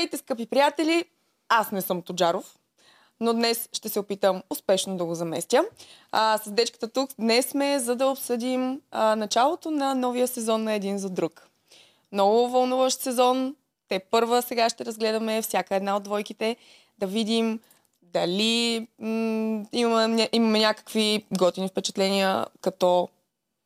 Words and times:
Здравейте, 0.00 0.16
скъпи 0.16 0.46
приятели! 0.46 1.04
Аз 1.48 1.72
не 1.72 1.82
съм 1.82 2.02
Тоджаров, 2.02 2.58
но 3.20 3.32
днес 3.32 3.68
ще 3.72 3.88
се 3.88 4.00
опитам 4.00 4.42
успешно 4.50 4.96
да 4.96 5.04
го 5.04 5.14
заместя. 5.14 5.64
А, 6.12 6.38
с 6.38 6.50
дечката 6.50 6.88
тук 6.88 7.10
днес 7.18 7.46
сме 7.46 7.78
за 7.78 7.96
да 7.96 8.06
обсъдим 8.06 8.80
а, 8.90 9.16
началото 9.16 9.70
на 9.70 9.94
новия 9.94 10.28
сезон 10.28 10.64
на 10.64 10.72
Един 10.72 10.98
за 10.98 11.10
друг. 11.10 11.48
Много 12.12 12.48
вълнуващ 12.48 13.00
сезон. 13.00 13.56
Те 13.88 13.98
първа 13.98 14.42
сега 14.42 14.68
ще 14.68 14.84
разгледаме 14.84 15.42
всяка 15.42 15.76
една 15.76 15.96
от 15.96 16.02
двойките, 16.02 16.56
да 16.98 17.06
видим 17.06 17.60
дали 18.02 18.86
м- 18.98 19.64
имаме, 19.72 20.28
имаме 20.32 20.58
някакви 20.58 21.24
готини 21.38 21.68
впечатления, 21.68 22.46
като 22.60 23.08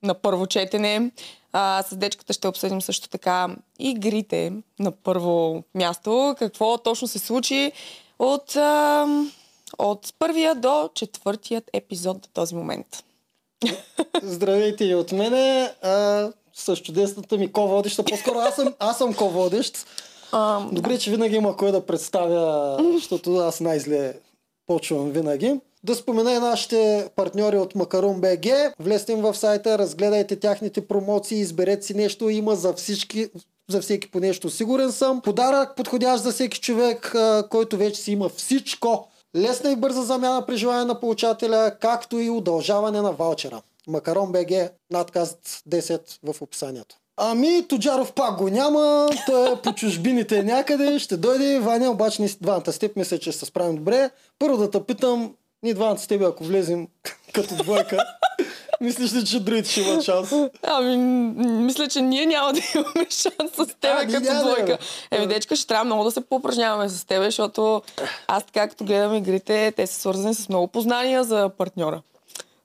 на 0.05 0.15
първо 0.15 0.47
четене. 0.47 1.11
А, 1.53 1.83
с 1.83 1.97
дечката 1.97 2.33
ще 2.33 2.49
обсъдим 2.49 2.83
също 2.83 3.09
така 3.09 3.57
игрите 3.79 4.53
на 4.79 4.91
първо 4.91 5.63
място. 5.75 6.35
Какво 6.39 6.79
точно 6.79 7.09
се 7.09 7.19
случи 7.19 7.73
от, 8.19 8.57
а, 8.57 9.07
от 9.79 10.15
първия 10.19 10.55
до 10.55 10.91
четвъртият 10.95 11.71
епизод 11.73 12.21
до 12.21 12.29
този 12.33 12.55
момент. 12.55 13.05
Здравейте 14.23 14.85
и 14.85 14.95
от 14.95 15.13
мене. 15.13 15.73
А, 15.83 16.31
с 16.55 16.77
чудесната 16.77 17.37
ми 17.37 17.53
ко-водеща. 17.53 18.05
По-скоро 18.05 18.39
аз 18.39 18.55
съм, 18.55 18.75
аз 18.79 18.99
съм 18.99 19.15
ко-водещ. 19.15 19.87
Добре, 20.73 20.99
че 20.99 21.11
винаги 21.11 21.37
има 21.37 21.57
кой 21.57 21.73
да 21.73 21.87
представя, 21.87 22.79
защото 22.95 23.37
аз 23.37 23.61
най-зле 23.61 24.15
почвам 24.67 25.11
винаги. 25.11 25.61
Да 25.85 25.95
спомена 25.95 26.33
и 26.33 26.39
нашите 26.39 27.09
партньори 27.17 27.59
от 27.59 27.75
Макарон 27.75 28.21
БГ. 28.21 28.47
Влезте 28.79 29.13
им 29.13 29.21
в 29.21 29.35
сайта, 29.35 29.79
разгледайте 29.79 30.37
тяхните 30.37 30.87
промоции, 30.87 31.39
изберете 31.39 31.87
си 31.87 31.95
нещо. 31.95 32.29
Има 32.29 32.57
за 32.57 32.73
всички, 32.73 33.29
за 33.71 33.81
всеки 33.81 34.11
по 34.11 34.21
нещо. 34.21 34.51
Сигурен 34.51 34.93
съм. 34.93 35.21
Подарък 35.21 35.77
подходящ 35.77 36.25
за 36.25 36.33
всеки 36.33 36.61
човек, 36.61 37.15
който 37.51 37.77
вече 37.77 38.01
си 38.01 38.13
има 38.13 38.29
всичко. 38.29 39.09
Лесна 39.37 39.71
и 39.71 39.77
бърза 39.77 40.03
замяна 40.03 40.47
при 40.47 40.57
желание 40.57 40.85
на 40.85 41.01
получателя, 41.01 41.77
както 41.81 42.19
и 42.19 42.31
удължаване 42.31 43.01
на 43.01 43.13
ваучера. 43.13 43.63
Макарон 43.87 44.33
БГ, 44.33 44.51
надкаст 44.91 45.39
10 45.71 46.01
в 46.33 46.43
описанието. 46.43 46.97
Ами, 47.17 47.69
Тоджаров 47.69 48.13
пак 48.13 48.39
го 48.39 48.49
няма, 48.49 49.09
той 49.27 49.53
е 49.53 49.57
по 49.57 49.75
чужбините 49.75 50.43
някъде, 50.43 50.99
ще 50.99 51.17
дойде. 51.17 51.59
Ваня, 51.59 51.91
обаче 51.91 52.23
ние 52.23 52.29
с 52.29 52.37
двамата 52.37 52.73
с 52.73 52.79
теб 52.79 52.97
мисля, 52.97 53.19
че 53.19 53.33
се 53.33 53.47
справим 53.47 53.77
добре. 53.77 54.11
Първо 54.39 54.57
да 54.57 54.71
те 54.71 54.83
питам, 54.83 55.35
ние 55.65 55.75
двамата 55.75 55.99
с 55.99 56.07
теб, 56.07 56.23
ако 56.23 56.45
влезем 56.45 56.89
като 57.33 57.55
двойка, 57.55 57.99
мислиш 58.81 59.13
ли, 59.13 59.25
че 59.25 59.41
другите 59.41 59.71
ще 59.71 59.81
имат 59.81 60.05
шанс? 60.05 60.33
Ами, 60.63 60.97
мисля, 61.47 61.89
че 61.89 62.01
ние 62.01 62.27
няма 62.27 62.53
да 62.53 62.61
имаме 62.75 63.07
шанс 63.11 63.53
с 63.55 63.67
теб 63.67 63.91
А, 63.99 64.05
ние 64.05 64.17
като 64.17 64.41
двойка. 64.41 64.79
Еми, 65.11 65.27
дечка, 65.27 65.57
ще 65.57 65.67
трябва 65.67 65.85
много 65.85 66.05
да 66.05 66.11
се 66.11 66.21
поупражняваме 66.21 66.89
с 66.89 67.07
теб, 67.07 67.23
защото 67.23 67.83
аз 68.27 68.45
така 68.45 68.69
като 68.69 68.85
гледам 68.85 69.15
игрите, 69.15 69.73
те 69.77 69.87
са 69.87 70.01
свързани 70.01 70.35
с 70.35 70.49
много 70.49 70.67
познания 70.67 71.25
за 71.25 71.51
партньора. 71.59 72.03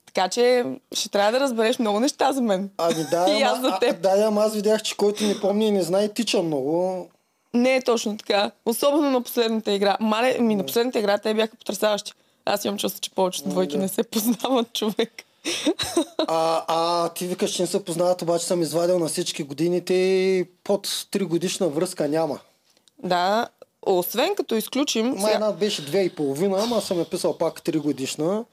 Така 0.05 0.29
че 0.29 0.65
ще 0.93 1.09
трябва 1.09 1.31
да 1.31 1.39
разбереш 1.39 1.79
много 1.79 1.99
неща 1.99 2.33
за 2.33 2.41
мен. 2.41 2.69
Ами 2.77 3.05
да, 3.11 3.29
И 3.39 3.41
аз 3.41 3.61
за 3.61 3.67
а, 3.67 3.79
теб. 3.79 4.01
да, 4.01 4.23
ама 4.27 4.41
аз 4.41 4.53
видях, 4.55 4.81
че 4.81 4.97
който 4.97 5.23
не 5.23 5.39
помни 5.39 5.67
и 5.67 5.71
не 5.71 5.81
знае, 5.81 6.07
тича 6.07 6.41
много. 6.41 7.07
Не 7.53 7.75
е 7.75 7.81
точно 7.81 8.17
така. 8.17 8.51
Особено 8.65 9.11
на 9.11 9.21
последната 9.21 9.71
игра. 9.71 9.97
Мале, 9.99 10.37
ми 10.39 10.55
на 10.55 10.65
последната 10.65 10.99
игра 10.99 11.17
те 11.17 11.33
бяха 11.33 11.55
потрясаващи. 11.55 12.13
Аз 12.49 12.65
имам 12.65 12.77
чувство, 12.77 13.01
че 13.01 13.11
повечето 13.11 13.49
двойки 13.49 13.75
да. 13.75 13.81
не 13.81 13.87
се 13.87 14.03
познават 14.03 14.73
човек. 14.73 15.11
А, 16.17 16.63
а 16.67 17.09
ти 17.09 17.27
викаш, 17.27 17.51
че 17.51 17.61
не 17.61 17.67
се 17.67 17.85
познават, 17.85 18.21
обаче 18.21 18.45
съм 18.45 18.61
извадил 18.61 18.99
на 18.99 19.07
всички 19.07 19.43
годините 19.43 19.93
и 19.93 20.45
под 20.63 20.87
3 20.87 21.23
годишна 21.23 21.67
връзка 21.67 22.07
няма. 22.07 22.39
Да, 23.03 23.47
освен 23.85 24.35
като 24.35 24.55
изключим... 24.55 25.15
Май 25.17 25.33
една 25.33 25.51
беше 25.51 25.85
две 25.85 26.01
и 26.01 26.09
половина, 26.09 26.57
ама 26.63 26.81
съм 26.81 26.99
я 26.99 27.05
писал 27.05 27.37
пак 27.37 27.61
3 27.61 27.77
годишна. 27.79 28.45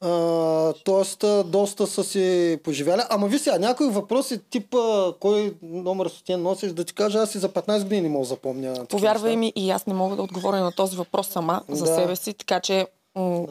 А, 0.00 0.72
тоест, 0.84 1.24
доста 1.44 1.86
са 1.86 2.04
си 2.04 2.58
поживяли. 2.64 3.02
Ама 3.10 3.28
ви 3.28 3.38
сега, 3.38 3.58
някои 3.58 3.88
въпроси, 3.88 4.40
типа 4.50 5.12
кой 5.20 5.54
номер 5.62 6.08
сутен 6.08 6.42
носиш, 6.42 6.72
да 6.72 6.84
ти 6.84 6.94
кажа, 6.94 7.18
аз 7.18 7.34
и 7.34 7.38
за 7.38 7.48
15 7.48 7.82
години 7.82 8.00
не 8.00 8.08
мога 8.08 8.24
да 8.24 8.28
запомня. 8.28 8.86
Повярвай 8.88 9.36
ми, 9.36 9.52
и 9.56 9.70
аз 9.70 9.86
не 9.86 9.94
мога 9.94 10.16
да 10.16 10.22
отговоря 10.22 10.60
на 10.60 10.72
този 10.72 10.96
въпрос 10.96 11.28
сама 11.28 11.62
за 11.68 11.84
Да. 11.84 11.94
себе 11.94 12.16
си, 12.16 12.32
така 12.32 12.60
че 12.60 12.86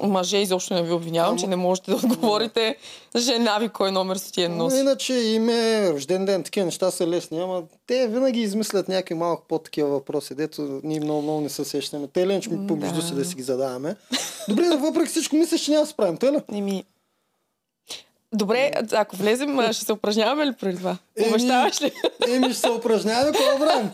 мъже 0.04 0.38
изобщо 0.38 0.74
не 0.74 0.84
ви 0.84 0.92
обвинявам, 0.92 1.38
че 1.40 1.48
не 1.48 1.56
можете 1.56 1.92
да 1.92 1.98
отговорите 1.98 2.76
жена 3.18 3.58
ви 3.60 3.70
кой 3.70 3.92
номер 3.92 4.18
сутиен 4.18 4.58
Но 4.58 4.64
носи. 4.64 4.78
иначе 4.78 5.14
име, 5.14 5.90
рожден 5.94 6.26
ден, 6.26 6.44
такива 6.44 6.66
неща 6.66 6.92
са 6.92 7.08
лесни, 7.08 7.40
ама 7.40 7.64
те 7.88 8.08
винаги 8.08 8.42
измислят 8.42 8.88
някакви 8.88 9.16
малко 9.16 9.44
по-такива 9.48 9.90
въпроси, 9.90 10.36
дето 10.36 10.80
ние 10.84 11.00
много, 11.00 11.22
много 11.22 11.42
не 11.42 11.50
се 11.50 11.66
сещаме. 11.66 12.08
Те 12.08 12.28
ленч 12.28 12.48
ми 12.48 12.68
помежду 12.68 13.02
Да. 13.02 13.08
си 13.08 13.14
да 13.14 13.26
си 13.26 13.36
ги 13.36 13.44
задаваме. 13.44 13.96
Добре, 14.50 14.68
но 14.68 14.78
въпреки 14.78 15.10
всичко 15.10 15.36
мислиш, 15.36 15.62
че 15.62 15.72
няма 15.72 15.84
да 15.84 15.90
справим, 15.90 16.18
тъй 16.18 16.32
ли? 16.32 16.38
Еми... 16.54 16.84
Добре, 18.34 18.72
ако 18.92 19.16
влезем, 19.16 19.60
ще 19.72 19.86
се 19.86 19.94
упражняваме 19.94 20.46
ли 20.46 20.54
преди 20.54 20.78
това? 20.78 20.98
Обещаваш 21.28 21.82
ли? 21.82 21.92
Еми 22.30 22.50
ще 22.50 22.60
се 22.60 22.70
упражняваме, 22.70 23.32
да 23.32 23.38
правим? 23.60 23.90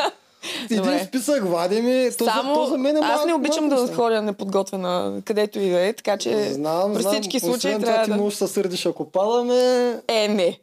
Един 0.64 0.78
Добре. 0.78 1.04
списък 1.06 1.46
вадим 1.46 1.88
и 1.88 2.10
то, 2.18 2.26
Само, 2.26 2.56
за, 2.56 2.60
то 2.62 2.66
за 2.66 2.78
мен 2.78 2.98
е 2.98 3.00
аз 3.04 3.26
не 3.26 3.34
обичам 3.34 3.68
малко 3.68 3.86
да 3.86 3.94
ходя 3.94 4.22
неподготвена 4.22 5.22
където 5.26 5.60
и 5.60 5.70
да 5.70 5.80
е, 5.80 5.94
така 5.94 6.18
че 6.18 6.54
Знам, 6.54 6.94
при 6.94 7.02
знам. 7.02 7.14
всички 7.14 7.40
случаи 7.40 7.56
Освен 7.70 7.74
това, 7.74 7.86
трябва 7.86 8.04
ти 8.04 8.10
да... 8.10 8.16
много 8.16 8.32
ще 8.32 8.38
се 8.38 8.48
сърдиш, 8.48 8.86
ако 8.86 9.06
падаме. 9.06 9.90
Е, 10.08 10.28
не. 10.28 10.60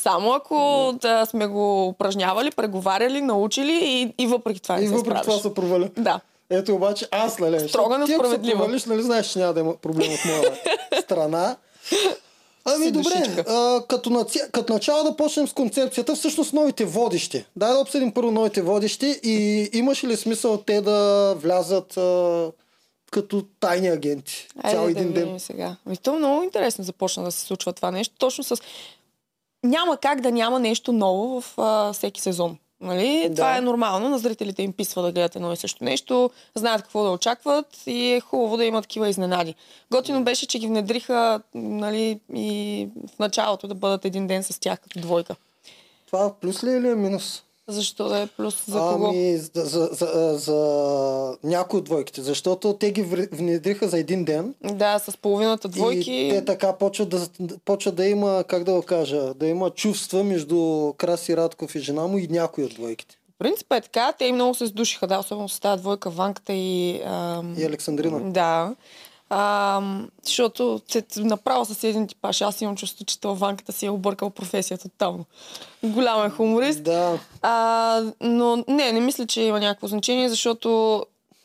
Само 0.00 0.32
ако 0.32 0.54
да 1.00 1.26
сме 1.26 1.46
го 1.46 1.88
упражнявали, 1.88 2.50
преговаряли, 2.50 3.20
научили 3.20 3.78
и, 3.82 4.24
и 4.24 4.26
въпреки 4.26 4.62
това 4.62 4.76
не 4.76 4.82
И 4.84 4.86
се 4.86 4.94
въпреки 4.94 5.10
това 5.12 5.22
справиш. 5.22 5.42
се 5.42 5.54
проваля. 5.54 5.88
Да. 5.96 6.20
Ето 6.50 6.74
обаче 6.74 7.08
аз, 7.10 7.38
нали? 7.38 7.68
Строга, 7.68 7.98
но 7.98 8.06
ти, 8.06 8.12
ако 8.12 8.26
се 8.26 8.40
провалиш, 8.42 8.84
нали 8.84 9.02
знаеш, 9.02 9.26
че 9.26 9.38
няма 9.38 9.52
да 9.52 9.60
има 9.60 9.74
проблем 9.74 10.12
от 10.12 10.24
моя 10.24 10.52
страна. 11.02 11.56
Ами 12.66 12.90
добре, 12.90 13.44
а, 13.48 13.82
като, 13.88 14.10
наци... 14.10 14.40
като 14.52 14.72
начало 14.72 15.04
да 15.04 15.16
почнем 15.16 15.48
с 15.48 15.52
концепцията, 15.52 16.14
всъщност 16.14 16.52
новите 16.52 16.84
водещи. 16.84 17.44
Дай 17.56 17.72
да 17.72 17.78
обсъдим 17.78 18.12
първо 18.12 18.30
новите 18.30 18.62
водещи 18.62 19.20
и 19.22 19.68
имаш 19.72 20.04
ли 20.04 20.16
смисъл 20.16 20.56
те 20.56 20.80
да 20.80 21.34
влязат 21.38 21.96
а, 21.96 22.50
като 23.10 23.44
тайни 23.60 23.88
агенти 23.88 24.48
цял 24.70 24.84
Айде 24.84 25.00
един 25.00 25.12
да 25.12 25.14
ден? 25.14 25.24
видим 25.24 25.40
сега. 25.40 25.76
Ми, 25.86 25.96
то 25.96 26.12
много 26.12 26.42
интересно 26.42 26.84
започна 26.84 27.24
да 27.24 27.32
се 27.32 27.40
случва 27.40 27.72
това 27.72 27.90
нещо. 27.90 28.14
Точно 28.18 28.44
с... 28.44 28.56
Няма 29.64 29.96
как 29.96 30.20
да 30.20 30.30
няма 30.32 30.60
нещо 30.60 30.92
ново 30.92 31.40
в 31.40 31.54
а, 31.58 31.92
всеки 31.92 32.20
сезон. 32.20 32.58
Нали? 32.80 33.26
Да. 33.28 33.34
Това 33.34 33.56
е 33.56 33.60
нормално. 33.60 34.08
На 34.08 34.18
зрителите 34.18 34.62
им 34.62 34.72
писва 34.72 35.02
да 35.02 35.12
гледат 35.12 35.36
едно 35.36 35.52
и 35.52 35.56
също 35.56 35.84
нещо, 35.84 36.30
знаят 36.54 36.82
какво 36.82 37.02
да 37.02 37.10
очакват 37.10 37.82
и 37.86 38.12
е 38.12 38.20
хубаво 38.20 38.56
да 38.56 38.64
има 38.64 38.82
такива 38.82 39.08
изненади. 39.08 39.54
Готино 39.90 40.24
беше, 40.24 40.46
че 40.46 40.58
ги 40.58 40.66
внедриха 40.66 41.40
нали, 41.54 42.20
и 42.34 42.88
в 43.16 43.18
началото 43.18 43.68
да 43.68 43.74
бъдат 43.74 44.04
един 44.04 44.26
ден 44.26 44.42
с 44.42 44.60
тях 44.60 44.80
като 44.80 45.00
двойка. 45.00 45.36
Това 46.06 46.34
плюс 46.40 46.64
ли 46.64 46.70
е 46.70 46.76
или 46.76 46.88
е 46.88 46.94
минус? 46.94 47.42
Защо 47.68 48.08
да 48.08 48.18
е 48.18 48.26
плюс 48.26 48.64
за 48.66 48.78
кого? 48.78 49.06
Ами, 49.06 49.36
за, 49.36 49.64
за, 49.64 49.88
за, 49.92 50.34
за 50.38 51.38
някои 51.44 51.78
от 51.78 51.84
двойките, 51.84 52.22
защото 52.22 52.72
те 52.72 52.92
ги 52.92 53.02
внедриха 53.32 53.88
за 53.88 53.98
един 53.98 54.24
ден. 54.24 54.54
Да, 54.64 54.98
с 54.98 55.16
половината 55.16 55.68
двойки. 55.68 56.12
И 56.12 56.30
те 56.30 56.44
така 56.44 56.72
почват 56.72 57.08
да, 57.08 57.28
почват 57.64 57.94
да 57.94 58.06
има, 58.06 58.44
как 58.48 58.64
да 58.64 58.72
го 58.72 58.82
кажа, 58.82 59.34
да 59.34 59.46
има 59.46 59.70
чувства 59.70 60.24
между 60.24 60.92
Краси 60.96 61.36
Радков 61.36 61.74
и 61.74 61.80
жена 61.80 62.06
му 62.06 62.18
и 62.18 62.28
някои 62.28 62.64
от 62.64 62.74
двойките. 62.74 63.18
принцип 63.38 63.72
е 63.72 63.80
така. 63.80 64.12
Те 64.18 64.24
и 64.24 64.32
много 64.32 64.54
се 64.54 64.66
сдушиха, 64.66 65.06
да, 65.06 65.18
особено 65.18 65.48
с 65.48 65.60
тази 65.60 65.82
двойка, 65.82 66.10
Ванката 66.10 66.52
и... 66.52 67.02
Ам... 67.04 67.54
И 67.58 67.64
Александрина. 67.64 68.20
Да. 68.20 68.74
Ам, 69.30 70.08
защото 70.24 70.80
се, 70.88 71.04
направо 71.16 71.64
с 71.64 71.84
един 71.84 72.06
типаж. 72.06 72.40
Аз 72.40 72.60
имам 72.60 72.76
чувство, 72.76 73.04
че 73.04 73.18
Ванката 73.24 73.72
си 73.72 73.86
е 73.86 73.90
объркал 73.90 74.30
професията 74.30 74.88
тотално. 74.88 75.24
Голям 75.82 76.26
е 76.26 76.30
хуморист. 76.30 76.82
Да. 76.82 77.18
А, 77.42 78.02
но 78.20 78.64
не, 78.68 78.92
не 78.92 79.00
мисля, 79.00 79.26
че 79.26 79.42
има 79.42 79.60
някакво 79.60 79.86
значение, 79.86 80.28
защото 80.28 81.02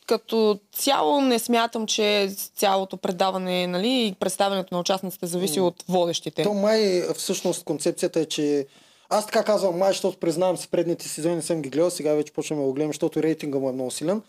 като 0.07 0.59
цяло 0.73 1.21
не 1.21 1.39
смятам, 1.39 1.87
че 1.87 2.29
цялото 2.55 2.97
предаване 2.97 3.67
нали, 3.67 4.07
и 4.07 4.15
представянето 4.19 4.73
на 4.73 4.79
участниците 4.79 5.25
зависи 5.25 5.59
от 5.59 5.83
водещите. 5.89 6.43
То 6.43 6.53
май 6.53 7.03
всъщност 7.15 7.63
концепцията 7.63 8.19
е, 8.19 8.25
че 8.25 8.67
аз 9.09 9.25
така 9.25 9.43
казвам 9.43 9.77
май, 9.77 9.91
защото 9.91 10.17
признавам 10.17 10.57
си 10.57 10.67
предните 10.67 11.07
сезони 11.07 11.35
не 11.35 11.41
съм 11.41 11.61
ги 11.61 11.69
гледал, 11.69 11.89
сега 11.89 12.13
вече 12.13 12.33
почваме 12.33 12.61
да 12.61 12.67
го 12.67 12.73
гледам, 12.73 12.89
защото 12.89 13.23
рейтинга 13.23 13.59
му 13.59 13.69
е 13.69 13.73
много 13.73 13.91
силен. 13.91 14.21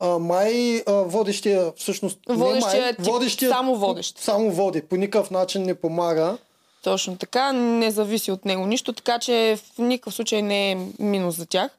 А, 0.00 0.18
май 0.18 0.82
а, 0.86 0.92
водещия 0.92 1.72
всъщност... 1.76 2.18
не 2.28 2.34
Водещия 2.34 2.80
май, 2.80 2.90
е 2.90 3.26
тип 3.28 3.48
само 3.48 3.76
водещ. 3.76 4.18
Само 4.18 4.50
води. 4.50 4.82
По 4.82 4.96
никакъв 4.96 5.30
начин 5.30 5.62
не 5.62 5.74
помага. 5.74 6.38
Точно 6.82 7.16
така, 7.16 7.52
не 7.52 7.90
зависи 7.90 8.32
от 8.32 8.44
него 8.44 8.66
нищо, 8.66 8.92
така 8.92 9.18
че 9.18 9.58
в 9.74 9.78
никакъв 9.78 10.14
случай 10.14 10.42
не 10.42 10.72
е 10.72 10.78
минус 10.98 11.36
за 11.36 11.46
тях. 11.46 11.70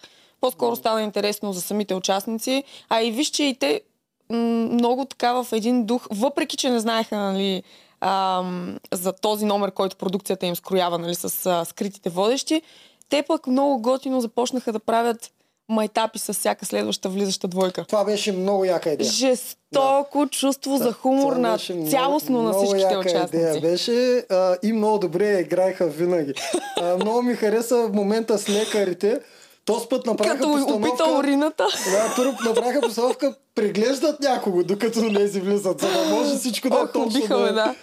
По-скоро 0.41 0.75
стана 0.75 1.01
интересно 1.01 1.53
за 1.53 1.61
самите 1.61 1.93
участници. 1.93 2.63
А 2.89 3.01
и 3.01 3.11
виж, 3.11 3.27
че 3.27 3.43
и 3.43 3.55
те 3.55 3.81
много 4.29 5.05
така 5.05 5.33
в 5.33 5.47
един 5.51 5.85
дух, 5.85 6.07
въпреки 6.11 6.57
че 6.57 6.69
не 6.69 6.79
знаеха 6.79 7.17
нали, 7.17 7.63
ам, 8.01 8.79
за 8.91 9.13
този 9.13 9.45
номер, 9.45 9.71
който 9.71 9.95
продукцията 9.95 10.45
им 10.45 10.55
скроява 10.55 10.99
нали, 10.99 11.15
с 11.15 11.45
а, 11.45 11.65
скритите 11.65 12.09
водещи, 12.09 12.61
те 13.09 13.23
пък 13.23 13.47
много 13.47 13.81
готино 13.81 14.21
започнаха 14.21 14.71
да 14.71 14.79
правят 14.79 15.31
майтапи 15.71 16.19
с 16.19 16.33
всяка 16.33 16.65
следваща 16.65 17.09
влизаща 17.09 17.47
двойка. 17.47 17.85
Това 17.85 18.03
беше 18.03 18.31
много 18.31 18.65
яка 18.65 18.89
идея. 18.89 19.09
Жестоко 19.11 20.27
чувство 20.27 20.77
за 20.77 20.91
хумор 20.93 21.33
на 21.33 21.51
беше 21.51 21.73
много- 21.73 21.89
цялостно 21.91 22.37
на 22.37 22.43
много 22.43 22.57
всичките 22.59 22.83
яка 22.83 22.99
участници. 22.99 23.35
Идея 23.35 23.61
беше 23.61 24.25
а, 24.29 24.55
и 24.63 24.73
много 24.73 24.99
добре 24.99 25.39
играеха 25.39 25.87
винаги. 25.87 26.33
А, 26.81 26.95
много 26.95 27.21
ми 27.21 27.35
хареса 27.35 27.89
момента 27.93 28.37
с 28.37 28.49
лекарите. 28.49 29.19
Този 29.65 29.87
път 29.87 30.05
направиха 30.05 30.37
Като 30.37 30.51
постановка... 30.51 30.89
опита 30.89 31.17
урината. 31.19 31.67
Да, 31.91 32.13
първо 32.15 32.37
направиха 32.45 32.81
постановка, 32.81 33.35
преглеждат 33.55 34.19
някого, 34.19 34.63
докато 34.63 35.01
не 35.01 35.27
влизат, 35.27 35.81
за 35.81 35.87
да 35.87 36.15
може 36.15 36.37
всичко 36.37 36.69
да 36.69 36.75
е 36.75 36.79
точно. 36.79 37.03
убихаме, 37.03 37.51
да. 37.51 37.75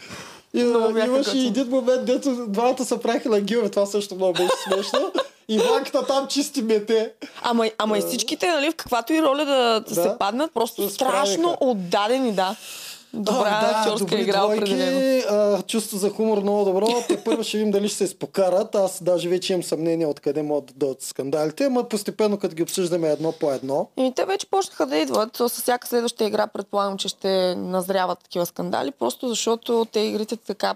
И, 0.55 0.65
Много 0.65 0.99
имаше 0.99 1.09
готини. 1.11 1.47
един 1.47 1.69
момент, 1.69 2.05
дето 2.05 2.47
двамата 2.49 2.85
са 2.85 2.99
правиха 2.99 3.31
лагиове, 3.31 3.69
това 3.69 3.87
също 3.87 4.15
много 4.15 4.33
беше 4.33 4.49
смешно. 4.65 5.13
И 5.49 5.59
ванката 5.59 6.07
там 6.07 6.27
чисти 6.27 6.63
мете. 6.63 7.13
Ама, 7.43 7.71
ама 7.79 7.99
и 7.99 8.01
всичките, 8.01 8.47
нали, 8.47 8.71
в 8.71 8.75
каквато 8.77 9.13
и 9.13 9.23
роля 9.23 9.45
да, 9.45 9.81
да. 9.81 9.81
Да. 9.81 10.03
се 10.03 10.11
паднат, 10.19 10.51
просто 10.55 10.91
страшно 10.91 11.57
отдадени, 11.61 12.33
да. 12.33 12.57
Добра 13.15 13.61
А, 13.63 13.85
да, 13.85 13.91
актьорска 13.91 14.21
игра, 14.21 14.41
двойки, 14.43 14.63
определено. 14.65 15.23
а, 15.31 15.63
чувство 15.63 15.99
за 15.99 16.11
хумор 16.11 16.39
много 16.39 16.65
добро. 16.65 16.87
Те 17.09 17.25
първо 17.25 17.43
ще 17.43 17.59
видим 17.59 17.71
дали 17.71 17.89
ще 17.89 17.97
се 17.97 18.05
изпокарат. 18.05 18.75
Аз 18.75 19.03
даже 19.03 19.29
вече 19.29 19.53
имам 19.53 19.63
съмнение 19.63 20.07
откъде 20.07 20.43
могат 20.43 20.65
да 20.67 20.73
дойдат 20.75 21.03
скандалите, 21.03 21.65
ама 21.65 21.89
постепенно 21.89 22.39
като 22.39 22.55
ги 22.55 22.63
обсъждаме 22.63 23.09
едно 23.09 23.33
по 23.33 23.53
едно. 23.53 23.89
И 23.97 24.13
те 24.17 24.25
вече 24.25 24.47
почнаха 24.47 24.87
да 24.87 24.97
идват. 24.97 25.37
С 25.37 25.49
всяка 25.49 25.89
следваща 25.89 26.25
игра 26.25 26.47
предполагам, 26.47 26.99
че 26.99 27.09
ще 27.09 27.55
назряват 27.55 28.19
такива 28.19 28.47
скандали, 28.47 28.91
просто 28.91 29.29
защото 29.29 29.87
те 29.93 30.01
игрите 30.01 30.37
така, 30.37 30.75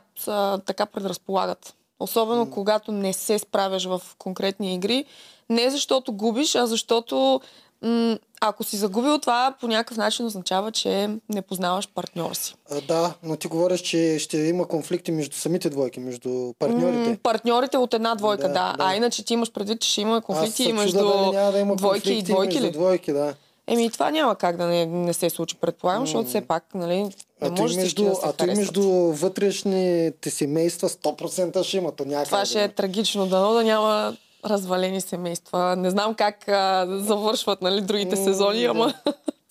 така 0.67 0.87
предразполагат. 0.87 1.75
Особено 2.03 2.51
когато 2.51 2.93
не 2.93 3.13
се 3.13 3.39
справяш 3.39 3.85
в 3.85 4.03
конкретни 4.19 4.75
игри. 4.75 5.05
Не 5.51 5.71
защото 5.71 6.13
губиш, 6.13 6.55
а 6.55 6.67
защото 6.67 7.41
м- 7.83 8.19
ако 8.41 8.65
си 8.65 8.77
загубил 8.77 9.19
това, 9.19 9.55
по 9.61 9.69
някакъв 9.69 9.97
начин 9.97 10.27
означава, 10.27 10.73
че 10.73 10.91
не 11.29 11.43
познаваш 11.43 11.89
партньор 11.89 12.35
си. 12.35 12.55
А, 12.71 12.81
да, 12.81 13.15
но 13.23 13.37
ти 13.37 13.49
говориш, 13.49 13.81
че 13.81 14.19
ще 14.19 14.39
има 14.39 14.69
конфликти 14.69 15.13
между 15.13 15.37
самите 15.37 15.71
двойки, 15.71 16.01
между 16.01 16.53
партньорите. 16.59 17.11
М, 17.11 17.17
партньорите 17.23 17.77
от 17.77 17.95
една 17.95 18.15
двойка, 18.15 18.43
Да, 18.43 18.49
да. 18.49 18.77
да. 18.77 18.85
А 18.85 18.97
иначе 18.97 19.25
ти 19.25 19.35
имаш 19.35 19.53
предвид, 19.53 19.81
че 19.81 19.91
ще 19.91 20.01
има 20.01 20.17
Аз 20.17 20.23
конфликти 20.23 20.63
и 20.63 20.73
между 20.73 20.99
да 21.33 21.59
има 21.61 21.77
двойки 21.77 22.13
и 22.13 22.23
двойки 22.23 22.55
между 22.55 22.67
ли? 22.67 22.73
двойки, 22.73 23.13
да. 23.13 23.35
Еми, 23.73 23.91
това 23.91 24.11
няма 24.11 24.37
как 24.37 24.57
да 24.57 24.67
не, 24.67 24.87
не 24.87 25.13
се 25.13 25.31
случи, 25.31 25.57
предполагам, 25.57 26.07
защото 26.07 26.29
все 26.29 26.41
пак, 26.41 26.75
нали, 26.75 26.97
не 26.97 27.11
А 27.41 27.51
може 27.51 27.77
между, 27.77 28.05
да 28.05 28.15
се 28.15 28.21
а 28.25 28.33
той 28.33 28.47
между 28.47 28.83
вътрешните 28.93 30.31
семейства 30.31 30.89
100% 30.89 31.63
ще 31.63 31.77
има 31.77 31.93
то 31.93 32.05
някъде. 32.05 32.25
Това 32.25 32.45
ще 32.45 32.65
е 32.65 32.69
трагично, 32.69 33.27
дано 33.27 33.53
да 33.53 33.65
няма 33.65 34.17
развалени 34.45 35.01
семейства. 35.01 35.77
Не 35.77 35.91
знам 35.91 36.15
как 36.15 36.49
а, 36.49 36.87
завършват 36.91 37.63
нали, 37.63 37.81
другите 37.81 38.17
сезони, 38.17 38.63
да. 38.63 38.95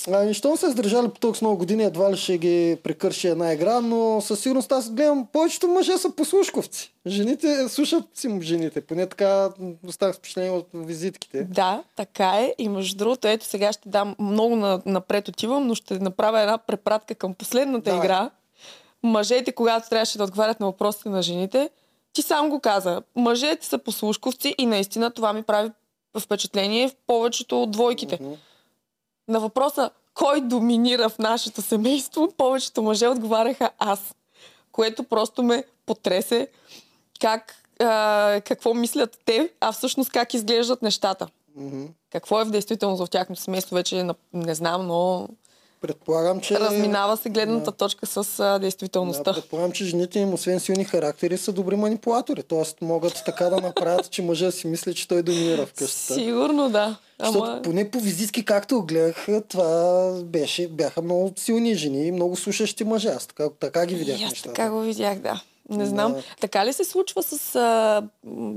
Ами, 0.07 0.33
щом 0.33 0.57
се 0.57 0.67
издържали 0.67 1.09
по 1.09 1.19
толкова 1.19 1.45
много 1.45 1.57
години, 1.57 1.83
едва 1.83 2.11
ли 2.11 2.17
ще 2.17 2.37
ги 2.37 2.77
прекърши 2.83 3.27
една 3.27 3.53
игра, 3.53 3.81
но 3.81 4.21
със 4.21 4.39
сигурност 4.39 4.71
аз 4.71 4.91
гледам, 4.91 5.27
повечето 5.33 5.67
мъже 5.67 5.97
са 5.97 6.11
послушковци. 6.11 6.93
Жените 7.07 7.69
слушат 7.69 8.03
си 8.13 8.39
жените, 8.41 8.81
поне 8.81 9.07
така 9.07 9.49
оставах 9.87 10.15
впечатление 10.15 10.51
от 10.51 10.67
визитките. 10.73 11.43
да, 11.43 11.83
така 11.95 12.29
е. 12.29 12.55
И 12.57 12.69
между 12.69 12.97
другото, 12.97 13.27
ето 13.27 13.45
сега 13.45 13.73
ще 13.73 13.89
дам 13.89 14.15
много 14.19 14.55
на, 14.55 14.81
напред 14.85 15.27
отивам, 15.27 15.67
но 15.67 15.75
ще 15.75 15.99
направя 15.99 16.41
една 16.41 16.57
препратка 16.57 17.15
към 17.15 17.33
последната 17.33 17.91
Давай. 17.91 18.05
игра. 18.05 18.29
Мъжете, 19.03 19.51
когато 19.51 19.89
трябваше 19.89 20.17
да 20.17 20.23
отговарят 20.23 20.59
на 20.59 20.65
въпросите 20.65 21.09
на 21.09 21.21
жените, 21.21 21.69
ти 22.13 22.21
сам 22.21 22.49
го 22.49 22.59
каза. 22.59 23.01
Мъжете 23.15 23.65
са 23.65 23.77
послушковци 23.77 24.55
и 24.57 24.65
наистина 24.65 25.11
това 25.11 25.33
ми 25.33 25.43
прави 25.43 25.71
впечатление 26.19 26.89
в 26.89 26.95
повечето 27.07 27.63
от 27.63 27.71
двойките. 27.71 28.17
Мгм. 28.21 28.33
На 29.27 29.39
въпроса 29.39 29.89
кой 30.13 30.41
доминира 30.41 31.09
в 31.09 31.19
нашето 31.19 31.61
семейство, 31.61 32.33
повечето 32.37 32.81
мъже 32.81 33.07
отговаряха 33.07 33.69
аз. 33.79 33.99
Което 34.71 35.03
просто 35.03 35.43
ме 35.43 35.63
потресе 35.85 36.47
как, 37.21 37.55
а, 37.79 38.41
какво 38.45 38.73
мислят 38.73 39.17
те, 39.25 39.49
а 39.59 39.71
всъщност 39.71 40.09
как 40.11 40.33
изглеждат 40.33 40.81
нещата. 40.81 41.27
Мгм. 41.55 41.83
Какво 42.11 42.41
е 42.41 42.45
в 42.45 42.49
действителност 42.51 43.05
в 43.05 43.09
тяхното 43.09 43.41
семейство, 43.41 43.75
вече 43.75 44.07
не, 44.33 44.55
знам, 44.55 44.87
но 44.87 45.27
Предполагам, 45.81 46.39
че... 46.41 46.59
разминава 46.59 47.17
се 47.17 47.29
гледната 47.29 47.71
Да. 47.71 47.77
точка 47.77 48.05
с 48.05 48.17
а, 48.39 48.43
Да, 48.43 48.59
действителността. 48.59 49.33
предполагам, 49.33 49.71
че 49.71 49.85
жените 49.85 50.19
им, 50.19 50.33
освен 50.33 50.59
силни 50.59 50.83
характери, 50.85 51.37
са 51.37 51.51
добри 51.51 51.75
манипулатори. 51.75 52.43
Тоест 52.43 52.81
могат 52.81 53.21
така 53.25 53.45
да 53.45 53.57
направят, 53.61 54.09
че 54.09 54.21
мъжа 54.21 54.51
си 54.51 54.67
мисли, 54.67 54.95
че 54.95 55.07
той 55.07 55.23
доминира 55.23 55.65
в 55.65 55.73
къщата. 55.73 56.13
Сигурно 56.13 56.69
да. 56.69 56.97
Защото 57.21 57.45
Ама... 57.45 57.61
поне 57.61 57.91
по 57.91 57.99
визитки, 57.99 58.45
както 58.45 58.75
го 58.75 58.85
гледах, 58.85 59.27
това 59.49 60.11
беше, 60.23 60.67
бяха 60.67 61.01
много 61.01 61.33
силни 61.35 61.75
жени 61.75 62.07
и 62.07 62.11
много 62.11 62.35
слушащи 62.35 62.83
мъже. 62.83 63.09
Аз 63.09 63.27
така, 63.27 63.49
така 63.59 63.85
ги 63.85 63.95
видях 63.95 64.21
И 64.21 64.23
аз 64.23 64.29
нещата. 64.29 64.53
така 64.53 64.69
го 64.69 64.79
видях, 64.79 65.19
да. 65.19 65.41
Не 65.69 65.85
знам. 65.85 66.13
Да. 66.13 66.21
Така 66.41 66.65
ли 66.65 66.73
се 66.73 66.83
случва 66.83 67.23
с 67.23 67.55
а, 67.55 68.03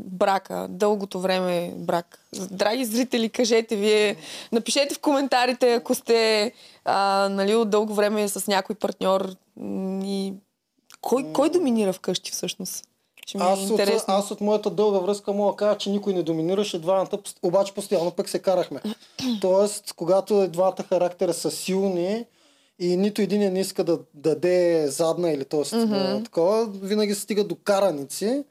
брака, 0.06 0.66
дългото 0.70 1.20
време 1.20 1.72
брак? 1.76 2.18
Драги 2.50 2.84
зрители, 2.84 3.28
кажете 3.28 3.76
вие, 3.76 4.16
напишете 4.52 4.94
в 4.94 4.98
коментарите, 4.98 5.74
ако 5.74 5.94
сте 5.94 6.52
а, 6.84 7.28
нали, 7.28 7.54
от 7.54 7.70
дълго 7.70 7.94
време 7.94 8.28
с 8.28 8.46
някой 8.46 8.76
партньор 8.76 9.34
и 10.04 10.32
кой, 11.00 11.32
кой 11.32 11.50
доминира 11.50 11.92
вкъщи 11.92 12.30
всъщност? 12.30 12.84
Ще 13.26 13.38
ми 13.38 13.44
е 13.44 13.46
Аз 13.46 13.60
от, 13.60 13.70
интересно. 13.70 14.14
аз 14.14 14.30
от 14.30 14.40
моята 14.40 14.70
дълга 14.70 14.98
връзка 14.98 15.32
мога 15.32 15.52
да 15.52 15.56
кажа, 15.56 15.78
че 15.78 15.90
никой 15.90 16.12
не 16.12 16.22
доминираше 16.22 16.78
двамата, 16.78 17.18
обаче 17.42 17.74
постоянно 17.74 18.10
пък 18.10 18.28
се 18.28 18.38
карахме. 18.38 18.80
Тоест, 19.40 19.92
когато 19.92 20.34
и 20.34 20.48
двата 20.48 20.82
характера 20.82 21.34
са 21.34 21.50
силни 21.50 22.24
и 22.78 22.96
нито 22.96 23.22
един 23.22 23.52
не 23.52 23.60
иска 23.60 23.84
да 23.84 23.98
даде 24.14 24.88
задна 24.88 25.30
или 25.30 25.44
т.е. 25.44 25.60
Mm-hmm. 25.60 26.24
такова, 26.24 26.66
винаги 26.66 27.14
се 27.14 27.20
стига 27.20 27.44
до 27.44 27.56
караници. 27.64 28.44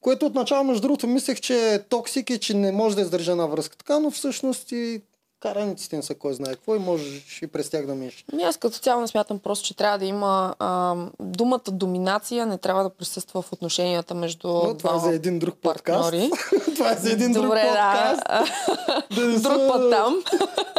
Което 0.00 0.26
отначало, 0.26 0.64
между 0.64 0.82
другото, 0.82 1.06
мислех, 1.06 1.40
че 1.40 1.74
е 1.74 1.82
токсик 1.82 2.30
и 2.30 2.38
че 2.38 2.54
не 2.54 2.72
може 2.72 2.96
да 2.96 3.02
издържа 3.02 3.32
една 3.32 3.46
връзка 3.46 3.76
така, 3.76 3.98
но 3.98 4.10
всъщност 4.10 4.72
и 4.72 5.02
караниците 5.42 5.96
не 5.96 6.02
са 6.02 6.14
кой 6.14 6.34
знае 6.34 6.52
какво 6.52 6.76
и 6.76 6.80
можеш 6.80 7.06
и 7.42 7.46
през 7.46 7.70
тях 7.70 7.86
да 7.86 7.94
минеш. 7.94 8.24
Ами 8.32 8.42
Аз 8.42 8.56
като 8.56 8.78
цяло 8.78 9.00
не 9.00 9.08
смятам 9.08 9.38
просто, 9.38 9.66
че 9.66 9.76
трябва 9.76 9.98
да 9.98 10.04
има 10.04 10.54
а, 10.58 10.94
думата 11.20 11.60
доминация, 11.68 12.46
не 12.46 12.58
трябва 12.58 12.82
да 12.82 12.90
присъства 12.90 13.42
в 13.42 13.52
отношенията 13.52 14.14
между 14.14 14.48
Но 14.48 14.74
това 14.74 14.96
е 14.96 14.98
за 15.00 15.14
един 15.14 15.38
друг 15.38 15.54
подкаст. 15.56 16.02
партньори. 16.02 16.30
това 16.74 16.92
е 16.92 16.96
за 16.96 17.12
един 17.12 17.32
друг 17.32 17.44
Добре, 17.44 17.62
подкаст. 17.62 18.22
да. 19.10 19.22
Друг 19.22 19.40
са- 19.40 19.68
път 19.68 19.90
там. 19.90 20.24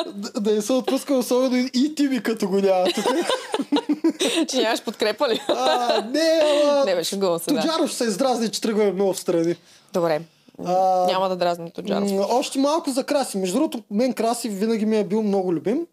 Да, 0.08 0.32
да 0.32 0.52
не 0.52 0.62
се 0.62 0.74
отпуска 0.74 1.14
особено 1.16 1.70
и- 1.74 1.96
ти 1.96 2.04
ми 2.04 2.24
като 2.24 2.50
го 2.50 2.56
няма 2.56 2.86
тук. 2.86 3.06
че 4.50 4.58
нямаш 4.58 4.84
подкрепа 4.84 5.30
ли? 5.30 5.42
А, 5.48 6.02
не, 6.04 6.42
ама... 6.64 6.86
Не 6.86 6.96
беше 6.96 7.18
гол 7.18 7.40
сега. 7.40 7.62
Тоджаров 7.62 7.94
се 7.94 8.04
издразни, 8.04 8.50
че 8.50 8.62
тръгваме 8.62 8.92
много 8.92 9.14
в 9.14 9.20
страни. 9.20 9.56
Добре. 9.94 10.22
А, 10.66 11.06
Няма 11.06 11.30
да 11.30 11.36
дразни 11.36 11.72
Тоджаров. 11.72 12.12
Още 12.30 12.60
малко 12.60 12.90
за 12.90 13.04
Краси. 13.04 13.38
Между 13.38 13.56
другото, 13.56 13.84
мен 13.92 14.14
Краси 14.14 14.50
винаги 14.50 14.86
ми 14.86 14.98
е 14.98 15.04
бил 15.04 15.24
много 15.24 15.54
любим. 15.54 15.88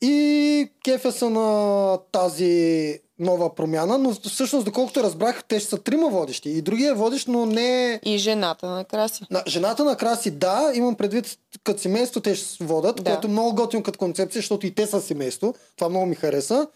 И 0.00 0.70
кефа 0.84 1.12
са 1.12 1.30
на 1.30 1.98
тази 2.12 2.98
нова 3.18 3.54
промяна, 3.54 3.98
но 3.98 4.12
всъщност, 4.12 4.64
доколкото 4.64 5.02
разбрах, 5.02 5.44
те 5.44 5.60
ще 5.60 5.68
са 5.68 5.78
трима 5.78 6.08
водещи. 6.08 6.50
И 6.50 6.62
другия 6.62 6.90
е 6.90 6.94
водещ, 6.94 7.28
но 7.28 7.46
не 7.46 7.92
е... 7.92 8.00
И 8.04 8.18
жената 8.18 8.66
на 8.66 8.84
Краси. 8.84 9.24
На, 9.30 9.42
жената 9.46 9.84
на 9.84 9.96
Краси, 9.96 10.30
да, 10.30 10.70
имам 10.74 10.94
предвид 10.94 11.38
като 11.64 11.80
семейство 11.80 12.20
те 12.20 12.34
ще 12.34 12.64
водят, 12.64 12.96
Да. 12.96 13.10
което 13.10 13.26
е 13.26 13.30
много 13.30 13.54
готино 13.54 13.82
като 13.82 13.98
концепция, 13.98 14.38
защото 14.38 14.66
и 14.66 14.74
те 14.74 14.86
са 14.86 15.00
семейство. 15.00 15.54
Това 15.76 15.88
много 15.88 16.06
ми 16.06 16.14
хареса. 16.14 16.66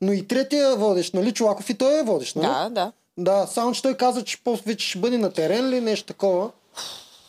Но 0.00 0.12
и 0.12 0.26
третия 0.26 0.76
водещ, 0.76 1.14
нали, 1.14 1.32
Чулаков 1.32 1.70
и 1.70 1.74
той 1.74 2.00
е 2.00 2.02
водещ, 2.02 2.36
нали? 2.36 2.46
Да, 2.46 2.68
да. 2.70 2.92
Да, 3.18 3.46
само 3.46 3.72
че 3.72 3.82
той 3.82 3.94
каза, 3.94 4.24
че 4.24 4.44
повече 4.44 4.88
ще 4.88 4.98
бъде 4.98 5.18
на 5.18 5.30
терен 5.30 5.68
или 5.68 5.80
нещо 5.80 6.06
такова. 6.06 6.50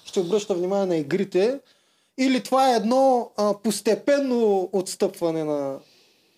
Ще 0.06 0.20
обръща 0.20 0.54
внимание 0.54 0.86
на 0.86 0.96
игрите. 0.96 1.60
Или 2.18 2.44
това 2.44 2.70
е 2.70 2.75
едно 2.75 3.32
а, 3.38 3.54
постепенно 3.64 4.70
отстъпване 4.74 5.44
на 5.44 5.78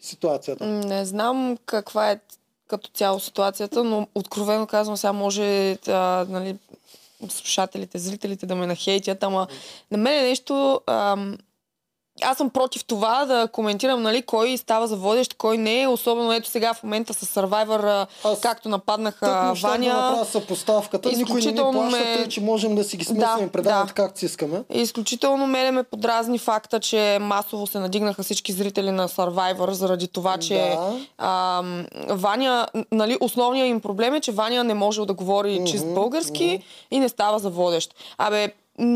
ситуацията. 0.01 0.65
Не 0.65 1.05
знам 1.05 1.57
каква 1.65 2.11
е 2.11 2.19
като 2.67 2.89
цяло 2.89 3.19
ситуацията, 3.19 3.83
но 3.83 4.07
откровено 4.15 4.67
казвам, 4.67 4.97
сега 4.97 5.13
може 5.13 5.71
а, 5.87 6.25
нали, 6.29 6.57
слушателите, 7.29 7.99
зрителите 7.99 8.45
да 8.45 8.55
ме 8.55 8.67
нахейтят, 8.67 9.23
ама 9.23 9.47
на 9.91 9.97
мен 9.97 10.25
е 10.25 10.27
нещо... 10.27 10.81
Ам, 10.87 11.37
аз 12.21 12.37
съм 12.37 12.49
против 12.49 12.85
това 12.85 13.25
да 13.25 13.47
коментирам 13.47 14.01
нали, 14.01 14.21
кой 14.21 14.57
става 14.57 14.87
за 14.87 14.95
водещ, 14.95 15.33
кой 15.33 15.57
не 15.57 15.81
е, 15.81 15.87
особено 15.87 16.33
ето 16.33 16.49
сега 16.49 16.73
в 16.73 16.83
момента 16.83 17.13
с 17.13 17.25
Survivor, 17.27 18.07
Аз 18.23 18.39
както 18.39 18.69
нападнаха 18.69 19.53
Ваня. 19.63 19.87
направя 19.87 20.25
съпоставката. 20.25 21.09
Никой 21.09 21.23
не 21.23 21.23
ни 21.23 21.23
Изключително 21.29 21.71
плаща, 21.73 21.97
ме- 21.99 22.15
тъй, 22.15 22.27
че 22.27 22.41
можем 22.41 22.75
да 22.75 22.83
си 22.83 22.97
ги 22.97 23.05
смесваме 23.05 23.39
Да, 23.39 23.45
и 23.45 23.49
предаваме 23.49 23.85
да. 23.87 23.93
както 23.93 24.19
си 24.19 24.25
искаме. 24.25 24.63
Изключително 24.71 25.47
мене 25.47 25.71
ме 25.71 25.83
подразни 25.83 26.37
факта, 26.37 26.79
че 26.79 27.17
масово 27.21 27.67
се 27.67 27.79
надигнаха 27.79 28.23
всички 28.23 28.51
зрители 28.51 28.91
на 28.91 29.07
Survivor 29.07 29.71
заради 29.71 30.07
това, 30.07 30.37
че 30.37 30.75
Да. 30.75 30.93
ам, 31.19 31.85
Ваня, 32.07 32.67
нали, 32.91 33.17
основният 33.19 33.67
им 33.67 33.79
проблем 33.81 34.13
е, 34.13 34.21
че 34.21 34.31
Ваня 34.31 34.63
не 34.63 34.73
можел 34.73 35.05
да 35.05 35.13
говори 35.13 35.61
чист 35.67 35.85
български 35.87 36.59
и 36.91 36.99
не 36.99 37.09
става 37.09 37.39
за 37.39 37.49
водещ. 37.49 37.95
Абе, 38.17 38.53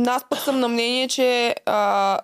аз 0.07 0.23
пък 0.29 0.39
съм 0.39 0.59
на 0.59 0.67
мнение, 0.67 1.07
че 1.07 1.55
а, 1.65 2.19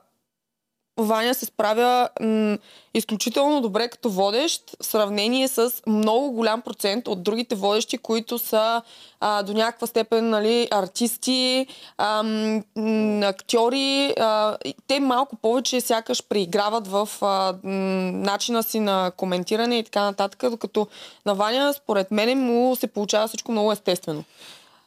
Ваня 0.97 1.33
се 1.33 1.45
справя 1.45 2.09
м- 2.21 2.57
изключително 2.93 3.61
добре 3.61 3.87
като 3.89 4.09
водещ 4.09 4.75
в 4.81 4.85
сравнение 4.85 5.47
с 5.47 5.71
много 5.87 6.31
голям 6.31 6.61
процент 6.61 7.07
от 7.07 7.23
другите 7.23 7.55
водещи, 7.55 7.97
които 7.97 8.39
са 8.39 8.81
а, 9.19 9.43
до 9.43 9.53
някаква 9.53 9.87
степен 9.87 10.29
нали, 10.29 10.67
артисти, 10.71 11.67
а, 11.97 12.23
м- 12.23 12.61
актьори. 13.27 14.13
А, 14.19 14.57
те 14.87 14.99
малко 14.99 15.35
повече 15.35 15.81
сякаш 15.81 16.23
преиграват 16.23 16.87
в 16.87 17.09
а, 17.21 17.53
м- 17.63 17.71
начина 18.11 18.63
си 18.63 18.79
на 18.79 19.11
коментиране 19.17 19.77
и 19.79 19.83
така 19.83 20.01
нататък, 20.01 20.49
докато 20.49 20.87
на 21.25 21.35
Ваня, 21.35 21.73
според 21.73 22.11
мен, 22.11 22.39
му 22.39 22.75
се 22.75 22.87
получава 22.87 23.27
всичко 23.27 23.51
много 23.51 23.71
естествено. 23.71 24.23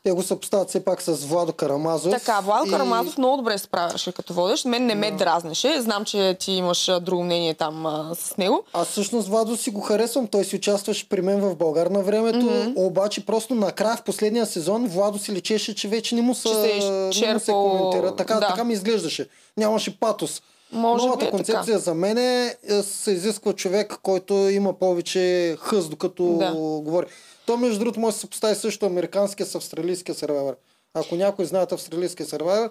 Те 0.04 0.12
го 0.12 0.22
съпоставят 0.22 0.68
все 0.68 0.84
пак 0.84 1.02
с 1.02 1.12
Владо 1.26 1.52
Карамазов. 1.52 2.12
Така, 2.12 2.40
Владо 2.40 2.66
и... 2.66 2.70
Карамазов 2.70 3.18
много 3.18 3.36
добре 3.36 3.58
се 3.58 3.64
справяше 3.64 4.12
като 4.12 4.32
водещ. 4.32 4.64
Мен 4.64 4.86
не 4.86 4.94
ме 4.94 5.10
дразнеше. 5.10 5.80
Знам, 5.80 6.04
че 6.04 6.36
ти 6.40 6.52
имаш 6.52 6.90
друго 7.00 7.24
мнение 7.24 7.54
там 7.54 7.86
а, 7.86 8.14
с 8.14 8.36
него. 8.36 8.64
Аз 8.72 8.88
всъщност 8.88 9.28
Владо 9.28 9.56
си 9.56 9.70
го 9.70 9.80
харесвам. 9.80 10.26
Той 10.26 10.44
си 10.44 10.56
участваше 10.56 11.08
при 11.08 11.20
мен 11.20 11.40
в 11.40 11.56
Българ 11.56 11.86
на 11.86 12.02
времето. 12.02 12.38
Mm-hmm. 12.38 12.72
Обаче 12.76 13.26
просто 13.26 13.54
накрая 13.54 13.96
в 13.96 14.02
последния 14.02 14.46
сезон 14.46 14.86
Владо 14.86 15.18
си 15.18 15.32
лечеше, 15.32 15.74
че 15.74 15.88
вече 15.88 16.14
не 16.14 16.22
му 16.22 16.34
се, 16.34 16.48
се, 16.48 16.90
не 17.26 17.32
му 17.34 17.40
се 17.40 17.52
коментира. 17.52 18.16
Така, 18.16 18.34
да. 18.34 18.48
така 18.48 18.64
ми 18.64 18.72
изглеждаше. 18.72 19.28
Нямаше 19.56 20.00
патос. 20.00 20.42
Може 20.72 21.04
Новата 21.04 21.24
би 21.24 21.28
е 21.28 21.30
концепция 21.30 21.64
така. 21.64 21.78
за 21.78 21.94
мен 21.94 22.18
е, 22.18 22.56
е, 22.68 22.82
се 22.82 23.10
изисква 23.10 23.52
човек, 23.52 23.98
който 24.02 24.34
има 24.34 24.72
повече 24.72 25.56
хъз, 25.60 25.88
докато 25.88 26.24
Да. 26.38 26.52
говори. 26.54 27.06
То, 27.50 27.56
между 27.56 27.78
другото, 27.78 28.00
може 28.00 28.14
да 28.14 28.20
се 28.20 28.26
постави 28.26 28.54
също 28.54 28.86
американския 28.86 29.46
с 29.46 29.54
австралийския 29.54 30.14
сервайвер. 30.14 30.56
Ако 30.94 31.14
някой 31.14 31.44
знаят 31.44 31.72
австралийския 31.72 32.26
сервайвер, 32.26 32.70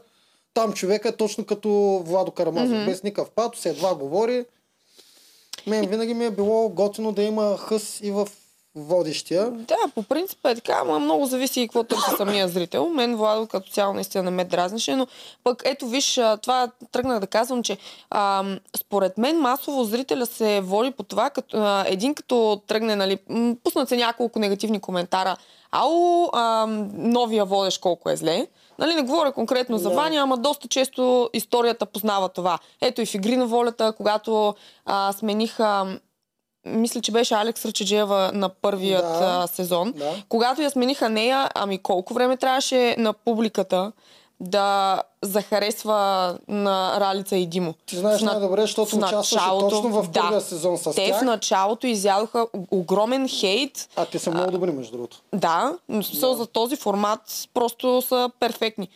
там 0.54 0.74
човека 0.74 1.10
е 1.10 1.16
точно 1.16 1.46
като 1.46 1.70
Владо 2.06 2.32
Карамазов. 2.32 2.78
Mm-hmm. 2.78 2.86
Без 2.86 3.04
никакъв 3.04 3.32
патос, 3.32 3.66
едва 3.66 3.96
говори. 3.96 4.46
Мен 5.68 5.88
винаги 5.88 6.14
ми 6.14 6.26
е 6.26 6.32
било 6.32 6.70
готино 6.70 7.12
да 7.12 7.24
има 7.24 7.58
хъс 7.58 8.00
и 8.02 8.12
в 8.12 8.28
водещия. 8.76 9.52
Да, 9.52 9.76
по 9.96 10.04
принцип 10.04 10.46
е 10.46 10.56
така, 10.56 10.78
ама 10.82 11.00
много 11.00 11.26
зависи 11.26 11.62
и 11.62 11.68
какво 11.68 11.84
търси 11.84 12.12
самия 12.18 12.48
зрител. 12.48 12.90
Мен 12.90 13.16
Владо 13.16 13.48
като 13.48 13.70
цяло 13.72 13.94
наистина 13.94 14.24
не 14.24 14.32
ме 14.32 14.46
дразнеше, 14.46 14.96
но 14.96 15.08
пък 15.44 15.62
ето 15.66 15.88
виж, 15.88 16.20
това 16.42 16.72
тръгнах 16.92 17.20
да 17.20 17.28
казвам, 17.28 17.64
че 17.64 17.78
а, 18.10 18.44
според 18.78 19.18
мен 19.18 19.40
масово 19.40 19.84
зрителя 19.84 20.26
се 20.26 20.62
води 20.62 20.92
по 20.92 21.04
това, 21.04 21.30
като, 21.30 21.58
а, 21.58 21.86
един 21.88 22.16
като 22.16 22.62
тръгне, 22.68 22.96
нали, 22.96 23.18
пуснат 23.64 23.90
се 23.90 23.98
няколко 23.98 24.40
негативни 24.40 24.80
коментара, 24.80 25.38
ау, 25.72 26.30
а, 26.34 26.66
новия 26.94 27.46
водещ 27.46 27.82
колко 27.82 28.10
е 28.10 28.16
зле. 28.16 28.48
Нали, 28.80 28.94
не 28.94 29.02
говоря 29.02 29.32
конкретно 29.32 29.78
за. 29.78 29.90
Ваня, 29.90 30.18
ама 30.18 30.38
доста 30.38 30.68
често 30.68 31.30
историята 31.34 31.86
познава 31.86 32.30
това. 32.30 32.60
Ето 32.82 33.02
и 33.02 33.06
в 33.06 33.14
Игри 33.16 33.38
на 33.38 33.46
волята, 33.46 33.94
когато 33.98 34.56
а, 34.86 35.14
смениха 35.14 36.00
мисля, 36.66 37.02
че 37.02 37.12
беше 37.12 37.34
Алекс 37.34 37.66
Рачеджева 37.66 38.32
на 38.34 38.50
първият 38.52 39.04
Да. 39.04 39.42
а, 39.44 39.48
сезон. 39.48 39.92
Да. 39.92 40.12
Когато 40.30 40.62
я 40.62 40.70
смениха 40.70 41.10
нея, 41.10 41.50
ами 41.56 41.78
колко 41.78 42.14
време 42.14 42.38
трябваше 42.38 42.96
на 42.98 43.14
публиката 43.16 43.92
да 44.42 45.02
захаресва 45.24 45.98
на 46.48 47.00
Ралица 47.00 47.36
и 47.36 47.46
Димо. 47.46 47.74
Ти 47.86 47.96
знаеш 47.96 48.22
на- 48.22 48.32
най-добре, 48.32 48.62
защото 48.62 48.96
участваше 48.98 49.36
началото- 49.36 49.70
точно 49.70 49.90
в 49.92 50.10
да. 50.10 50.22
първия 50.22 50.42
сезон 50.42 50.78
с 50.78 50.84
Те 50.86 51.08
тях. 51.08 51.20
в 51.20 51.24
началото 51.24 51.88
изядоха 51.88 52.48
огромен 52.72 53.28
хейт. 53.30 53.90
А 53.96 54.06
те 54.06 54.20
са 54.20 54.32
много 54.32 54.52
добри, 54.52 54.72
между 54.72 54.92
другото. 54.92 55.18
Да, 55.34 55.74
в 55.90 56.04
смисъл 56.04 56.34
за 56.34 56.46
този 56.46 56.76
формат 56.76 57.22
просто 57.54 58.02
са 58.02 58.30
перфектни. 58.40 58.90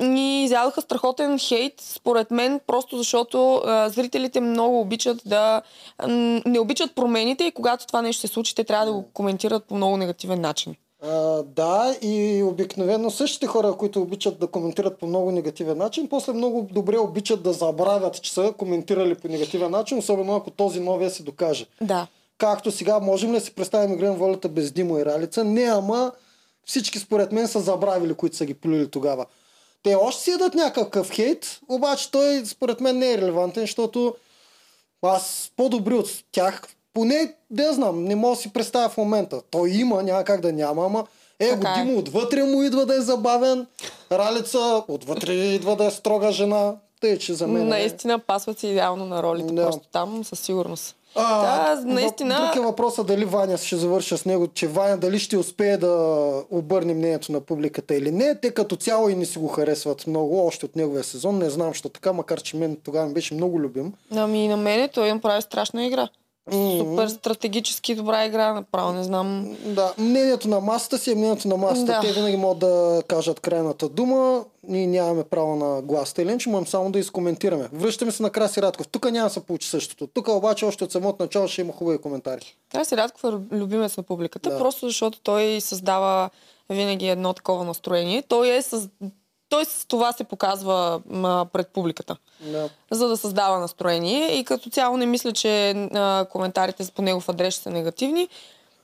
И 0.00 0.44
изядоха 0.44 0.80
страхотен 0.80 1.38
хейт, 1.38 1.74
според 1.80 2.30
мен, 2.30 2.60
просто 2.66 2.98
защото 2.98 3.54
а, 3.54 3.88
зрителите 3.88 4.40
много 4.40 4.80
обичат 4.80 5.22
да... 5.26 5.62
м, 6.08 6.40
не 6.46 6.60
обичат 6.60 6.94
промените 6.94 7.44
и 7.44 7.52
когато 7.52 7.86
това 7.86 8.02
нещо 8.02 8.20
се 8.20 8.26
случи, 8.26 8.54
те 8.54 8.64
трябва 8.64 8.86
да 8.86 8.92
го 8.92 9.04
коментират 9.12 9.64
по 9.64 9.74
много 9.74 9.96
негативен 9.96 10.40
начин. 10.40 10.74
А, 11.02 11.42
да, 11.42 11.96
и 12.02 12.42
обикновено 12.42 13.10
същите 13.10 13.46
хора, 13.46 13.74
които 13.78 14.02
обичат 14.02 14.38
да 14.38 14.46
коментират 14.46 14.98
по 14.98 15.06
много 15.06 15.30
негативен 15.30 15.78
начин, 15.78 16.08
после 16.08 16.32
много 16.32 16.68
добре 16.72 16.98
обичат 16.98 17.42
да 17.42 17.52
забравят, 17.52 18.22
че 18.22 18.32
са 18.32 18.52
коментирали 18.58 19.14
по 19.14 19.28
негативен 19.28 19.70
начин, 19.70 19.98
особено 19.98 20.36
ако 20.36 20.50
този 20.50 20.80
новия 20.80 21.10
се 21.10 21.22
докаже. 21.22 21.66
Да. 21.80 22.06
Както 22.38 22.70
сега, 22.70 22.98
можем 22.98 23.30
ли 23.30 23.34
да 23.34 23.40
си 23.40 23.54
представим 23.54 23.94
игра 23.94 24.06
на 24.06 24.14
волята 24.14 24.48
без 24.48 24.72
Димо 24.72 24.98
и 24.98 25.04
Ралица? 25.04 25.44
Не, 25.44 25.62
ама 25.62 26.12
всички 26.64 26.98
според 26.98 27.32
мен 27.32 27.48
са 27.48 27.60
забравили, 27.60 28.14
които 28.14 28.36
са 28.36 28.46
ги 28.46 28.54
плюли 28.54 28.90
тогава. 28.90 29.26
Те 29.88 29.94
още 29.94 30.22
си 30.22 30.30
ядат 30.30 30.54
някакъв 30.54 31.10
хейт, 31.10 31.60
обаче 31.68 32.10
той 32.10 32.42
според 32.46 32.80
мен 32.80 32.98
не 32.98 33.12
е 33.12 33.18
релевантен, 33.18 33.62
защото 33.62 34.14
аз 35.02 35.52
по-добри 35.56 35.94
от 35.94 36.08
тях, 36.32 36.62
поне 36.94 37.34
да 37.50 37.72
знам, 37.72 38.04
не 38.04 38.16
мога 38.16 38.36
да 38.36 38.42
си 38.42 38.52
представя 38.52 38.88
в 38.88 38.96
момента. 38.96 39.42
Той 39.50 39.70
има, 39.70 40.02
няма 40.02 40.24
как 40.24 40.40
да 40.40 40.52
няма, 40.52 40.86
ама 40.86 41.06
е, 41.40 41.48
Така 41.50 41.68
е. 41.68 41.84
Димо 41.84 41.98
отвътре 41.98 42.44
му 42.44 42.62
идва 42.62 42.86
да 42.86 42.96
е 42.96 43.00
забавен, 43.00 43.66
Ралица 44.12 44.84
отвътре 44.88 45.32
идва 45.32 45.76
да 45.76 45.84
е 45.84 45.90
строга 45.90 46.32
жена, 46.32 46.74
тъй 47.00 47.18
че 47.18 47.34
за 47.34 47.46
мен 47.46 47.62
е... 47.62 47.64
Наистина 47.64 48.18
пасват 48.18 48.58
се 48.58 48.66
идеално 48.66 49.06
на 49.06 49.22
ролите. 49.22 49.54
Да. 49.54 49.62
Просто 49.62 49.88
там 49.92 50.24
със 50.24 50.40
сигурност. 50.40 50.96
А, 51.18 51.74
да, 51.74 51.84
наистина. 51.84 52.36
Друг 52.36 52.56
е 52.56 52.66
въпросът 52.66 53.06
дали 53.06 53.24
Ваня 53.24 53.58
ще 53.58 53.76
завърша 53.76 54.18
с 54.18 54.24
него, 54.24 54.48
че 54.48 54.68
Ваня 54.68 54.96
дали 54.96 55.18
ще 55.18 55.36
успее 55.36 55.76
да 55.76 55.94
обърне 56.50 56.94
мнението 56.94 57.32
на 57.32 57.40
публиката 57.40 57.94
или 57.94 58.10
не. 58.10 58.40
Те 58.40 58.50
като 58.50 58.76
цяло 58.76 59.08
и 59.08 59.14
не 59.14 59.24
си 59.24 59.38
го 59.38 59.48
харесват 59.48 60.06
много, 60.06 60.46
още 60.46 60.66
от 60.66 60.76
неговия 60.76 61.04
сезон. 61.04 61.38
Не 61.38 61.50
знам, 61.50 61.74
що 61.74 61.88
така, 61.88 62.12
макар 62.12 62.40
че 62.40 62.56
мен 62.56 62.76
тогава 62.84 63.06
ми 63.06 63.14
беше 63.14 63.34
много 63.34 63.60
любим. 63.60 63.92
Ами 64.16 64.44
и 64.44 64.48
на 64.48 64.56
мене 64.56 64.88
той 64.88 65.12
направи 65.12 65.42
страшна 65.42 65.86
игра. 65.86 66.08
Супер 66.52 67.08
стратегически 67.08 67.94
добра 67.94 68.24
игра, 68.26 68.54
направо 68.54 68.92
не 68.92 69.04
знам. 69.04 69.56
Да, 69.64 69.94
мнението 69.98 70.48
на 70.48 70.60
масата 70.60 70.98
си 70.98 71.12
е 71.12 71.14
мнението 71.14 71.48
на 71.48 71.56
масата. 71.56 71.92
Да. 71.92 72.00
Те 72.00 72.12
винаги 72.12 72.36
могат 72.36 72.58
да 72.58 73.02
кажат 73.08 73.40
крайната 73.40 73.88
дума. 73.88 74.44
Ние 74.68 74.86
нямаме 74.86 75.24
право 75.24 75.56
на 75.56 75.82
глас. 75.82 76.12
Тъй 76.12 76.24
иначе 76.24 76.48
можем 76.48 76.66
само 76.66 76.90
да 76.90 76.98
изкоментираме. 76.98 77.68
Връщаме 77.72 78.10
се 78.12 78.22
на 78.22 78.30
Краси 78.30 78.62
Радков. 78.62 78.88
Тук 78.88 79.10
няма 79.10 79.28
да 79.28 79.32
се 79.32 79.40
получи 79.40 79.68
същото. 79.68 80.06
Тук 80.06 80.28
обаче 80.28 80.64
още 80.64 80.84
от 80.84 80.92
самото 80.92 81.22
начало 81.22 81.48
ще 81.48 81.60
има 81.60 81.72
хубави 81.72 81.98
коментари. 81.98 82.56
Краси 82.72 82.96
Радков 82.96 83.24
е 83.24 83.54
любимец 83.54 83.96
на 83.96 84.02
публиката, 84.02 84.50
Да. 84.50 84.58
просто 84.58 84.86
защото 84.86 85.20
той 85.22 85.60
създава 85.60 86.30
винаги 86.70 87.08
едно 87.08 87.32
такова 87.32 87.64
настроение. 87.64 88.22
Той 88.28 88.56
е 88.56 88.62
с... 88.62 88.88
Той 89.48 89.64
с 89.64 89.86
това 89.88 90.12
се 90.12 90.24
показва 90.24 91.00
м, 91.10 91.46
пред 91.52 91.68
публиката, 91.68 92.16
Да. 92.40 92.68
за 92.90 93.08
да 93.08 93.16
създава 93.16 93.58
настроение. 93.58 94.38
И 94.38 94.44
като 94.44 94.70
цяло 94.70 94.96
не 94.96 95.06
мисля, 95.06 95.32
че 95.32 95.70
а, 95.70 96.26
коментарите 96.30 96.86
по 96.94 97.02
негов 97.02 97.28
адрес 97.28 97.54
ще 97.54 97.62
са 97.62 97.70
негативни. 97.70 98.28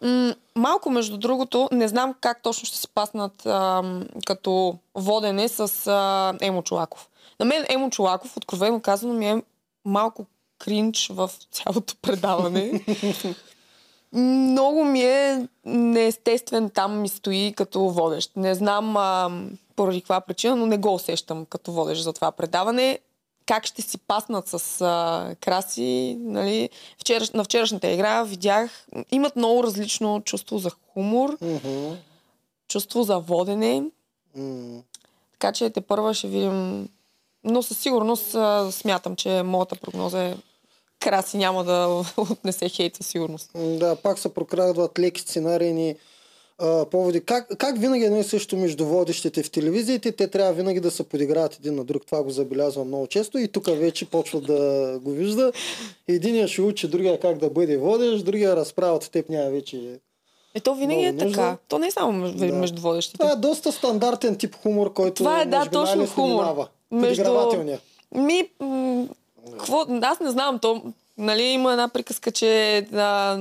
М, 0.02 0.34
малко, 0.56 0.90
между 0.90 1.16
другото, 1.18 1.68
не 1.72 1.88
знам 1.88 2.14
как 2.20 2.42
точно 2.42 2.66
ще 2.66 2.76
се 2.78 2.88
паснат 2.88 3.46
а, 3.46 3.82
като 4.26 4.76
водене 4.94 5.48
с 5.48 5.86
а, 5.86 6.34
Емо 6.40 6.62
Чулаков. 6.62 7.08
На 7.40 7.46
мен 7.46 7.64
Емо 7.68 7.90
Чулаков, 7.90 8.36
откровено 8.36 8.80
казано, 8.80 9.12
ми 9.14 9.30
е 9.30 9.42
малко 9.84 10.26
кринч 10.58 11.08
в 11.12 11.30
цялото 11.50 11.94
предаване. 12.02 12.84
Много 14.12 14.84
ми 14.84 15.02
е 15.02 15.46
неестествен 15.64 16.70
там 16.70 17.00
ми 17.00 17.08
стои 17.08 17.54
като 17.56 17.80
водещ. 17.80 18.30
Не 18.36 18.54
знам 18.54 18.96
а, 18.96 19.30
поради 19.76 20.00
каква 20.00 20.20
причина, 20.20 20.56
но 20.56 20.66
не 20.66 20.78
го 20.78 20.94
усещам 20.94 21.46
като 21.46 21.72
водещ 21.72 22.02
за 22.02 22.12
това 22.12 22.32
предаване. 22.32 22.98
Как 23.46 23.66
ще 23.66 23.82
си 23.82 23.98
паснат 23.98 24.48
с 24.48 24.80
а, 24.80 25.34
краси, 25.40 26.16
нали? 26.20 26.68
Вчера, 26.98 27.24
на 27.34 27.44
вчерашната 27.44 27.90
игра 27.90 28.22
видях, 28.22 28.86
имат 29.10 29.36
много 29.36 29.62
различно 29.62 30.22
чувство 30.22 30.58
за 30.58 30.70
хумор, 30.70 31.36
Мгм. 31.40 31.94
чувство 32.68 33.02
за 33.02 33.18
водене, 33.18 33.82
М. 34.36 34.80
така 35.32 35.52
че 35.52 35.70
те 35.70 35.80
първа 35.80 36.14
ще 36.14 36.28
видим. 36.28 36.88
Но 37.44 37.62
със 37.62 37.78
сигурност 37.78 38.34
а, 38.34 38.72
смятам, 38.72 39.16
че 39.16 39.42
моята 39.42 39.76
прогноза 39.76 40.24
е 40.24 40.36
краси 41.00 41.36
няма 41.36 41.64
да 41.64 42.04
отнесе 42.16 42.68
хейт 42.68 42.96
със 42.96 43.06
сигурност. 43.06 43.50
Да, 43.54 43.96
пак 43.96 44.18
се 44.18 44.34
прокрадват 44.34 44.98
леки 44.98 45.20
сценарийни 45.20 45.96
а, 46.58 46.84
поводи. 46.84 47.20
Как, 47.20 47.48
как 47.58 47.78
винаги 47.78 48.04
едно 48.04 48.18
и 48.18 48.24
също 48.24 48.56
между 48.56 48.86
водещите 48.86 49.42
в 49.42 49.50
телевизиите, 49.50 50.12
те 50.12 50.28
трябва 50.28 50.52
винаги 50.52 50.80
да 50.80 50.90
се 50.90 51.08
подиграват 51.08 51.56
един 51.56 51.74
на 51.74 51.84
друг. 51.84 52.06
Това 52.06 52.22
го 52.22 52.30
забелязвам 52.30 52.88
много 52.88 53.06
често 53.06 53.38
и 53.38 53.48
тук 53.48 53.66
вече 53.66 54.04
почва 54.10 54.40
да 54.40 54.98
го 55.02 55.10
вижда. 55.10 55.52
Единия 56.08 56.48
ще 56.48 56.62
учи 56.62 56.88
другия 56.88 57.20
как 57.20 57.38
да 57.38 57.50
бъде 57.50 57.76
водещ, 57.76 58.24
другия 58.24 58.56
разправя 58.56 58.96
от 58.96 59.10
теб 59.10 59.28
няма 59.28 59.50
вече. 59.50 60.00
Е, 60.54 60.60
то 60.60 60.74
винаги 60.74 61.02
Много 61.02 61.20
е 61.20 61.24
нужда. 61.24 61.42
така. 61.42 61.56
То 61.68 61.78
не 61.78 61.86
е 61.86 61.90
само 61.90 62.12
между, 62.12 62.38
Да. 62.38 62.52
между 62.52 62.82
водещите. 62.82 63.18
Това 63.18 63.32
е 63.32 63.36
доста 63.36 63.72
стандартен 63.72 64.36
тип 64.36 64.54
хумор, 64.62 64.92
който 64.92 65.14
Това 65.14 65.40
е, 65.40 65.46
да, 65.46 65.66
точно 65.72 66.06
хумор. 66.06 66.68
Между-. 66.92 67.78
Ми, 68.14 68.48
какво, 69.50 69.86
аз 70.02 70.20
не 70.20 70.30
знам, 70.30 70.58
то, 70.58 70.82
нали, 71.18 71.42
има 71.42 71.72
една 71.72 71.88
приказка, 71.88 72.32
че 72.32 72.78
а, 72.94 73.38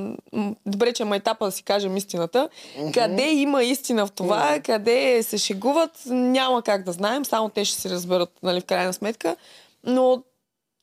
добре, 0.66 0.94
че 0.94 1.06
майтапа 1.06 1.46
да 1.46 1.52
си 1.52 1.64
кажем 1.64 1.98
истината. 1.98 2.50
Къде 2.94 3.32
има 3.32 3.64
истина 3.64 4.08
в 4.08 4.12
това, 4.12 4.60
къде 4.66 5.24
се 5.24 5.38
шегуват, 5.38 5.92
няма 6.06 6.62
как 6.62 6.84
да 6.84 6.92
знаем, 6.92 7.26
само 7.26 7.50
те 7.50 7.66
ще 7.66 7.82
се 7.82 7.90
разберат, 7.90 8.32
нали, 8.44 8.62
в 8.62 8.66
крайна 8.66 8.94
сметка. 8.94 9.36
Но 9.84 10.24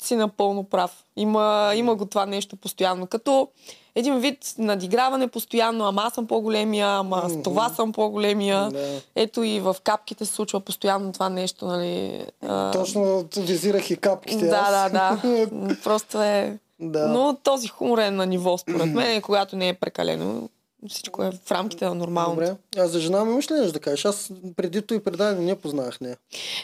си 0.02 0.16
напълно 0.16 0.64
прав. 0.64 1.04
Има, 1.16 1.72
има 1.74 1.94
го 1.94 2.06
това 2.06 2.26
нещо 2.26 2.56
постоянно. 2.56 3.06
Като 3.06 3.48
един 3.94 4.18
вид 4.18 4.54
надиграване 4.58 5.28
постоянно, 5.28 5.84
ама 5.84 6.02
аз 6.02 6.14
съм 6.14 6.26
по-големия, 6.26 6.88
ама 6.88 7.24
с 7.28 7.42
това 7.42 7.68
съм 7.68 7.92
по-големия. 7.92 8.68
Да. 8.68 9.00
Ето 9.16 9.42
и 9.42 9.60
в 9.60 9.76
капките 9.84 10.24
се 10.24 10.32
случва 10.32 10.60
постоянно 10.60 11.12
това 11.12 11.28
нещо, 11.28 11.66
нали. 11.66 12.24
А, 12.42 12.70
Точно 12.70 13.24
визирах 13.36 13.90
и 13.90 13.96
капките. 13.96 14.46
да, 14.46 14.56
аз. 14.56 14.92
да, 14.92 15.18
да. 15.52 15.76
Просто 15.84 16.22
е... 16.22 16.58
да. 16.80 17.08
Но 17.08 17.36
този 17.42 17.68
хумор 17.68 17.98
е 17.98 18.10
на 18.10 18.26
ниво, 18.26 18.58
според 18.58 18.86
мен, 18.86 19.22
когато 19.22 19.56
не 19.56 19.68
е 19.68 19.74
прекалено. 19.74 20.48
Всичко 20.88 21.22
е 21.22 21.30
в 21.44 21.50
рамките 21.52 21.84
на 21.84 21.94
нормално. 21.94 22.34
Добре. 22.34 22.56
А 22.76 22.86
за 22.88 23.00
жена 23.00 23.24
ми 23.24 23.32
имаш 23.32 23.50
ли 23.50 23.54
нещо 23.54 23.72
да 23.72 23.80
кажеш? 23.80 24.04
Аз 24.04 24.32
преди 24.56 24.82
и 24.92 25.00
предаване 25.00 25.40
не 25.40 25.56
познавах 25.56 26.00
нея. 26.00 26.16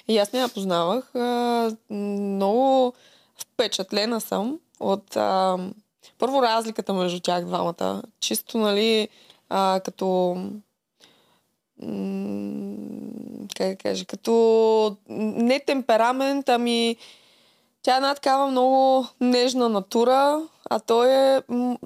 И 0.09 0.19
аз 0.19 0.33
не 0.33 0.41
я 0.41 0.49
познавах. 0.49 1.15
А, 1.15 1.77
много 1.91 2.93
впечатлена 3.39 4.21
съм 4.21 4.59
от 4.81 5.17
а, 5.17 5.59
първо 6.19 6.43
разликата 6.43 6.93
между 6.93 7.21
тях 7.21 7.45
двамата. 7.45 8.03
Чисто, 8.21 8.59
нали, 8.59 9.09
а, 9.49 9.81
като 9.85 10.37
м- 11.83 12.77
как 13.57 13.69
да 13.69 13.77
кажа, 13.77 14.05
като 14.05 14.97
не 15.09 15.61
темперамент, 15.61 16.49
ами 16.49 16.97
тя 17.87 17.95
е 17.95 17.97
една 17.97 18.15
такава 18.15 18.47
много 18.47 19.07
нежна 19.21 19.69
натура, 19.69 20.43
а 20.71 20.81
той 20.81 21.11
е 21.11 21.43
м- 21.49 21.79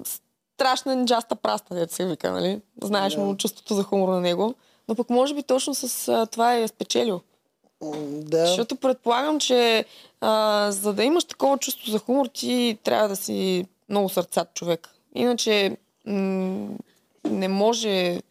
страшна 0.55 1.05
джаста 1.05 1.35
праста, 1.35 1.75
дето 1.75 1.93
се 1.93 2.05
вика, 2.05 2.31
нали? 2.31 2.61
Знаеш 2.83 3.13
Да. 3.13 3.21
му 3.21 3.37
чувството 3.37 3.73
за 3.73 3.83
хумор 3.83 4.09
на 4.09 4.21
него. 4.21 4.53
Но 4.87 4.95
пък 4.95 5.09
може 5.09 5.33
би 5.33 5.43
точно 5.43 5.75
с 5.75 6.07
а, 6.07 6.25
това 6.25 6.55
е 6.55 6.67
спечелил. 6.67 7.21
Да. 8.07 8.45
Защото 8.45 8.75
предполагам, 8.75 9.39
че 9.39 9.85
а, 10.21 10.67
за 10.71 10.93
да 10.93 11.03
имаш 11.03 11.23
такова 11.23 11.57
чувство 11.57 11.91
за 11.91 11.99
хумор, 11.99 12.25
ти 12.25 12.77
трябва 12.83 13.07
да 13.07 13.15
си 13.15 13.65
много 13.89 14.09
сърцат 14.09 14.53
човек. 14.53 14.89
Иначе 15.15 15.77
м- 16.05 16.67
не 17.23 17.47
може 17.47 18.21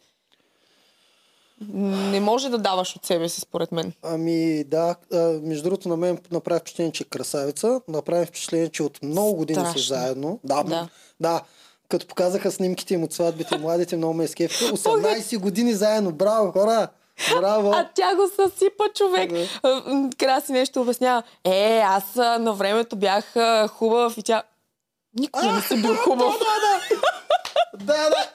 не 1.73 2.19
може 2.19 2.49
да 2.49 2.57
даваш 2.57 2.95
от 2.95 3.05
себе 3.05 3.29
си, 3.29 3.41
според 3.41 3.71
мен. 3.71 3.93
Ами 4.03 4.63
да, 4.63 4.95
между 5.41 5.63
другото 5.63 5.89
на 5.89 5.97
мен 5.97 6.17
направи 6.31 6.59
впечатление, 6.59 6.91
че 6.91 7.03
е 7.03 7.09
красавица. 7.09 7.81
Направи 7.87 8.25
впечатление, 8.25 8.69
че 8.69 8.83
от 8.83 9.03
много 9.03 9.33
години 9.35 9.55
са 9.59 9.65
Страшно. 9.65 9.81
заедно. 9.95 10.39
Да, 10.43 10.63
Да. 10.63 10.69
да. 10.69 10.87
да. 11.19 11.41
Като 11.89 12.07
показаха 12.07 12.51
снимките 12.51 12.93
им 12.93 13.03
от 13.03 13.13
сватбите, 13.13 13.57
младите 13.57 13.97
много 13.97 14.13
ме 14.13 14.23
изкефиха. 14.23 14.65
18 14.65 15.37
години 15.39 15.73
заедно. 15.73 16.11
Браво, 16.11 16.51
хора! 16.51 16.87
Браво! 17.39 17.71
А 17.71 17.89
тя 17.95 18.15
го 18.15 18.21
съсипа 18.35 18.83
човек. 18.95 19.31
Да. 19.63 19.83
М, 19.87 20.09
Краси 20.17 20.51
нещо 20.51 20.81
обяснява. 20.81 21.23
Е, 21.43 21.81
аз 21.85 22.15
на 22.15 22.53
времето 22.53 22.95
бях 22.95 23.33
хубав 23.69 24.17
и 24.17 24.23
тя... 24.23 24.43
Никога 25.19 25.51
не 25.51 25.61
си 25.61 25.81
бил 25.81 25.95
хубав. 25.95 26.33
Да, 26.39 26.45
да, 26.45 26.95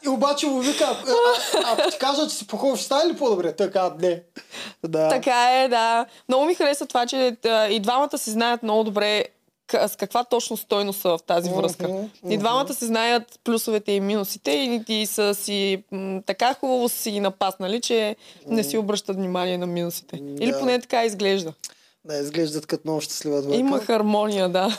и 0.05 0.09
обаче 0.09 0.47
му 0.47 0.61
вика, 0.61 0.85
а, 0.85 1.13
а, 1.59 1.73
ако 1.73 1.91
ти 1.91 1.99
кажа, 1.99 2.29
че 2.29 2.35
си 2.35 2.47
по-хубав, 2.47 2.77
ще 2.77 2.87
стане 2.87 3.13
ли 3.13 3.17
по-добре? 3.17 3.53
Така, 3.53 3.93
не. 4.01 4.23
Да. 4.85 5.09
Така 5.09 5.63
е, 5.63 5.69
да. 5.69 6.07
Много 6.29 6.45
ми 6.45 6.55
хареса 6.55 6.87
това, 6.87 7.07
че 7.07 7.37
а, 7.45 7.67
и 7.67 7.81
двамата 7.81 8.19
си 8.19 8.31
знаят 8.31 8.63
много 8.63 8.85
добре 8.85 9.25
с 9.87 9.97
каква 9.97 10.25
точно 10.25 10.57
стойност 10.57 11.01
са 11.01 11.09
в 11.09 11.19
тази 11.27 11.51
връзка. 11.51 11.89
Мгм, 11.89 12.33
И 12.33 12.39
двамата 12.39 12.75
се 12.75 12.87
знаят 12.87 13.41
плюсовете 13.45 13.93
и 13.93 14.01
минусите 14.01 14.51
и, 14.51 15.01
и 15.01 15.07
са 15.07 15.35
си 15.35 15.85
м, 15.93 16.23
така 16.27 16.55
хубаво 16.55 16.89
си 16.89 17.11
ги 17.11 17.21
напаснали, 17.21 17.81
че 17.81 18.17
не 18.47 18.65
си 18.65 18.79
обръщат 18.79 19.17
внимание 19.17 19.59
на 19.59 19.67
минусите. 19.67 20.17
Или 20.41 20.53
Да. 20.53 20.59
поне 20.59 20.81
така 20.81 21.05
изглежда. 21.05 21.53
Да, 22.05 22.17
изглеждат 22.17 22.67
като 22.67 22.83
много 22.85 23.01
щастлива 23.01 23.43
двойка. 23.43 23.59
Има 23.61 23.79
хармония, 23.79 24.49
да. 24.49 24.79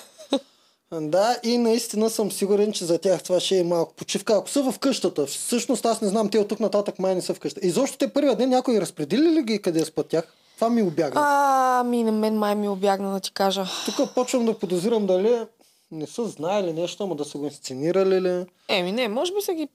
Да, 0.92 1.38
и 1.44 1.58
наистина 1.58 2.10
съм 2.10 2.32
сигурен, 2.32 2.72
че 2.72 2.86
за 2.86 2.98
тях 2.98 3.24
това 3.24 3.40
ще 3.40 3.58
е 3.60 3.64
малко 3.64 3.94
почивка. 3.94 4.34
Ако 4.38 4.50
са 4.50 4.72
в 4.72 4.80
къщата, 4.80 5.26
всъщност 5.26 5.86
аз 5.86 6.02
не 6.02 6.08
знам, 6.08 6.30
те 6.30 6.40
от 6.40 6.48
тук 6.48 6.60
нататък 6.60 7.00
май 7.00 7.16
не 7.16 7.22
са 7.22 7.34
в 7.34 7.40
къщата. 7.40 7.68
Изобщо 7.68 7.98
те 7.98 8.14
първия 8.14 8.36
ден 8.36 8.50
някой 8.50 8.82
разпредили 8.82 9.32
ли 9.32 9.44
ги 9.44 9.62
къде 9.62 9.86
спят 9.86 10.08
тях? 10.08 10.34
Това 10.56 10.70
ми 10.70 10.84
обягна. 10.84 11.22
А, 11.26 11.84
ми 11.84 12.04
на 12.04 12.12
мен 12.12 12.38
май 12.38 12.56
ми 12.56 12.70
обягна 12.70 13.14
да 13.14 13.20
ти 13.20 13.32
кажа. 13.32 13.66
Тук 13.86 14.14
почвам 14.14 14.46
да 14.46 14.60
подозирам 14.60 15.06
дали 15.06 15.46
не 15.92 16.08
са 16.08 16.26
знаели 16.26 16.74
нещо, 16.74 17.04
ама 17.04 17.16
да 17.16 17.26
са 17.26 17.38
го 17.38 17.46
инсценирали 17.46 18.22
ли. 18.22 18.46
Еми 18.68 18.92
не, 18.92 19.08
може 19.08 19.34
би 19.34 19.42
са 19.42 19.54
ги... 19.54 19.68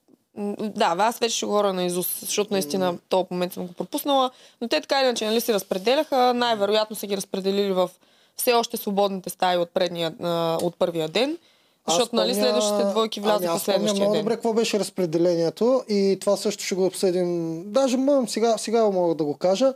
Да, 0.60 0.94
аз 0.98 1.18
вече 1.18 1.36
ще 1.36 1.46
говоря 1.46 1.72
на 1.72 1.84
Изус, 1.84 2.20
защото 2.20 2.52
наистина 2.52 2.98
този 3.08 3.26
момент 3.30 3.52
съм 3.52 3.66
го 3.66 3.72
пропуснала. 3.72 4.30
Но 4.60 4.68
те 4.68 4.80
така 4.80 5.02
иначе 5.02 5.26
нали, 5.26 5.40
се 5.40 5.54
разпределяха. 5.54 6.34
Най-вероятно 6.34 6.96
са 6.96 7.06
ги 7.06 7.16
разпределили 7.16 7.72
в 7.72 7.90
все 8.36 8.52
още 8.52 8.76
свободните 8.76 9.30
стаи 9.30 9.56
от, 9.56 9.70
предния, 9.70 10.14
от 10.62 10.76
първия 10.76 11.08
ден. 11.08 11.38
Защото 11.88 12.16
нали, 12.16 12.34
спомня- 12.34 12.42
следващите 12.42 12.84
двойки 12.84 13.20
ами, 13.20 13.28
аз 13.30 13.36
спомням 13.38 13.58
следващия 13.58 13.94
много 13.94 14.12
ден. 14.12 14.22
добре 14.22 14.34
какво 14.34 14.52
беше 14.52 14.78
разпределението 14.78 15.84
и 15.88 16.18
това 16.20 16.36
също 16.36 16.64
ще 16.64 16.74
го 16.74 16.86
обсъдим. 16.86 17.62
Даже 17.66 17.96
мъм, 17.96 18.28
сега, 18.28 18.58
сега 18.58 18.84
мога 18.84 19.14
да 19.14 19.24
го 19.24 19.36
кажа. 19.36 19.74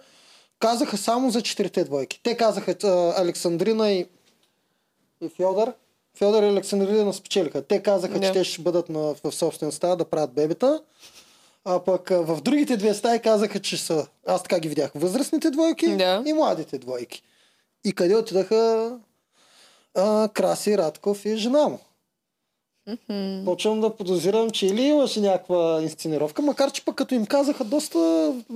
Казаха 0.59 0.97
само 0.97 1.31
за 1.31 1.43
четирите 1.43 1.85
двойки. 1.85 2.21
Те 2.23 2.37
казаха 2.37 2.75
Александрина 3.17 3.93
и, 3.93 4.07
и 5.21 5.29
Фьодор. 5.29 5.73
Фьодор 6.19 6.43
и 6.43 6.47
Александрина 6.47 7.13
спечелиха. 7.13 7.63
Те 7.63 7.83
казаха, 7.83 8.15
Да. 8.15 8.27
че 8.27 8.33
те 8.33 8.45
ще 8.45 8.63
бъдат 8.63 8.89
на, 8.89 9.01
в 9.15 9.33
собствена 9.33 9.73
стая 9.73 9.97
да 9.97 10.05
правят 10.05 10.33
бебета. 10.33 10.83
А 11.65 11.79
пък 11.81 12.09
в 12.11 12.41
другите 12.43 12.77
две 12.77 12.95
стаи 12.95 13.21
казаха, 13.21 13.61
че 13.61 13.77
са, 13.77 14.07
аз 14.27 14.43
така 14.43 14.59
ги 14.59 14.69
видях, 14.69 14.91
възрастните 14.95 15.51
двойки 15.51 15.97
Да. 15.97 16.23
и 16.27 16.33
младите 16.33 16.79
двойки. 16.79 17.23
И 17.87 17.93
къде 17.93 18.17
отидаха 18.17 18.93
а, 19.95 20.29
Краси 20.29 20.79
Радков 20.79 21.25
и 21.25 21.37
жена 21.37 21.69
му. 21.69 21.81
Мгм. 22.87 23.45
Почвам 23.45 23.81
да 23.81 23.97
подозирам, 23.97 24.51
че 24.51 24.67
или 24.67 24.83
имаше 24.83 25.21
някаква 25.21 25.83
инсценировка, 25.83 26.43
макар 26.43 26.73
че 26.73 26.85
пък 26.85 26.95
като 26.95 27.15
им 27.15 27.27
казаха 27.27 27.65
доста 27.65 27.99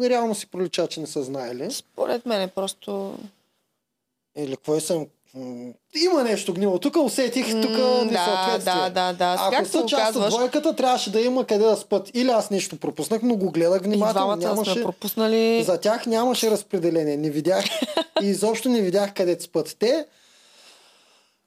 реално 0.01 0.35
си 0.35 0.47
пролича, 0.47 0.87
че 0.87 1.01
не 1.01 1.07
са 1.07 1.23
знаели. 1.23 1.71
Според 1.71 2.27
мен 2.27 2.43
е 2.43 2.49
просто... 2.49 3.19
Или 4.37 4.57
е 4.77 4.81
съм... 4.81 5.07
Има 6.05 6.25
нещо 6.25 6.55
гнило. 6.55 6.79
Тук 6.79 6.97
усетих, 6.97 7.47
тук 7.47 7.71
М, 7.71 8.05
несъответствие. 8.05 8.75
да, 8.75 8.91
да, 8.91 9.13
да. 9.13 9.37
Сега, 9.37 9.57
Ако 9.57 9.65
като 9.65 9.71
са 9.71 9.87
част 9.87 10.17
от 10.17 10.29
двойката, 10.29 10.77
трябваше 10.77 11.13
да 11.13 11.21
има 11.21 11.45
къде 11.45 11.65
да 11.65 11.77
спят. 11.77 12.11
Или 12.15 12.29
аз 12.29 12.51
нещо 12.51 12.77
пропуснах, 12.77 13.23
но 13.23 13.37
го 13.37 13.51
гледах 13.51 13.83
внимателно. 13.83 14.37
двамата 14.37 14.55
сме 14.57 14.65
Нямаше... 14.65 14.83
пропуснали... 14.83 15.63
За 15.65 15.81
тях 15.81 16.07
нямаше 16.07 16.51
разпределение. 16.51 17.17
Не 17.17 17.31
видях 17.31 17.65
и 18.23 18.27
изобщо 18.27 18.69
не 18.69 18.81
видях 18.81 19.15
къде 19.15 19.37
спят. 19.41 19.77
Те, 19.79 20.07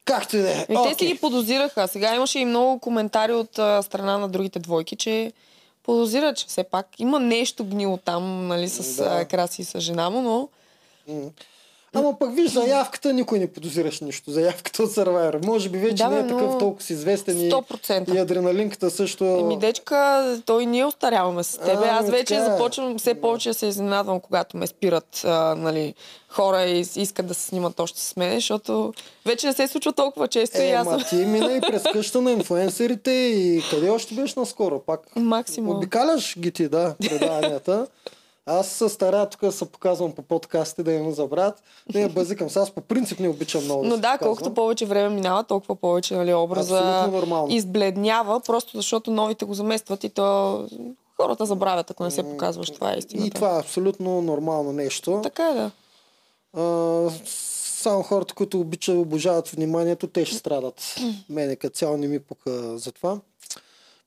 както 0.06 0.38
и 0.38 0.42
да 0.42 0.52
е. 0.52 0.66
И 0.70 0.78
те 0.84 0.96
си 0.96 1.06
ги 1.06 1.18
подозираха. 1.18 1.88
Сега 1.88 2.16
имаше 2.16 2.40
и 2.40 2.46
много 2.46 2.80
коментари 2.80 3.34
от 3.34 3.60
а, 3.60 3.82
страна 3.82 4.18
на 4.18 4.30
другите 4.30 4.60
двойки, 4.60 4.96
че 4.96 5.32
подозират, 5.84 6.38
че 6.38 6.46
все 6.48 6.64
пак 6.64 6.88
има 7.00 7.20
нещо 7.20 7.66
гнило 7.66 7.98
там, 7.98 8.48
нали, 8.48 8.70
с 8.70 8.96
Да. 8.96 9.10
да. 9.10 9.26
Краси 9.26 9.62
и 9.62 9.66
с 9.66 9.80
жена 9.80 10.10
му, 10.10 10.22
но 10.22 10.50
М. 11.08 11.30
Ама 11.96 12.20
пък 12.20 12.36
виж, 12.36 12.52
заявката 12.52 13.14
никой 13.14 13.40
не 13.40 13.48
подозираш 13.48 14.00
нищо. 14.02 14.32
Заявката 14.32 14.84
от 14.84 14.90
Survivor. 14.92 15.46
Може 15.46 15.70
би 15.70 15.78
вече 15.78 15.96
Да, 15.96 16.10
не 16.10 16.20
е 16.20 16.28
такъв 16.28 16.58
толкова 16.60 16.84
си 16.84 16.94
известен 16.94 17.42
и, 17.42 17.52
100%. 17.52 18.16
и 18.16 18.18
адреналинката 18.18 18.92
също. 18.92 19.24
Еми, 19.26 19.60
дечка, 19.60 20.24
той 20.46 20.66
ние 20.66 20.86
остаряваме 20.86 21.44
с 21.44 21.58
тебе. 21.58 21.86
А, 21.86 21.98
Аз 22.00 22.10
вече 22.10 22.26
така 22.36 22.42
е. 22.42 22.50
започвам 22.50 22.98
все 22.98 23.14
повече 23.14 23.50
да 23.50 23.54
се 23.54 23.66
изненадвам, 23.66 24.20
когато 24.20 24.58
ме 24.58 24.68
спират 24.68 25.22
а, 25.26 25.56
нали, 25.56 25.94
хора 26.30 26.64
и 26.64 26.80
искат 26.96 27.26
да 27.28 27.34
се 27.34 27.42
снимат 27.42 27.80
още 27.80 28.00
с 28.02 28.16
мен, 28.16 28.34
защото 28.36 28.94
вече 29.26 29.48
не 29.48 29.54
се 29.54 29.68
случва 29.68 29.94
толкова 29.94 30.28
често 30.28 30.58
и 30.62 30.66
Е, 30.66 30.72
аз 30.72 30.88
ма 30.88 30.98
ти 31.10 31.16
мина 31.16 31.54
и 31.54 31.62
през 31.62 31.84
къща 31.94 32.22
на 32.22 32.32
инфуенсерите 32.32 33.12
и 33.12 33.64
къде 33.70 33.90
още 33.90 34.16
беше 34.16 34.40
наскоро? 34.40 34.80
Пак 34.80 35.00
максимум. 35.16 35.76
обикаляш 35.78 36.40
ги 36.40 36.52
ти, 36.52 36.68
да, 36.68 36.96
предаванията. 37.10 37.88
Аз 38.46 38.68
се 38.68 38.90
старая 38.90 39.30
тук 39.30 39.42
да 39.42 39.52
се 39.52 39.66
показвам 39.66 40.12
по 40.12 40.22
подкастите, 40.22 40.84
да 40.84 40.92
не 40.92 41.12
забравят. 41.12 41.64
Не 41.94 42.02
я 42.02 42.10
базикам. 42.10 42.50
Сега 42.50 42.64
аз 42.64 42.72
по 42.72 42.82
принцип 42.82 43.20
не 43.20 43.30
обичам 43.30 43.64
много 43.64 43.84
Но 43.84 43.90
да, 43.90 43.96
се 43.96 44.02
да, 44.02 44.12
показвам. 44.12 44.36
колкото 44.36 44.54
повече 44.54 44.86
време 44.86 45.16
минава, 45.16 45.44
толкова 45.44 45.76
повече 45.76 46.16
нали, 46.16 46.34
образа 46.34 47.10
избледнява, 47.50 48.40
просто 48.40 48.78
защото 48.78 49.12
новите 49.12 49.46
го 49.46 49.54
заместват 49.54 50.04
и 50.04 50.10
то 50.10 50.60
хората 51.18 51.46
забравят, 51.46 51.92
ако 51.92 52.04
не 52.04 52.12
се 52.12 52.24
показваш. 52.24 52.72
Това 52.72 52.94
е 52.94 52.98
истината. 52.98 53.28
И 53.28 53.32
това 53.32 53.56
е 53.56 53.60
абсолютно 53.60 54.22
нормално 54.22 54.74
нещо. 54.74 55.20
Така 55.24 55.50
е, 55.50 55.54
да. 55.54 55.72
А, 56.62 57.10
само 57.66 58.04
хората, 58.04 58.34
които 58.34 58.60
обичат, 58.60 58.96
обожават 58.96 59.50
вниманието, 59.50 60.08
те 60.08 60.26
ще 60.26 60.36
страдат. 60.38 60.96
Мене 61.30 61.56
като 61.56 61.76
цяло 61.76 61.98
не 61.98 62.08
ми 62.08 62.20
пука 62.20 62.78
за 62.78 62.92
това. 62.92 63.20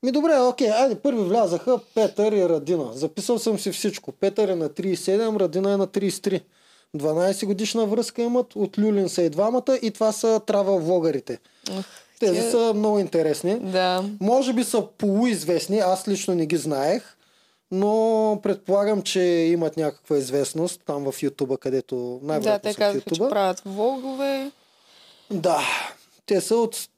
Ми 0.02 0.12
добре, 0.12 0.38
окей, 0.38 0.70
айде, 0.70 0.94
първи 0.94 1.22
влязаха 1.22 1.80
Петър 1.94 2.32
и 2.32 2.48
Радина. 2.48 2.92
Записал 2.92 3.38
съм 3.38 3.58
си 3.58 3.72
всичко. 3.72 4.12
Петър 4.12 4.48
е 4.48 4.54
на 4.54 4.68
37, 4.68 5.40
Радина 5.40 5.72
е 5.72 5.76
на 5.76 5.86
33. 5.86 6.42
12 6.96 7.46
годишна 7.46 7.86
връзка 7.86 8.22
имат, 8.22 8.56
от 8.56 8.78
Люлин 8.78 9.08
са 9.08 9.22
и 9.22 9.30
двамата 9.30 9.78
и 9.82 9.90
това 9.90 10.12
са 10.12 10.40
трава 10.46 10.78
влогарите. 10.78 11.38
Тези 12.20 12.50
са 12.50 12.72
много 12.74 12.98
интересни. 12.98 13.58
Да. 13.60 14.04
Може 14.20 14.52
би 14.52 14.64
са 14.64 14.86
полуизвестни, 14.98 15.78
аз 15.78 16.08
лично 16.08 16.34
не 16.34 16.46
ги 16.46 16.56
знаех, 16.56 17.16
но 17.70 18.40
предполагам, 18.42 19.02
че 19.02 19.20
имат 19.20 19.76
някаква 19.76 20.16
известност 20.16 20.80
там 20.86 21.12
в 21.12 21.22
Ютуба, 21.22 21.58
където 21.58 22.18
Да, 22.22 22.26
най-вероятно 22.26 22.68
те 22.68 22.72
са 22.72 22.76
в 22.76 22.78
казаха, 22.78 23.14
че 23.14 23.20
правят 23.20 23.62
влогове. 23.66 24.50
Да. 25.30 25.60
Те 26.26 26.40
са 26.40 26.56
от, 26.56 26.88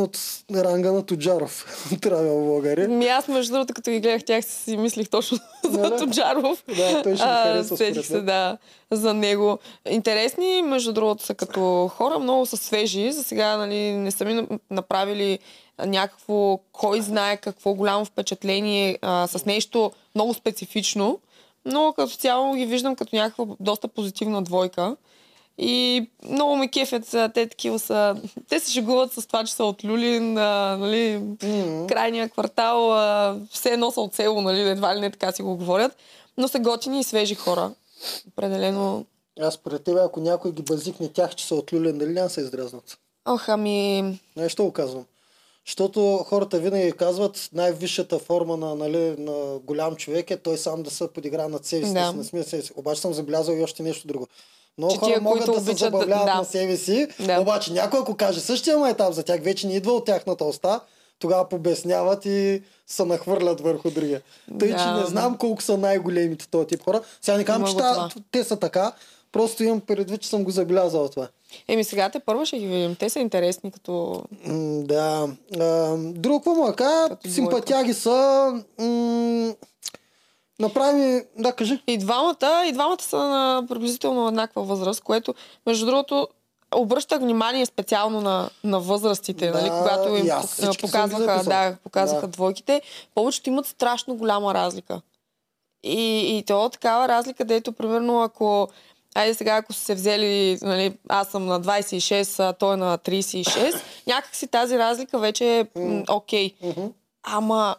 от 0.00 0.18
ранга 0.54 0.92
на 0.92 1.06
Тоджаров. 1.06 1.66
Травел 2.00 2.40
блогъри. 2.40 2.88
Ми 2.88 3.06
аз, 3.06 3.28
между 3.28 3.52
другото, 3.52 3.74
като 3.74 3.90
ги 3.90 4.00
гледах 4.00 4.24
тях, 4.24 4.44
си 4.44 4.76
мислих 4.76 5.08
точно 5.08 5.38
за? 5.64 5.96
Тоджаров. 5.96 6.64
Да, 6.68 7.02
той 7.02 7.16
ще 7.16 7.24
А, 7.24 7.42
хареса 7.44 7.76
сетих 7.76 8.06
се, 8.06 8.20
да, 8.20 8.58
за 8.90 9.14
него. 9.14 9.58
Интересни, 9.90 10.62
между 10.62 10.92
другото, 10.92 11.24
са 11.24 11.34
като 11.34 11.60
хора, 11.88 12.18
много 12.18 12.46
са 12.46 12.56
свежи. 12.56 13.12
За 13.12 13.24
сега 13.24 13.56
нали, 13.56 13.92
не 13.92 14.10
са 14.10 14.24
ми 14.24 14.34
на- 14.34 14.46
направили 14.70 15.38
някакво, 15.78 16.58
кой 16.72 17.00
знае 17.00 17.36
какво 17.36 17.74
голямо 17.74 18.04
впечатление 18.04 18.98
а, 19.02 19.26
с 19.26 19.46
нещо 19.46 19.92
много 20.14 20.34
специфично. 20.34 21.18
Но 21.64 21.92
като 21.92 22.12
цяло 22.12 22.54
ги 22.54 22.66
виждам 22.66 22.96
като 22.96 23.16
някаква 23.16 23.44
доста 23.60 23.88
позитивна 23.88 24.42
двойка. 24.42 24.96
И 25.62 26.06
много 26.28 26.56
ме 26.56 26.68
кефят. 26.68 27.10
Те 27.34 27.46
такива 27.46 27.78
са... 27.78 28.16
Те 28.48 28.60
се 28.60 28.72
шегуват 28.72 29.12
с 29.12 29.26
това, 29.26 29.44
че 29.44 29.52
са 29.52 29.64
от 29.64 29.84
Люлин, 29.84 30.38
а, 30.38 30.76
нали, 30.76 31.22
М. 31.42 31.86
крайния 31.86 32.28
квартал, 32.28 32.92
а, 32.92 33.36
все 33.50 33.68
едно 33.68 33.90
са 33.90 34.00
от 34.00 34.14
село, 34.14 34.40
нали, 34.40 34.60
едва 34.60 34.96
ли 34.96 35.00
не 35.00 35.10
така 35.10 35.32
си 35.32 35.42
го 35.42 35.56
говорят. 35.56 35.96
Но 36.38 36.48
са 36.48 36.58
готини 36.58 37.00
и 37.00 37.04
свежи 37.04 37.34
хора. 37.34 37.72
Определено. 38.28 39.04
Аз 39.40 39.58
пред 39.58 39.84
тебе, 39.84 40.00
ако 40.00 40.20
някой 40.20 40.52
ги 40.52 40.62
базикне 40.62 41.08
тях, 41.08 41.34
че 41.34 41.46
са 41.46 41.54
от 41.54 41.72
Люлин, 41.72 41.98
дали 41.98 42.12
няма 42.12 42.30
се 42.30 42.40
издразнат? 42.40 42.98
Ох, 43.26 43.48
ами... 43.48 44.04
Нещо 44.36 44.64
го 44.64 44.72
казвам. 44.72 45.04
Защото 45.66 46.16
хората 46.16 46.58
винаги 46.58 46.92
казват, 46.92 47.48
най-висшата 47.52 48.18
форма 48.18 48.56
на, 48.56 48.74
нали, 48.74 49.14
на 49.18 49.58
голям 49.58 49.96
човек 49.96 50.30
е 50.30 50.36
той 50.36 50.58
сам 50.58 50.82
да 50.82 50.90
се 50.90 51.08
подигра 51.08 51.48
над 51.48 51.64
себе 51.64 51.86
си, 51.86 51.92
да. 51.92 52.44
Си. 52.62 52.72
Обаче 52.76 53.00
съм 53.00 53.12
забелязал 53.12 53.54
и 53.54 53.62
още 53.62 53.82
нещо 53.82 54.06
друго. 54.06 54.26
Много 54.78 54.92
Че 54.92 54.98
хора 54.98 55.10
тия, 55.10 55.20
могат 55.20 55.38
да 55.40 55.54
се 55.54 55.60
обичат 55.60 55.78
забавляват 55.78 56.26
да. 56.26 56.34
на 56.34 56.44
себе 56.44 56.76
си, 56.76 57.06
Да. 57.20 57.40
обаче 57.40 57.72
някой 57.72 58.00
ако 58.00 58.14
каже 58.14 58.40
същия 58.40 58.78
майтап 58.78 59.12
за 59.12 59.22
тях, 59.22 59.40
вече 59.40 59.66
не 59.66 59.74
идва 59.74 59.92
от 59.92 60.04
тяхната 60.04 60.44
уста, 60.44 60.80
тогава 61.18 61.48
побесняват 61.48 62.26
и 62.26 62.62
се 62.86 63.04
нахвърлят 63.04 63.60
върху 63.60 63.90
другия. 63.90 64.22
Тъй, 64.58 64.68
че 64.68 64.74
Да. 64.76 64.94
не 64.94 65.06
знам 65.06 65.36
колко 65.36 65.62
са 65.62 65.76
най-големите 65.78 66.48
този 66.48 66.66
тип 66.66 66.82
хора. 66.82 67.00
Сега 67.20 67.36
не 67.36 67.44
казвам, 67.44 67.68
че 67.68 67.76
та- 67.76 68.08
те 68.32 68.44
са 68.44 68.56
така, 68.56 68.92
просто 69.32 69.64
имам 69.64 69.80
предвид, 69.80 70.20
че 70.20 70.28
съм 70.28 70.44
го 70.44 70.50
забелязал 70.50 71.08
това. 71.08 71.28
Еми 71.68 71.84
сега 71.84 72.10
те 72.10 72.18
първо 72.18 72.46
ще 72.46 72.58
ги 72.58 72.66
видим. 72.66 72.94
Те 72.94 73.10
са 73.10 73.18
интересни 73.18 73.70
като... 73.70 74.22
М, 74.44 74.82
Да. 74.82 75.28
А, 75.60 75.96
му 76.46 76.74
кажа, 76.76 77.08
Като 77.08 77.30
симпатяги 77.30 77.94
са. 77.94 78.52
М- 78.78 79.54
направи, 80.60 81.22
да, 81.38 81.52
кажи. 81.52 81.82
И 81.86 81.98
двамата, 81.98 82.64
и 82.66 82.72
двамата 82.72 83.02
са 83.02 83.16
на 83.16 83.64
приблизително 83.68 84.28
еднаква 84.28 84.62
възраст, 84.62 85.00
което, 85.00 85.34
между 85.66 85.86
другото, 85.86 86.28
обръщах 86.74 87.20
внимание 87.20 87.66
специално 87.66 88.20
на, 88.20 88.50
на 88.64 88.80
възрастите, 88.80 89.50
Да, 89.50 89.60
нали, 89.60 89.70
когато 89.70 90.16
им 90.16 90.30
аз 90.30 90.78
показваха, 90.80 91.44
да, 91.44 91.76
показваха 91.82 92.26
Да. 92.26 92.32
двойките. 92.32 92.82
Повечето 93.14 93.48
имат 93.48 93.66
страшно 93.66 94.14
голяма 94.14 94.54
разлика. 94.54 95.00
И, 95.82 96.38
и 96.38 96.42
то 96.42 96.68
такава 96.68 97.08
разлика, 97.08 97.44
дето, 97.44 97.72
примерно, 97.72 98.22
ако 98.22 98.68
Айде 99.14 99.34
сега, 99.34 99.56
ако 99.56 99.72
са 99.72 99.80
се 99.80 99.94
взели, 99.94 100.58
нали, 100.62 100.98
аз 101.08 101.28
съм 101.28 101.46
на 101.46 101.60
26, 101.60 102.40
а 102.40 102.52
той 102.52 102.74
е 102.74 102.76
на 102.76 102.98
36, 102.98 103.80
някакси 104.06 104.46
тази 104.46 104.78
разлика 104.78 105.18
вече 105.18 105.58
е 105.58 105.66
окей. 106.08 106.54
Мгм. 106.62 106.86
Ама 107.22 107.76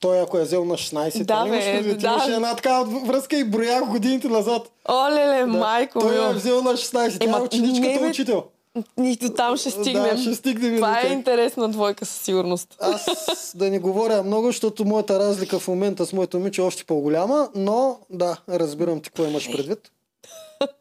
Той 0.00 0.20
ако 0.20 0.38
е 0.38 0.42
взел 0.42 0.64
на 0.64 0.74
16, 0.74 1.18
Да, 1.18 1.40
да, 1.40 1.46
имаш 1.48 1.58
бе, 1.58 1.72
предвид, 1.72 1.98
да. 1.98 2.06
имаше 2.08 2.30
една 2.30 2.56
такава 2.56 2.84
връзка 3.00 3.36
и 3.36 3.44
броях 3.44 3.84
годините 3.84 4.28
назад. 4.28 4.70
Олеле, 4.90 5.40
Да. 5.40 5.46
майко 5.46 5.98
Той 6.00 6.12
мил. 6.12 6.20
е 6.20 6.34
взел 6.34 6.62
на 6.62 6.72
16, 6.72 7.18
тя 7.18 7.24
е 7.24 7.28
не, 7.28 7.36
ученичката 7.36 8.00
бе. 8.00 8.06
учител. 8.06 8.44
Нито 8.96 9.30
там 9.30 9.56
ще 9.56 9.70
стигнем. 9.70 10.16
Да, 10.16 10.18
ще 10.18 10.34
стигнем 10.34 10.76
Това 10.76 11.00
е 11.00 11.06
интересна 11.06 11.68
двойка 11.68 12.06
със 12.06 12.16
сигурност. 12.16 12.76
Аз 12.80 13.52
да 13.56 13.70
не 13.70 13.78
говоря 13.78 14.22
много, 14.22 14.46
защото 14.46 14.84
моята 14.84 15.18
разлика 15.18 15.58
в 15.58 15.68
момента 15.68 16.06
с 16.06 16.12
моето 16.12 16.36
момиче 16.38 16.60
е 16.60 16.64
още 16.64 16.84
по-голяма, 16.84 17.48
но 17.54 17.98
да, 18.10 18.36
разбирам 18.48 19.00
ти 19.00 19.10
какво 19.10 19.24
имаш 19.24 19.52
предвид. 19.52 19.78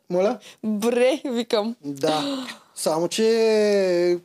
Моля? 0.10 0.38
Бре, 0.64 1.22
викам. 1.26 1.76
Да. 1.86 2.46
Само, 2.76 3.08
че 3.08 4.18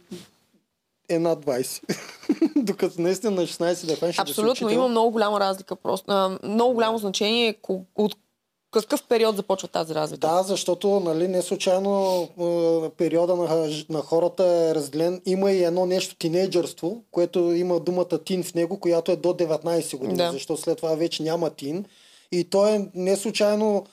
е 1.09 1.19
над 1.19 1.45
20. 1.45 1.83
Докато 2.57 3.01
наистина 3.01 3.33
на 3.33 3.43
16 3.43 3.87
да 3.87 3.97
хванеш 3.97 4.19
Абсолютно, 4.19 4.71
има 4.71 4.89
много 4.89 5.11
голяма 5.11 5.41
разлика. 5.41 5.77
Просто, 5.77 6.05
а, 6.09 6.39
много 6.43 6.75
голямо 6.75 6.99
значение 6.99 7.55
от 7.95 8.17
какъв 8.71 9.03
период 9.03 9.37
започва 9.37 9.69
тази 9.69 9.95
разлика. 9.95 10.29
Да, 10.29 10.43
защото 10.43 11.01
нали, 11.01 11.29
не 11.29 11.43
случайно 11.43 12.29
периода 12.97 13.37
на, 13.37 13.71
на 13.89 14.01
хората 14.01 14.45
е 14.45 14.75
разделен. 14.75 15.23
Има 15.27 15.53
и 15.53 15.65
едно 15.65 15.87
нещо 15.87 16.17
тинейджърство, 16.17 17.03
което 17.11 17.39
има 17.39 17.81
думата 17.81 18.25
тин 18.25 18.43
в 18.43 18.55
него, 18.55 18.81
която 18.81 19.13
е 19.13 19.17
до 19.17 19.29
19 19.29 19.97
години, 19.97 20.17
Да. 20.17 20.33
защото 20.33 20.63
след 20.63 20.77
това 20.77 20.95
вече 20.95 21.23
няма 21.23 21.51
тин. 21.51 21.85
И 22.33 22.45
то 22.45 22.69
е 22.69 22.91
не 22.95 23.17
случайно 23.17 23.87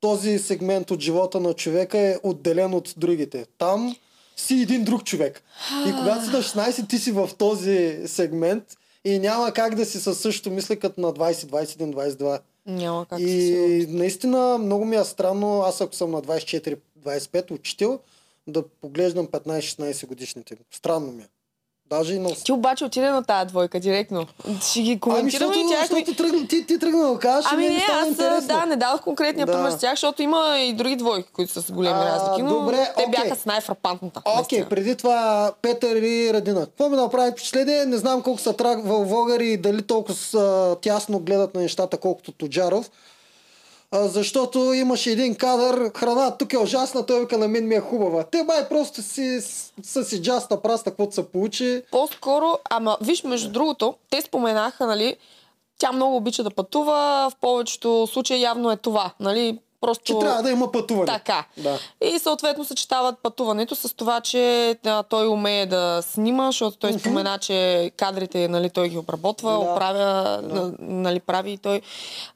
този 0.00 0.38
сегмент 0.38 0.90
от 0.90 1.00
живота 1.00 1.40
на 1.40 1.54
човека 1.54 1.98
е 1.98 2.16
отделен 2.22 2.74
от 2.74 2.94
другите. 2.96 3.46
Там 3.58 3.96
си 4.36 4.54
един 4.54 4.84
друг 4.84 5.04
човек. 5.04 5.42
И 5.88 5.92
когато 5.92 6.24
си 6.24 6.30
на 6.30 6.42
16, 6.42 6.88
ти 6.88 6.98
си 6.98 7.12
в 7.12 7.30
този 7.38 7.98
сегмент 8.06 8.64
и 9.04 9.18
няма 9.18 9.52
как 9.52 9.74
да 9.74 9.86
си 9.86 10.00
със 10.00 10.20
същото 10.20 10.50
мисля 10.50 10.76
като 10.76 11.00
на 11.00 11.12
20, 11.12 11.32
21, 11.32 11.94
22. 11.94 12.40
Няма 12.66 13.06
как. 13.06 13.20
И 13.20 13.86
наистина 13.88 14.58
много 14.58 14.84
ми 14.84 14.96
е 14.96 15.04
странно, 15.04 15.62
аз 15.62 15.80
ако 15.80 15.94
съм 15.94 16.10
на 16.10 16.22
24-25 16.22 17.50
учител, 17.50 18.00
да 18.46 18.68
поглеждам 18.68 19.26
15-16 19.26 20.06
годишните. 20.06 20.56
Странно 20.70 21.12
ми 21.12 21.22
е. 21.22 21.28
Даже 21.92 22.14
и 22.14 22.18
на... 22.18 22.30
Ти 22.34 22.52
обаче 22.52 22.84
отиде 22.84 23.10
на 23.10 23.22
тази 23.22 23.46
двойка 23.46 23.80
директно. 23.80 24.26
Ще 24.62 24.80
ги 24.80 24.90
Ами, 24.90 25.00
коментираме 25.00 25.30
защото, 25.30 25.58
и 25.60 25.70
тях. 25.70 25.90
ми- 25.90 25.96
защото 25.98 26.16
тръгна, 26.18 26.48
ти, 26.48 26.66
ти 26.66 26.78
тръгна 26.78 27.02
да 27.04 27.18
кажеш, 27.18 27.50
Ами 27.52 27.66
и 27.66 27.68
не, 27.68 27.84
аз 27.92 28.08
интересно. 28.08 28.48
да, 28.48 28.66
не 28.66 28.76
дадох 28.76 29.00
конкретния 29.00 29.46
Да. 29.46 29.52
пример 29.52 29.70
с 29.70 29.78
тях, 29.78 29.90
защото 29.90 30.22
има 30.22 30.58
и 30.58 30.72
други 30.72 30.96
двойки, 30.96 31.28
които 31.30 31.52
са 31.52 31.62
с 31.62 31.72
големи 31.72 31.98
А, 31.98 32.04
разлики, 32.06 32.42
но 32.42 32.50
добре, 32.50 32.76
те 32.96 33.02
окей. 33.02 33.22
бяха 33.22 33.36
с 33.36 33.46
най-фрапантната. 33.46 34.20
Окей, 34.20 34.34
наистина. 34.34 34.68
преди 34.68 34.96
това 34.96 35.22
Петър 35.62 35.96
и 35.96 36.32
Радина. 36.32 36.60
Какво 36.60 36.88
ми 36.88 36.96
направи 36.96 37.30
впечатление? 37.30 37.84
Не 37.86 37.96
знам 37.96 38.22
колко 38.22 38.40
са 38.40 38.52
трак 38.52 38.78
вълвогари 38.82 39.46
и 39.46 39.56
дали 39.56 39.82
толкова 39.82 40.14
са, 40.14 40.42
тясно 40.82 41.18
гледат 41.18 41.54
на 41.54 41.60
нещата, 41.60 41.96
колкото 41.98 42.32
Тоджаров. 42.32 42.90
Защото 43.92 44.58
имаше 44.72 45.10
един 45.10 45.34
кадър, 45.34 45.92
храна 45.96 46.36
тук 46.36 46.52
е 46.52 46.58
ужасна, 46.58 47.06
той 47.06 47.20
вика 47.20 47.38
на 47.38 47.48
мен 47.48 47.68
ми 47.68 47.74
е 47.74 47.80
хубава. 47.80 48.24
Те 48.24 48.42
май 48.42 48.68
просто 48.68 49.02
си, 49.02 49.40
са 49.82 50.04
си 50.04 50.22
джаста 50.22 50.62
праста, 50.62 50.90
каквото 50.90 51.14
се 51.14 51.28
получи. 51.28 51.82
По-скоро, 51.90 52.58
ама 52.70 52.96
виж, 53.00 53.24
между 53.24 53.50
другото, 53.50 53.94
те 54.10 54.20
споменаха, 54.20 54.86
нали, 54.86 55.16
тя 55.78 55.92
много 55.92 56.16
обича 56.16 56.42
да 56.42 56.50
пътува, 56.50 57.30
в 57.30 57.36
повечето 57.40 58.06
случаи 58.06 58.42
явно 58.42 58.70
е 58.70 58.76
това, 58.76 59.10
нали, 59.20 59.58
просто... 59.82 60.04
Че 60.04 60.18
трябва 60.18 60.42
да 60.42 60.50
има 60.50 60.72
пътуване. 60.72 61.06
Така. 61.06 61.44
Да. 61.56 61.78
И 62.04 62.18
съответно 62.18 62.64
съчетават 62.64 63.14
пътуването 63.18 63.74
с 63.74 63.94
това, 63.94 64.20
че 64.20 64.42
а, 64.86 65.02
той 65.02 65.28
умее 65.28 65.66
да 65.66 66.02
снима, 66.02 66.46
защото 66.46 66.76
той 66.76 66.92
спомена, 66.92 67.38
че 67.38 67.90
кадрите, 67.96 68.48
нали, 68.48 68.70
той 68.70 68.88
ги 68.88 68.98
обработва, 68.98 69.50
Да. 69.52 69.58
оправя, 69.58 70.04
на- 70.42 70.72
нали, 70.80 71.20
прави 71.20 71.50
и 71.50 71.58
той. 71.58 71.80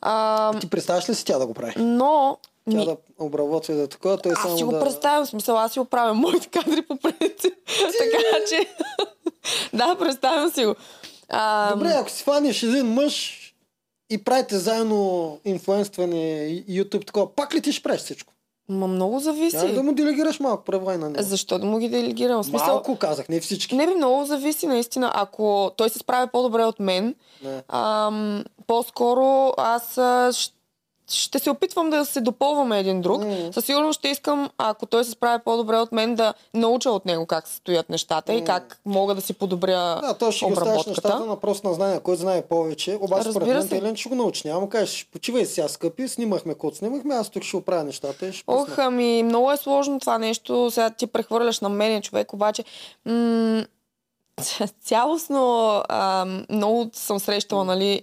А, 0.02 0.52
Ти 0.54 0.70
представяш 0.70 1.09
ли 1.09 1.14
си 1.14 1.24
тя 1.24 1.38
да 1.38 1.46
го 1.46 1.54
прави? 1.54 1.72
но... 1.76 2.37
Тя 2.70 2.76
ми- 2.76 2.85
да 2.85 2.96
обработва 3.18 3.74
и 3.74 3.76
да 3.76 3.82
е 3.82 3.88
такова, 3.88 4.18
той 4.18 4.32
аз 4.32 4.42
само 4.42 4.56
си 4.56 4.64
го 4.64 4.72
да... 4.72 4.80
представям, 4.80 5.26
смисъл, 5.26 5.59
аз 5.59 5.72
си 5.72 5.80
оправям 5.80 6.16
моите 6.18 6.48
кадри 6.48 6.82
по 6.82 6.96
принцип. 6.96 7.54
така 7.98 8.18
че... 8.50 8.68
да, 9.72 9.96
представям 9.96 10.50
си 10.50 10.64
го. 10.64 10.74
А, 11.28 11.70
Добре, 11.70 11.88
ако 11.90 12.11
си 12.11 12.22
фаниш 12.24 12.62
един 12.62 12.87
мъж 12.87 13.42
и 14.11 14.19
правите 14.19 14.59
заедно 14.59 15.38
инфлуенстване 15.45 16.16
YouTube 16.69 17.07
такова, 17.07 17.27
пак 17.29 17.55
ли 17.55 17.61
ти 17.61 17.73
ще 17.73 17.83
правиш 17.83 18.01
всичко? 18.01 18.33
Ма 18.69 18.87
много 18.87 19.19
зависи. 19.19 19.57
Няма 19.57 19.73
да 19.73 19.83
му 19.83 19.92
делегираш 19.92 20.40
малко 20.40 20.64
права 20.64 20.99
на 20.99 21.11
него. 21.11 21.23
Защо 21.23 21.59
да 21.59 21.66
му 21.66 21.79
ги 21.79 21.88
делегирам? 21.88 22.45
Смисъл, 22.45 22.66
Малко 22.66 22.97
казах, 22.97 23.29
не 23.29 23.40
всички. 23.40 23.75
Не 23.77 23.87
би 23.87 23.95
много 23.95 24.25
зависи 24.25 24.66
наистина. 24.66 25.12
Ако 25.14 25.71
той 25.77 25.90
се 25.90 25.99
справя 25.99 26.27
по-добре 26.27 26.64
от 26.64 26.81
мен, 26.81 27.14
Не. 27.45 27.62
ам, 27.69 28.45
по-скоро 28.66 29.25
аз 29.57 29.99
а, 29.99 30.03
щ- 30.33 30.53
ще 31.09 31.38
се 31.38 31.51
опитвам 31.51 31.90
да 31.90 32.05
се 32.05 32.21
допълваме 32.21 32.81
един 32.81 33.01
друг. 33.01 33.25
М. 33.25 33.53
Със 33.53 33.64
сигурност 33.64 33.99
ще 33.99 34.09
искам, 34.09 34.51
ако 34.59 34.87
той 34.87 35.05
се 35.05 35.11
справя 35.11 35.38
по-добре 35.38 35.77
от 35.77 35.92
мен, 35.92 36.14
да 36.14 36.35
науча 36.55 36.90
от 36.90 37.07
него 37.07 37.27
как 37.27 37.49
се 37.49 37.57
стоят 37.57 37.90
нещата 37.90 38.35
и 38.35 38.45
как 38.45 38.81
мога 38.87 39.14
да 39.14 39.21
си 39.21 39.35
подобря 39.35 40.01
Да, 40.01 40.14
то 40.14 40.33
ще 40.33 40.47
ги 40.47 40.53
обработката. 40.53 40.90
нещата 40.90 41.21
на 41.21 41.40
просто 41.40 41.69
на 41.69 41.75
знание. 41.75 42.01
Кой 42.01 42.16
знае 42.16 42.42
повече. 42.42 42.99
Обаче 43.01 43.31
според 43.31 43.83
мен 43.83 43.97
ще 43.97 44.09
го 44.09 44.14
научи. 44.14 44.49
Няма 44.49 44.69
кажеш, 44.69 45.09
почивай 45.12 45.47
сега, 45.47 45.69
скъпи, 45.69 46.09
снимахме 46.09 46.55
код, 46.55 46.77
снимахме, 46.77 47.14
аз 47.14 47.31
тук 47.31 47.42
ще 47.42 47.57
оправя 47.57 47.85
нещата 47.85 48.27
и 48.27 48.33
ще 48.33 48.45
Ох, 48.47 48.66
пусна. 48.66 48.85
ами, 48.85 49.23
много 49.23 49.53
е 49.53 49.57
сложно 49.57 50.01
това 50.01 50.19
нещо. 50.19 50.71
Сега 50.71 50.90
ти 50.90 51.07
прехвърляш 51.07 51.61
на 51.61 51.69
мене 51.69 52.03
човек, 52.03 52.33
обаче 52.33 52.64
м- 53.05 53.64
цялостно 54.83 55.42
а, 55.88 56.27
много 56.51 56.90
съм 56.92 57.21
срещала, 57.21 57.64
нали, 57.64 58.03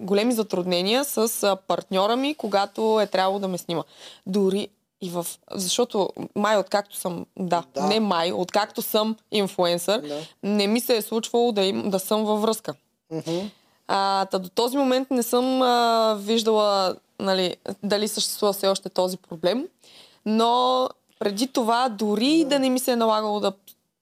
големи 0.00 0.32
затруднения 0.32 1.04
с 1.04 1.56
партньора 1.68 2.16
ми, 2.16 2.34
когато 2.34 3.00
е 3.00 3.06
трябвало 3.06 3.38
да 3.38 3.48
ме 3.48 3.58
снима. 3.58 3.82
Дори 4.26 4.68
И 5.00 5.10
в... 5.10 5.26
Защото 5.50 6.10
май, 6.36 6.56
откакто 6.56 6.96
съм... 6.96 7.26
Да, 7.38 7.64
Да. 7.74 7.86
не 7.86 8.00
май, 8.00 8.32
откакто 8.32 8.82
съм 8.82 9.16
инфлуенсър, 9.32 10.00
Да. 10.00 10.20
не 10.42 10.66
ми 10.66 10.80
се 10.80 10.96
е 10.96 11.02
случвало 11.02 11.52
да, 11.52 11.62
им, 11.62 11.90
да 11.90 11.98
съм 11.98 12.24
във 12.24 12.42
връзка. 12.42 12.74
Мгм. 13.12 13.38
А, 13.88 14.26
та 14.26 14.38
до 14.38 14.48
този 14.48 14.76
момент 14.76 15.10
не 15.10 15.22
съм 15.22 15.62
а, 15.62 16.16
виждала 16.20 16.96
нали, 17.18 17.56
дали 17.82 18.08
съществува 18.08 18.52
все 18.52 18.68
още 18.68 18.88
този 18.88 19.16
проблем, 19.16 19.68
но 20.26 20.88
преди 21.18 21.46
това 21.46 21.88
дори 21.88 22.38
да. 22.38 22.48
да 22.48 22.58
не 22.58 22.70
ми 22.70 22.78
се 22.78 22.92
е 22.92 22.96
налагало 22.96 23.40
да 23.40 23.52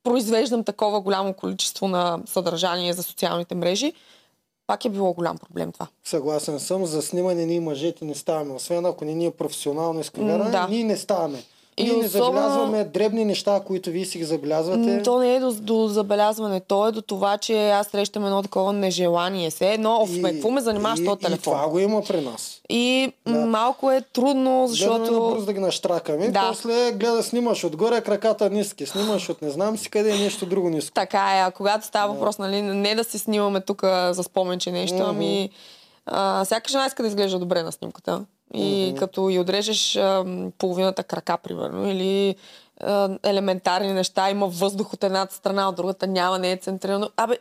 произвеждам 0.03 0.65
такова 0.65 1.01
голямо 1.01 1.35
количество 1.35 1.89
на 1.89 2.19
съдържание 2.27 2.93
за 2.93 3.03
социалните 3.03 3.55
мрежи, 3.55 3.93
пак 4.69 4.85
е 4.85 4.89
било 4.89 5.13
голям 5.13 5.39
проблем 5.39 5.73
това. 5.73 5.87
Съгласен 6.05 6.61
съм. 6.61 6.87
За 6.87 7.03
снимане 7.03 7.47
ние 7.47 7.61
мъжете 7.61 8.05
не 8.05 8.15
ставаме. 8.15 8.55
Освен 8.55 8.87
ако 8.87 9.05
не 9.05 9.15
ни 9.15 9.27
е 9.27 9.31
професионално 9.31 10.01
изкривяване, 10.01 10.45
М, 10.45 10.51
да. 10.51 10.67
ние 10.69 10.85
не 10.85 10.97
ставаме. 10.97 11.43
И 11.79 11.85
ние 11.85 11.93
не 11.93 11.99
особено- 12.01 12.25
забелязваме 12.27 12.85
дребни 12.85 13.25
неща, 13.25 13.61
които 13.61 13.91
вие 13.91 14.05
си 14.05 14.19
ги 14.19 14.25
забелязвате. 14.25 15.03
То 15.03 15.19
не 15.19 15.35
е 15.35 15.41
до, 15.41 15.53
до 15.53 15.89
забелязване, 15.89 16.61
то 16.61 16.87
е 16.87 16.93
до 16.93 17.03
това, 17.03 17.39
че 17.39 17.71
аз 17.71 17.87
срещам 17.87 18.25
едно 18.25 18.43
такова 18.43 18.73
нежелание. 18.73 19.51
Се 19.51 19.69
едно, 19.69 19.97
оф, 19.97 20.11
бе, 20.13 20.33
какво 20.33 20.51
ме 20.51 20.61
занимаваш 20.61 21.01
и, 21.01 21.05
този 21.05 21.15
И 21.15 21.21
телефон? 21.21 21.41
това 21.43 21.69
го 21.69 21.79
има 21.79 22.03
при 22.03 22.21
нас. 22.21 22.61
И 22.69 23.13
Да. 23.27 23.33
малко 23.37 23.91
е 23.91 24.01
трудно, 24.03 24.35
Гледаме 24.51 24.69
защото... 24.69 25.13
набързо 25.13 25.47
да 25.47 25.53
ги 25.53 25.61
наштракаме. 25.61 26.29
Да. 26.29 26.49
После 26.49 26.93
гледа, 26.93 27.23
снимаш 27.23 27.65
отгоре, 27.65 28.01
краката 28.01 28.51
ниски. 28.51 28.87
Снимаш 28.87 29.29
от 29.29 29.43
не 29.43 29.51
знам 29.51 29.79
си 29.79 29.91
къде, 29.91 30.15
нещо 30.15 30.47
друго 30.47 30.69
ниско. 30.71 30.95
Така 30.95 31.37
е, 31.37 31.41
а 31.41 31.51
когато 31.51 31.87
става 31.87 32.13
въпрос, 32.15 32.39
нали, 32.39 32.63
не 32.63 32.95
да 32.95 33.05
се 33.05 33.19
снимаме 33.19 33.61
тук 33.61 33.83
за 34.11 34.23
споменче 34.23 34.73
нещо, 34.73 34.97
Мгм. 34.97 35.05
ами 35.05 35.51
а, 36.07 36.45
всяка 36.45 36.71
жена 36.71 36.87
иска 36.87 37.03
да 37.03 37.09
изглежда 37.09 37.39
добре 37.39 37.63
на 37.63 37.73
снимката. 37.73 38.25
И 38.55 38.95
като 38.99 39.29
и 39.29 39.39
отрежеш 39.39 39.97
ам, 39.97 40.53
половината 40.59 41.05
крака, 41.05 41.39
примерно, 41.39 41.91
или 41.91 42.37
а, 42.81 43.19
елементарни 43.23 43.93
неща, 43.93 44.31
има 44.31 44.47
въздух 44.47 44.93
от 44.93 45.05
едната 45.05 45.35
страна, 45.35 45.69
от 45.69 45.77
другата 45.77 46.07
няма, 46.07 46.39
не 46.39 46.53
е 46.53 46.57
центрирано. 46.57 47.11
Абе, 47.17 47.39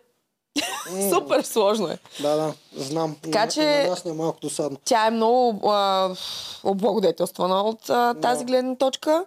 супер 1.14 1.42
сложно 1.42 1.88
е. 1.88 1.98
Да, 2.22 2.36
да, 2.36 2.54
знам. 2.76 3.16
Така 3.22 3.48
че- 3.48 3.84
на 3.84 3.90
нас 3.90 4.06
не 4.06 4.12
е 4.12 4.14
малко 4.14 4.40
досадно. 4.40 4.78
Тя 4.86 5.08
е 5.08 5.12
много 5.12 5.70
а, 5.70 6.10
облагодетелствана 6.64 7.62
от 7.62 7.90
а, 7.90 8.14
тази 8.14 8.46
гледна 8.46 8.76
точка. 8.76 9.26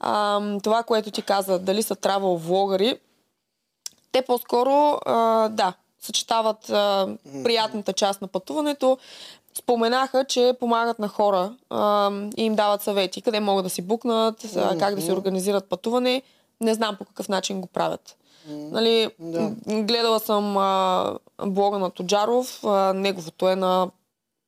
А, 0.00 0.40
това, 0.62 0.82
което 0.82 1.10
ти 1.10 1.22
каза, 1.22 1.58
дали 1.58 1.82
са 1.82 1.96
travel 1.96 2.36
влогари, 2.36 2.98
те 4.12 4.22
по-скоро, 4.22 4.98
а, 5.06 5.48
да, 5.48 5.72
съчетават 6.00 6.70
а, 6.70 7.08
приятната 7.44 7.92
част 7.92 8.22
на 8.22 8.28
пътуването. 8.28 8.98
Споменаха, 9.54 10.24
че 10.24 10.54
помагат 10.60 10.98
на 10.98 11.08
хора 11.08 11.54
а, 11.70 12.10
и 12.36 12.44
им 12.44 12.54
дават 12.54 12.82
съвети, 12.82 13.22
къде 13.22 13.40
могат 13.40 13.64
да 13.64 13.70
си 13.70 13.82
букнат, 13.82 14.44
как 14.78 14.94
да 14.94 15.02
си 15.02 15.12
организират 15.12 15.64
пътуване. 15.64 16.22
Не 16.60 16.74
знам 16.74 16.96
по 16.96 17.04
какъв 17.04 17.28
начин 17.28 17.60
го 17.60 17.66
правят. 17.66 18.16
Нали, 18.48 19.08
Да. 19.18 19.50
гледала 19.66 20.20
съм 20.20 20.56
а, 20.56 21.14
блога 21.42 21.78
на 21.78 21.90
Тоджаров, 21.90 22.64
а, 22.64 22.92
неговото 22.92 23.48
е 23.48 23.56
на 23.56 23.90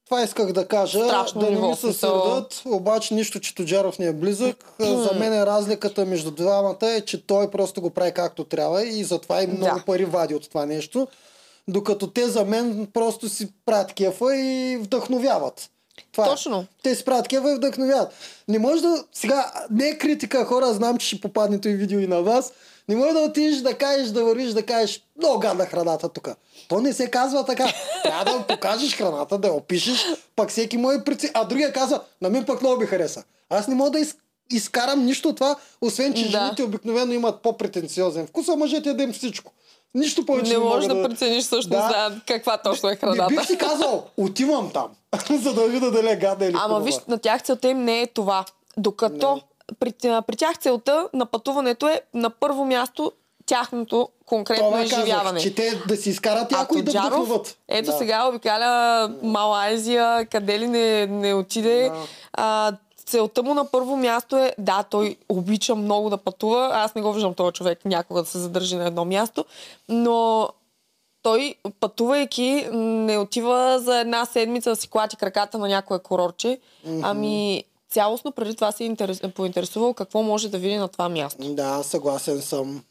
Това 0.05 0.23
исках 0.23 0.53
да 0.53 0.69
кажа, 0.69 1.05
Страшно 1.05 1.41
да 1.41 1.51
не 1.51 1.69
ми 1.69 1.77
се 1.77 1.93
сърдат, 1.93 2.63
обаче 2.67 3.15
нищо, 3.15 3.41
че 3.41 3.55
Тоджаров 3.55 3.99
не 3.99 4.07
е 4.07 4.13
близък. 4.13 4.75
За 4.81 5.11
мен 5.19 5.33
е 5.33 5.47
разликата 5.47 6.05
между 6.05 6.31
двамата 6.31 6.77
е, 6.83 7.01
че 7.01 7.27
той 7.27 7.51
просто 7.51 7.81
го 7.81 7.91
прави 7.91 8.13
както 8.13 8.45
трябва 8.45 8.85
и 8.87 9.05
затова 9.05 9.43
и 9.43 9.47
много 9.47 9.79
Да. 9.79 9.85
пари 9.87 10.05
вади 10.05 10.35
от 10.35 10.49
това 10.49 10.67
нещо. 10.67 11.09
Докато 11.69 12.07
те 12.07 12.29
за 12.29 12.45
мен 12.45 12.89
просто 12.93 13.29
си 13.29 13.49
правят 13.67 13.93
кефа 13.93 14.37
и 14.37 14.77
вдъхновяват. 14.77 15.71
Това 16.13 16.27
е. 16.27 16.29
Точно. 16.29 16.67
Те 16.83 16.95
си 16.95 17.05
правят 17.05 17.29
кефа 17.29 17.53
и 17.53 17.55
вдъхновяват. 17.55 18.13
Не 18.49 18.59
може 18.59 18.83
да... 18.83 19.05
Сега, 19.13 19.53
не 19.71 19.89
е 19.89 19.99
критика, 19.99 20.45
хора, 20.45 20.75
знам, 20.75 20.97
че 20.99 21.07
ще 21.07 21.21
попадне 21.21 21.61
този 21.61 21.75
видео 21.75 22.01
и 22.01 22.07
на 22.07 22.23
вас. 22.23 22.53
Не 22.89 22.97
може 22.97 23.13
да 23.13 23.21
отидеш 23.21 23.57
да 23.57 23.75
кажеш, 23.75 24.09
да 24.09 24.25
вървиш, 24.25 24.53
да 24.53 24.67
кажеш, 24.67 25.03
много 25.19 25.39
гадна 25.41 25.67
храната 25.67 26.09
тук. 26.09 26.29
То 26.69 26.81
не 26.81 26.93
се 26.93 27.11
казва 27.11 27.45
така. 27.45 27.73
Трябва 28.03 28.25
да 28.25 28.47
покажеш 28.47 28.97
храната, 28.97 29.39
да 29.39 29.49
я 29.49 29.55
опишеш, 29.55 30.07
пък 30.37 30.51
всеки 30.51 30.77
може 30.77 31.05
преци... 31.05 31.31
А 31.35 31.45
другия 31.45 31.73
казва, 31.73 32.01
на 32.23 32.31
мен 32.31 32.45
пък 32.45 32.63
много 32.63 32.81
ми 32.81 32.87
хареса. 32.87 33.25
Аз 33.51 33.69
не 33.69 33.75
мога 33.75 33.91
да 33.91 33.99
из... 33.99 34.15
изкарам 34.53 35.05
нищо 35.05 35.29
от 35.29 35.37
това, 35.37 35.57
освен 35.81 36.15
че 36.15 36.25
Да. 36.25 36.31
жените 36.31 36.63
обикновено 36.63 37.13
имат 37.13 37.43
по-претенциозен 37.43 38.27
вкус, 38.27 38.49
а 38.49 38.57
мъжете 38.57 38.95
да 38.95 39.03
им 39.03 39.13
всичко. 39.13 39.53
Нищо 39.95 40.27
повече 40.27 40.53
Не 40.53 40.59
не 40.59 40.65
можеш 40.65 40.89
мога 40.89 41.03
да 41.03 41.09
прецениш 41.09 41.45
всъщност 41.45 41.71
Да. 41.71 41.89
да. 42.11 42.21
каква 42.27 42.57
точно 42.57 42.89
е 42.89 42.93
Не 42.93 42.97
храната. 42.97 43.27
бих 43.29 43.47
си 43.47 43.59
казал, 43.59 44.05
отивам 44.17 44.71
там, 44.71 44.87
за 45.33 45.55
да 45.55 45.63
видя 45.63 45.91
дали 45.91 46.09
е 46.09 46.17
гадна 46.17 46.47
или 46.47 46.57
Ама 46.57 46.81
виж, 46.81 46.95
на 47.09 47.19
тях 47.19 47.43
целта 47.43 47.69
им 47.69 47.85
не 47.85 48.01
е 48.01 48.07
това. 48.07 48.45
Докато 48.77 49.41
при, 49.81 49.93
при 50.01 50.37
тях 50.37 50.59
целта 50.59 51.09
на 51.13 51.27
пътуването 51.27 51.89
е 51.89 52.01
на 52.15 52.31
първо 52.31 52.65
място 52.65 53.13
тяхното 53.47 54.09
конкретно 54.27 54.65
Това 54.65 54.83
изживяване. 54.83 55.31
казах, 55.31 55.43
че 55.43 55.55
те 55.55 55.83
да 55.89 55.97
си 55.97 56.11
изкарат 56.11 56.53
яко 56.53 56.79
и 56.79 56.83
да 56.83 56.91
вдъхноват. 56.91 57.57
ето 57.69 57.91
да. 57.91 57.99
сега 57.99 58.25
обикаля 58.25 59.11
Малайзия, 59.23 60.27
къде 60.27 60.59
ли 60.59 60.67
не, 60.69 61.07
не 61.07 61.35
отиде. 61.35 61.83
Да. 61.85 61.95
А, 62.33 62.73
целта 63.07 63.43
му 63.43 63.55
на 63.55 63.71
първо 63.71 63.97
място 63.97 64.37
е, 64.37 64.55
да, 64.59 64.83
той 64.83 65.17
обича 65.29 65.75
много 65.75 66.11
да 66.11 66.17
пътува. 66.17 66.71
Аз 66.73 66.95
не 66.95 67.03
го 67.03 67.13
виждам 67.13 67.35
този 67.35 67.53
човек 67.53 67.85
някога 67.85 68.23
да 68.23 68.29
се 68.29 68.39
задържи 68.39 68.77
на 68.77 68.87
едно 68.87 69.05
място, 69.05 69.45
но 69.89 70.49
той, 71.23 71.55
пътувайки, 71.81 72.69
не 72.73 73.19
отива 73.19 73.81
за 73.83 74.01
една 74.01 74.25
седмица 74.25 74.71
да 74.71 74.77
си 74.77 74.89
клати 74.89 75.17
краката 75.17 75.59
на 75.59 75.69
някое 75.69 75.99
курорче, 75.99 76.59
ами 77.03 77.65
цялостно 77.91 78.33
преди 78.33 78.55
това 78.55 78.73
се 78.73 78.85
е 78.85 78.87
интерес... 78.87 79.21
поинтересувал 79.35 79.95
какво 79.95 80.23
може 80.23 80.49
да 80.49 80.59
види 80.59 80.77
на 80.77 80.89
това 80.89 81.09
място. 81.09 81.55
Да, 81.55 81.83
съгласен 81.83 82.43
съм. 82.43 82.85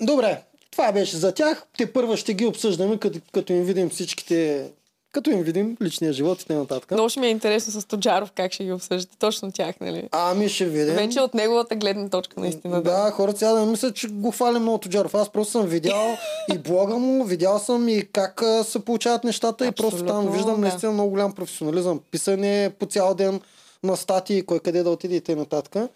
Добре, 0.00 0.42
това 0.70 0.92
беше 0.92 1.16
за 1.16 1.34
тях. 1.34 1.66
Те 1.78 1.92
първа 1.92 2.16
ще 2.16 2.34
ги 2.34 2.46
обсъждаме, 2.46 2.98
като, 2.98 3.18
като 3.32 3.52
им 3.52 3.64
видим 3.64 3.90
всичките... 3.90 4.70
Като 5.16 5.30
им 5.30 5.42
видим 5.42 5.76
личния 5.82 6.12
живот 6.12 6.42
и 6.42 6.46
т.н. 6.46 6.80
Много 6.90 7.08
ще 7.08 7.20
ми 7.20 7.26
е 7.26 7.30
интересно 7.30 7.80
с 7.80 7.84
Тоджаров 7.84 8.32
как 8.32 8.52
ще 8.52 8.64
ги 8.64 8.72
обсъждате. 8.72 9.16
Точно 9.18 9.52
тях, 9.52 9.74
нали? 9.80 10.08
Ами 10.12 10.48
ще 10.48 10.64
видим. 10.64 10.94
Вече 10.94 11.20
от 11.20 11.34
неговата 11.34 11.76
гледна 11.76 12.08
точка, 12.08 12.40
наистина. 12.40 12.82
Да. 12.82 13.04
Да, 13.04 13.10
хората 13.10 13.38
сега 13.38 13.52
да 13.52 13.66
мислят, 13.66 13.96
че 13.96 14.08
го 14.08 14.30
хвалим 14.30 14.62
много 14.62 14.78
Тоджаров. 14.78 15.14
Аз 15.14 15.30
просто 15.30 15.52
съм 15.52 15.66
видял 15.66 16.16
и 16.54 16.58
блога 16.58 16.94
му, 16.94 17.24
видял 17.24 17.58
съм 17.58 17.88
и 17.88 18.08
как 18.12 18.42
се 18.64 18.78
получават 18.78 19.24
нещата 19.24 19.66
и 19.66 19.72
просто 19.72 19.98
там 19.98 20.08
Абсолютно, 20.08 20.32
виждам 20.32 20.54
да. 20.54 20.60
наистина 20.60 20.92
много 20.92 21.10
голям 21.10 21.32
професионализъм. 21.32 22.00
Писане 22.10 22.70
по 22.78 22.86
цял 22.86 23.14
ден 23.14 23.40
на 23.82 23.96
статии, 23.96 24.42
кой 24.42 24.58
къде 24.58 24.82
да 24.82 24.90
отиде 24.90 25.16
и 25.16 25.20
т.н. 25.20 25.88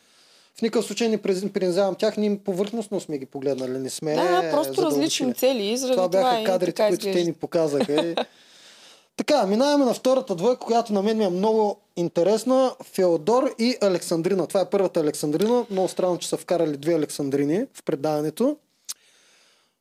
В 0.58 0.62
никакъв 0.62 0.86
случай 0.86 1.08
не 1.08 1.18
принизявам 1.52 1.94
тях, 1.94 2.16
ние 2.16 2.38
повърхностно 2.38 3.00
сме 3.00 3.18
ги 3.18 3.26
погледнали, 3.26 3.78
не 3.78 3.90
сме 3.90 4.14
Да, 4.14 4.50
просто 4.52 4.82
различни 4.82 5.34
цели. 5.34 5.76
Това 5.80 5.94
това, 5.94 6.08
бяха 6.08 6.40
и 6.40 6.44
кадрите, 6.44 6.88
които 6.88 7.02
те 7.02 7.24
ни 7.24 7.32
показаха. 7.32 8.14
Така, 9.26 9.46
минаваме 9.46 9.84
на 9.84 9.94
втората 9.94 10.34
двойка, 10.34 10.66
която 10.66 10.92
на 10.92 11.02
мен 11.02 11.18
ми 11.18 11.24
е 11.24 11.28
много 11.28 11.76
интересна. 11.96 12.72
Феодор 12.82 13.54
и 13.58 13.76
Александрина. 13.82 14.46
Това 14.46 14.60
е 14.60 14.70
първата 14.70 15.00
Александрина. 15.00 15.64
Много 15.70 15.88
странно, 15.88 16.18
че 16.18 16.28
са 16.28 16.36
вкарали 16.36 16.76
две 16.76 16.94
Александрини 16.94 17.66
в 17.74 17.82
предаването. 17.84 18.56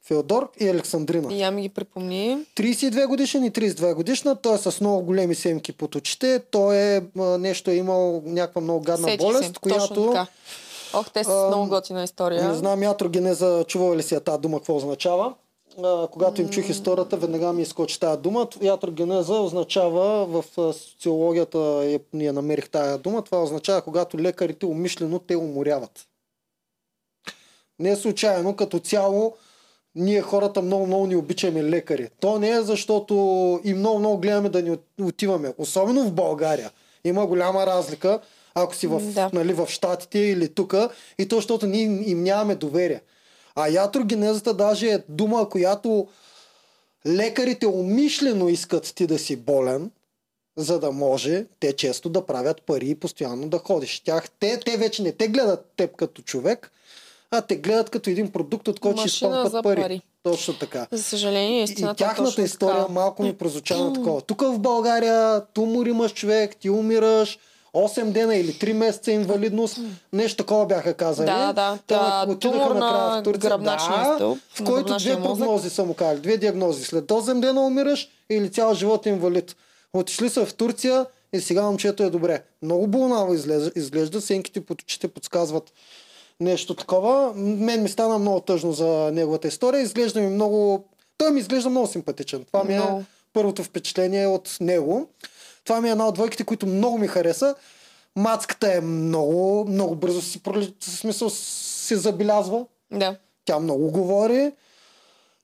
Феодор 0.08 0.52
и 0.60 0.70
Александрина. 0.70 1.34
И 1.34 1.42
я 1.42 1.52
ми 1.52 1.62
ги 1.62 1.70
припомни. 1.70 2.46
32 2.56 3.08
годишен 3.08 3.44
и 3.44 3.52
32 3.52 3.94
годишна. 3.94 4.36
Той 4.36 4.56
е 4.56 4.58
с 4.58 4.82
много 4.82 5.02
големи 5.02 5.36
семки 5.36 5.72
под 5.72 5.96
очите. 5.96 6.40
Той 6.52 6.78
е 6.78 7.02
а, 7.20 7.38
нещо 7.38 7.72
е 7.72 7.76
имал 7.76 8.22
някаква 8.26 8.62
много 8.62 8.84
гадна 8.84 9.08
Сетих 9.08 9.28
болест, 9.28 9.44
се, 9.44 9.60
която... 9.62 10.06
Така. 10.06 10.28
Ох, 10.94 11.12
те 11.12 11.24
са 11.24 11.46
с 11.46 11.48
много 11.48 11.70
готина 11.70 12.04
история. 12.04 12.48
Не 12.48 12.54
знам, 12.54 12.84
ятрогенеза, 12.84 13.64
чувала 13.68 13.96
ли 13.96 14.04
си 14.04 14.14
я 14.14 14.20
тази 14.20 14.42
дума, 14.42 14.58
какво 14.58 14.76
означава? 14.76 15.34
А, 15.84 16.08
когато 16.08 16.42
им 16.42 16.50
чух 16.50 16.70
историята, 16.70 17.18
веднага 17.18 17.54
ми 17.54 17.62
изкочи 17.62 18.00
тази 18.00 18.22
дума. 18.22 18.48
Ятрогенеза 18.62 19.34
означава, 19.34 20.26
в 20.26 20.44
социологията 20.74 21.58
я, 21.86 22.00
я 22.14 22.34
намерих 22.34 22.70
тази 22.70 23.00
дума, 23.00 23.22
това 23.22 23.44
означава, 23.44 23.82
когато 23.82 24.20
лекарите 24.20 24.66
умишлено 24.66 25.20
те 25.20 25.36
уморяват. 25.36 26.06
Не 27.80 27.92
е 27.92 27.96
случайно, 27.96 28.56
като 28.56 28.80
цяло, 28.80 29.36
ние 29.96 30.22
хората 30.22 30.62
много, 30.62 30.88
много 30.88 31.08
ни 31.08 31.16
обичаме 31.16 31.64
лекари. 31.64 32.10
То 32.20 32.40
не 32.40 32.50
е 32.50 32.62
защото 32.62 33.14
и 33.64 33.74
много, 33.74 34.00
много 34.00 34.18
гледаме 34.18 34.50
да 34.50 34.62
ни 34.62 34.72
от- 34.72 34.86
отиваме. 35.02 35.54
Особено 35.58 36.04
в 36.04 36.14
България. 36.14 36.72
Има 37.04 37.28
голяма 37.28 37.66
разлика, 37.66 38.20
ако 38.56 38.76
си 38.76 38.88
в, 38.88 39.02
Да. 39.02 39.30
нали, 39.34 39.54
в 39.54 39.68
Штатите 39.70 40.20
или 40.20 40.54
тук, 40.54 40.76
и 41.20 41.28
то, 41.28 41.36
защото 41.36 41.68
ние 41.68 41.82
им 41.84 42.24
нямаме 42.24 42.56
доверие. 42.56 43.02
А 43.60 43.68
ятрогенезата 43.68 44.54
даже 44.54 44.88
е 44.88 45.04
дума, 45.10 45.50
която 45.50 46.08
лекарите 47.08 47.68
умишлено 47.68 48.50
искат 48.50 48.94
ти 48.96 49.08
да 49.08 49.20
си 49.20 49.36
болен, 49.36 49.92
за 50.58 50.80
да 50.80 50.92
може 50.92 51.46
те 51.60 51.74
често 51.74 52.10
да 52.10 52.26
правят 52.26 52.62
пари 52.62 52.90
и 52.90 52.96
постоянно 52.96 53.50
да 53.50 53.58
ходиш. 53.58 54.00
Тях, 54.00 54.30
те, 54.40 54.60
те 54.66 54.78
вече 54.78 55.04
не 55.04 55.12
те 55.12 55.28
гледат 55.28 55.66
теб 55.78 55.96
като 55.96 56.22
човек, 56.22 56.72
а 57.32 57.42
те 57.42 57.56
гледат 57.56 57.90
като 57.90 58.10
един 58.10 58.32
продукт, 58.32 58.68
от 58.68 58.80
който 58.80 59.00
ще 59.00 59.08
изпомпат 59.08 59.64
пари. 59.64 59.82
пари. 59.82 60.02
Точно 60.24 60.54
така. 60.54 60.88
За 60.92 61.04
съжаление, 61.04 61.58
И, 61.58 61.62
и 61.62 61.64
истината 61.64 62.04
е 62.04 62.08
тяхната 62.08 62.30
точно 62.30 62.44
история 62.44 62.82
така. 62.82 62.92
малко 62.92 63.24
ми 63.24 63.38
прозвуча 63.38 63.78
на 63.78 63.94
такова. 63.94 64.22
Тук 64.28 64.42
в 64.42 64.60
България, 64.60 65.46
ту 65.54 65.62
умор 65.62 65.86
имаш 65.86 66.14
човек, 66.14 66.56
ти 66.58 66.70
умираш, 66.70 67.40
8 67.74 68.12
дена 68.12 68.36
или 68.36 68.54
3 68.54 68.74
месеца 68.74 69.12
инвалидност. 69.12 69.80
Нещо 70.14 70.38
такова 70.44 70.66
бяха 70.66 70.94
казали. 70.94 71.26
Да, 71.26 71.54
да. 71.54 71.78
Та, 71.88 72.26
отидоха 72.30 72.58
тумор 72.58 72.76
накрая 72.76 73.10
на 73.10 73.22
в 73.22 73.24
Турция. 73.24 73.58
да, 73.58 74.14
стълб, 74.16 74.40
в 74.54 74.64
който 74.64 74.98
две 74.98 75.18
мозък. 75.18 75.24
прогнози 75.24 75.70
са 75.70 75.84
му 75.84 75.94
казали. 75.94 76.20
Две 76.20 76.38
диагнози. 76.38 76.84
След 76.84 77.06
8 77.06 77.40
дена 77.40 77.66
умираш 77.66 78.10
или 78.30 78.52
цял 78.52 78.74
живот 78.74 79.06
инвалид. 79.06 79.56
Отишли 79.94 80.30
са 80.30 80.46
в 80.46 80.54
Турция 80.54 81.06
и 81.34 81.40
сега 81.40 81.62
момчето 81.62 82.04
е 82.04 82.10
добре. 82.10 82.44
Много 82.62 82.88
болнаво 82.88 83.34
изглежда, 83.34 83.72
изглежда. 83.76 84.22
сенките 84.22 84.62
под 84.66 84.82
очите 84.82 85.08
подсказват 85.08 85.74
нещо 86.40 86.74
такова. 86.74 87.34
Мен 87.36 87.84
ми 87.84 87.90
стана 87.90 88.20
много 88.20 88.40
тъжно 88.40 88.72
за 88.72 89.10
неговата 89.14 89.48
история. 89.48 89.82
Изглежда 89.82 90.22
ми 90.22 90.28
много... 90.28 90.86
Той 91.18 91.32
ми 91.32 91.40
изглежда 91.40 91.70
много 91.70 91.88
симпатичен. 91.88 92.46
Това 92.46 92.64
ми 92.64 92.74
е 92.74 92.80
Много. 92.80 93.04
първото 93.34 93.64
впечатление 93.64 94.28
от 94.28 94.58
него. 94.62 95.10
Това 95.70 95.82
ми 95.82 95.88
е 95.88 95.92
една 95.92 96.08
от 96.08 96.14
двойките, 96.16 96.44
които 96.44 96.68
много 96.68 96.98
ми 96.98 97.08
хареса. 97.08 97.56
Мацката 98.16 98.74
е 98.74 98.82
много, 98.82 99.66
много 99.68 99.96
бързо 99.96 100.22
си, 100.22 100.42
смисъл, 100.80 101.30
се 101.30 101.96
забелязва. 101.96 102.66
Да. 102.92 103.16
Тя 103.46 103.60
много 103.60 103.92
говори. 103.92 104.52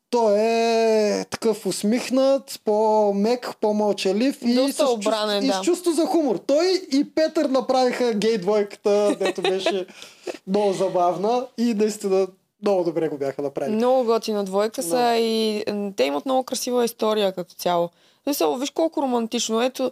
Той 0.09 0.39
е 0.39 1.25
такъв 1.31 1.65
усмихнат, 1.65 2.59
по-мек, 2.65 3.49
по-мълчалив 3.61 4.37
и 4.41 4.55
Доста 4.55 4.87
с, 4.87 4.89
обранен, 4.89 5.41
чувство, 5.41 5.45
и 5.45 5.47
да. 5.47 5.53
с 5.53 5.61
чувство 5.61 5.91
за 5.91 6.05
хумор. 6.05 6.37
Той 6.47 6.81
и 6.91 7.13
Петър 7.15 7.45
направиха 7.45 8.13
гей 8.13 8.37
двойката, 8.37 9.15
дето 9.19 9.41
беше 9.41 9.85
много 10.47 10.73
забавна 10.73 11.47
и 11.57 11.73
наистина 11.73 12.27
много 12.61 12.83
добре 12.83 13.09
го 13.09 13.17
бяха 13.17 13.41
направили. 13.41 13.75
Много 13.75 14.03
готина 14.03 14.43
двойка 14.43 14.83
са 14.83 14.89
Да. 14.89 15.15
и 15.17 15.63
те 15.95 16.03
имат 16.03 16.25
много 16.25 16.43
красива 16.43 16.85
история 16.85 17.31
като 17.31 17.55
цяло. 17.55 17.89
Смисъл, 18.23 18.57
виж 18.57 18.69
колко 18.69 19.01
романтично. 19.01 19.61
Ето, 19.61 19.91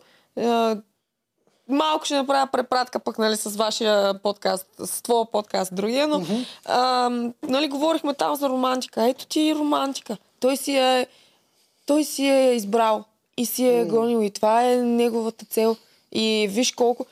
малко 1.70 2.06
ще 2.06 2.16
направя 2.16 2.48
препратка 2.52 3.00
пък 3.00 3.18
нали, 3.18 3.36
с 3.36 3.56
вашия 3.56 4.22
подкаст, 4.22 4.68
с 4.80 5.02
твоя 5.02 5.26
подкаст, 5.32 5.76
другия, 5.76 6.08
но 6.08 6.20
Мгм. 6.20 6.34
а, 6.66 7.10
нали, 7.44 7.68
говорихме 7.68 8.14
там 8.14 8.36
за 8.36 8.50
романтика. 8.50 9.10
Ето 9.10 9.26
ти 9.26 9.42
и 9.42 9.56
романтика. 9.56 10.18
Той 10.40 10.58
си 10.58 10.78
е, 10.78 11.08
той 11.86 12.04
си 12.04 12.26
е 12.30 12.54
избрал 12.56 13.04
и 13.38 13.46
си 13.46 13.68
е 13.68 13.86
гонил 13.86 14.24
и 14.24 14.32
това 14.32 14.64
е 14.64 14.76
неговата 14.76 15.46
цел. 15.46 15.76
И 16.12 16.48
виж 16.52 16.72
колко 16.72 17.06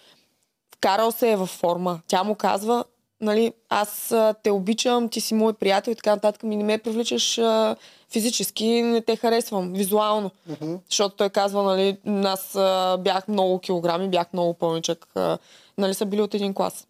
вкарал 0.75 1.11
се 1.11 1.31
е 1.31 1.35
във 1.35 1.49
форма. 1.49 1.99
Тя 2.07 2.23
му 2.23 2.35
казва, 2.35 2.83
нали, 3.21 3.53
аз 3.69 4.15
те 4.43 4.51
обичам, 4.51 5.09
ти 5.09 5.21
си 5.21 5.33
мой 5.33 5.53
приятел 5.53 5.91
и 5.91 5.95
така 5.95 6.11
нататък, 6.11 6.43
ми 6.43 6.55
не 6.55 6.63
ме 6.63 6.77
привличаш 6.77 7.37
а, 7.37 7.75
физически, 8.11 8.65
не 8.81 9.01
те 9.01 9.15
харесвам, 9.15 9.73
визуално. 9.73 10.31
Мгм. 10.47 10.75
Защото 10.89 11.15
той 11.15 11.29
казва, 11.29 11.63
нали, 11.63 11.97
аз 12.25 12.55
а, 12.55 12.97
бях 12.97 13.27
много 13.27 13.59
килограми, 13.59 14.09
бях 14.09 14.33
много 14.33 14.53
пълничък, 14.53 15.07
а, 15.15 15.37
нали 15.77 15.93
са 15.93 16.05
били 16.05 16.21
от 16.21 16.33
един 16.33 16.53
клас. 16.53 16.87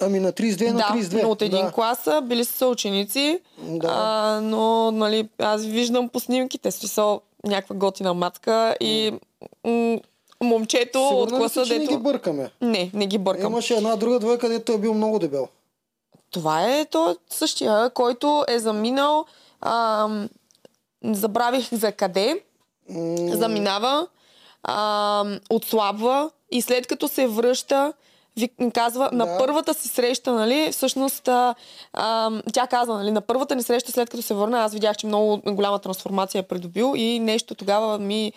Ами 0.00 0.20
на 0.20 0.32
32 0.32 0.70
на 0.70 0.76
да, 0.76 0.84
32. 0.84 1.22
но 1.22 1.30
от 1.30 1.42
един 1.42 1.64
да. 1.64 1.72
клас 1.72 1.98
са, 1.98 2.20
били 2.20 2.44
са 2.44 2.66
ученици, 2.66 3.40
Да. 3.58 3.88
а, 3.90 4.40
но 4.40 4.90
нали, 4.90 5.28
аз 5.38 5.64
виждам 5.64 6.08
по 6.08 6.20
снимките, 6.20 6.70
смисъл 6.70 7.20
някаква 7.44 7.76
готина 7.76 8.14
матка 8.14 8.76
и 8.80 9.12
м- 9.64 9.98
момчето 10.42 11.08
от 11.08 11.28
Сигурна 11.28 11.36
ли 11.36 11.40
класа, 11.40 11.64
си, 11.64 11.70
че 11.70 11.78
не 11.78 11.84
дето... 11.84 11.96
ги 11.96 12.02
бъркаме? 12.02 12.50
Не, 12.60 12.90
не 12.94 13.06
ги 13.06 13.18
бъркам. 13.18 13.52
Имаше 13.52 13.74
една 13.74 13.96
друга 13.96 14.18
двойка, 14.18 14.48
дето 14.48 14.72
е 14.72 14.78
бил 14.78 14.94
много 14.94 15.18
дебел. 15.18 15.48
Това 16.30 16.66
е 16.66 16.84
то 16.84 17.16
същия, 17.30 17.90
който 17.90 18.44
е 18.48 18.58
заминал. 18.58 19.24
Ам, 19.60 20.28
забравих 21.04 21.74
за 21.74 21.92
къде. 21.92 22.42
Заминава, 23.28 24.06
ам, 24.62 25.38
отслабва 25.50 26.30
и 26.50 26.62
след 26.62 26.86
като 26.86 27.08
се 27.08 27.26
връща, 27.26 27.92
ви 28.36 28.50
казва, 28.74 29.08
Да. 29.12 29.16
на 29.16 29.38
първата 29.38 29.74
си 29.74 29.88
среща, 29.88 30.32
нали, 30.32 30.68
всъщност, 30.72 31.28
а, 31.28 31.54
ам, 31.92 32.42
тя 32.52 32.66
казва, 32.66 32.94
нали, 32.94 33.10
на 33.10 33.20
първата 33.20 33.56
ни 33.56 33.62
среща, 33.62 33.92
след 33.92 34.10
като 34.10 34.22
се 34.22 34.34
върна, 34.34 34.58
аз 34.58 34.72
видях, 34.72 34.96
че 34.96 35.06
много 35.06 35.40
голяма 35.46 35.78
трансформация 35.78 36.38
е 36.38 36.42
придобил 36.42 36.92
и 36.96 37.18
нещо 37.18 37.54
тогава 37.54 37.98
ми... 37.98 38.32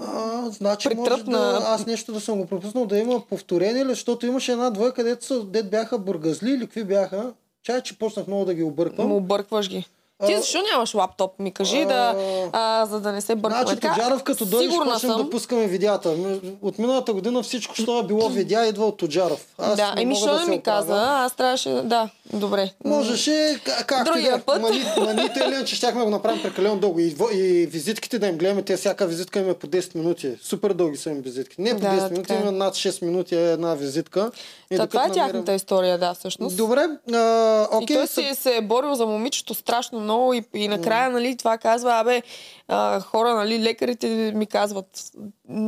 А, 0.00 0.40
значи 0.50 0.88
може 0.88 1.10
Притръпна. 1.10 1.38
да, 1.38 1.60
аз 1.66 1.86
нещо 1.86 2.12
да 2.12 2.20
съм 2.20 2.38
го 2.38 2.46
пропуснал, 2.46 2.86
да 2.86 2.98
има 2.98 3.20
повторение, 3.20 3.84
защото 3.84 4.26
имаше 4.26 4.52
една 4.52 4.70
двойка, 4.70 5.04
дето, 5.04 5.24
са, 5.26 5.44
дет 5.44 5.70
бяха 5.70 5.98
бургазли 5.98 6.50
или 6.50 6.60
какви 6.60 6.84
бяха. 6.84 7.32
Чай, 7.62 7.82
че 7.82 7.98
почнах 7.98 8.26
много 8.26 8.44
да 8.44 8.54
ги 8.54 8.62
обърквам. 8.62 9.08
Му 9.08 9.16
объркваш 9.16 9.68
ги. 9.68 9.86
Ти 10.26 10.36
защо 10.36 10.58
нямаш 10.72 10.94
лаптоп? 10.94 11.38
Ми 11.38 11.52
кажи 11.52 11.80
а, 11.82 11.86
да, 11.86 12.14
а, 12.52 12.86
за 12.86 13.00
да 13.00 13.12
не 13.12 13.20
се 13.20 13.34
бъркаме. 13.34 13.64
Значи, 13.66 13.80
Тоджаров, 13.80 14.22
като 14.22 14.46
сигурна 14.46 14.92
почнем 14.92 15.12
съм. 15.12 15.22
да 15.22 15.30
пускаме 15.30 15.66
видеята. 15.66 16.16
От 16.62 16.78
миналата 16.78 17.12
година 17.12 17.42
всичко, 17.42 17.74
що 17.74 17.98
е 17.98 18.02
било 18.02 18.28
видеа, 18.28 18.66
идва 18.66 18.86
от 18.86 18.96
Тоджаров. 18.96 19.46
Аз 19.58 19.76
да, 19.76 19.94
не 19.94 20.02
еми, 20.02 20.16
що 20.16 20.26
да 20.26 20.46
ми 20.46 20.56
оправя. 20.56 20.62
каза? 20.62 21.06
Аз 21.08 21.36
трябваше... 21.36 21.70
Да, 21.84 22.08
добре. 22.32 22.70
Можеше, 22.84 23.60
както 23.86 24.12
Другия 24.12 24.38
да, 24.38 24.44
път. 24.44 24.62
Мани, 24.62 24.84
маните 25.00 25.40
или 25.46 25.66
че 25.66 25.76
щяхме 25.76 25.98
да 25.98 26.04
го 26.04 26.10
направим 26.10 26.42
прекалено 26.42 26.76
дълго. 26.76 27.00
И, 27.00 27.14
и 27.32 27.66
визитките 27.66 28.18
да 28.18 28.26
им 28.26 28.38
гледаме, 28.38 28.62
те 28.62 28.76
всяка 28.76 29.06
визитка 29.06 29.38
им 29.38 29.50
е 29.50 29.54
по 29.54 29.66
10 29.66 29.94
минути. 29.94 30.30
Супер 30.42 30.72
дълги 30.72 30.96
са 30.96 31.10
им 31.10 31.20
визитки. 31.22 31.56
Не 31.58 31.74
по 31.74 31.80
Да, 31.80 31.86
10 31.88 31.92
минути, 32.10 32.14
така 32.14 32.34
е. 32.34 32.42
има 32.42 32.52
над 32.52 32.74
6 32.74 33.04
минути 33.04 33.36
е 33.36 33.52
една 33.52 33.74
визитка. 33.74 34.30
И 34.72 34.76
Та, 34.76 34.86
това 34.86 35.00
е 35.00 35.08
намерим- 35.08 35.24
тяхната 35.24 35.54
история, 35.54 35.98
да, 35.98 36.14
всъщност. 36.14 36.56
Добре, 36.56 36.80
а, 37.12 37.62
И 37.72 37.76
окей. 37.76 37.96
той 37.96 38.06
са- 38.06 38.12
си 38.14 38.22
е 38.22 38.34
се 38.34 38.56
е 38.56 38.60
борил 38.60 38.94
за 38.94 39.06
момичето 39.06 39.54
страшно 39.54 40.00
много 40.00 40.34
и, 40.34 40.44
и 40.54 40.68
накрая, 40.68 41.10
нали, 41.10 41.36
това 41.36 41.58
казва, 41.58 41.92
абе, 41.92 42.22
а, 42.68 43.00
хора, 43.00 43.34
нали, 43.34 43.62
лекарите 43.62 44.06
ми 44.34 44.46
казват, 44.46 44.86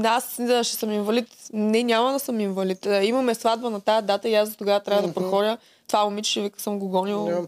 аз 0.05 0.37
да, 0.39 0.65
ще 0.65 0.77
съм 0.77 0.93
инвалид. 0.93 1.29
Не, 1.53 1.83
няма 1.83 2.13
да 2.13 2.19
съм 2.19 2.41
инвалид. 2.41 2.87
Имаме 3.03 3.35
сватба 3.35 3.71
на 3.71 3.81
тази 3.81 4.07
дата 4.07 4.29
и 4.29 4.35
аз 4.35 4.49
за 4.49 4.57
тогава 4.57 4.81
трябва 4.81 5.03
да 5.03 5.15
проходя. 5.15 5.59
Това 5.89 6.05
момиче 6.05 6.41
вика, 6.41 6.61
съм 6.61 6.79
го 6.79 6.89
гонил. 6.89 7.25
Да. 7.25 7.41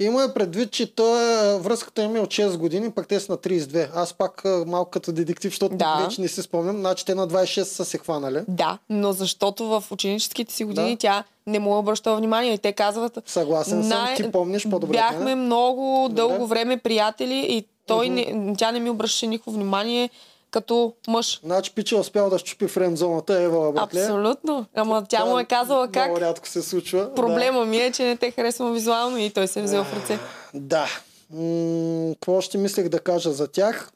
Има 0.00 0.24
е 0.24 0.34
предвид, 0.34 0.70
че 0.70 0.86
той, 0.88 1.22
е- 1.22 1.58
връзката 1.58 2.02
им 2.02 2.16
е 2.16 2.20
от 2.20 2.28
6 2.28 2.56
години, 2.56 2.90
пък 2.90 3.08
те 3.08 3.20
са 3.20 3.32
на 3.32 3.38
32. 3.38 3.88
Аз 3.94 4.12
пак 4.12 4.44
а, 4.44 4.64
малко 4.66 4.90
като 4.90 5.12
детектив, 5.12 5.52
защото 5.52 5.74
Да. 5.74 6.00
вече 6.02 6.20
не 6.20 6.28
си 6.28 6.42
спомням. 6.42 6.76
Значи 6.76 7.04
те 7.04 7.14
на 7.14 7.28
26 7.28 7.62
са 7.64 7.84
се 7.84 7.98
хванали. 7.98 8.40
Да, 8.48 8.78
но 8.90 9.12
защото 9.12 9.64
в 9.64 9.84
ученическите 9.90 10.54
си 10.54 10.64
години 10.64 10.90
Да. 10.90 10.96
тя 10.96 11.24
не 11.46 11.58
му 11.58 11.74
е 11.74 11.78
обръщала 11.78 12.16
внимание. 12.16 12.52
И 12.52 12.58
те 12.58 12.72
казват, 12.72 13.18
Съгласен 13.26 13.84
съм, 13.84 14.06
ти 14.16 14.32
помниш 14.32 14.68
по-добре. 14.70 14.92
Бяхме 14.92 15.24
мен. 15.24 15.38
много 15.38 15.82
Добре. 16.02 16.14
дълго 16.16 16.46
време 16.46 16.76
приятели 16.76 17.46
и 17.48 17.64
той 17.86 18.08
не, 18.08 18.54
тя 18.58 18.72
не 18.72 18.80
ми 18.80 18.90
обръщаше 18.90 19.26
никакво 19.26 19.52
внимание 19.52 20.10
като 20.54 20.92
мъж. 21.08 21.40
Значи 21.44 21.72
пича 21.74 21.96
успял 21.96 22.30
да 22.30 22.38
щупи 22.38 22.66
френдзоната, 22.66 23.34
Ева 23.34 23.72
братле. 23.72 24.00
Абсолютно. 24.00 24.66
Ама 24.74 25.04
тя 25.08 25.24
му 25.24 25.38
е 25.38 25.44
казала 25.44 25.88
как. 25.88 26.04
Много 26.04 26.20
рядко 26.20 26.48
се 26.48 26.62
случва. 26.62 27.14
Проблема 27.14 27.64
ми 27.64 27.78
е, 27.78 27.92
че 27.92 28.04
не 28.04 28.16
те 28.16 28.30
харесвам 28.30 28.72
визуално 28.72 29.18
и 29.18 29.30
той 29.30 29.48
се 29.48 29.60
е 29.60 29.62
взел 29.62 29.84
в 29.84 29.92
ръце. 29.94 30.18
Да. 30.54 30.86
М- 31.30 32.12
Какво 32.12 32.40
ще 32.40 32.58
мислех 32.58 32.88
да 32.88 33.00
кажа 33.00 33.32
за 33.32 33.48
тях? 33.48 33.90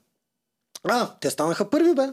А, 0.84 1.08
те 1.20 1.30
станаха 1.30 1.70
първи, 1.70 1.94
бе. 1.94 2.06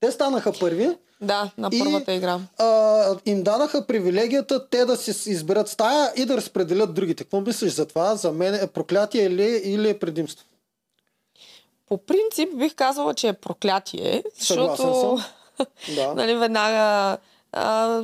Те 0.00 0.10
станаха 0.10 0.52
първи. 0.52 0.90
Да, 1.20 1.50
на 1.58 1.68
И- 1.72 1.78
първата 1.78 2.12
игра. 2.12 2.38
А, 2.58 3.04
им 3.26 3.42
дадаха 3.42 3.86
привилегията 3.86 4.68
те 4.68 4.84
да 4.84 4.96
си 4.96 5.30
изберат 5.30 5.68
стая 5.68 6.12
и 6.16 6.24
да 6.24 6.36
разпределят 6.36 6.94
другите. 6.94 7.24
Какво 7.24 7.40
мислиш 7.40 7.72
за 7.72 7.86
това? 7.86 8.16
За 8.16 8.32
мен 8.32 8.54
е 8.54 8.66
проклятие 8.66 9.24
или, 9.24 9.60
или 9.64 9.88
е 9.88 9.98
предимство? 9.98 10.46
По 11.86 11.98
принцип 11.98 12.48
бих 12.54 12.74
казала, 12.74 13.14
че 13.14 13.28
е 13.28 13.32
проклятие, 13.32 14.22
Съгласен 14.34 14.86
защото 14.86 15.18
Да. 15.94 16.14
нали, 16.14 16.34
веднага 16.34 17.16
а, 17.52 18.02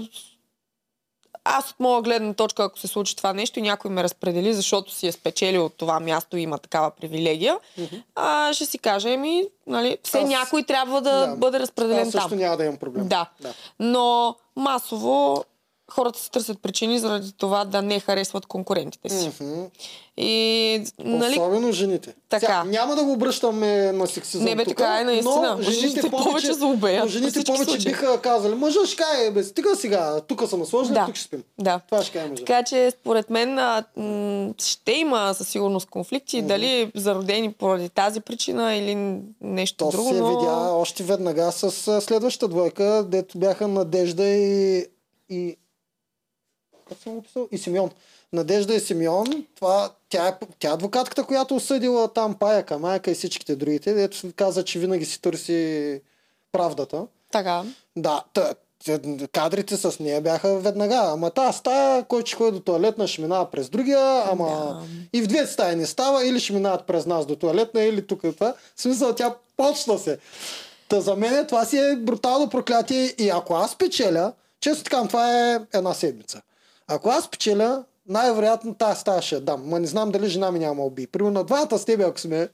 аз 1.44 1.70
от 1.70 1.80
моя 1.80 2.02
гледна 2.02 2.34
точка, 2.34 2.64
ако 2.64 2.78
се 2.78 2.88
случи 2.88 3.16
това 3.16 3.32
нещо 3.32 3.58
и 3.58 3.62
някой 3.62 3.90
ме 3.90 4.02
разпредели, 4.02 4.54
защото 4.54 4.92
си 4.92 5.06
е 5.06 5.12
спечелил 5.12 5.64
от 5.64 5.74
това 5.74 6.00
място 6.00 6.36
и 6.36 6.42
има 6.42 6.58
такава 6.58 6.90
привилегия, 6.90 7.58
а, 8.14 8.52
ще 8.52 8.66
си 8.66 8.78
кажа, 8.78 9.10
еми, 9.10 9.44
нали, 9.66 9.98
все 10.02 10.18
Аз- 10.18 10.28
някой 10.28 10.62
трябва 10.62 11.00
да, 11.00 11.26
Да. 11.26 11.36
бъде 11.36 11.58
разпределен 11.58 12.00
Аз 12.00 12.10
също 12.10 12.28
там. 12.28 12.38
няма 12.38 12.56
да 12.56 12.64
имам 12.64 12.76
проблем. 12.76 13.08
Да. 13.08 13.30
да. 13.40 13.54
Но 13.80 14.36
масово 14.56 15.44
хората 15.92 16.18
се 16.18 16.30
търсят 16.30 16.62
причини 16.62 16.98
заради 16.98 17.32
това 17.32 17.64
да 17.64 17.82
не 17.82 18.00
харесват 18.00 18.46
конкурентите 18.46 19.08
си. 19.08 19.30
Мгм. 19.40 19.62
И, 20.16 20.84
нали, 20.98 21.32
Особено 21.32 21.72
жените. 21.72 22.14
Така. 22.28 22.40
Сега, 22.40 22.64
няма 22.64 22.96
да 22.96 23.04
го 23.04 23.12
обръщаме 23.12 23.92
на 23.92 24.06
сексизъм. 24.06 24.44
Не, 24.44 24.56
бе, 24.56 24.64
тук, 24.64 24.76
така 24.76 25.00
е 25.00 25.04
наистина. 25.04 25.54
Но 25.56 25.62
Жените 25.62 25.80
жените 25.80 26.10
повече 26.10 26.52
но 26.60 27.06
жените 27.06 27.44
повече 27.44 27.64
случаи. 27.64 27.84
биха 27.92 28.20
казали, 28.20 28.54
мъжа 28.54 28.86
ще 28.86 28.96
кае, 28.96 29.30
бе, 29.30 29.42
стига 29.44 29.76
сега, 29.76 30.20
тук 30.20 30.48
съм 30.48 30.60
насложен, 30.60 30.94
Да. 30.94 31.06
тук 31.06 31.14
ще 31.14 31.24
спим. 31.24 31.42
да. 31.58 31.80
Това 31.90 32.02
ще 32.02 32.12
кае 32.12 32.28
мъжа. 32.28 32.44
Така 32.44 32.62
че, 32.62 32.90
според 32.90 33.30
мен, 33.30 33.58
а, 33.58 33.84
м- 33.96 34.54
ще 34.58 34.92
има 34.92 35.34
със 35.34 35.48
сигурност 35.48 35.90
конфликти. 35.90 36.42
Дали 36.42 36.92
зародени 36.94 37.52
поради 37.52 37.88
тази 37.88 38.20
причина 38.20 38.74
или 38.74 39.20
нещо 39.40 39.76
То 39.84 39.90
друго. 39.90 40.08
се 40.08 40.14
но... 40.14 40.28
видя 40.38 40.52
още 40.72 41.02
веднага 41.02 41.52
с 41.52 41.70
следващата 42.00 42.48
двойка, 42.48 43.04
дето 43.08 43.38
бяха 43.38 43.68
Надежда 43.68 44.24
и... 44.24 44.86
и... 45.30 45.56
Как 46.92 47.02
съм 47.02 47.14
го 47.14 47.22
писал? 47.22 47.48
И 47.50 47.58
Симеон. 47.58 47.90
Надежда 48.32 48.74
и 48.74 48.80
Симеон, 48.80 49.26
това, 49.54 49.90
тя, 50.08 50.28
е, 50.28 50.34
тя 50.58 50.68
е 50.68 50.72
адвокатката, 50.72 51.24
която 51.24 51.56
осъдила 51.56 52.08
там 52.08 52.34
Паяка, 52.34 52.78
Майка 52.78 53.10
и 53.10 53.14
всичките 53.14 53.56
другите, 53.56 53.94
дето 53.94 54.32
каза, 54.36 54.64
че 54.64 54.78
винаги 54.78 55.04
си 55.04 55.22
търси 55.22 56.00
правдата. 56.52 57.06
Така. 57.32 57.62
Да, 57.96 58.24
та, 58.34 58.54
те- 58.84 59.00
кадрите 59.28 59.76
с 59.76 59.98
нея 60.00 60.20
бяха 60.20 60.58
веднага. 60.58 61.00
Ама 61.04 61.30
тази 61.30 61.58
стая, 61.58 62.04
който 62.04 62.26
ще 62.26 62.36
ходи 62.36 62.50
до 62.52 62.60
туалетна, 62.60 63.08
ще 63.08 63.22
минава 63.22 63.50
през 63.50 63.68
другия, 63.68 64.22
ама 64.26 64.48
Да. 64.48 64.82
и 65.12 65.22
в 65.22 65.26
двете 65.26 65.46
стаи 65.46 65.76
не 65.76 65.86
става, 65.86 66.26
или 66.26 66.40
ще 66.40 66.52
минават 66.52 66.86
през 66.86 67.06
нас 67.06 67.26
до 67.26 67.36
туалетна, 67.36 67.82
или 67.82 68.06
тук 68.06 68.20
и 68.24 68.32
това. 68.32 68.54
В 68.76 68.82
смисъл, 68.82 69.14
тя 69.14 69.34
почна 69.56 69.98
се. 69.98 70.18
Та 70.88 71.00
за 71.00 71.16
мен 71.16 71.46
това 71.46 71.64
си 71.64 71.78
е 71.78 71.96
брутално 71.96 72.48
проклятие 72.50 73.14
и 73.18 73.30
ако 73.30 73.54
аз 73.54 73.78
печеля, 73.78 74.32
често 74.60 74.84
така, 74.84 75.06
това 75.06 75.50
е 75.50 75.60
една 75.74 75.94
седмица. 75.94 76.42
Ако 76.88 77.08
аз 77.08 77.28
печеля, 77.28 77.84
най-вероятно 78.08 78.74
тази 78.74 79.00
стая 79.00 79.22
ще 79.22 79.34
я 79.34 79.40
дам. 79.40 79.62
Ма 79.68 79.80
не 79.80 79.86
знам 79.86 80.10
дали 80.10 80.28
жена 80.28 80.50
ми 80.50 80.58
няма 80.58 80.84
уби. 80.84 81.06
Примерно 81.06 81.38
на 81.38 81.44
двамата 81.44 81.78
с 81.78 81.84
тебе, 81.84 82.04
ако 82.04 82.20
сме 82.20 82.48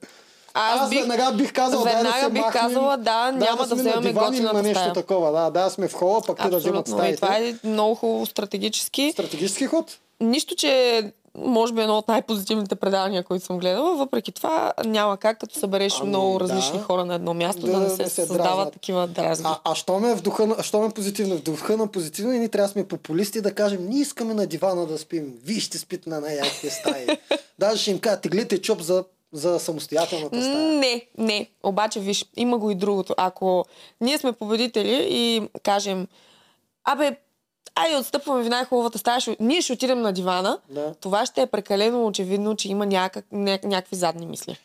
Аз, 0.54 0.80
аз, 0.80 0.90
бих, 0.90 1.00
веднага 1.00 1.36
бих 1.36 1.52
казал, 1.52 1.84
да 1.84 1.90
веднага 1.90 2.20
се 2.24 2.30
бих 2.30 2.42
махнем, 2.42 2.62
казала, 2.62 2.96
да, 2.96 3.32
дай 3.32 3.48
няма 3.48 3.66
да 3.66 3.74
вземем 3.74 4.02
диван 4.02 4.34
или 4.34 4.42
на 4.42 4.48
готината 4.48 4.62
нещо 4.62 4.78
стая. 4.80 4.92
такова. 4.92 5.32
Да, 5.32 5.50
да 5.50 5.70
сме 5.70 5.88
в 5.88 5.94
хола, 5.94 6.20
пък 6.26 6.38
те 6.42 6.48
да 6.48 6.56
вземат 6.56 6.80
Абсолютно. 6.80 7.04
И 7.04 7.16
стаите. 7.16 7.20
това 7.20 7.36
е 7.36 7.68
много 7.72 7.94
хубаво 7.94 8.26
стратегически. 8.26 9.10
Стратегически 9.12 9.66
ход. 9.66 9.98
Нищо, 10.20 10.54
че 10.54 11.02
може 11.38 11.72
би 11.72 11.80
едно 11.80 11.98
от 11.98 12.08
най-позитивните 12.08 12.74
предавания, 12.74 13.24
които 13.24 13.44
съм 13.44 13.58
гледала. 13.58 13.96
Въпреки 13.96 14.32
това 14.32 14.72
няма 14.84 15.16
как, 15.16 15.38
като 15.38 15.58
събереш 15.58 15.94
Ами, 16.00 16.08
много 16.08 16.32
да. 16.32 16.40
различни 16.40 16.78
хора 16.78 17.04
на 17.04 17.14
едно 17.14 17.34
място, 17.34 17.60
да, 17.62 17.72
Да, 17.72 17.78
не 17.78 17.88
се, 17.88 17.96
да 17.96 18.10
се 18.10 18.14
създават 18.16 18.42
дразнат. 18.44 18.72
такива 18.72 19.06
дразни. 19.06 19.46
А, 19.48 19.58
а 19.64 19.74
що 19.74 19.98
ме 19.98 20.14
в 20.16 20.22
духа, 20.22 20.46
на- 20.46 20.62
що 20.62 20.80
ме 20.80 20.90
позитивно? 20.90 21.36
В 21.36 21.42
духа 21.42 21.76
на 21.76 21.86
позитивно 21.86 22.32
и 22.32 22.38
ние 22.38 22.48
трябва 22.48 22.66
да 22.66 22.72
сме 22.72 22.84
популисти 22.84 23.40
да 23.40 23.54
кажем, 23.54 23.88
ние 23.88 24.00
искаме 24.00 24.34
на 24.34 24.46
дивана 24.46 24.86
да 24.86 24.98
спим. 24.98 25.34
Вие 25.44 25.60
ще 25.60 25.78
спите 25.78 26.10
на 26.10 26.20
най-яките 26.20 26.70
стаи. 26.70 27.06
Даже 27.58 27.82
ще 27.82 27.90
им 27.90 27.98
кажа, 27.98 28.16
теглите 28.16 28.58
чоп 28.58 28.80
за, 28.80 29.04
за 29.32 29.58
самостоятелната 29.58 30.42
стая. 30.42 30.68
Не, 30.68 31.06
не. 31.18 31.46
Обаче, 31.62 32.00
виж, 32.00 32.26
има 32.36 32.58
го 32.58 32.70
и 32.70 32.74
другото. 32.74 33.14
Ако 33.16 33.64
ние 34.00 34.18
сме 34.18 34.32
победители 34.32 34.98
и 35.02 35.42
кажем, 35.62 36.06
абе, 36.84 37.16
айде 37.78 37.96
отстъпваме 37.96 38.44
в 38.44 38.48
най-хубавата 38.48 38.98
стая, 38.98 39.20
ще, 39.20 39.36
ние 39.40 39.60
ще 39.62 39.72
отидем 39.72 40.00
на 40.00 40.12
дивана, 40.12 40.58
Да. 40.68 40.94
това 40.94 41.26
ще 41.26 41.42
е 41.42 41.46
прекалено 41.46 42.06
очевидно, 42.06 42.56
че 42.56 42.68
има 42.68 42.86
някак, 42.86 43.24
ня, 43.32 43.58
някакви 43.64 43.96
задни 43.96 44.26
мисли. 44.26 44.56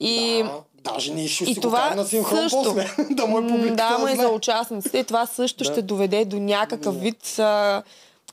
И, 0.00 0.42
Да, 0.44 0.50
даже 0.84 1.14
ние 1.14 1.28
ще 1.28 1.44
и 1.44 1.54
си 1.54 1.60
това 1.60 1.90
го 1.90 1.96
на 1.96 2.04
синхрон 2.04 2.38
също. 2.38 2.62
после. 2.64 2.90
да 3.10 3.26
му 3.26 3.38
е 3.38 3.46
публиката 3.46 3.74
Да, 3.98 4.10
и 4.10 4.14
знае. 4.14 4.16
за 4.16 4.28
участниците. 4.28 4.98
И 4.98 5.04
това 5.04 5.26
също 5.26 5.58
Да. 5.58 5.64
ще 5.64 5.82
доведе 5.82 6.24
до 6.24 6.36
някакъв 6.36 7.00
вид 7.00 7.38
а, 7.38 7.82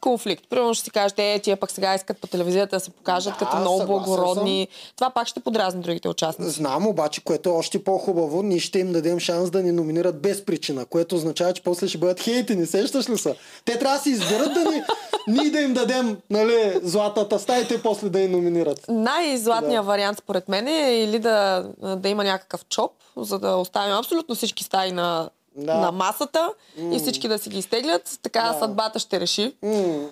конфликт. 0.01 0.43
Примерно 0.49 0.73
ще 0.73 0.83
си 0.83 0.91
кажете, 0.91 1.33
е, 1.33 1.39
тия 1.39 1.57
пък 1.57 1.71
сега 1.71 1.95
искат 1.95 2.17
по 2.17 2.27
телевизията 2.27 2.75
да 2.75 2.79
се 2.79 2.89
покажат 2.89 3.33
Да, 3.33 3.37
като 3.39 3.57
много 3.57 3.85
благородни. 3.85 4.67
Това 4.95 5.09
пак 5.09 5.27
ще 5.27 5.39
подразни 5.39 5.81
другите 5.81 6.09
участници. 6.09 6.51
Знам, 6.51 6.87
обаче, 6.87 7.23
което 7.23 7.49
е 7.49 7.53
още 7.53 7.83
по-хубаво, 7.83 8.43
ние 8.43 8.59
ще 8.59 8.79
им 8.79 8.93
дадем 8.93 9.19
шанс 9.19 9.49
да 9.51 9.63
ни 9.63 9.71
номинират 9.71 10.21
без 10.21 10.45
причина, 10.45 10.85
което 10.85 11.15
означава, 11.15 11.53
че 11.53 11.63
после 11.63 11.87
ще 11.87 11.97
бъдат 11.97 12.19
хейтени, 12.19 12.65
сещаш 12.65 13.09
ли 13.09 13.17
са? 13.17 13.35
Те 13.65 13.79
трябва 13.79 13.97
да 13.97 14.03
се 14.03 14.09
изберат 14.09 14.53
да 14.53 14.59
ни, 14.71 14.81
ние 15.27 15.49
да 15.49 15.59
им 15.59 15.73
дадем 15.73 16.17
нали, 16.29 16.79
златата 16.83 17.39
стая 17.39 17.61
и 17.61 17.67
те 17.67 17.81
после 17.81 18.09
да 18.09 18.19
ни 18.19 18.27
номинират. 18.27 18.85
Най-златният 18.89 19.85
Да. 19.85 19.87
вариант 19.91 20.17
според 20.17 20.49
мен 20.49 20.67
е 20.67 20.95
или 20.95 21.19
да, 21.19 21.65
да 21.97 22.09
има 22.09 22.23
някакъв 22.23 22.65
чоп, 22.65 22.91
за 23.17 23.39
да 23.39 23.55
оставим 23.55 23.95
абсолютно 23.95 24.35
всички 24.35 24.63
стаи 24.63 24.91
на, 24.91 25.29
Да. 25.55 25.77
на 25.77 25.91
масата 25.91 26.53
и 26.91 26.99
всички 26.99 27.27
да 27.27 27.39
си 27.39 27.49
ги 27.49 27.57
изтеглят. 27.59 28.19
Така 28.21 28.51
Да. 28.53 28.59
съдбата 28.59 28.99
ще 28.99 29.19
реши. 29.19 29.53
М. 29.63 30.09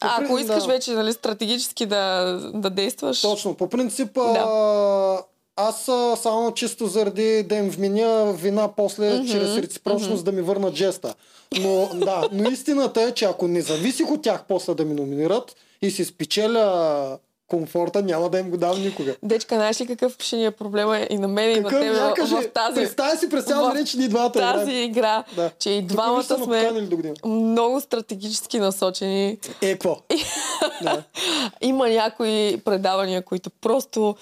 А 0.00 0.24
ако 0.24 0.38
искаш 0.38 0.62
да. 0.62 0.68
вече 0.68 0.92
нали, 0.92 1.12
стратегически 1.12 1.86
да, 1.86 2.32
да 2.54 2.70
действаш, 2.70 3.20
Точно. 3.20 3.54
По 3.54 3.68
принцип, 3.68 4.18
а, 4.18 5.18
аз 5.56 5.84
само 6.22 6.52
чисто 6.54 6.86
заради 6.86 7.42
да 7.42 7.54
им 7.54 7.70
вменя 7.70 8.32
вина 8.32 8.68
после, 8.76 9.26
чрез 9.26 9.56
реципрочност 9.56 10.24
да 10.24 10.32
ми 10.32 10.42
върнат 10.42 10.74
жеста. 10.74 11.14
Но, 11.60 11.90
да, 11.94 12.28
но 12.32 12.50
истината 12.50 13.02
е, 13.02 13.12
че 13.12 13.24
ако 13.24 13.48
не 13.48 13.60
зависих 13.60 14.10
от 14.10 14.22
тях 14.22 14.44
после 14.48 14.74
да 14.74 14.84
ми 14.84 14.94
номинират 14.94 15.56
и 15.82 15.90
си 15.90 16.04
спечеля 16.04 17.18
комфорта, 17.52 18.02
няма 18.02 18.28
да 18.28 18.38
им 18.38 18.50
го 18.50 18.56
дам 18.56 18.82
никога. 18.82 19.16
Дечка, 19.22 19.54
знаеш 19.54 19.80
ли 19.80 19.86
какъв 19.86 20.16
ще 20.18 20.36
ни 20.36 20.44
е 20.44 20.50
проблема 20.50 21.06
и 21.10 21.18
на 21.18 21.28
мен 21.28 21.50
и 21.50 21.60
на 21.60 21.68
Какъв 21.68 21.80
теб 21.80 21.96
я 21.96 22.40
в, 22.42 22.52
тази, 22.52 22.74
представя 22.74 23.16
си 23.16 23.28
през 23.28 23.44
цял 23.44 23.72
ден, 23.72 23.86
че 23.86 23.98
ни 23.98 24.08
двамата 24.08 24.32
тази 24.32 24.72
играем. 24.72 24.90
игра, 24.90 25.24
Да. 25.36 25.50
че 25.58 25.70
и 25.70 25.82
двамата 25.82 26.22
сме 26.44 26.72
много 27.24 27.80
стратегически 27.80 28.58
насочени. 28.58 29.38
Е, 29.62 29.72
какво? 29.72 29.96
да. 30.82 31.02
Има 31.60 31.88
някои 31.88 32.60
предавания, 32.64 33.22
които 33.22 33.50
просто 33.50 34.16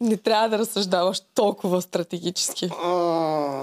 не 0.00 0.16
трябва 0.16 0.48
да 0.48 0.58
разсъждаваш 0.58 1.22
толкова 1.34 1.82
стратегически. 1.82 2.70
А, 2.84 3.62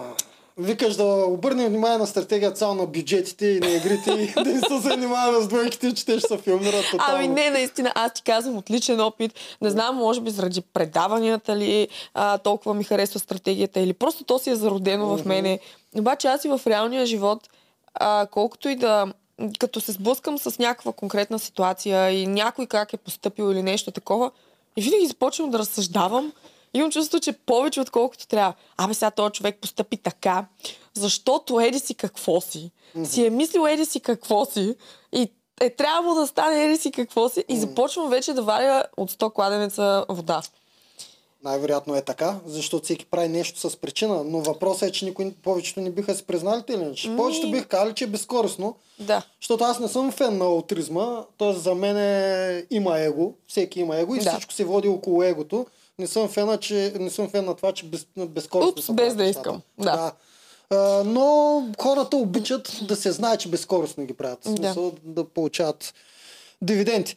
викаш 0.57 0.95
да 0.95 1.03
обърнем 1.03 1.69
внимание 1.69 1.97
на 1.97 2.07
стратегията 2.07 2.57
само 2.57 2.73
на 2.73 2.85
бюджетите 2.85 3.45
и 3.45 3.59
на 3.59 3.69
игрите 3.69 4.11
и 4.11 4.43
да 4.43 4.53
не 4.53 4.59
се 4.59 4.79
занимаваме 4.79 5.41
с 5.41 5.47
двойките, 5.47 5.93
че 5.93 6.05
те 6.05 6.19
ще 6.19 6.27
се 6.27 6.37
филмират 6.37 6.85
тотално. 6.91 7.15
Ами 7.15 7.27
не, 7.27 7.49
наистина, 7.49 7.91
аз 7.95 8.13
ти 8.13 8.21
казвам 8.23 8.57
от 8.57 8.71
личен 8.71 9.01
опит. 9.01 9.33
Не 9.61 9.69
знам, 9.69 9.95
може 9.95 10.21
би 10.21 10.29
заради 10.29 10.61
предаванията 10.61 11.55
ли 11.55 11.87
а, 12.13 12.37
толкова 12.37 12.73
ми 12.73 12.83
харесва 12.83 13.19
стратегията 13.19 13.79
или 13.79 13.93
просто 13.93 14.23
то 14.23 14.39
си 14.39 14.49
е 14.49 14.55
зародено 14.55 15.17
в 15.17 15.25
мене. 15.25 15.59
Обаче 15.97 16.27
аз 16.27 16.45
и 16.45 16.49
в 16.49 16.61
реалния 16.67 17.05
живот, 17.05 17.49
а, 17.93 18.27
колкото 18.31 18.69
и 18.69 18.75
да 18.75 19.13
като 19.59 19.81
се 19.81 19.91
сблъскам 19.91 20.37
с 20.37 20.59
някаква 20.59 20.91
конкретна 20.91 21.39
ситуация 21.39 22.11
и 22.11 22.27
някой 22.27 22.65
как 22.65 22.93
е 22.93 22.97
поступил 22.97 23.51
или 23.51 23.63
нещо 23.63 23.91
такова, 23.91 24.31
и 24.77 24.81
винаги 24.81 25.07
започвам 25.07 25.49
да 25.49 25.59
разсъждавам. 25.59 26.33
Имам 26.73 26.91
чувство, 26.91 27.19
че 27.19 27.31
повече 27.33 27.81
отколкото 27.81 28.27
трябва. 28.27 28.53
Абе 28.77 28.93
сега 28.93 29.11
този 29.11 29.31
човек 29.31 29.57
постъпи 29.61 29.97
така, 29.97 30.45
защото 30.93 31.59
еди 31.59 31.79
си 31.79 31.95
какво 31.95 32.41
си. 32.41 32.71
Си 33.03 33.25
е 33.25 33.29
мислил 33.29 33.67
еди 33.67 33.85
си 33.85 33.99
какво 33.99 34.45
си 34.45 34.75
и 35.13 35.31
е 35.61 35.69
трябвало 35.69 36.15
да 36.15 36.27
стане 36.27 36.65
еди 36.65 36.77
си 36.77 36.91
какво 36.91 37.29
си 37.29 37.43
и 37.49 37.57
започвам 37.57 38.09
вече 38.09 38.33
да 38.33 38.41
варя 38.41 38.83
от 38.97 39.11
100 39.11 39.33
кладенеца 39.33 40.05
вода. 40.09 40.41
Най-вероятно 41.43 41.95
е 41.95 42.01
така, 42.01 42.35
защото 42.45 42.83
всеки 42.83 43.05
прави 43.05 43.27
нещо 43.27 43.69
с 43.69 43.77
причина, 43.77 44.23
но 44.23 44.39
въпросът 44.39 44.89
е, 44.89 44.91
че 44.91 45.05
никой, 45.05 45.33
повечето 45.43 45.81
не 45.81 45.89
биха 45.91 46.15
се 46.15 46.23
признали 46.23 46.63
те 46.67 46.73
иначе. 46.73 47.15
Повечето 47.15 47.51
бих 47.51 47.67
казали, 47.67 47.93
че 47.93 48.03
е 48.03 48.07
безкористно, 48.07 48.75
Да. 48.99 49.21
защото 49.41 49.63
аз 49.63 49.79
не 49.79 49.87
съм 49.87 50.11
фен 50.11 50.37
на 50.37 50.45
аутизма, 50.45 51.23
т.е. 51.37 51.53
за 51.53 51.75
мен 51.75 51.97
е, 51.97 52.65
има 52.71 52.99
его, 52.99 53.33
всеки 53.47 53.79
има 53.79 53.97
его 53.97 54.15
и 54.15 54.19
Да. 54.19 54.31
всичко 54.31 54.53
се 54.53 54.65
води 54.65 54.87
около 54.87 55.23
егото. 55.23 55.65
Не 55.99 56.07
съм 56.07 56.27
фена, 56.29 56.57
че, 56.57 56.93
не 56.99 57.09
съм 57.09 57.29
фен 57.29 57.45
на 57.45 57.55
това, 57.55 57.71
че 57.71 57.85
без, 57.85 58.07
безкористно 58.17 58.71
Упс, 58.71 58.85
са 58.85 58.93
без 58.93 59.15
да 59.15 59.23
искам. 59.25 59.61
Да. 59.79 60.11
А, 60.69 61.03
но 61.05 61.67
хората 61.81 62.17
обичат 62.17 62.79
да 62.87 62.95
се 62.95 63.11
знае, 63.11 63.37
че 63.37 63.49
безкористно 63.49 64.05
ги 64.05 64.13
правят. 64.13 64.45
В 64.45 64.53
Да. 64.53 64.55
смисъл 64.57 64.91
да 65.03 65.23
получават 65.23 65.93
дивиденти. 66.61 67.15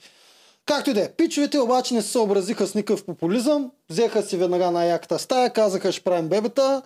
Както 0.66 0.90
и 0.90 0.94
да 0.94 1.00
е. 1.02 1.12
Пичовете 1.12 1.58
обаче 1.58 1.94
не 1.94 2.02
се 2.02 2.08
съобразиха 2.10 2.66
с 2.66 2.74
никакъв 2.74 3.04
популизъм. 3.04 3.70
Взеха 3.90 4.22
си 4.22 4.36
веднага 4.36 4.70
на 4.70 4.84
яката 4.84 5.18
стая, 5.18 5.52
казаха 5.52 5.92
ще 5.92 6.04
правим 6.04 6.28
бебета 6.28 6.82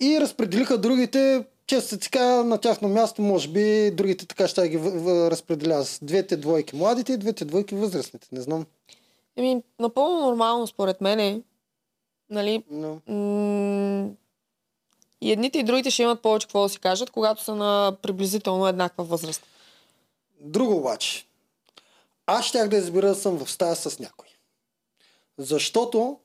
и 0.00 0.20
разпределиха 0.20 0.78
другите. 0.78 1.44
Често 1.66 1.98
така 1.98 2.24
на 2.42 2.58
тяхно 2.58 2.88
място, 2.88 3.22
може 3.22 3.48
би, 3.48 3.90
другите 3.90 4.26
така 4.26 4.48
ще 4.48 4.68
ги 4.68 4.78
разпределя 5.30 5.84
с 5.84 5.98
двете 6.02 6.36
двойки 6.36 6.76
младите 6.76 7.12
и 7.12 7.16
двете 7.16 7.44
двойки 7.44 7.74
възрастните. 7.74 8.28
Не 8.32 8.40
знам. 8.40 8.66
Еми, 9.40 9.62
напълно 9.78 10.20
нормално 10.20 10.66
според 10.66 11.00
мен 11.00 11.20
е. 11.20 11.42
Нали, 12.30 12.64
Но... 12.70 13.00
м- 13.06 14.10
и 15.20 15.32
едните 15.32 15.58
и 15.58 15.62
другите 15.62 15.90
ще 15.90 16.02
имат 16.02 16.22
повече 16.22 16.46
какво 16.46 16.62
да 16.62 16.68
си 16.68 16.78
кажат, 16.78 17.10
когато 17.10 17.44
са 17.44 17.54
на 17.54 17.96
приблизително 18.02 18.66
еднаква 18.66 19.04
възраст. 19.04 19.46
Друго 20.40 20.76
обаче. 20.76 21.26
Аз 22.26 22.44
щях 22.44 22.68
да 22.68 22.76
избера 22.76 23.08
да 23.08 23.14
съм 23.14 23.38
в 23.38 23.50
стая 23.50 23.76
с 23.76 23.98
някой. 23.98 24.28
Защото 25.38 26.18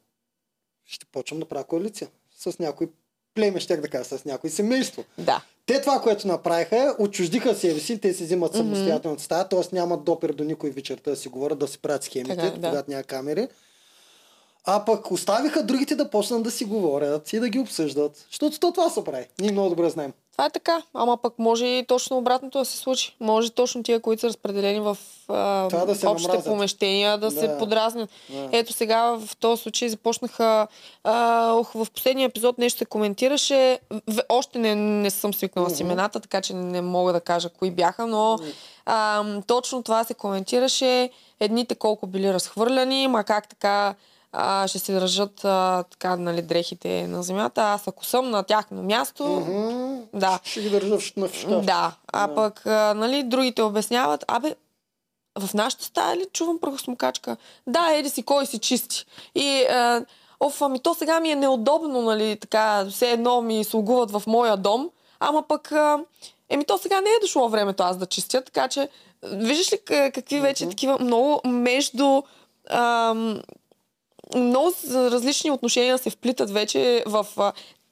ще 0.86 1.06
почвам 1.06 1.40
да 1.40 1.46
правя 1.46 1.64
коалиция 1.64 2.10
с 2.38 2.60
някой 2.60 2.90
племе, 3.34 3.60
щях 3.60 3.82
да 3.82 3.90
кажа, 3.90 4.18
с 4.18 4.26
някой 4.26 4.50
семейство. 4.50 5.04
Да. 5.18 5.42
Те 5.66 5.82
това, 5.82 6.02
което 6.02 6.28
направиха, 6.28 6.96
отчуждиха 7.00 7.56
себе 7.56 7.80
си, 7.80 8.00
те 8.00 8.14
си 8.14 8.24
взимат 8.24 8.54
самостоятелната 8.54 9.24
стая, 9.24 9.50
т.е. 9.50 9.76
нямат 9.76 10.04
допир 10.04 10.34
до 10.34 10.44
никой 10.44 10.70
вечерта 10.70 11.10
да 11.12 11.18
си 11.18 11.30
говорят, 11.30 11.60
да 11.60 11.68
си 11.68 11.80
правят 11.80 12.04
схемите, 12.04 12.36
Така, 12.36 12.50
да. 12.50 12.70
когато 12.70 12.92
няма 12.92 13.04
камери. 13.04 13.48
А 14.66 14.86
пък 14.86 15.12
оставиха 15.12 15.64
другите 15.64 15.96
да 15.96 16.10
почнат 16.10 16.44
да 16.44 16.52
си 16.52 16.66
говорят 16.66 17.34
и 17.34 17.40
да 17.40 17.50
ги 17.50 17.60
обсъждат. 17.60 18.26
Защото 18.30 18.60
то 18.60 18.72
това 18.72 18.90
се 18.90 19.04
прави. 19.04 19.28
Ние 19.42 19.52
много 19.52 19.70
добре 19.70 19.90
знаем. 19.90 20.14
Това 20.36 20.46
е 20.46 20.50
така, 20.50 20.82
ама 20.94 21.18
пък 21.18 21.40
може 21.40 21.66
и 21.66 21.86
точно 21.86 22.18
обратното 22.18 22.60
да 22.60 22.66
се 22.66 22.78
случи. 22.78 23.16
Може 23.20 23.52
точно 23.52 23.84
тия, 23.84 24.00
които 24.00 24.20
са 24.22 24.28
разпределени 24.28 24.80
в 24.80 24.98
а, 25.30 25.34
да 25.86 25.96
се 25.96 26.08
общите 26.08 26.28
намразят. 26.28 26.46
помещения, 26.46 27.18
да, 27.18 27.32
се 27.32 27.48
Да. 27.48 27.58
подразнят. 27.58 28.10
Да. 28.30 28.50
Ето 28.52 28.74
сега 28.74 29.04
в 29.04 29.38
този 29.38 29.62
случай 29.62 29.90
започнаха, 29.90 30.68
а, 31.04 31.52
ох, 31.52 31.72
в 31.72 31.88
последния 31.94 32.26
епизод 32.26 32.58
нещо 32.58 32.78
се 32.78 32.86
коментираше. 32.86 33.80
В, 34.08 34.22
още 34.30 34.60
не, 34.60 34.76
не 34.76 35.10
съм 35.10 35.34
свикнала 35.34 35.70
с 35.70 35.74
Мгм. 35.74 35.82
имената, 35.84 36.20
така 36.20 36.42
че 36.42 36.54
не 36.54 36.82
мога 36.82 37.14
да 37.14 37.22
кажа 37.22 37.50
кои 37.50 37.72
бяха, 37.72 38.08
но 38.08 38.38
а, 38.86 39.24
точно 39.42 39.84
това 39.84 40.04
се 40.04 40.14
коментираше. 40.14 41.10
Едните 41.40 41.76
колко 41.76 42.08
били 42.08 42.34
разхвърляни, 42.34 43.08
ма 43.08 43.24
как 43.24 43.50
така 43.50 43.96
а, 44.38 44.68
ще 44.68 44.80
се 44.80 44.94
държат 44.94 45.46
а, 45.46 45.84
така, 45.84 46.16
нали, 46.16 46.42
дрехите 46.42 47.08
на 47.08 47.24
земята. 47.24 47.62
Аз 47.64 47.88
ако 47.88 48.06
съм 48.06 48.30
на 48.30 48.44
тяхно 48.44 48.84
място, 48.84 49.24
Мгм. 49.26 50.02
да. 50.14 50.40
Ще 50.44 50.62
ги 50.62 50.70
държа 50.70 50.98
на 51.18 51.30
шкаф. 51.30 51.62
Да, 51.62 51.92
А 52.14 52.28
Да. 52.28 52.36
пък, 52.36 52.66
а, 52.66 52.94
нали, 52.94 53.24
другите 53.24 53.62
обясняват, 53.62 54.26
абе, 54.28 54.56
в 55.40 55.54
нашата 55.54 55.84
стая 55.84 56.18
ли 56.18 56.26
чувам 56.34 56.60
прахосмокачка? 56.60 57.38
Да, 57.68 57.88
еди 57.92 58.10
си, 58.10 58.24
кой 58.24 58.46
си 58.46 58.60
чисти. 58.60 59.06
И, 59.36 59.64
а, 59.64 60.06
оф, 60.40 60.62
ами 60.62 60.80
то 60.80 60.94
сега 60.94 61.20
ми 61.20 61.30
е 61.30 61.36
неудобно, 61.36 62.02
нали, 62.02 62.36
така, 62.36 62.86
все 62.90 63.12
едно 63.12 63.42
ми 63.42 63.64
слугуват 63.64 64.12
в 64.12 64.24
моя 64.28 64.58
дом, 64.58 64.90
ама 65.20 65.44
пък, 65.44 65.72
а, 65.72 66.00
еми 66.50 66.66
то 66.66 66.78
сега 66.78 67.02
не 67.02 67.10
е 67.10 67.20
дошло 67.22 67.50
времето 67.50 67.84
аз 67.84 67.98
да 67.98 68.06
чистя, 68.06 68.42
така 68.42 68.68
че, 68.68 68.90
виждаш 69.24 69.74
ли 69.74 69.78
ка- 69.78 70.12
какви 70.12 70.40
вече 70.40 70.70
такива 70.70 70.98
много 71.00 71.42
между... 71.46 72.22
Ам, 72.70 73.42
много 74.36 74.74
различни 74.94 75.52
отношения 75.52 75.98
се 75.98 76.10
вплитат 76.10 76.52
вече 76.52 77.04
в 77.08 77.28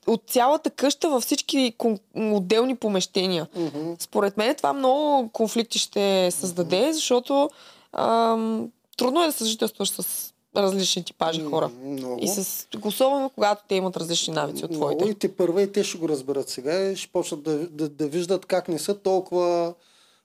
от 0.08 0.24
цялата 0.28 0.70
къща 0.70 1.10
във 1.10 1.24
всички 1.24 1.74
отделни 2.16 2.76
помещения. 2.76 3.48
Мгм. 3.56 3.94
Според 4.00 4.38
мен 4.38 4.56
това 4.56 4.74
много 4.74 5.30
конфликти 5.30 5.80
ще 5.80 6.32
създаде, 6.32 6.94
защото 6.94 7.50
ам, 7.94 8.72
трудно 8.98 9.24
е 9.24 9.26
да 9.26 9.32
съжителстваш 9.32 9.90
с 9.90 10.34
различни 10.56 11.04
типажи 11.04 11.44
хора. 11.44 11.72
Много. 11.84 12.20
И 12.22 12.28
с, 12.28 12.68
особено 12.84 13.30
когато 13.30 13.64
те 13.68 13.76
имат 13.76 13.98
различни 13.98 14.34
навици 14.34 14.66
от 14.66 14.72
Много 14.72 14.96
твоите. 14.96 15.12
и 15.12 15.16
те 15.16 15.36
първа 15.36 15.62
и 15.62 15.72
те 15.72 15.84
ще 15.84 15.98
го 15.98 16.10
разберат 16.10 16.50
сега 16.50 16.92
и 16.92 16.96
ще 16.96 17.12
почнат 17.12 17.44
да, 17.44 17.58
да, 17.68 17.90
да 17.90 18.08
виждат 18.08 18.46
как 18.46 18.68
не 18.68 18.80
са 18.80 19.00
толкова 19.00 19.74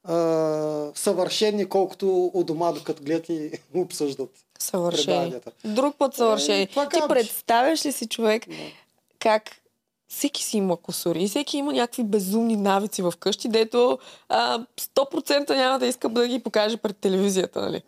а, 0.04 0.90
съвършени, 0.94 1.66
колкото 1.66 2.30
у 2.34 2.44
дома, 2.44 2.72
докато 2.72 3.02
гледат 3.02 3.28
и 3.28 3.50
обсъждат. 3.74 4.30
Съвършени. 4.58 5.04
преданията. 5.06 5.50
Друг 5.64 5.96
път 5.98 6.14
съвършени. 6.14 6.62
Е, 6.62 6.66
Ти 6.66 6.74
казваш. 6.74 7.08
представяш 7.08 7.86
ли 7.86 7.92
си 7.92 8.06
човек 8.06 8.46
как 9.18 9.42
всеки 10.08 10.44
си 10.44 10.56
има 10.56 10.76
косури 10.76 11.28
всеки 11.28 11.58
има 11.58 11.72
някакви 11.72 12.04
безумни 12.04 12.56
навици 12.56 13.02
в 13.02 13.14
къщи, 13.20 13.48
дето 13.48 13.98
а, 14.28 14.58
100% 14.80 15.56
няма 15.56 15.78
да 15.78 15.86
иска 15.86 16.08
да 16.08 16.28
ги 16.28 16.38
покаже 16.38 16.76
пред 16.76 16.96
телевизията, 16.96 17.60
нали? 17.60 17.82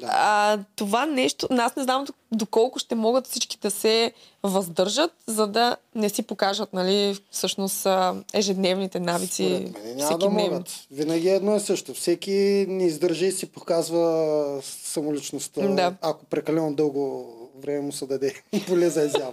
Да. 0.00 0.06
А, 0.10 0.58
това 0.76 1.06
нещо, 1.06 1.48
аз 1.50 1.76
не 1.76 1.82
знам 1.82 2.06
доколко 2.32 2.78
ще 2.78 2.94
могат 2.94 3.26
всички 3.26 3.58
да 3.62 3.70
се 3.70 4.12
въздържат, 4.42 5.10
за 5.26 5.46
да 5.46 5.76
не 5.94 6.08
си 6.08 6.22
покажат, 6.22 6.72
нали, 6.72 7.18
всъщност 7.30 7.86
ежедневните 8.34 9.00
навици. 9.00 9.72
Мен 9.84 9.96
няма 9.96 10.18
да 10.18 10.30
могат. 10.30 10.86
Винаги 10.90 11.28
е 11.28 11.34
едно 11.34 11.56
и 11.56 11.60
също. 11.60 11.94
Всеки 11.94 12.66
не 12.68 12.86
издържа 12.86 13.26
и 13.26 13.32
си 13.32 13.46
показва 13.46 14.60
самоличността, 14.62 15.68
Да. 15.68 15.94
ако 16.00 16.24
прекалено 16.24 16.74
дълго 16.74 17.26
време 17.62 17.80
му 17.80 17.92
се 17.92 18.06
даде 18.06 18.34
поле 18.66 18.90
за 18.90 19.02
изява. 19.02 19.32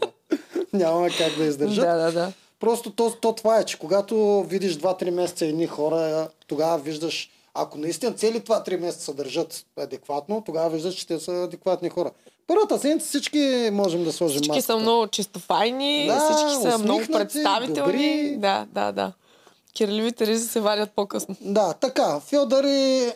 Няма 0.73 1.07
как 1.09 1.37
да 1.37 1.43
издържат. 1.43 1.85
Да, 1.85 1.95
да, 1.95 2.11
да. 2.11 2.31
Просто 2.59 2.91
то, 2.91 3.11
то 3.11 3.33
това 3.33 3.57
е, 3.57 3.65
че 3.65 3.79
когато 3.79 4.15
видиш 4.43 4.73
2-3 4.73 5.09
месеца 5.09 5.45
едни 5.45 5.67
хора, 5.67 6.27
тогава 6.47 6.77
виждаш, 6.77 7.29
ако 7.53 7.77
наистина 7.77 8.11
цели 8.13 8.41
2-3 8.41 8.79
месеца 8.79 9.05
се 9.05 9.13
държат 9.13 9.65
адекватно, 9.77 10.43
тогава 10.45 10.69
виждаш, 10.69 10.95
че 10.95 11.07
те 11.07 11.19
са 11.19 11.31
адекватни 11.33 11.89
хора. 11.89 12.11
Първата 12.47 12.79
седмица 12.79 13.07
всички 13.07 13.39
можем 13.71 14.03
да 14.03 14.11
сложим 14.11 14.35
Всички 14.35 14.61
са 14.61 14.73
маската. 14.73 14.77
много 14.79 15.07
чистофайни, 15.07 16.07
Да, 16.07 16.19
всички 16.21 16.61
са 16.61 16.77
много 16.77 17.01
представителни. 17.07 17.73
добри. 17.75 18.35
Да, 18.37 18.67
да, 18.71 18.91
да. 18.91 19.13
Кирливите 19.73 20.27
ризи 20.27 20.47
се 20.47 20.59
вадят 20.59 20.91
по-късно. 20.91 21.35
Да, 21.41 21.73
така. 21.73 22.19
Фьодор 22.19 22.63
е... 22.63 23.15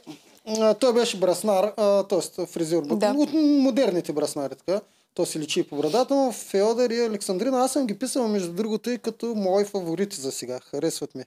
а, 0.49 0.73
Той 0.73 0.93
беше 0.93 1.17
браснар, 1.17 1.71
т.е. 2.09 2.45
фризьор. 2.45 2.83
Да. 2.85 3.13
От 3.17 3.29
модерните 3.33 4.13
браснари, 4.13 4.53
така. 4.57 4.81
То 5.15 5.25
се 5.25 5.39
личи 5.39 5.59
и 5.59 5.63
по 5.63 5.75
брадата, 5.75 6.15
но 6.15 6.31
Феодор 6.31 6.89
и 6.89 7.01
Александрина, 7.01 7.59
аз 7.59 7.73
съм 7.73 7.87
ги 7.87 7.99
писал, 7.99 8.27
между 8.27 8.53
другото, 8.53 8.89
и 8.89 8.97
като 8.97 9.25
мои 9.25 9.65
фаворити 9.65 10.21
за 10.21 10.31
сега. 10.31 10.59
Харесват 10.59 11.15
ми. 11.15 11.23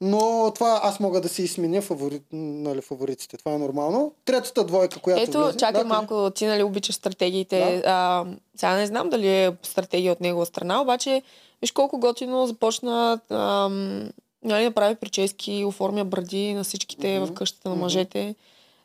Но 0.00 0.52
това 0.54 0.80
аз 0.82 1.00
мога 1.00 1.20
да 1.20 1.28
си 1.28 1.42
изменя 1.42 1.82
фаворит, 1.82 2.22
нали, 2.32 2.80
фаворитите. 2.80 3.36
Това 3.36 3.52
е 3.52 3.58
нормално. 3.58 4.12
Третата 4.24 4.64
двойка, 4.64 5.00
която 5.00 5.22
Ето, 5.22 5.44
влезе... 5.44 5.58
чакай 5.58 5.82
да, 5.82 5.88
малко, 5.88 6.30
ти 6.30 6.46
нали 6.46 6.62
обичаш 6.62 6.94
стратегиите. 6.94 7.82
Да. 7.84 7.90
А, 7.90 8.24
сега 8.56 8.76
не 8.76 8.86
знам 8.86 9.10
дали 9.10 9.28
е 9.28 9.52
стратегия 9.62 10.12
от 10.12 10.20
негова 10.20 10.46
страна, 10.46 10.82
обаче 10.82 11.22
виж 11.62 11.72
колко 11.72 11.98
готино 11.98 12.46
започна 12.46 13.20
ам, 13.30 14.10
нали, 14.42 14.64
да 14.64 14.70
прави 14.70 14.94
прически, 14.94 15.64
оформя 15.64 16.04
бради 16.04 16.54
на 16.54 16.64
всичките 16.64 17.18
Мгм, 17.18 17.26
в 17.26 17.34
къщата 17.34 17.68
на 17.68 17.76
мъжете. 17.76 18.34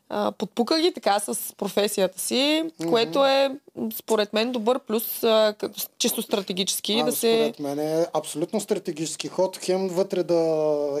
А, 0.08 0.32
подпука 0.32 0.80
ги 0.80 0.92
така 0.92 1.18
с 1.18 1.56
професията 1.56 2.20
си, 2.20 2.64
което 2.90 3.26
е 3.26 3.56
според 3.94 4.32
мен 4.32 4.52
добър 4.52 4.78
плюс 4.78 5.24
а, 5.24 5.54
чисто 5.98 6.22
стратегически 6.22 7.00
А, 7.00 7.04
да 7.04 7.12
се... 7.12 7.52
Според 7.54 7.60
мен 7.60 7.78
е 7.78 8.06
абсолютно 8.12 8.60
стратегически 8.60 9.28
ход. 9.28 9.58
Хем 9.62 9.88
вътре 9.88 10.22
да 10.22 10.40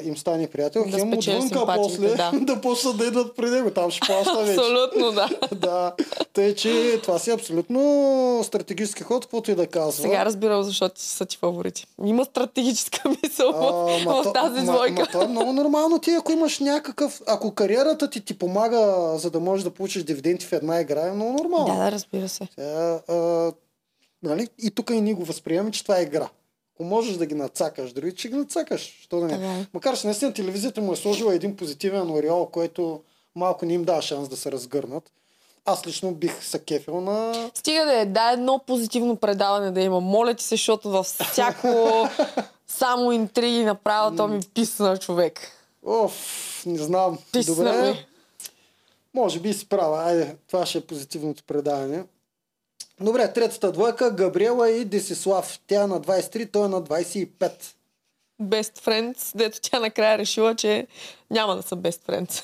им 0.04 0.16
стане 0.16 0.46
приятел, 0.46 0.84
Да 0.84 0.98
хем 0.98 1.12
отвънка 1.14 1.66
после 1.76 2.08
да. 2.08 2.30
да 2.40 2.60
почнат 2.60 2.96
да 2.96 3.06
идват 3.06 3.36
при 3.36 3.50
него. 3.50 3.70
Там 3.70 3.90
ще 3.90 4.00
плаща 4.06 4.38
вече. 4.38 4.60
Абсолютно, 4.60 5.12
да. 5.12 5.28
да, 5.56 5.92
тъй, 6.32 6.54
че 6.54 7.00
това 7.02 7.18
си 7.18 7.30
е 7.30 7.34
абсолютно 7.34 7.80
стратегически 8.44 9.02
ход, 9.02 9.24
каквото 9.24 9.50
и 9.50 9.54
да 9.54 9.66
казва. 9.66 10.02
Сега 10.02 10.24
разбирам 10.24 10.62
защо 10.62 10.88
ти 10.88 11.02
са 11.02 11.26
ти 11.26 11.36
фаворити. 11.36 11.86
Има 12.04 12.24
стратегическа 12.24 13.08
мисъл 13.22 13.52
в, 13.52 14.04
ма 14.04 14.12
в 14.12 14.22
то- 14.22 14.32
тази 14.32 14.60
ма- 14.60 14.64
двойка. 14.64 15.00
Ма, 15.00 15.06
това 15.06 15.24
е 15.24 15.28
много 15.28 15.52
нормално. 15.52 15.98
Ти, 15.98 16.10
ако 16.10 16.32
имаш 16.32 16.58
някакъв... 16.58 17.20
Ако 17.26 17.54
кариерата 17.54 18.10
ти 18.10 18.20
ти 18.20 18.38
помага, 18.38 19.12
за 19.18 19.30
да 19.30 19.40
можеш 19.40 19.64
да 19.64 19.70
получиш 19.70 20.02
дивиденти 20.02 20.46
в 20.46 20.52
една 20.52 20.80
игра, 20.80 21.06
е 21.06 21.12
много 21.12 21.32
нормално. 21.32 21.74
Да, 21.74 21.84
да, 21.84 21.92
разбира 21.92 22.28
се. 22.28 22.48
Сега, 22.60 23.00
а, 23.08 23.52
нали? 24.22 24.48
И 24.58 24.70
тук 24.70 24.90
и 24.90 25.00
ние 25.00 25.14
го 25.14 25.24
възприемаме, 25.24 25.70
че 25.70 25.82
това 25.82 25.98
е 25.98 26.02
игра. 26.02 26.28
Ако 26.74 26.84
можеш 26.84 27.16
да 27.16 27.26
ги 27.26 27.34
нацакаш, 27.34 27.92
дори 27.92 28.14
че 28.14 28.28
ги 28.28 28.34
нацакаш. 28.34 28.98
Що 29.02 29.20
да 29.20 29.26
не? 29.26 29.60
Е. 29.60 29.66
Макар, 29.74 29.98
че 29.98 30.06
наистина 30.06 30.32
телевизията 30.32 30.80
му 30.80 30.92
е 30.92 30.96
сложила 30.96 31.34
един 31.34 31.56
позитивен 31.56 32.10
ореол, 32.10 32.46
който 32.46 33.02
малко 33.36 33.66
не 33.66 33.72
им 33.72 33.84
дава 33.84 34.02
шанс 34.02 34.28
да 34.28 34.36
се 34.36 34.52
разгърнат. 34.52 35.12
Аз 35.64 35.86
лично 35.86 36.14
бих 36.14 36.44
се 36.44 36.58
кефил 36.58 37.00
на... 37.00 37.50
Стига 37.54 37.84
да 37.84 38.00
е, 38.00 38.06
да, 38.06 38.30
едно 38.32 38.60
позитивно 38.66 39.16
предаване 39.16 39.70
да 39.70 39.80
има. 39.80 40.00
Моля 40.00 40.34
ти 40.34 40.44
се, 40.44 40.54
защото 40.54 40.90
във 40.90 41.06
всяко 41.06 41.68
само 42.66 43.12
интриги 43.12 43.64
направо, 43.64 44.16
то 44.16 44.28
ми 44.28 44.40
писна 44.54 44.96
човек. 44.96 45.40
Оф, 45.86 46.62
не 46.66 46.78
знам. 46.78 47.18
Писна 47.32 47.54
Добре. 47.54 47.90
ми. 47.90 48.06
Може 49.14 49.40
би 49.40 49.54
си 49.54 49.68
права. 49.68 50.04
Айде, 50.04 50.36
това 50.46 50.66
ще 50.66 50.78
е 50.78 50.80
позитивното 50.80 51.42
предаване. 51.46 52.04
Добре, 53.02 53.32
третата 53.32 53.72
двойка, 53.72 54.10
Габриела 54.10 54.70
и 54.70 54.84
Десислав. 54.84 55.60
Тя 55.66 55.82
е 55.82 55.86
на 55.86 56.00
23, 56.00 56.52
той 56.52 56.64
е 56.64 56.68
на 56.68 56.82
25. 56.82 57.28
Best 58.42 58.78
friends, 58.78 59.32
дето 59.34 59.58
тя 59.62 59.80
накрая 59.80 60.18
решила, 60.18 60.54
че 60.54 60.86
няма 61.30 61.56
да 61.56 61.62
са 61.62 61.76
best 61.76 62.06
friends. 62.08 62.42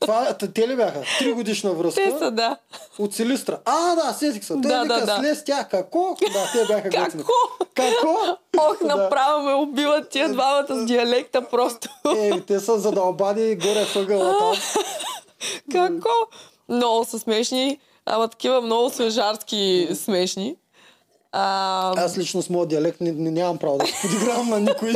Това, 0.00 0.34
те 0.54 0.68
ли 0.68 0.76
бяха? 0.76 1.02
Три 1.18 1.32
годишна 1.32 1.72
връзка. 1.72 2.02
Те 2.02 2.10
са, 2.18 2.30
да. 2.30 2.56
От 2.98 3.14
Силистра. 3.14 3.58
А, 3.64 3.94
да, 3.94 4.12
сетих 4.12 4.44
се. 4.44 4.52
Той 4.52 4.60
Да, 4.62 4.82
вика 4.82 4.94
да, 4.94 5.06
да. 5.06 5.16
слез 5.16 5.44
тя. 5.44 5.68
Како? 5.70 6.16
Да, 6.32 6.50
те 6.52 6.66
бяха 6.66 6.88
готини. 6.88 7.22
Какво? 7.22 7.32
Како? 7.74 8.38
Ох, 8.58 8.80
направо 8.80 9.42
ме 9.42 9.54
убиват 9.54 10.08
тия 10.08 10.28
двамата 10.32 10.66
с 10.68 10.84
диалекта 10.86 11.48
просто. 11.48 11.88
Е, 12.16 12.40
те 12.40 12.60
са 12.60 12.78
задълбани 12.78 13.56
горе 13.56 13.86
въгъла 13.94 14.38
там. 14.38 14.54
Какво? 15.72 16.10
Много 16.68 17.04
са 17.04 17.18
смешни, 17.18 17.80
ама 18.06 18.28
такива 18.28 18.60
много 18.60 18.90
свежарски 18.90 19.88
смешни. 19.94 20.56
А, 21.32 22.04
Аз 22.04 22.18
лично 22.18 22.42
с 22.42 22.50
моят 22.50 22.68
диалект 22.68 23.00
не, 23.00 23.12
не, 23.12 23.30
нямам 23.30 23.58
право 23.58 23.78
да 23.78 23.86
се 23.86 23.92
подигравам 24.08 24.48
на 24.48 24.60
никой. 24.60 24.94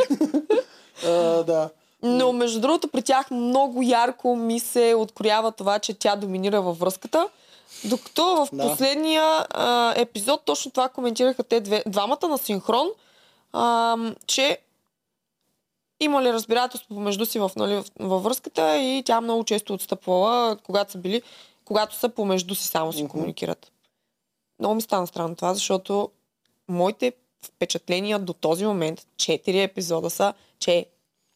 а, 1.04 1.08
да. 1.44 1.70
Но 2.02 2.32
между 2.32 2.60
другото 2.60 2.88
при 2.88 3.02
тях 3.02 3.30
много 3.30 3.82
ярко 3.82 4.36
ми 4.36 4.60
се 4.60 4.94
откроява 4.98 5.52
това, 5.52 5.78
че 5.78 5.94
тя 5.94 6.16
доминира 6.16 6.62
във 6.62 6.78
връзката. 6.78 7.28
Докато 7.84 8.22
в 8.24 8.48
Да. 8.52 8.68
последния 8.68 9.46
а, 9.50 9.94
епизод 9.96 10.44
точно 10.44 10.70
това 10.70 10.88
коментираха 10.88 11.42
те 11.42 11.60
две, 11.60 11.82
двамата 11.86 12.28
на 12.28 12.38
синхрон, 12.38 12.88
а, 13.52 13.96
че 14.26 14.58
има 16.00 16.22
ли 16.22 16.32
разбирателство 16.32 16.94
помежду 16.94 17.26
си 17.26 17.38
в, 17.38 17.50
нали, 17.56 17.82
във 18.00 18.22
връзката 18.22 18.76
и 18.76 19.02
тя 19.06 19.20
много 19.20 19.44
често 19.44 19.74
отстъпвала, 19.74 20.56
когато 20.56 20.92
са 20.92 20.98
били, 20.98 21.22
когато 21.66 21.94
са 21.94 22.08
помежду 22.08 22.54
си 22.54 22.66
само 22.66 22.92
си 22.92 23.02
Мгм. 23.02 23.10
комуникират. 23.10 23.72
Много 24.58 24.74
ми 24.74 24.82
стана 24.82 25.06
странно 25.06 25.36
това, 25.36 25.54
защото 25.54 26.10
моите 26.68 27.12
впечатления 27.42 28.18
до 28.18 28.32
този 28.32 28.66
момент, 28.66 29.06
четири 29.16 29.62
епизода 29.62 30.10
са, 30.10 30.34
че 30.58 30.72
е 30.72 30.86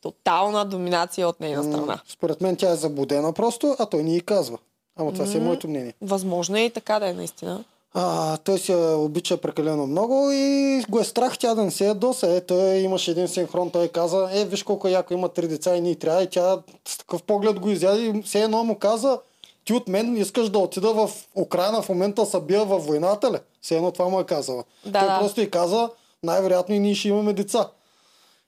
тотална 0.00 0.64
доминация 0.64 1.28
от 1.28 1.40
нейна 1.40 1.64
страна. 1.64 2.00
Според 2.08 2.40
мен 2.40 2.56
тя 2.56 2.70
е 2.70 2.76
заблудена 2.76 3.32
просто, 3.32 3.76
а 3.78 3.86
той 3.86 4.02
ни 4.02 4.16
и 4.16 4.20
казва. 4.20 4.58
Ама 4.96 5.12
това 5.12 5.26
си 5.26 5.36
е 5.36 5.40
моето 5.40 5.68
мнение. 5.68 5.94
Възможно 6.00 6.56
е 6.56 6.60
и 6.60 6.70
така 6.70 6.98
да 6.98 7.08
е 7.08 7.12
наистина. 7.12 7.64
А, 7.94 8.36
той 8.36 8.58
се 8.58 8.74
обича 8.76 9.36
прекалено 9.36 9.86
много 9.86 10.30
и 10.32 10.82
го 10.88 11.00
е 11.00 11.04
страх 11.04 11.38
тя 11.38 11.54
да 11.54 11.64
не 11.64 11.70
се 11.70 11.86
ядоса. 11.86 12.36
Е, 12.36 12.40
той 12.40 12.74
имаше 12.76 13.10
един 13.10 13.28
синхрон, 13.28 13.70
той 13.70 13.88
каза, 13.88 14.28
е, 14.32 14.44
виж 14.44 14.62
колко 14.62 14.88
яко 14.88 15.14
има 15.14 15.28
три 15.28 15.48
деца 15.48 15.76
и 15.76 15.80
ние 15.80 15.94
трябва. 15.94 16.22
И 16.22 16.30
тя 16.30 16.58
с 16.88 16.98
такъв 16.98 17.22
поглед 17.22 17.60
го 17.60 17.70
изяде 17.70 18.02
и 18.02 18.22
все 18.22 18.42
едно 18.42 18.64
му 18.64 18.78
каза, 18.78 19.18
ти 19.64 19.72
от 19.72 19.88
мен 19.88 20.16
искаш 20.16 20.48
да 20.48 20.58
отида 20.58 20.92
в 20.92 21.10
Украина 21.34 21.82
в 21.82 21.88
момента 21.88 22.26
са 22.26 22.40
бия 22.40 22.64
във 22.64 22.86
войната 22.86 23.32
ли? 23.32 23.36
Все 23.62 23.76
едно 23.76 23.90
това 23.90 24.08
му 24.08 24.20
е 24.20 24.24
казала. 24.24 24.64
Да, 24.86 24.98
той 25.00 25.08
да. 25.08 25.18
просто 25.18 25.40
и 25.40 25.50
каза, 25.50 25.90
най-вероятно 26.22 26.74
и 26.74 26.78
ние 26.78 26.94
ще 26.94 27.08
имаме 27.08 27.32
деца. 27.32 27.70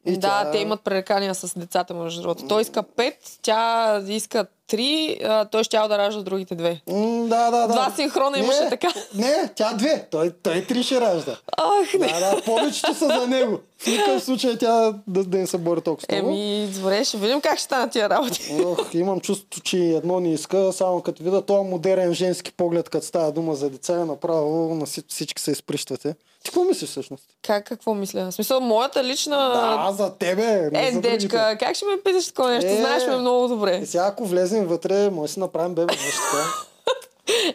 И 0.06 0.12
да, 0.12 0.20
тя- 0.20 0.50
те 0.50 0.58
имат 0.58 0.80
пререкания 0.80 1.34
с 1.34 1.58
децата, 1.58 1.94
между 1.94 2.22
другото. 2.22 2.48
Той 2.48 2.62
иска 2.62 2.82
пет, 2.82 3.38
тя 3.42 4.02
иска 4.08 4.46
три, 4.66 5.18
а, 5.24 5.44
той 5.44 5.64
ще 5.64 5.76
да 5.76 5.98
ражда 5.98 6.22
другите 6.22 6.54
две. 6.54 6.80
М, 6.90 7.26
да, 7.28 7.50
да, 7.50 7.66
да. 7.66 7.66
Два 7.68 7.92
синхрона 7.96 8.38
имаше 8.38 8.60
не, 8.64 8.70
така. 8.70 8.88
Не, 9.14 9.50
тя 9.54 9.72
две. 9.72 10.06
Той, 10.10 10.30
той 10.42 10.64
три 10.68 10.82
ще 10.82 11.00
ражда. 11.00 11.36
Ах, 11.58 11.94
не. 11.94 12.06
Да, 12.06 12.20
да, 12.36 12.42
повечето 12.42 12.94
са 12.94 13.06
за 13.06 13.26
него. 13.26 13.58
В 13.78 13.86
никакъв 13.86 14.22
случай 14.24 14.58
тя 14.58 14.92
да, 15.06 15.24
да 15.24 15.38
не 15.38 15.46
се 15.46 15.58
бори 15.58 15.80
толкова. 15.80 16.06
Еми, 16.08 16.68
добре, 16.74 17.04
ще 17.04 17.16
видим 17.16 17.40
как 17.40 17.54
ще 17.58 17.64
станат 17.64 17.92
тия 17.92 18.08
работи. 18.08 18.56
Ох, 18.64 18.94
имам 18.94 19.20
чувство, 19.20 19.60
че 19.60 19.78
едно 19.78 20.20
не 20.20 20.32
иска, 20.32 20.72
само 20.72 21.00
като 21.00 21.22
видя 21.22 21.42
този 21.42 21.68
модерен 21.68 22.14
женски 22.14 22.52
поглед, 22.52 22.88
като 22.88 23.06
става 23.06 23.32
дума 23.32 23.54
за 23.54 23.70
деца, 23.70 23.92
е 23.92 24.04
направо 24.04 24.74
на 24.74 24.86
всички, 25.08 25.42
се 25.42 25.50
изприщвате. 25.50 26.14
Ти 26.44 26.50
какво 26.50 26.64
мислиш 26.64 26.90
всъщност? 26.90 27.24
Как, 27.42 27.64
какво 27.64 27.94
мисля? 27.94 28.24
В 28.24 28.32
смисъл, 28.32 28.60
моята 28.60 29.04
лична... 29.04 29.36
Да, 29.36 29.92
за 29.92 30.10
тебе, 30.14 30.70
Е, 30.74 30.90
за 30.92 31.00
дечка, 31.00 31.28
другите. 31.28 31.56
как 31.60 31.76
ще 31.76 31.84
ме 31.84 32.02
питаш 32.04 32.26
такова 32.26 32.50
нещо? 32.50 32.70
Е. 32.70 32.76
Знаеш 32.76 33.06
ме 33.06 33.16
много 33.16 33.48
добре. 33.48 33.80
И 33.82 33.86
сега 33.86 34.06
ако 34.06 34.24
влезем 34.52 34.66
вътре, 34.66 35.10
може 35.10 35.28
да 35.28 35.32
си 35.32 35.40
направим 35.40 35.74
бебе 35.74 35.92
нещо 35.94 36.20
така. 36.32 36.44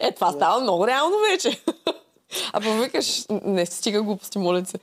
Е, 0.00 0.12
това 0.12 0.32
става 0.32 0.60
много 0.60 0.86
реално 0.86 1.16
вече. 1.30 1.60
А 2.52 2.60
пък 2.60 2.82
викаш, 2.82 3.24
не 3.30 3.66
стига 3.66 4.02
глупости, 4.02 4.38
моля 4.38 4.64
се. 4.64 4.78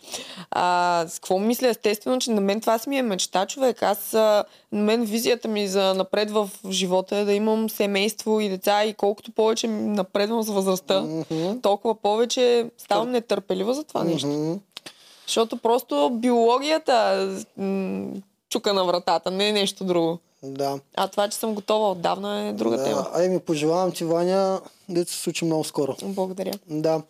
А, 0.51 1.05
с 1.07 1.19
какво 1.19 1.39
мисля? 1.39 1.67
Естествено, 1.67 2.19
че 2.19 2.31
на 2.31 2.41
мен 2.41 2.61
това 2.61 2.77
си 2.77 2.89
ми 2.89 2.97
е 2.97 3.01
мечта, 3.01 3.45
човек. 3.45 3.83
Аз, 3.83 4.13
а, 4.13 4.43
на 4.71 4.81
мен 4.81 5.03
визията 5.03 5.47
ми 5.47 5.67
за 5.67 5.93
напред 5.93 6.31
в 6.31 6.49
живота 6.69 7.17
е 7.17 7.25
да 7.25 7.33
имам 7.33 7.69
семейство 7.69 8.39
и 8.39 8.49
деца 8.49 8.85
и 8.85 8.93
колкото 8.93 9.31
повече 9.31 9.67
напредвам 9.67 10.43
с 10.43 10.49
възрастта, 10.49 11.01
Мгм. 11.01 11.59
толкова 11.61 11.95
повече 11.95 12.69
ставам 12.77 13.11
нетърпелива 13.11 13.73
за 13.73 13.83
това 13.83 14.03
нещо. 14.03 14.27
Мгм. 14.27 14.53
Защото 15.27 15.57
просто 15.57 16.09
биологията 16.13 17.27
м- 17.57 18.07
чука 18.49 18.73
на 18.73 18.85
вратата, 18.85 19.31
не 19.31 19.49
е 19.49 19.53
нещо 19.53 19.83
друго. 19.83 20.19
Да. 20.45 20.79
А 20.95 21.07
това, 21.07 21.27
че 21.29 21.37
съм 21.37 21.53
готова 21.53 21.91
отдавна 21.91 22.47
е 22.47 22.53
друга 22.53 22.83
тема. 22.83 22.95
да. 22.95 23.19
Ай 23.19 23.29
ми 23.29 23.39
пожелавам 23.39 23.91
ти, 23.91 24.03
Ваня, 24.03 24.61
да 24.89 25.05
се 25.05 25.13
случи 25.15 25.45
много 25.45 25.63
скоро. 25.63 25.95
Благодаря. 26.03 26.53
Да. 26.67 27.01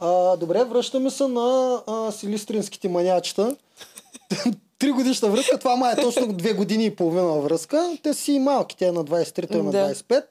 А, 0.00 0.36
добре, 0.36 0.64
връщаме 0.64 1.10
се 1.10 1.28
на 1.28 1.82
а, 1.86 2.12
силистринските 2.12 2.88
манячета. 2.88 3.56
Три 4.78 4.90
годишна 4.92 5.28
връзка, 5.28 5.58
това 5.58 5.76
май 5.76 5.92
е 5.92 5.96
точно 6.02 6.32
две 6.32 6.52
години 6.52 6.84
и 6.84 6.96
половина 6.96 7.32
връзка. 7.32 7.98
Те 8.02 8.14
си 8.14 8.38
малки, 8.38 8.76
тя 8.76 8.86
е 8.88 8.92
на 8.92 9.04
23, 9.04 9.48
той 9.48 9.60
е 9.60 9.62
на 9.62 9.70
Да. 9.70 9.94
25. 9.94 10.24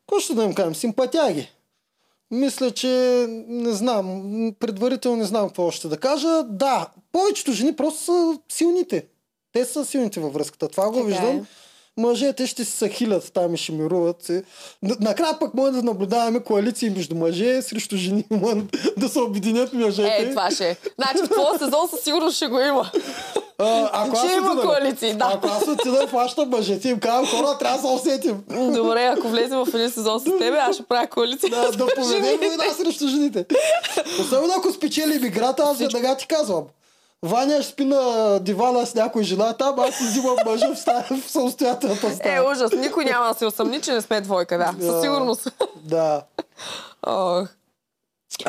Какво 0.00 0.20
ще 0.20 0.34
да 0.34 0.44
им 0.44 0.54
кажем? 0.54 0.74
Симпатяги. 0.74 1.50
Мисля, 2.30 2.70
че 2.70 2.88
не 3.48 3.72
знам, 3.72 4.22
предварително 4.60 5.16
не 5.16 5.24
знам 5.24 5.46
какво 5.46 5.66
още 5.66 5.88
да 5.88 5.96
кажа. 5.96 6.42
Да, 6.42 6.88
повечето 7.12 7.52
жени 7.52 7.76
просто 7.76 8.02
са 8.02 8.38
силните. 8.48 9.06
Те 9.54 9.64
са 9.64 9.84
силните 9.84 10.20
във 10.20 10.32
връзката. 10.32 10.68
Това 10.68 10.86
го 10.86 10.94
Така 10.94 11.06
виждам. 11.06 11.26
е. 11.28 11.42
Мъжете 11.96 12.46
ще 12.46 12.64
се 12.64 12.88
хилят 12.88 13.30
там 13.32 13.54
и 13.54 13.58
ще 13.58 13.72
мируват. 13.72 14.30
Накрая 15.00 15.38
пък 15.38 15.54
може 15.54 15.72
да 15.72 15.82
наблюдаваме 15.82 16.40
коалиции 16.40 16.90
между 16.90 17.14
мъже 17.14 17.62
срещу 17.62 17.96
жени. 17.96 18.24
Да 18.96 19.08
се 19.08 19.20
обединят 19.20 19.72
мъжете. 19.72 20.16
Е, 20.18 20.30
това 20.30 20.50
ще 20.50 20.70
е. 20.70 20.76
Значи 20.94 21.18
в 21.18 21.28
този 21.30 21.58
сезон 21.58 21.88
със 21.88 22.00
сигурност 22.00 22.36
ще 22.36 22.46
го 22.46 22.60
има. 22.60 22.90
А, 23.58 23.90
ако 23.94 24.16
Ще 24.16 24.26
има 24.28 24.46
отида- 24.48 24.62
коалиции, 24.62 25.14
да. 25.14 25.30
Ако 25.34 25.46
аз 25.48 25.68
отида 25.68 26.06
фащам 26.06 26.48
мъжете, 26.48 26.88
им 26.88 27.00
казвам, 27.00 27.26
хора, 27.26 27.58
трябва 27.58 27.76
да 27.78 28.00
се 28.00 28.08
усетим. 28.08 28.42
Добре, 28.72 29.04
ако 29.06 29.28
влезем 29.28 29.58
в 29.58 29.74
един 29.74 29.90
сезон 29.90 30.20
с 30.20 30.24
тебе, 30.24 30.56
аз 30.58 30.74
ще 30.74 30.84
правя 30.84 31.06
коалиция. 31.06 31.50
Да, 31.50 31.70
да 31.72 31.86
поведем 31.86 32.38
война 32.38 32.64
срещу 32.74 33.08
жените. 33.08 33.44
Особено 34.20 34.52
ако 34.58 34.72
спечелим 34.72 35.24
играта, 35.24 35.62
аз 35.62 35.78
веднага 35.78 36.16
ти 36.16 36.26
казвам. 36.26 36.64
Ваня 37.24 37.62
ще 37.62 37.72
спи 37.72 37.84
на 37.84 38.38
дивана 38.40 38.86
с 38.86 38.94
някой 38.94 39.22
жена 39.22 39.52
там, 39.52 39.78
аз 39.78 39.94
си 39.94 40.04
взимам 40.04 40.36
мъжа 40.46 40.74
в, 40.74 40.78
стая, 40.78 41.04
в 41.10 41.30
самостоятелната 41.30 42.06
Е, 42.06 42.10
стая. 42.10 42.50
ужас. 42.50 42.72
Никой 42.72 43.04
няма 43.04 43.28
да 43.28 43.34
се 43.34 43.46
усъмни, 43.46 43.80
че 43.80 43.92
не 43.92 44.00
сме 44.00 44.20
двойка, 44.20 44.58
да. 44.58 44.72
Да. 44.78 44.86
Със 44.86 45.02
сигурност. 45.02 45.48
Да. 45.76 46.22
Ох. 47.06 47.48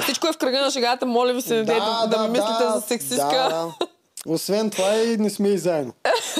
Всичко 0.01 0.27
е 0.27 0.33
в 0.33 0.37
кръга 0.37 0.61
на 0.61 0.71
шегата. 0.71 1.05
Моля 1.05 1.33
ви 1.33 1.41
се, 1.41 1.63
да, 1.63 1.73
да, 1.75 2.07
да, 2.07 2.23
ми 2.23 2.29
мислите 2.29 2.63
за 2.75 2.81
сексистка. 2.81 3.27
Да, 3.27 3.49
да. 3.49 3.73
Освен 4.27 4.69
това 4.69 4.95
и 4.95 5.17
не 5.17 5.29
сме 5.29 5.47
и 5.49 5.57
заедно. 5.57 5.93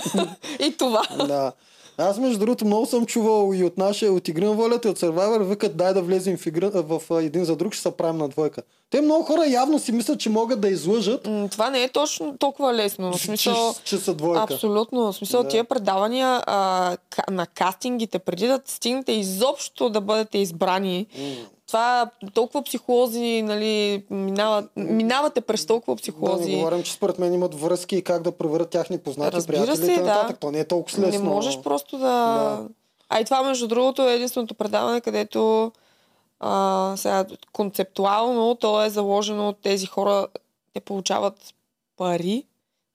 И 0.60 0.78
това. 0.78 1.02
Да. 1.18 1.52
Аз, 1.98 2.18
между 2.18 2.40
другото, 2.40 2.66
много 2.66 2.86
съм 2.86 3.06
чувал 3.06 3.54
и 3.54 3.64
от 3.64 3.78
нашия, 3.78 4.14
от 4.14 4.28
Игри 4.28 4.46
на 4.46 4.52
волята 4.54 4.88
и 4.88 4.92
от 4.92 5.00
Survivor, 5.00 5.44
викат 5.44 5.78
дай 5.78 5.94
да 5.94 6.02
влезем 6.02 6.38
в, 6.38 6.46
игра, 6.46 6.70
в 6.74 7.02
един 7.22 7.46
за 7.46 7.56
друг, 7.56 7.74
ще 7.74 7.82
се 7.82 7.92
правим 7.92 8.18
на 8.18 8.30
двойка. 8.30 8.62
Те 8.90 9.02
много 9.02 9.24
хора 9.24 9.46
явно 9.48 9.80
си 9.80 9.92
мислят, 9.92 10.20
че 10.20 10.30
могат 10.30 10.62
да 10.62 10.68
излъжат, 10.68 11.28
М, 11.28 11.48
Това 11.52 11.70
не 11.70 11.84
е 11.84 11.90
точно 11.90 12.38
толкова 12.38 12.74
лесно. 12.74 13.14
В 13.14 13.18
че, 13.18 13.24
смисъл, 13.26 13.76
че 13.84 13.98
са 13.98 14.14
двойка. 14.14 14.54
Абсолютно. 14.54 15.12
В 15.12 15.16
смисъл, 15.16 15.44
Да. 15.44 15.50
тия 15.50 15.64
предавания 15.64 16.42
а, 16.46 16.98
на 17.32 17.48
кастингите, 17.48 18.20
преди 18.20 18.48
да 18.48 18.62
стигнете 18.66 19.12
изобщо 19.12 19.90
да 19.90 20.02
бъдете 20.02 20.38
избрани, 20.38 21.06
това 21.76 22.10
толкова 22.34 22.64
психолози, 22.64 23.42
нали, 23.42 24.04
минават, 24.10 24.66
минавате 24.76 25.42
през 25.42 25.66
толкова 25.66 25.96
Да 25.96 26.02
психолози. 26.02 26.52
не 26.52 26.58
говорим, 26.58 26.84
че 26.84 26.94
според 26.94 27.20
мен 27.20 27.34
имат 27.34 27.56
връзки 27.56 27.96
и 27.96 28.02
как 28.02 28.22
да 28.22 28.32
проверят 28.32 28.70
тяхни 28.70 28.98
познати, 28.98 29.36
Разбира 29.36 29.58
приятели 29.58 29.86
се, 29.86 29.96
да. 29.96 30.02
нататък. 30.02 30.40
То 30.40 30.52
не 30.52 30.60
е 30.60 30.66
толкова 30.66 31.02
Не 31.02 31.08
лесно. 31.08 31.24
можеш 31.26 31.60
просто 31.60 31.98
да... 31.98 32.06
Да. 32.06 32.68
А 33.10 33.20
и 33.20 33.26
това, 33.26 33.44
между 33.44 33.68
другото, 33.68 34.02
е 34.02 34.14
единственото 34.14 34.54
предаване, 34.54 35.02
където 35.02 35.72
а, 36.40 36.94
сега, 36.98 37.26
концептуално 37.54 38.56
то 38.56 38.84
е 38.84 38.90
заложено 38.90 39.50
от 39.50 39.58
тези 39.58 39.86
хора, 39.86 40.28
те 40.74 40.80
получават 40.80 41.54
пари 41.98 42.44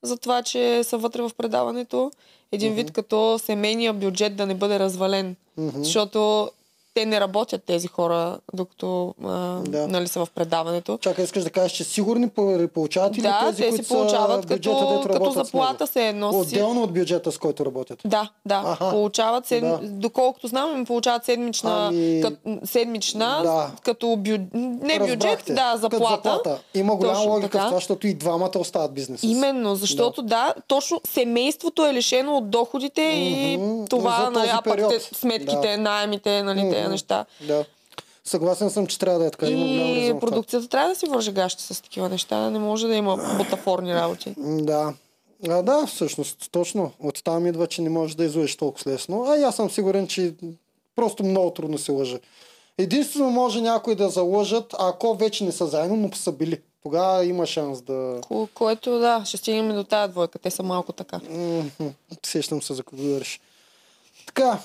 за 0.02 0.16
това, 0.16 0.42
че 0.42 0.84
са 0.84 0.98
вътре 0.98 1.22
в 1.22 1.30
предаването. 1.36 2.10
Един 2.52 2.74
вид 2.74 2.90
като 2.90 3.38
семейния 3.38 3.92
бюджет 3.92 4.36
да 4.36 4.46
не 4.46 4.54
бъде 4.54 4.78
развален. 4.78 5.36
Мгм. 5.56 5.78
Защото 5.78 6.50
те 6.94 7.06
не 7.06 7.20
работят 7.20 7.64
тези 7.64 7.86
хора, 7.88 8.38
докато 8.54 9.14
а, 9.24 9.28
Да. 9.58 9.88
нали, 9.88 10.08
са 10.08 10.24
в 10.24 10.30
предаването. 10.30 10.98
Чакай, 10.98 11.24
искаш 11.24 11.44
да 11.44 11.50
кажеш, 11.50 11.72
че 11.72 11.84
сигурни 11.84 12.28
получават 12.68 13.16
или 13.16 13.22
да, 13.22 13.40
тези, 13.46 13.62
те 13.62 13.82
си 13.82 13.88
получават 13.88 14.46
бюджета, 14.46 14.76
като, 14.78 15.08
като 15.08 15.30
заплата 15.30 15.86
се 15.86 16.08
едно. 16.08 16.32
си. 16.32 16.38
Отделно 16.38 16.82
от 16.82 16.92
бюджета, 16.92 17.32
с 17.32 17.38
който 17.38 17.66
работят. 17.66 17.98
Да, 18.04 18.30
да. 18.46 18.62
Аха. 18.66 18.90
Получават 18.90 19.46
седм... 19.46 19.66
Да. 19.66 19.78
доколкото 19.82 20.46
знам, 20.46 20.76
им 20.76 20.84
получават 20.84 21.24
седмична, 21.24 21.86
Ами- 21.86 22.20
кът... 22.22 22.34
седмична 22.64 23.40
Да. 23.42 23.70
като 23.82 24.16
бю... 24.16 24.30
не 24.54 24.98
бюджет, 24.98 25.18
да, 25.46 25.54
Като 25.72 25.78
заплата. 25.78 26.30
заплата. 26.30 26.58
Има 26.74 26.96
голяма 26.96 27.14
Точно 27.14 27.30
логика 27.30 27.50
така. 27.50 27.64
в 27.64 27.66
това, 27.66 27.76
защото 27.76 28.06
и 28.06 28.14
двамата 28.14 28.50
остават 28.56 28.94
бизнеса. 28.94 29.20
си. 29.20 29.26
Именно, 29.26 29.74
защото 29.74 30.22
да. 30.22 30.54
точно 30.68 31.00
семейството 31.06 31.86
е 31.86 31.94
лишено 31.94 32.36
от 32.36 32.50
доходите 32.50 33.02
Мгм. 33.02 33.14
и 33.16 33.58
това, 33.90 34.30
нали, 34.30 34.50
а 34.52 34.62
пък 34.62 34.80
сметките, 35.02 35.68
Да. 35.68 35.78
найемите, 35.78 36.42
нали, 36.42 36.62
Мгм. 36.62 36.70
Неща. 36.90 37.26
Да. 37.40 37.64
Съгласен 38.24 38.70
съм, 38.70 38.86
че 38.86 38.98
трябва 38.98 39.18
да 39.18 39.26
е 39.26 39.30
така. 39.30 39.46
И 39.46 40.14
продукцията 40.20 40.68
трябва 40.68 40.88
да 40.88 40.94
си 40.94 41.06
върже 41.06 41.32
гащи 41.32 41.62
с 41.62 41.82
такива 41.82 42.08
неща, 42.08 42.50
не 42.50 42.58
може 42.58 42.86
да 42.86 42.94
има 42.94 43.36
бутафорни 43.38 43.94
работи. 43.94 44.34
Да. 44.38 44.94
А, 45.48 45.62
да, 45.62 45.86
всъщност, 45.86 46.48
точно. 46.50 46.92
От 47.00 47.24
там 47.24 47.46
идва, 47.46 47.66
че 47.66 47.82
не 47.82 47.90
можеш 47.90 48.16
да 48.16 48.24
излъжеш 48.24 48.56
толкова 48.56 48.92
лесно. 48.92 49.24
А 49.28 49.36
и 49.36 49.42
аз 49.42 49.56
съм 49.56 49.70
сигурен, 49.70 50.08
че 50.08 50.34
просто 50.96 51.24
много 51.24 51.50
трудно 51.50 51.78
се 51.78 51.92
лъже. 51.92 52.20
Единствено 52.78 53.30
може 53.30 53.60
някой 53.60 53.94
да 53.94 54.08
залъжат, 54.08 54.74
ако 54.78 55.14
вече 55.14 55.44
не 55.44 55.52
са 55.52 55.66
заедно, 55.66 55.96
но 55.96 56.12
са 56.12 56.32
били. 56.32 56.60
Тогава 56.82 57.24
има 57.24 57.46
шанс 57.46 57.82
да... 57.82 58.20
Ко- 58.20 58.48
Което 58.54 58.98
да, 58.98 59.22
ще 59.24 59.36
стигнем 59.36 59.74
до 59.74 59.84
тази 59.84 60.10
двойка. 60.10 60.38
Те 60.38 60.50
са 60.50 60.62
малко 60.62 60.92
така. 60.92 61.20
Сещам 62.26 62.62
се 62.62 62.74
за 62.74 62.82
кого 62.82 63.02
говориш. 63.02 63.40
Така, 64.26 64.58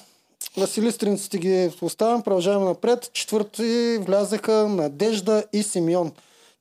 Василистринците 0.58 1.38
ги 1.38 1.72
оставям, 1.82 2.22
продължаваме 2.22 2.66
напред. 2.66 3.10
Четвърти 3.14 3.98
влязаха 4.02 4.68
Надежда 4.68 5.44
и 5.54 5.64
Симеон. 5.64 6.12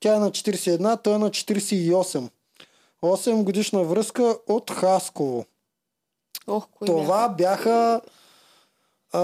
Тя 0.00 0.16
е 0.16 0.18
на 0.18 0.30
41, 0.30 1.02
той 1.02 1.14
е 1.14 1.18
на 1.18 1.30
48. 1.30 2.30
8 3.02 3.42
годишна 3.42 3.84
връзка 3.84 4.38
от 4.48 4.70
Хасково. 4.70 5.44
Ох, 6.46 6.66
кои 6.70 6.86
Това 6.86 7.28
бяха 7.28 8.00
а, 9.12 9.20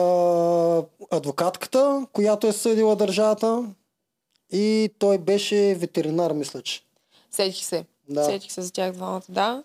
адвокатката, 1.10 2.06
която 2.12 2.46
е 2.46 2.52
съдила 2.52 2.96
държавата 2.96 3.64
и 4.52 4.90
той 4.98 5.18
беше 5.18 5.74
ветеринар, 5.74 6.32
мисля, 6.32 6.62
че. 6.62 6.82
Сетих 7.30 7.64
се. 7.64 7.84
Да. 8.08 8.24
Сетих 8.24 8.52
се 8.52 8.62
за 8.62 8.72
тях 8.72 8.92
двамата, 8.92 9.22
да. 9.28 9.62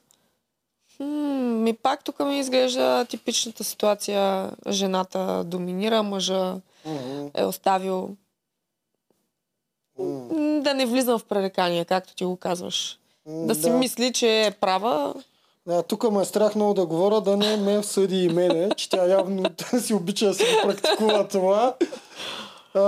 Ми 0.99 1.73
пак 1.73 2.03
тук 2.03 2.19
ми 2.19 2.39
изглежда 2.39 3.05
типичната 3.05 3.63
ситуация. 3.63 4.49
Жената 4.69 5.43
доминира, 5.43 6.03
мъжа 6.03 6.55
Мгм. 6.85 7.27
е 7.33 7.45
оставил 7.45 8.09
м, 9.99 10.27
да 10.61 10.73
не 10.73 10.85
влизам 10.85 11.19
в 11.19 11.25
пререкания, 11.25 11.85
както 11.85 12.15
ти 12.15 12.25
го 12.25 12.35
казваш. 12.37 12.99
М, 13.25 13.47
Да 13.47 13.55
си 13.55 13.69
мисли, 13.69 14.13
че 14.13 14.41
е 14.41 14.51
права. 14.51 15.13
Да, 15.67 15.83
тук 15.83 16.11
ме 16.11 16.21
е 16.21 16.25
страх 16.25 16.55
много 16.55 16.73
да 16.73 16.85
говоря, 16.85 17.21
да 17.21 17.37
не 17.37 17.57
ме 17.57 17.83
съди 17.83 18.17
и 18.17 18.29
мене, 18.29 18.69
че 18.71 18.89
тя 18.89 19.05
явно 19.05 19.43
си 19.79 19.93
обича 19.93 20.25
да 20.25 20.33
си 20.33 20.43
го 20.43 20.67
практикува 20.67 21.27
това. 21.27 21.75
А, 22.75 22.81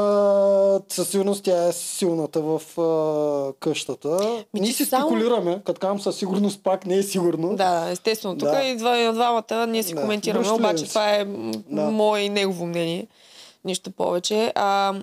със 0.89 1.09
сигурност 1.09 1.43
тя 1.43 1.63
е 1.63 1.73
силната 1.73 2.41
в 2.41 2.77
а, 2.77 3.53
къщата. 3.53 4.19
Ми, 4.53 4.59
Ние 4.59 4.71
си 4.71 4.85
само- 4.85 5.05
спекулираме, 5.07 5.61
като 5.65 5.79
казвам 5.79 5.99
със 5.99 6.15
сигурност 6.17 6.63
пак 6.63 6.85
не 6.85 6.95
е 6.95 7.03
сигурно. 7.03 7.55
Да, 7.55 7.89
естествено. 7.89 8.38
Тук 8.38 8.49
Да. 8.49 8.63
идва 8.63 8.97
и 8.97 9.03
на 9.03 9.13
двамата, 9.13 9.67
ние 9.67 9.83
си 9.83 9.93
Да. 9.93 10.01
коментираме, 10.01 10.39
Връщали 10.39 10.59
обаче 10.59 10.77
се. 10.77 10.89
това 10.89 11.09
е 11.09 11.25
Да. 11.25 11.81
мое 11.81 12.21
и 12.21 12.29
негово 12.29 12.65
мнение. 12.65 13.07
Нищо 13.65 13.91
повече. 13.91 14.51
А, 14.55 14.93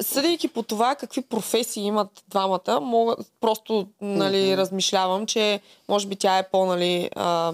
съдейки 0.00 0.48
по 0.48 0.62
това 0.62 0.94
какви 0.94 1.22
професии 1.22 1.82
имат 1.82 2.08
двамата, 2.28 2.80
мога, 2.82 3.16
просто 3.40 3.86
нали, 4.00 4.46
Мгм. 4.46 4.60
размишлявам, 4.60 5.26
че 5.26 5.60
може 5.88 6.06
би 6.06 6.16
тя 6.16 6.38
е 6.38 6.48
по 6.48 6.66
нали, 6.66 7.10
а, 7.16 7.52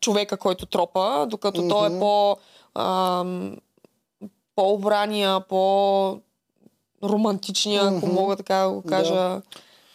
човека, 0.00 0.36
който 0.36 0.66
тропа, 0.66 1.26
докато 1.30 1.68
той 1.68 1.86
е 1.88 1.98
по 1.98 2.36
а, 2.74 3.24
по-обрания, 4.56 5.40
по-романтичния, 5.40 7.82
ако 7.82 7.94
Мгм. 7.96 8.10
мога 8.10 8.36
така 8.36 8.56
да 8.56 8.70
го 8.70 8.82
кажа. 8.82 9.40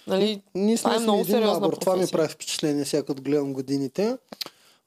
Нали, 0.07 0.41
Ние 0.55 0.77
Това 0.77 0.95
е 0.95 0.99
много 0.99 1.25
сериозна 1.25 1.53
набор. 1.53 1.73
Това 1.73 1.95
ми 1.95 2.07
прави 2.07 2.27
впечатление 2.27 2.85
сега, 2.85 3.03
като 3.03 3.21
гледам 3.21 3.53
годините. 3.53 4.17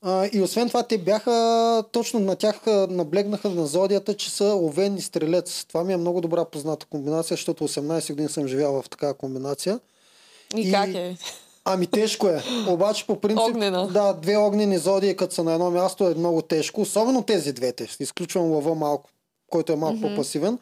А, 0.03 0.29
и 0.33 0.43
освен 0.43 0.69
това, 0.69 0.83
те 0.83 0.99
бяха, 0.99 1.85
точно 1.93 2.21
на 2.21 2.37
тях 2.37 2.61
наблегнаха 2.89 3.51
на 3.51 3.67
зодията, 3.67 4.15
че 4.15 4.31
са 4.31 4.45
овен 4.45 4.97
и 4.97 5.01
стрелец. 5.01 5.65
Това 5.65 5.85
ми 5.85 5.93
е 5.93 5.97
много 5.97 6.21
добра 6.21 6.45
позната 6.45 6.87
комбинация, 6.87 7.35
защото 7.35 7.65
18 7.65 8.11
години 8.11 8.29
съм 8.29 8.47
живял 8.47 8.83
в 8.83 8.89
такава 8.89 9.15
комбинация. 9.15 9.81
и, 10.57 10.61
И- 10.61 10.73
как 10.73 10.89
е? 10.89 11.17
Ами 11.65 11.87
тежко 11.87 12.29
е. 12.29 12.43
Обаче 12.69 13.07
по 13.07 13.17
принцип, 13.17 13.47
Огнена. 13.47 13.89
да, 13.89 14.13
две 14.13 14.37
огнени 14.37 14.79
зодии, 14.79 15.17
като 15.17 15.35
са 15.35 15.45
на 15.45 15.53
едно 15.53 15.71
място 15.71 16.05
е 16.05 16.15
много 16.15 16.43
тежко. 16.43 16.81
Особено 16.81 17.23
тези 17.23 17.53
двете. 17.53 17.89
Изключвам 18.01 18.53
лъва 18.53 18.75
малко, 18.75 19.11
който 19.55 19.73
е 19.73 19.77
малко 19.77 19.97
Мгм. 19.97 20.09
по-пасивен. 20.09 20.59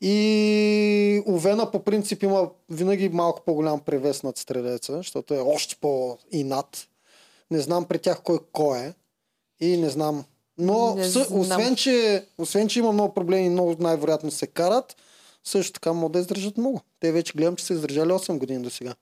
И 0.00 1.22
Овена 1.28 1.70
по 1.70 1.78
принцип 1.80 2.22
има 2.22 2.48
винаги 2.70 3.08
малко 3.08 3.40
по-голям 3.40 3.80
превес 3.80 4.22
над 4.22 4.38
стрелеца, 4.38 4.96
защото 4.96 5.34
е 5.34 5.38
още 5.38 5.76
по-инат. 5.76 6.88
Не 7.50 7.60
знам 7.60 7.84
при 7.84 7.98
тях 7.98 8.22
кой 8.22 8.38
кой 8.52 8.78
е. 8.78 8.92
И 9.60 9.76
не 9.76 9.90
знам. 9.90 10.24
Но 10.58 10.94
Не 10.94 11.04
знам. 11.04 11.40
освен, 11.40 11.76
че, 11.76 12.24
освен, 12.38 12.68
че 12.68 12.78
има 12.78 12.92
много 12.92 13.14
проблеми 13.14 13.46
и 13.46 13.50
много 13.50 13.76
най-вероятно 13.78 14.30
се 14.30 14.46
карат, 14.46 14.96
също 15.44 15.72
така 15.72 15.92
могат 15.92 16.12
да 16.12 16.18
издържат 16.18 16.56
много. 16.56 16.80
Те 17.00 17.12
вече 17.12 17.32
гледам, 17.32 17.56
че 17.56 17.64
са 17.64 17.72
издържали 17.72 18.08
8 18.08 18.38
години 18.38 18.62
до 18.62 18.70
сега. 18.70 18.94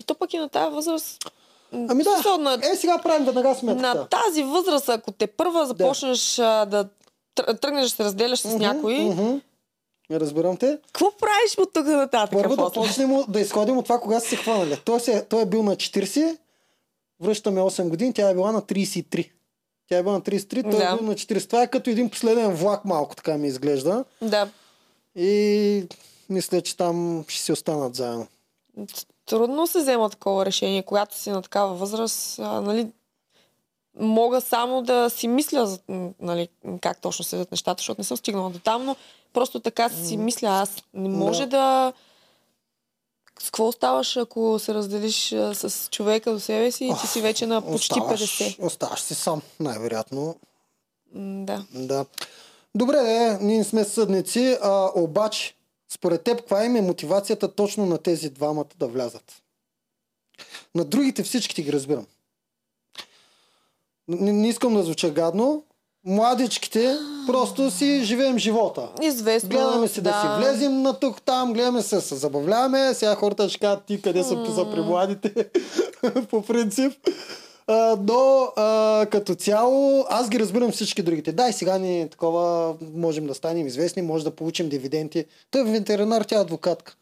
И 0.00 0.04
то 0.04 0.14
пък 0.14 0.34
и 0.34 0.38
на 0.38 0.48
тази 0.48 0.74
възраст. 0.74 1.24
Ами 1.72 2.04
да, 2.04 2.38
на, 2.38 2.54
е 2.72 2.76
сега 2.76 2.98
правим 2.98 3.26
веднага 3.26 3.54
сметката. 3.54 3.94
на 3.94 4.08
тази 4.08 4.42
възраст, 4.42 4.88
ако 4.88 5.12
те 5.12 5.26
първа 5.26 5.66
започнеш 5.66 6.34
да 6.36 6.66
тр- 6.74 6.88
тръгнеш 7.34 7.82
да 7.82 7.90
се 7.90 8.04
разделяш 8.04 8.38
с 8.38 8.58
някой. 8.58 9.40
Разбирам 10.10 10.56
те. 10.56 10.78
какво 10.92 11.16
правиш 11.16 11.58
от 11.58 11.72
тук 11.72 11.86
нататък? 11.86 12.32
Първо 12.32 12.56
да 12.56 12.70
почнем 12.70 13.24
да 13.28 13.40
изходим 13.40 13.78
от 13.78 13.84
това, 13.84 14.00
кога 14.00 14.20
са 14.20 14.28
се 14.28 14.36
хванали. 14.36 14.80
Той, 14.84 15.00
се, 15.00 15.24
той 15.24 15.42
е 15.42 15.46
бил 15.46 15.62
на 15.62 15.76
40, 15.76 16.38
връщаме 17.20 17.60
8 17.60 17.88
години, 17.88 18.12
тя 18.12 18.30
е 18.30 18.34
била 18.34 18.52
на 18.52 18.62
33. 18.62 19.30
Тя 19.88 19.98
е 19.98 20.02
била 20.02 20.12
на 20.12 20.20
33, 20.20 20.62
той 20.62 20.70
Да. 20.70 20.92
е 20.94 20.96
бил 20.98 21.06
на 21.06 21.14
40. 21.14 21.46
Това 21.46 21.62
е 21.62 21.70
като 21.70 21.90
един 21.90 22.10
последен 22.10 22.54
влак 22.54 22.84
малко, 22.84 23.16
така 23.16 23.38
ми 23.38 23.48
изглежда. 23.48 24.04
Да. 24.22 24.48
И 25.16 25.86
мисля, 26.30 26.60
че 26.60 26.76
там 26.76 27.24
ще 27.28 27.42
си 27.42 27.52
останат 27.52 27.94
заедно. 27.94 28.26
Трудно 29.26 29.66
се 29.66 29.78
взема 29.78 30.10
такова 30.10 30.46
решение, 30.46 30.82
когато 30.82 31.18
си 31.18 31.30
на 31.30 31.42
такава 31.42 31.74
възраст. 31.74 32.38
А, 32.38 32.60
нали, 32.60 32.86
мога 34.00 34.40
само 34.40 34.82
да 34.82 35.10
си 35.10 35.28
мисля 35.28 35.78
нали, 36.20 36.48
как 36.80 37.00
точно 37.00 37.24
седят 37.24 37.50
нещата, 37.50 37.80
защото 37.80 38.00
не 38.00 38.04
съм 38.04 38.16
стигнала 38.16 38.50
до 38.50 38.58
там, 38.58 38.84
но 38.84 38.96
просто 39.32 39.60
така 39.60 39.88
си 39.88 40.16
мисля 40.16 40.48
аз. 40.48 40.82
Не 40.94 41.08
може 41.08 41.46
да... 41.46 41.92
С 43.40 43.44
какво 43.44 43.68
оставаш, 43.68 44.16
ако 44.16 44.58
се 44.58 44.74
разделиш 44.74 45.28
с 45.52 45.88
човека 45.90 46.32
до 46.32 46.40
себе 46.40 46.70
си 46.70 46.84
и 46.84 46.92
ти 47.00 47.06
си 47.06 47.20
вече 47.20 47.46
на 47.46 47.62
почти 47.62 48.00
Оставаш, 48.00 48.20
50? 48.20 48.66
оставаш 48.66 49.00
си 49.00 49.14
сам, 49.14 49.42
най-вероятно. 49.60 50.36
Да. 51.14 51.64
Да. 51.74 52.06
Добре, 52.74 52.96
е, 52.96 53.38
ние 53.40 53.64
сме 53.64 53.84
съдници, 53.84 54.58
а, 54.62 54.90
обаче, 54.94 55.54
според 55.88 56.22
теб, 56.22 56.38
каква 56.38 56.64
им 56.64 56.76
е 56.76 56.80
мотивацията 56.80 57.54
точно 57.54 57.86
на 57.86 57.98
тези 57.98 58.30
двамата 58.30 58.64
да 58.78 58.86
влязат? 58.86 59.42
На 60.74 60.84
другите 60.84 61.22
всички 61.22 61.54
ти 61.54 61.62
ги 61.62 61.72
разбирам. 61.72 62.06
Не, 64.08 64.32
не 64.32 64.48
искам 64.48 64.74
да 64.74 64.82
звуча 64.82 65.10
гадно. 65.10 65.62
Младичките 66.06 66.96
просто 67.26 67.70
си 67.70 68.00
живеем 68.04 68.38
живота. 68.38 68.88
Известно. 69.02 69.48
Гледаме 69.48 69.88
се 69.88 70.00
да, 70.00 70.10
да 70.10 70.20
си 70.20 70.26
влезем 70.38 70.82
на 70.82 70.92
тук 70.92 71.22
там, 71.22 71.52
гледаме 71.52 71.82
се, 71.82 72.00
се 72.00 72.14
забавляваме. 72.14 72.94
Сега 72.94 73.14
хората 73.14 73.48
ще 73.48 73.58
кажат 73.58 73.84
ти 73.84 74.02
къде 74.02 74.22
са 74.22 74.44
за 74.48 74.70
при 74.70 74.80
младите, 74.80 75.50
по 76.30 76.42
принцип. 76.42 76.92
А, 77.66 77.96
но 78.08 78.48
а, 78.56 79.06
като 79.10 79.34
цяло, 79.34 80.04
аз 80.10 80.28
ги 80.28 80.40
разбирам 80.40 80.72
всички 80.72 81.02
другите. 81.02 81.32
Да, 81.32 81.48
и 81.48 81.52
сега 81.52 81.78
ни 81.78 82.08
такова 82.10 82.74
можем 82.94 83.26
да 83.26 83.34
станем 83.34 83.66
известни, 83.66 84.02
може 84.02 84.24
да 84.24 84.30
получим 84.30 84.68
дивиденти. 84.68 85.24
Той 85.50 85.60
е 85.60 85.64
ветеринар, 85.64 86.22
тя 86.22 86.36
е 86.36 86.40
адвокатка. 86.40 86.96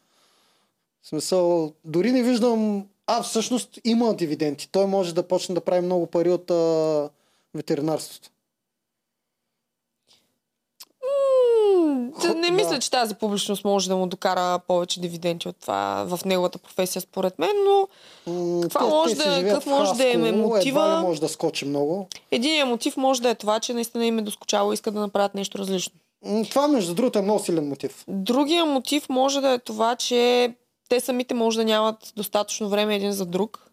В 1.01 1.07
смисъл, 1.07 1.71
дори 1.85 2.11
не 2.11 2.23
виждам... 2.23 2.85
А, 3.07 3.23
всъщност 3.23 3.79
има 3.85 4.13
дивиденти. 4.13 4.69
Той 4.71 4.85
може 4.85 5.15
да 5.15 5.23
почне 5.23 5.55
да 5.55 5.61
прави 5.61 5.81
много 5.81 6.07
пари 6.07 6.29
от 6.31 6.51
а, 6.51 7.09
ветеринарството. 7.53 8.29
Не 12.35 12.47
да. 12.47 12.53
мисля, 12.53 12.79
че 12.79 12.91
тази 12.91 13.15
публичност 13.15 13.65
може 13.65 13.89
да 13.89 13.95
му 13.95 14.07
докара 14.07 14.59
повече 14.59 14.99
дивиденти 15.01 15.47
от 15.49 15.55
това 15.57 16.05
в 16.07 16.25
неговата 16.25 16.57
професия, 16.57 17.01
според 17.01 17.39
мен, 17.39 17.49
но 17.65 17.87
Каква 18.61 18.79
те- 18.79 18.87
може 18.87 19.15
да- 19.15 19.23
какъв 19.43 19.65
може 19.65 19.93
да 19.93 20.07
им 20.07 20.25
е 20.25 20.31
мотива? 20.31 21.01
Може 21.01 21.21
да 21.21 21.29
скочи 21.29 21.65
много. 21.65 22.07
единият 22.31 22.69
мотив 22.69 22.97
може 22.97 23.21
да 23.21 23.29
е 23.29 23.35
това, 23.35 23.59
че 23.59 23.73
наистина 23.73 24.05
им 24.05 24.19
е 24.19 24.21
доскочало 24.21 24.71
и 24.71 24.73
искат 24.73 24.93
да 24.93 24.99
направят 24.99 25.35
нещо 25.35 25.57
различно. 25.57 25.93
Това, 26.49 26.67
между 26.67 26.93
другото, 26.93 27.19
е 27.19 27.21
много 27.21 27.39
силен 27.39 27.69
мотив. 27.69 28.03
Другия 28.07 28.65
мотив 28.65 29.09
може 29.09 29.41
да 29.41 29.49
е 29.49 29.59
това, 29.59 29.95
че 29.95 30.53
те 30.89 30.99
самите 30.99 31.33
може 31.33 31.57
да 31.57 31.65
нямат 31.65 32.13
достатъчно 32.15 32.69
време 32.69 32.95
един 32.95 33.11
за 33.11 33.25
друг 33.25 33.71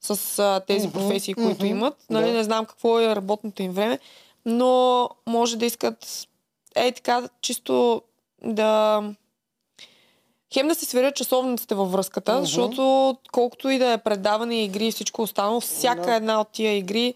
с 0.00 0.38
а, 0.38 0.60
тези 0.60 0.86
Мгм, 0.88 0.98
професии, 0.98 1.34
които 1.34 1.64
мгм, 1.64 1.66
имат. 1.66 2.04
Нали, 2.10 2.26
да. 2.26 2.32
Не 2.32 2.44
знам 2.44 2.66
какво 2.66 3.00
е 3.00 3.16
работното 3.16 3.62
им 3.62 3.72
време, 3.72 3.98
но 4.44 5.08
може 5.26 5.56
да 5.56 5.66
искат 5.66 6.28
ей 6.74 6.92
така 6.92 7.28
чисто 7.40 8.02
да 8.44 9.02
хем 10.54 10.68
да 10.68 10.74
се 10.74 10.84
сверят 10.84 11.16
часовниците 11.16 11.74
във 11.74 11.92
връзката, 11.92 12.32
Мгм. 12.34 12.44
защото 12.44 13.16
колкото 13.32 13.68
и 13.70 13.78
да 13.78 13.92
е 13.92 13.98
предаване, 13.98 14.64
игри 14.64 14.86
и 14.86 14.92
всичко 14.92 15.22
останало, 15.22 15.60
всяка 15.60 16.02
Да. 16.02 16.14
една 16.14 16.40
от 16.40 16.48
тия 16.48 16.76
игри 16.76 17.14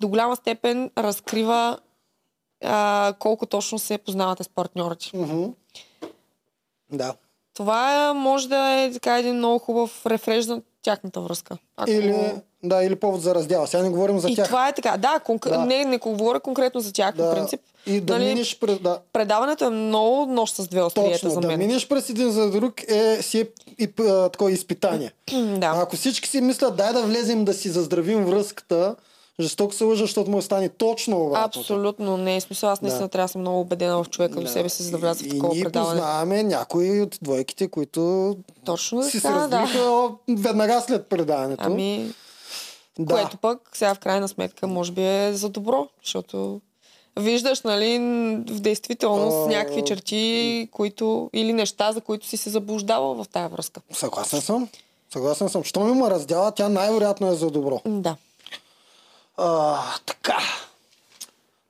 до 0.00 0.08
голяма 0.08 0.36
степен 0.36 0.90
разкрива 0.98 1.78
а, 2.64 3.14
колко 3.18 3.46
точно 3.46 3.78
се 3.78 3.98
познавате 3.98 4.44
с 4.44 4.48
партньорите. 4.48 5.10
Мгм. 5.14 5.44
Да. 6.90 7.14
Това 7.54 8.14
може 8.14 8.48
да 8.48 8.70
е 8.70 8.92
така 8.92 9.18
един 9.18 9.34
много 9.34 9.58
хубав 9.58 10.06
рефреж 10.06 10.46
на 10.46 10.60
тяхната 10.82 11.20
връзка. 11.20 11.58
Ако... 11.76 11.90
Или, 11.90 12.32
да, 12.62 12.84
или 12.84 12.96
повод 12.96 13.22
за 13.22 13.34
раздяла. 13.34 13.66
Сега 13.66 13.82
не 13.82 13.90
говорим 13.90 14.18
за 14.18 14.28
и 14.28 14.36
тях. 14.36 14.46
това 14.46 14.68
е 14.68 14.72
така. 14.72 14.96
Да, 14.96 15.20
конк... 15.24 15.48
Да. 15.48 15.64
Не, 15.66 15.84
не 15.84 15.98
говоря 15.98 16.40
конкретно 16.40 16.80
за 16.80 16.92
тях, 16.92 17.14
да, 17.14 17.30
по 17.30 17.36
принцип. 17.36 17.60
И 17.86 18.00
да 18.00 18.18
нали, 18.18 18.24
минеш 18.24 18.58
през... 18.58 18.78
Да, 18.78 18.98
Предаването 19.12 19.64
е 19.64 19.70
много 19.70 20.26
нощ 20.26 20.54
с 20.54 20.68
две 20.68 20.82
остриета 20.82 21.12
точно, 21.12 21.30
за 21.30 21.40
да 21.40 21.46
мен. 21.46 21.58
минеш 21.58 21.88
през 21.88 22.10
един 22.10 22.30
за 22.30 22.50
друг 22.50 22.82
е 22.88 23.22
си 23.22 23.40
е 23.40 23.46
и, 23.78 23.88
а, 24.00 24.28
такова 24.28 24.52
изпитание. 24.52 25.12
Да. 25.32 25.66
А 25.66 25.82
ако 25.82 25.96
всички 25.96 26.28
си 26.28 26.40
мислят, 26.40 26.76
дай 26.76 26.92
да 26.92 27.02
влезем 27.02 27.44
да 27.44 27.54
си 27.54 27.68
заздравим 27.68 28.24
връзката, 28.24 28.96
жестоко 29.40 29.74
се 29.74 29.84
лъжа, 29.84 30.00
защото 30.00 30.30
му 30.30 30.38
е 30.38 30.42
стане 30.42 30.68
точно 30.68 31.26
обратното. 31.26 31.58
Абсолютно 31.60 32.16
не 32.16 32.36
е 32.36 32.40
смисъл. 32.40 32.70
Аз 32.70 32.82
наистина 32.82 33.02
Да. 33.02 33.08
трябва 33.08 33.24
да 33.24 33.28
съм 33.28 33.40
много 33.40 33.60
убедена 33.60 34.04
в 34.04 34.10
човека 34.10 34.40
Да. 34.40 34.48
себе 34.48 34.68
си, 34.68 34.82
за 34.82 34.90
да 34.90 34.98
вляза 34.98 35.24
в 35.24 35.26
И 35.26 35.30
такова 35.30 35.54
ние 35.54 35.64
предаване. 35.64 35.90
познаваме 35.92 36.42
някои 36.42 37.00
от 37.00 37.18
двойките, 37.22 37.68
които 37.68 38.36
Точно 38.64 39.02
си 39.02 39.10
се 39.10 39.22
така, 39.22 39.46
да. 39.48 40.10
веднага 40.28 40.80
след 40.80 41.06
предаването. 41.06 41.64
Ами, 41.66 42.12
да. 42.98 43.14
което 43.14 43.36
пък 43.36 43.70
сега 43.72 43.94
в 43.94 43.98
крайна 43.98 44.28
сметка 44.28 44.66
може 44.66 44.92
би 44.92 45.02
е 45.04 45.32
за 45.32 45.48
добро, 45.48 45.88
защото 46.04 46.60
виждаш, 47.18 47.60
нали, 47.60 47.98
в 48.48 48.60
действителност 48.60 49.36
А, 49.36 49.46
някакви 49.48 49.84
черти, 49.84 50.68
които 50.72 51.30
или 51.32 51.52
неща, 51.52 51.92
за 51.92 52.00
които 52.00 52.26
си 52.26 52.36
се 52.36 52.50
заблуждавал 52.50 53.14
в 53.14 53.28
тая 53.28 53.48
връзка. 53.48 53.80
Съгласен 53.92 54.40
съм. 54.40 54.68
Съгласен 55.12 55.48
съм. 55.48 55.64
Щом 55.64 55.88
има 55.88 56.10
раздяла, 56.10 56.50
тя 56.50 56.68
най-вероятно 56.68 57.26
е 57.28 57.34
за 57.34 57.50
добро. 57.50 57.80
Да. 57.86 58.16
А, 59.36 59.80
така. 60.06 60.38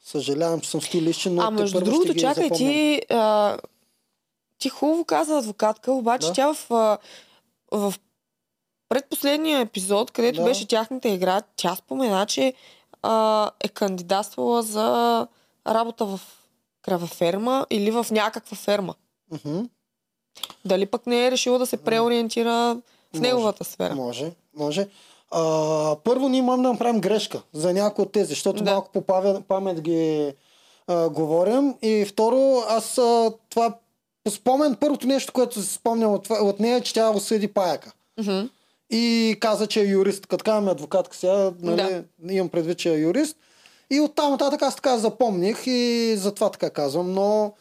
Съжалявам, 0.04 0.60
че 0.60 0.70
съм 0.70 0.82
стилищен, 0.82 1.34
но 1.34 1.42
А 1.42 1.50
между 1.50 1.78
първо 1.78 1.86
ще 1.86 1.90
другото, 1.90 2.12
ги 2.12 2.20
чакай, 2.20 2.44
запомням. 2.44 2.72
ти, 2.72 3.02
а, 3.10 3.56
ти 4.58 4.68
хубаво 4.68 5.04
каза 5.04 5.38
адвокатка, 5.38 5.92
обаче 5.92 6.26
Да. 6.26 6.32
тя 6.32 6.54
в, 6.54 6.70
а, 6.70 6.98
в 7.70 7.94
предпоследния 8.88 9.60
епизод, 9.60 10.10
където 10.10 10.38
Да. 10.38 10.44
беше 10.44 10.68
тяхната 10.68 11.08
игра, 11.08 11.42
тя 11.56 11.74
спомена, 11.76 12.26
че 12.26 12.54
а, 13.02 13.50
е 13.60 13.68
кандидатствала 13.68 14.62
за 14.62 15.26
работа 15.66 16.04
в 16.06 16.20
кравеферма 16.82 17.66
или 17.70 17.90
в 17.90 18.06
някаква 18.10 18.56
ферма. 18.56 18.94
Мгм. 19.32 19.60
Дали 20.64 20.86
пък 20.86 21.06
не 21.06 21.26
е 21.26 21.30
решила 21.30 21.58
да 21.58 21.66
се 21.66 21.76
преориентира 21.76 22.76
в 23.14 23.20
неговата 23.20 23.64
сфера? 23.64 23.94
Може, 23.94 24.32
може. 24.56 24.88
А, 25.32 25.96
първо 26.04 26.28
ние 26.28 26.42
можем 26.42 26.62
да 26.62 26.72
направим 26.72 27.00
грешка 27.00 27.42
за 27.52 27.72
някои 27.72 28.02
от 28.02 28.12
тези, 28.12 28.28
защото 28.28 28.64
Да. 28.64 28.70
малко 28.70 28.90
по 28.92 29.02
памет 29.48 29.80
ги 29.80 30.32
а, 30.86 31.08
говорим. 31.08 31.74
И 31.82 32.04
второ, 32.08 32.62
аз 32.68 32.98
а, 32.98 33.32
това 33.50 33.74
по 34.24 34.30
спомен, 34.30 34.76
първото 34.80 35.06
нещо, 35.06 35.32
което 35.32 35.62
си 35.62 35.74
спомням 35.74 36.14
от, 36.14 36.30
от 36.30 36.60
нея, 36.60 36.76
е, 36.76 36.80
че 36.80 36.94
тя 36.94 37.10
осъди 37.10 37.48
паяка. 37.48 37.92
Мгм. 38.20 38.40
И 38.90 39.36
каза, 39.40 39.66
че 39.66 39.80
е 39.80 39.86
юрист. 39.86 40.26
Като 40.26 40.44
казваме 40.44 40.70
адвокатка 40.70 41.16
сега, 41.16 41.52
нали, 41.60 42.02
имам 42.30 42.48
предвид, 42.48 42.78
че 42.78 42.94
е 42.94 42.98
юрист. 42.98 43.36
И 43.90 44.00
оттам 44.00 44.30
нататък 44.30 44.62
аз 44.62 44.74
така 44.74 44.98
запомних 44.98 45.62
и 45.66 46.14
затова 46.16 46.50
така 46.50 46.70
казвам, 46.70 47.12
но 47.12 47.52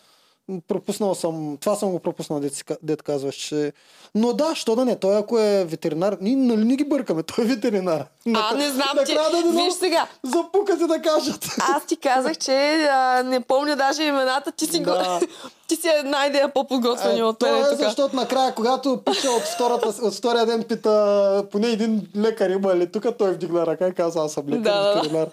пропуснал 0.68 1.16
съм, 1.16 1.58
това 1.62 1.76
съм 1.76 1.92
го 1.92 2.00
пропуснал, 2.00 2.40
дет, 2.40 2.64
дет 2.84 3.02
казваш, 3.02 3.36
че... 3.36 3.74
Но 4.16 4.34
да, 4.34 4.56
що 4.56 4.76
да 4.76 4.86
не, 4.86 4.96
той 4.96 5.18
ако 5.18 5.40
е 5.40 5.66
ветеринар, 5.66 6.18
ние 6.22 6.36
нали 6.36 6.66
не 6.66 6.76
ги 6.76 6.84
бъркаме, 6.84 7.24
той 7.24 7.46
е 7.46 7.48
ветеринар. 7.48 8.06
А, 8.36 8.56
не 8.56 8.70
знам 8.70 8.88
ти. 9.06 9.14
Накрая 9.14 9.32
да 9.32 9.52
не 9.52 9.64
Виж 9.64 9.74
сега, 9.74 10.08
Запукате 10.24 10.88
да 10.88 11.02
кажат. 11.02 11.46
аз 11.60 11.86
ти 11.86 11.98
казах, 11.98 12.38
че 12.38 12.88
а, 12.92 13.24
не 13.24 13.40
помня 13.42 13.76
даже 13.76 14.04
имената. 14.04 14.52
Ти 14.52 14.66
си, 14.66 14.80
го... 14.80 14.86
Да. 14.86 15.20
ти 15.68 15.76
си 15.76 15.88
една 15.88 16.26
идея 16.26 16.54
по-подготвени 16.54 17.24
от 17.24 17.40
това 17.40 17.58
е 17.58 17.76
защото 17.76 18.16
накрая, 18.16 18.56
когато 18.56 19.02
пише 19.06 19.30
от, 19.30 19.44
втората, 19.44 20.06
от 20.06 20.14
втория 20.14 20.46
ден, 20.46 20.64
пита 20.64 21.46
поне 21.52 21.68
един 21.68 22.08
лекар 22.18 22.50
има 22.50 22.76
ли 22.76 22.92
тук, 22.92 23.06
той 23.18 23.32
вдигна 23.32 23.66
ръка 23.66 23.88
и 23.88 23.94
каза, 23.94 24.20
аз 24.20 24.34
съм 24.34 24.48
лекар, 24.48 24.62
Да, 24.62 24.84
да, 24.84 24.94
да. 24.94 24.96
ветеринар. 24.96 25.28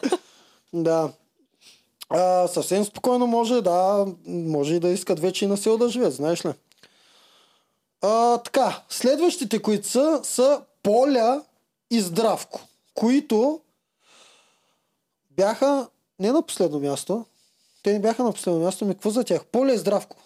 да. 0.73 1.09
А, 2.11 2.49
съвсем 2.49 2.85
спокойно 2.85 3.27
може, 3.27 3.63
да, 3.63 4.07
може 4.27 4.75
и 4.75 4.81
да 4.81 4.89
искат 4.89 5.21
вече 5.21 5.45
и 5.45 5.49
на 5.49 5.57
село 5.57 5.79
да 5.79 5.89
живеят, 5.89 6.15
знаеш 6.15 6.45
ли. 6.45 6.53
А, 8.03 8.39
така, 8.39 8.83
следващите, 8.89 9.63
които 9.63 9.89
са, 9.89 10.21
са 10.25 10.63
Поля 10.83 11.43
и 11.91 12.01
Здравко, 12.01 12.61
които 12.95 13.61
бяха 15.31 15.89
не 16.19 16.33
на 16.33 16.43
последно 16.43 16.81
място, 16.81 17.25
те 17.83 17.93
не 17.93 18.01
бяха 18.01 18.25
на 18.25 18.33
последно 18.33 18.61
място, 18.61 18.85
ми 18.85 18.95
какво 18.95 19.11
за 19.11 19.25
тях? 19.25 19.45
Поля 19.45 19.73
и 19.73 19.79
Здравко. 19.79 20.17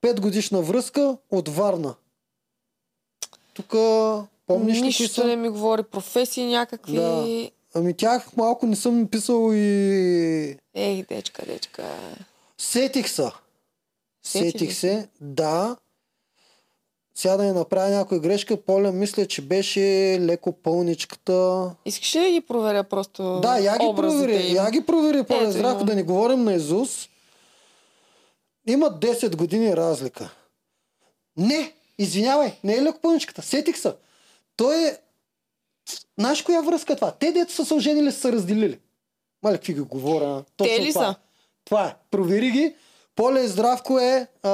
Пет 0.00 0.20
годишна 0.20 0.62
връзка 0.62 1.16
от 1.30 1.48
Варна. 1.48 1.94
Тук 3.54 3.74
помниш 4.46 4.76
ли 4.76 4.82
Нищо 4.82 5.24
не 5.24 5.36
ми 5.36 5.48
говори. 5.48 5.82
Професии 5.82 6.46
някакви. 6.46 6.96
Да. 6.96 7.50
Ами 7.74 7.94
тях 7.96 8.36
малко 8.36 8.66
не 8.66 8.76
съм 8.76 9.08
писал 9.08 9.50
и 9.52 10.56
Ей, 10.74 11.02
дечка, 11.02 11.46
дечка. 11.46 11.84
Сетих 12.58 13.08
се. 13.08 13.30
Сети 14.22 14.44
ли 14.44 14.50
Сетих 14.50 14.74
се, 14.74 15.08
да. 15.20 15.76
Сега 17.14 17.36
да 17.36 17.42
не 17.44 17.52
направя 17.52 17.88
някоя 17.88 18.20
грешка, 18.20 18.56
Поля 18.56 18.92
мисля, 18.92 19.26
че 19.26 19.42
беше 19.42 19.80
леко 20.20 20.52
пълничката. 20.52 21.70
Искаш 21.84 22.14
ли 22.14 22.20
да 22.20 22.30
ги 22.30 22.40
проверя 22.40 22.84
просто 22.84 23.40
Да, 23.40 23.58
я 23.58 23.72
ги 23.72 23.92
провери. 23.96 24.46
им? 24.46 24.56
Я 24.56 24.70
ги 24.70 24.86
провери, 24.86 25.24
Поля 25.24 25.52
има. 25.58 25.84
да 25.84 25.94
не 25.94 26.02
говорим 26.02 26.44
на 26.44 26.54
Изус. 26.54 27.08
Има 28.66 28.86
10 28.86 29.36
години 29.36 29.76
разлика. 29.76 30.30
Не, 31.36 31.72
извинявай, 31.98 32.52
не 32.64 32.74
е 32.74 32.82
леко 32.82 32.98
пълничката. 33.02 33.42
Сетих 33.42 33.78
се. 33.78 33.92
Той 34.56 34.88
е... 34.88 34.96
Знаеш 36.18 36.42
коя 36.42 36.60
връзка 36.60 36.92
е 36.92 36.96
това? 36.96 37.10
Те, 37.10 37.32
дето 37.32 37.52
са 37.52 37.64
се 37.64 37.74
оженили, 37.74 38.12
са 38.12 38.20
се 38.20 38.32
разделили. 38.32 38.78
Мале, 39.42 39.56
какви 39.56 39.74
ги 39.74 39.80
говоря? 39.80 40.44
Точно 40.56 40.84
ли 40.84 40.92
това. 40.92 41.06
са? 41.06 41.14
Това 41.64 41.86
е. 41.86 41.94
Провери 42.10 42.50
ги. 42.50 42.74
Поле 43.16 43.40
и 43.40 43.48
Здравко 43.48 43.98
е... 43.98 44.26
А, 44.42 44.50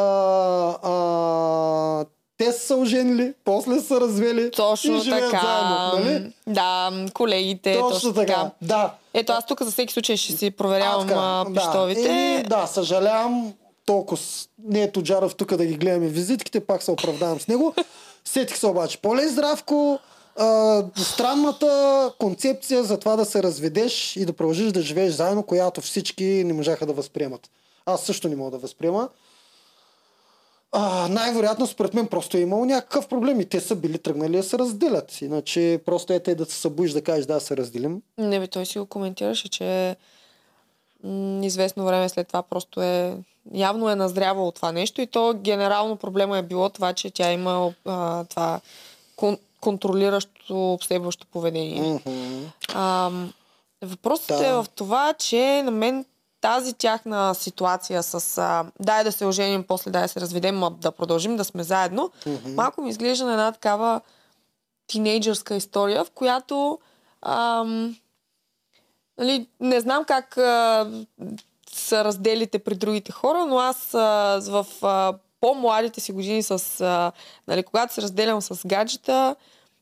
а, 0.82 2.04
те 2.38 2.52
са 2.52 2.58
се 2.58 2.74
оженили, 2.74 3.34
после 3.44 3.80
са 3.80 4.00
развели 4.00 4.50
Точно 4.50 4.96
и 4.96 5.00
живеят 5.00 5.30
така. 5.30 5.42
заедно. 5.42 6.10
Нали? 6.10 6.32
Да, 6.46 6.92
колегите. 7.14 7.74
Точно, 7.74 7.90
точно, 7.90 8.12
така. 8.14 8.32
така. 8.32 8.50
Да. 8.62 8.94
Ето 9.14 9.32
аз 9.32 9.46
тук 9.46 9.62
за 9.62 9.70
всеки 9.70 9.92
случай 9.92 10.16
ще 10.16 10.32
си 10.32 10.50
проверявам 10.50 11.08
така, 11.08 11.20
а, 11.20 11.44
да. 11.44 11.54
пищовите. 11.54 12.08
Еми, 12.08 12.42
да, 12.42 12.66
съжалявам. 12.66 13.52
Толкова 13.86 14.22
не 14.64 14.82
е 14.82 14.92
Тоджаров 14.92 15.34
тук 15.34 15.56
да 15.56 15.66
ги 15.66 15.74
гледаме 15.74 16.06
визитките, 16.08 16.60
пак 16.60 16.82
се 16.82 16.90
оправдавам 16.90 17.40
с 17.40 17.48
него. 17.48 17.74
Сетих 18.24 18.56
се 18.56 18.66
обаче. 18.66 18.98
Поле 18.98 19.22
и 19.22 19.28
здравко, 19.28 19.98
странната 20.96 22.12
концепция 22.18 22.84
за 22.84 22.98
това 22.98 23.16
да 23.16 23.24
се 23.24 23.42
разведеш 23.42 24.16
и 24.16 24.24
да 24.24 24.32
продължиш 24.32 24.72
да 24.72 24.82
живееш 24.82 25.12
заедно, 25.12 25.42
която 25.42 25.80
всички 25.80 26.24
не 26.24 26.52
можаха 26.52 26.86
да 26.86 26.92
възприемат. 26.92 27.50
Аз 27.86 28.02
също 28.02 28.28
не 28.28 28.36
мога 28.36 28.50
да 28.50 28.58
възприема. 28.58 29.08
А, 30.72 31.08
най-вероятно, 31.08 31.66
според 31.66 31.94
мен, 31.94 32.06
просто 32.06 32.36
е 32.36 32.40
имало 32.40 32.64
някакъв 32.64 33.08
проблем 33.08 33.40
и 33.40 33.44
те 33.44 33.60
са 33.60 33.76
били 33.76 33.98
тръгнали 33.98 34.36
да 34.36 34.42
се 34.42 34.58
разделят. 34.58 35.20
Иначе 35.20 35.80
просто 35.86 36.12
е 36.12 36.20
те 36.20 36.34
да 36.34 36.44
се 36.44 36.60
събудиш 36.60 36.92
да 36.92 37.02
кажеш 37.02 37.26
да 37.26 37.40
се 37.40 37.56
разделим. 37.56 38.02
Не 38.18 38.40
бе, 38.40 38.46
той 38.46 38.66
си 38.66 38.78
го 38.78 38.86
коментираше, 38.86 39.48
че 39.48 39.96
м- 41.04 41.46
известно 41.46 41.84
време 41.84 42.08
след 42.08 42.28
това 42.28 42.42
просто 42.42 42.82
е 42.82 43.16
явно 43.52 43.90
е 43.90 43.96
назрявало 43.96 44.52
това 44.52 44.72
нещо 44.72 45.00
и 45.00 45.06
то 45.06 45.34
генерално 45.36 45.96
проблема 45.96 46.38
е 46.38 46.42
било 46.42 46.68
това, 46.68 46.92
че 46.92 47.10
тя 47.10 47.32
има 47.32 47.72
а, 47.84 48.24
това 48.24 48.60
контролиращо 49.60 50.72
обсебващо 50.72 51.26
поведение. 51.26 51.82
Мгм. 51.82 52.44
Ам, 52.74 53.32
въпросът 53.82 54.26
Да. 54.28 54.46
е 54.46 54.52
в 54.52 54.66
това, 54.74 55.12
че 55.12 55.62
на 55.62 55.70
мен 55.70 56.04
тази 56.40 56.72
тяхна 56.74 57.34
ситуация 57.34 58.02
с 58.02 58.38
а, 58.38 58.64
дай 58.80 59.04
да 59.04 59.12
се 59.12 59.26
оженим, 59.26 59.64
после 59.64 59.90
дай 59.90 60.02
да 60.02 60.08
се 60.08 60.20
разведем, 60.20 60.64
а 60.64 60.70
да 60.70 60.92
продължим 60.92 61.36
да 61.36 61.44
сме 61.44 61.62
заедно, 61.62 62.10
Мгм. 62.26 62.54
малко 62.54 62.82
ми 62.82 62.90
изглежда 62.90 63.24
на 63.24 63.32
една 63.32 63.52
такава 63.52 64.00
тинейджърска 64.86 65.56
история, 65.56 66.04
в 66.04 66.10
която 66.10 66.78
ам, 67.22 67.96
нали, 69.18 69.46
не 69.60 69.80
знам 69.80 70.04
как 70.04 70.38
а, 70.38 70.90
са 71.72 72.04
разделите 72.04 72.58
при 72.58 72.74
другите 72.74 73.12
хора, 73.12 73.46
но 73.46 73.58
аз 73.58 73.94
а, 73.94 73.98
в 74.42 74.66
а, 74.82 75.14
по-младите 75.40 76.00
си 76.00 76.12
години, 76.12 76.42
с, 76.42 76.80
а, 76.80 77.12
нали, 77.48 77.62
когато 77.62 77.94
се 77.94 78.02
разделям 78.02 78.42
с 78.42 78.66
гаджета, 78.66 79.36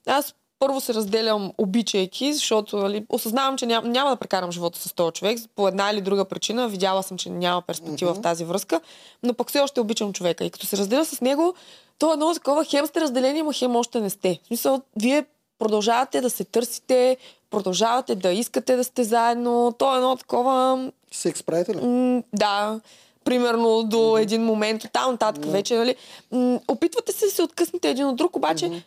аз 0.07 0.34
първо 0.59 0.80
се 0.80 0.94
разделям 0.94 1.52
обичайки, 1.59 2.32
защото 2.32 2.76
нали, 2.76 3.07
осъзнавам, 3.09 3.57
че 3.57 3.66
ням, 3.66 3.90
няма 3.90 4.11
да 4.11 4.16
прекарам 4.16 4.52
живота 4.52 4.78
с 4.78 4.92
този 4.92 5.12
човек 5.12 5.38
по 5.57 5.68
една 5.68 5.90
или 5.90 6.00
друга 6.00 6.24
причина. 6.24 6.68
Видяла 6.68 7.02
съм, 7.02 7.18
че 7.18 7.30
няма 7.30 7.62
перспектива 7.62 8.11
Мгм. 8.11 8.20
в 8.20 8.22
тази 8.22 8.44
връзка, 8.44 8.80
но 9.22 9.34
пък 9.34 9.48
все 9.48 9.61
още 9.61 9.80
обичам 9.80 10.12
човека. 10.12 10.44
И 10.44 10.50
като 10.50 10.66
се 10.66 10.76
разделя 10.76 11.05
с 11.05 11.20
него, 11.20 11.55
то 11.98 12.11
е 12.11 12.12
едно 12.12 12.34
такова 12.34 12.64
хем 12.64 12.86
сте 12.86 13.00
разделени, 13.00 13.40
ама 13.40 13.52
хем 13.52 13.76
още 13.76 14.00
не 14.00 14.11
сте. 14.11 14.38
В 14.42 14.46
смисъл, 14.46 14.82
вие 14.96 15.24
продължавате 15.59 16.20
да 16.20 16.30
се 16.30 16.44
търсите, 16.44 17.16
продължавате 17.50 18.14
да 18.14 18.32
искате 18.32 18.76
да 18.76 18.84
сте 18.84 19.05
заедно. 19.05 19.74
То 19.78 19.94
е 19.94 19.96
едно 19.96 20.16
такова 20.16 20.90
Секс 21.12 21.42
правите 21.42 21.74
ли? 21.74 21.80
М, 21.86 22.22
да, 22.32 22.80
примерно 23.25 23.83
до 23.83 24.18
един 24.18 24.45
момент, 24.45 24.85
от 24.85 24.93
там 24.93 25.11
нататък 25.11 25.45
вече, 25.45 25.77
нали, 25.77 25.97
опитвате 26.68 27.12
се 27.12 27.25
да 27.25 27.31
се 27.31 27.43
откъснете 27.43 27.91
един 27.91 28.07
от 28.07 28.16
друг, 28.16 28.37
обаче 28.37 28.85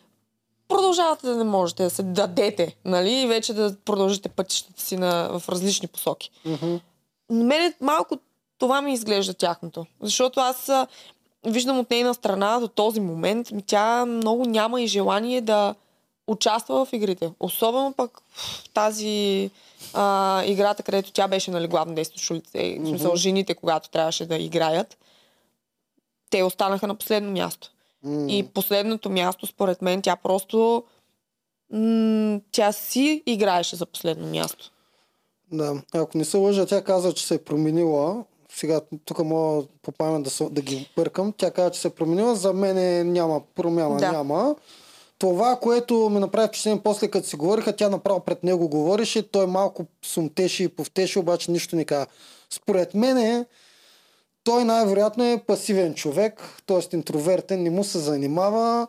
продължавате 0.68 1.26
да 1.26 1.36
не 1.36 1.44
можете 1.44 1.82
да 1.82 1.90
се 1.90 2.02
дадете, 2.02 2.76
нали, 2.84 3.12
и 3.12 3.26
вече 3.26 3.54
да 3.54 3.76
продължите 3.84 4.28
пътищата 4.28 4.82
си 4.82 4.96
на, 4.96 5.38
в 5.38 5.48
различни 5.48 5.88
посоки. 5.88 6.30
Мгм. 6.44 6.76
На 7.30 7.44
мен 7.44 7.74
малко 7.80 8.18
това 8.58 8.82
ми 8.82 8.92
изглежда 8.92 9.34
тяхното. 9.34 9.86
Защото 10.00 10.40
аз 10.40 10.70
виждам 11.46 11.78
от 11.78 11.90
нейна 11.90 12.14
страна 12.14 12.60
до 12.60 12.68
този 12.68 13.00
момент, 13.00 13.48
тя 13.66 14.06
много 14.06 14.44
няма 14.44 14.82
и 14.82 14.86
желание 14.86 15.40
да 15.40 15.74
участва 16.28 16.84
в 16.84 16.92
игрите. 16.92 17.30
Особено 17.40 17.92
пък 17.96 18.20
в 18.34 18.68
тази 18.74 19.50
а, 19.94 20.42
играта, 20.46 20.82
където 20.82 21.12
тя 21.12 21.28
беше 21.28 21.50
нали, 21.50 21.66
главно 21.68 21.94
действащо 21.94 22.34
лице. 22.34 22.78
В 22.80 22.86
смисъл, 22.88 23.16
жените, 23.16 23.54
когато 23.54 23.90
трябваше 23.90 24.26
да 24.26 24.36
играят, 24.36 24.98
те 26.30 26.42
останаха 26.42 26.86
на 26.86 26.94
последно 26.94 27.30
място. 27.30 27.70
М. 28.02 28.26
И 28.30 28.48
последното 28.54 29.10
място, 29.10 29.46
според 29.46 29.82
мен, 29.82 30.02
тя 30.02 30.16
просто 30.16 30.84
м- 31.72 32.40
тя 32.52 32.72
си 32.72 33.22
играеше 33.26 33.76
за 33.76 33.86
последно 33.86 34.26
място. 34.26 34.70
Да, 35.52 35.82
ако 35.94 36.18
не 36.18 36.24
се 36.24 36.36
лъжа, 36.36 36.66
тя 36.66 36.84
каза, 36.84 37.14
че 37.14 37.26
се 37.26 37.34
е 37.34 37.44
променила. 37.44 38.24
Сега 38.52 38.80
тук 39.04 39.18
мога 39.18 39.66
по 39.82 39.92
памет 39.92 40.22
да, 40.22 40.50
да 40.50 40.62
ги 40.62 40.90
бъркам. 40.96 41.32
Тя 41.36 41.50
каза, 41.50 41.70
че 41.70 41.80
се 41.80 41.88
е 41.88 41.90
променила. 41.90 42.34
За 42.34 42.52
мен 42.52 43.12
няма 43.12 43.40
промяна, 43.54 43.96
Да. 43.96 44.12
няма. 44.12 44.56
Това, 45.18 45.56
което 45.56 46.08
ми 46.08 46.20
направи 46.20 46.48
впечатление 46.48 46.80
после, 46.84 47.08
като 47.08 47.28
си 47.28 47.36
говориха, 47.36 47.76
тя 47.76 47.88
направо 47.88 48.20
пред 48.20 48.44
него 48.44 48.68
говореше. 48.68 49.30
Той 49.30 49.46
малко 49.46 49.84
сумтеше 50.04 50.64
и 50.64 50.68
повтеше, 50.68 51.18
обаче 51.18 51.50
нищо 51.50 51.76
не 51.76 51.84
каза. 51.84 52.06
Според 52.50 52.94
мен 52.94 53.46
той 54.44 54.64
най-вероятно 54.64 55.24
е 55.24 55.42
пасивен 55.46 55.94
човек, 55.94 56.62
т.е. 56.66 56.96
интровертен, 56.96 57.62
не 57.62 57.70
му 57.70 57.84
се 57.84 57.98
занимава, 57.98 58.86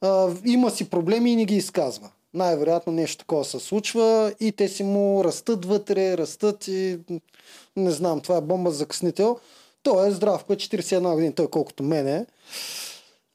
а, 0.00 0.28
има 0.44 0.70
си 0.70 0.90
проблеми 0.90 1.32
и 1.32 1.36
не 1.36 1.44
ги 1.44 1.56
изказва. 1.56 2.10
Най-вероятно 2.34 2.92
нещо 2.92 3.18
такова 3.18 3.44
се 3.44 3.58
случва 3.60 4.34
и 4.40 4.52
те 4.52 4.68
си 4.68 4.82
му 4.82 5.24
растат 5.24 5.64
вътре, 5.64 6.18
растат 6.18 6.68
и 6.68 6.98
не 7.76 7.90
знам, 7.90 8.20
това 8.20 8.36
е 8.36 8.40
бомба 8.40 8.70
за 8.70 8.86
къснител. 8.86 9.38
Той 9.82 10.08
е 10.08 10.10
здрав, 10.10 10.44
е 10.50 10.52
41 10.52 11.14
години, 11.14 11.34
той 11.34 11.46
колкото 11.46 11.82
мене. 11.82 12.26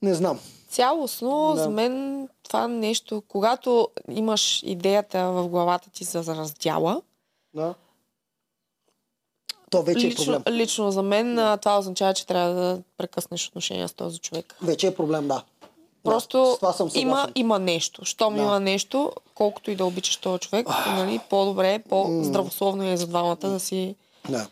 Не 0.02 0.14
знам. 0.14 0.40
Цялостно, 0.70 1.54
Да. 1.56 1.64
за 1.64 1.70
мен 1.70 2.28
това 2.48 2.68
нещо, 2.68 3.24
когато 3.28 3.90
имаш 4.10 4.64
идеята 4.64 5.32
в 5.32 5.48
главата 5.48 5.90
ти 5.90 6.04
за, 6.04 6.36
раздяла, 6.36 7.02
Да. 7.54 7.74
То 9.70 9.82
вече 9.84 10.08
е 10.08 10.10
лично, 10.10 10.34
проблем. 10.34 10.56
лично 10.56 10.92
за 10.92 11.02
мен 11.02 11.40
а, 11.40 11.58
това 11.58 11.80
означава, 11.80 12.14
че 12.14 12.28
трябва 12.28 12.54
да 12.54 12.82
прекъснеш 12.98 13.48
отношения 13.48 13.88
с 13.88 13.94
този 13.94 14.20
човек. 14.20 14.56
Вече 14.62 14.88
е 14.88 14.96
проблем, 14.96 15.28
да. 15.28 15.44
Просто 16.04 16.58
да, 16.62 16.72
съм 16.74 16.90
има, 16.96 17.28
има 17.36 17.60
нещо. 17.60 18.06
Щом 18.06 18.36
Да. 18.36 18.42
има 18.42 18.60
нещо, 18.60 19.12
колкото 19.36 19.72
и 19.72 19.76
да 19.76 19.86
обичаш 19.86 20.18
този 20.18 20.40
човек, 20.40 20.68
нали, 20.88 21.20
по-добре, 21.30 21.80
по-здравословно 21.90 22.84
е 22.84 22.98
за 22.98 23.08
двамата 23.08 23.36
да 23.36 23.60
си... 23.60 23.96
Да. 24.30 24.48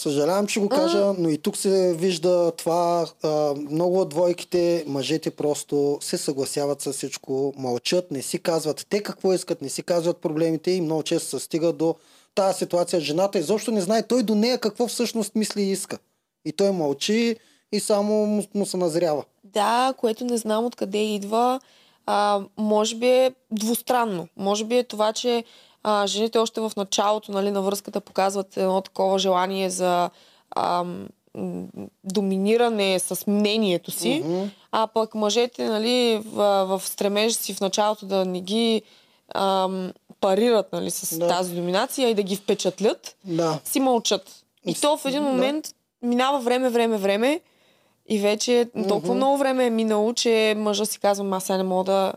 Съжалявам, 0.00 0.46
че 0.46 0.60
го 0.60 0.68
кажа, 0.68 1.14
но 1.18 1.28
и 1.28 1.38
тук 1.38 1.56
се 1.56 1.94
вижда 1.94 2.52
това. 2.56 3.06
А, 3.22 3.54
много 3.54 4.00
от 4.00 4.08
двойките, 4.08 4.84
мъжете 4.86 5.30
просто 5.30 5.98
се 6.00 6.18
съгласяват 6.18 6.80
с 6.80 6.92
всичко, 6.92 7.54
мълчат, 7.56 8.10
не 8.10 8.22
си 8.22 8.38
казват 8.38 8.86
те 8.90 9.02
какво 9.02 9.32
искат, 9.32 9.62
не 9.62 9.68
си 9.68 9.82
казват 9.82 10.16
проблемите 10.16 10.70
и 10.70 10.80
много 10.80 11.02
често 11.02 11.28
се 11.28 11.44
стига 11.44 11.72
до 11.72 11.94
тази 12.34 12.58
ситуация. 12.58 13.00
Жената 13.00 13.38
изобщо 13.38 13.70
не 13.70 13.80
знае 13.80 14.06
той 14.06 14.22
до 14.22 14.34
нея 14.34 14.58
какво 14.58 14.86
всъщност 14.86 15.34
мисли 15.34 15.62
и 15.62 15.70
иска. 15.70 15.98
И 16.44 16.52
той 16.52 16.72
мълчи 16.72 17.36
и 17.72 17.80
само 17.80 18.26
му, 18.26 18.44
му 18.54 18.66
се 18.66 18.76
назрява. 18.76 19.24
Да, 19.44 19.94
което 19.96 20.24
не 20.24 20.36
знам 20.36 20.64
откъде 20.64 20.98
идва. 20.98 21.60
А, 22.06 22.40
може 22.56 22.96
би 22.96 23.06
е 23.06 23.34
двустранно. 23.50 24.28
Може 24.36 24.64
би 24.64 24.76
е 24.76 24.84
това, 24.84 25.12
че 25.12 25.44
а, 25.82 26.06
жените 26.06 26.38
още 26.38 26.60
в 26.60 26.72
началото 26.76 27.32
нали, 27.32 27.50
на 27.50 27.62
връзката 27.62 28.00
показват 28.00 28.56
едно 28.56 28.80
такова 28.80 29.18
желание 29.18 29.70
за 29.70 30.10
ам, 30.56 31.06
доминиране 32.04 32.98
с 32.98 33.26
мнението 33.26 33.90
си, 33.90 34.22
Мгм. 34.24 34.44
а 34.72 34.86
пък 34.86 35.14
мъжете 35.14 35.68
нали, 35.68 36.22
в, 36.24 36.66
в 36.78 36.88
стремежа 36.88 37.34
си 37.34 37.54
в 37.54 37.60
началото 37.60 38.06
да 38.06 38.24
не 38.24 38.40
ги 38.40 38.82
ам, 39.34 39.92
парират 40.20 40.72
нали, 40.72 40.90
с 40.90 41.18
Да. 41.18 41.28
тази 41.28 41.54
доминация 41.54 42.08
и 42.08 42.14
да 42.14 42.22
ги 42.22 42.36
впечатлят, 42.36 43.16
Да. 43.24 43.58
си 43.64 43.80
мълчат. 43.80 44.44
И 44.66 44.74
то 44.74 44.96
в 44.96 45.04
един 45.06 45.22
да. 45.22 45.28
момент 45.28 45.66
минава 46.02 46.40
време, 46.40 46.70
време, 46.70 46.96
време 46.96 47.40
и 48.08 48.18
вече 48.18 48.68
толкова 48.88 49.08
Мгм. 49.08 49.16
много 49.16 49.36
време 49.38 49.66
е 49.66 49.70
минало, 49.70 50.12
че 50.12 50.54
мъжа 50.56 50.86
си 50.86 50.98
казва, 50.98 51.36
аз 51.36 51.44
сега 51.44 51.56
не 51.56 51.62
мога 51.62 51.84
да 51.84 52.12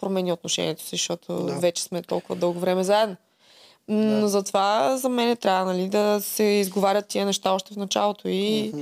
променя 0.00 0.32
отношението 0.32 0.82
си, 0.82 0.88
защото 0.90 1.36
Да. 1.36 1.52
вече 1.52 1.82
сме 1.82 2.02
толкова 2.02 2.36
дълго 2.36 2.60
време 2.60 2.84
заедно. 2.84 3.16
Но 3.88 4.20
Да. 4.20 4.28
затова 4.28 4.96
за 4.96 5.08
мен 5.08 5.36
трябва 5.36 5.64
нали, 5.64 5.88
да 5.88 6.20
се 6.22 6.42
изговарят 6.42 7.06
тия 7.08 7.26
неща 7.26 7.52
още 7.52 7.74
в 7.74 7.78
началото 7.78 8.28
и. 8.28 8.72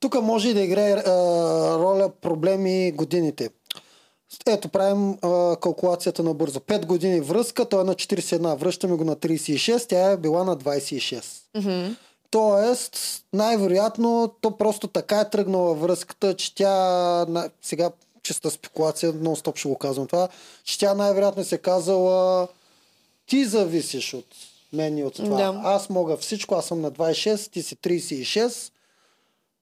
Тук 0.00 0.22
може 0.22 0.48
и 0.48 0.54
да 0.54 0.60
играе 0.60 0.92
а, 0.92 1.02
роля 1.78 2.10
проблеми 2.10 2.92
годините. 2.92 3.50
Ето, 4.46 4.68
правим 4.68 5.18
а, 5.22 5.56
калкулацията 5.56 6.22
набързо. 6.22 6.60
5 6.60 6.86
години 6.86 7.20
връзка, 7.20 7.64
той 7.64 7.80
е 7.80 7.84
на 7.84 7.94
41, 7.94 8.56
връщаме 8.56 8.96
го 8.96 9.04
на 9.04 9.16
36, 9.16 9.88
тя 9.88 10.10
е 10.10 10.16
била 10.16 10.44
на 10.44 10.56
26. 10.56 11.24
Мгм. 11.56 11.94
Тоест, 12.30 12.96
най-вероятно, 13.32 14.34
то 14.40 14.50
просто 14.50 14.86
така 14.88 15.20
е 15.20 15.30
тръгнала 15.30 15.74
връзката, 15.74 16.34
че 16.34 16.54
тя, 16.54 16.70
на- 17.28 17.50
сега 17.62 17.90
чиста 18.22 18.50
спекулация, 18.50 19.12
нон-стоп 19.12 19.56
ще 19.56 19.68
го 19.68 19.78
казвам 19.78 20.06
това, 20.06 20.28
че 20.64 20.78
тя 20.78 20.94
най-вероятно 20.94 21.44
се 21.44 21.58
казала 21.58 22.48
ти 23.26 23.44
зависиш 23.44 24.14
от 24.14 24.26
мен 24.72 24.98
и 24.98 25.04
от 25.04 25.14
това. 25.14 25.52
Да. 25.52 25.60
Аз 25.64 25.90
мога 25.90 26.16
всичко, 26.16 26.54
аз 26.54 26.66
съм 26.66 26.80
на 26.80 26.92
26, 26.92 27.50
ти 27.50 27.62
си 27.62 27.76
36. 27.76 28.72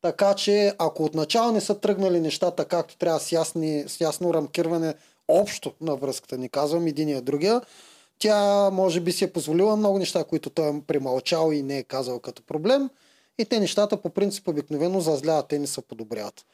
Така 0.02 0.34
че, 0.34 0.72
ако 0.78 1.04
отначало 1.04 1.52
не 1.52 1.61
са 1.61 1.74
тръгнали 1.78 2.20
нещата 2.20 2.64
както 2.64 2.96
трябва 2.96 3.20
с, 3.20 3.32
ясни, 3.32 3.84
с 3.86 4.00
ясно 4.00 4.34
рамкиране 4.34 4.94
общо 5.28 5.72
на 5.80 5.96
връзката, 5.96 6.38
не 6.38 6.48
казвам 6.48 6.86
единия 6.86 7.22
другия, 7.22 7.61
тя 8.18 8.70
може 8.70 9.00
би 9.00 9.12
си 9.12 9.24
е 9.24 9.32
позволила 9.32 9.76
много 9.76 9.98
неща, 9.98 10.24
които 10.24 10.50
той 10.50 10.68
е 10.68 10.80
премълчал 10.86 11.52
и 11.52 11.62
не 11.62 11.78
е 11.78 11.82
казал 11.82 12.20
като 12.20 12.42
проблем. 12.42 12.90
И 13.38 13.44
те 13.44 13.61
нещата 13.61 13.96
по 13.96 14.11
принцип 14.11 14.48
обикновено 14.48 15.00
зазляват, 15.00 15.48
те 15.48 15.59
не 15.59 15.66
се 15.66 15.80
подобряват. 15.80 16.44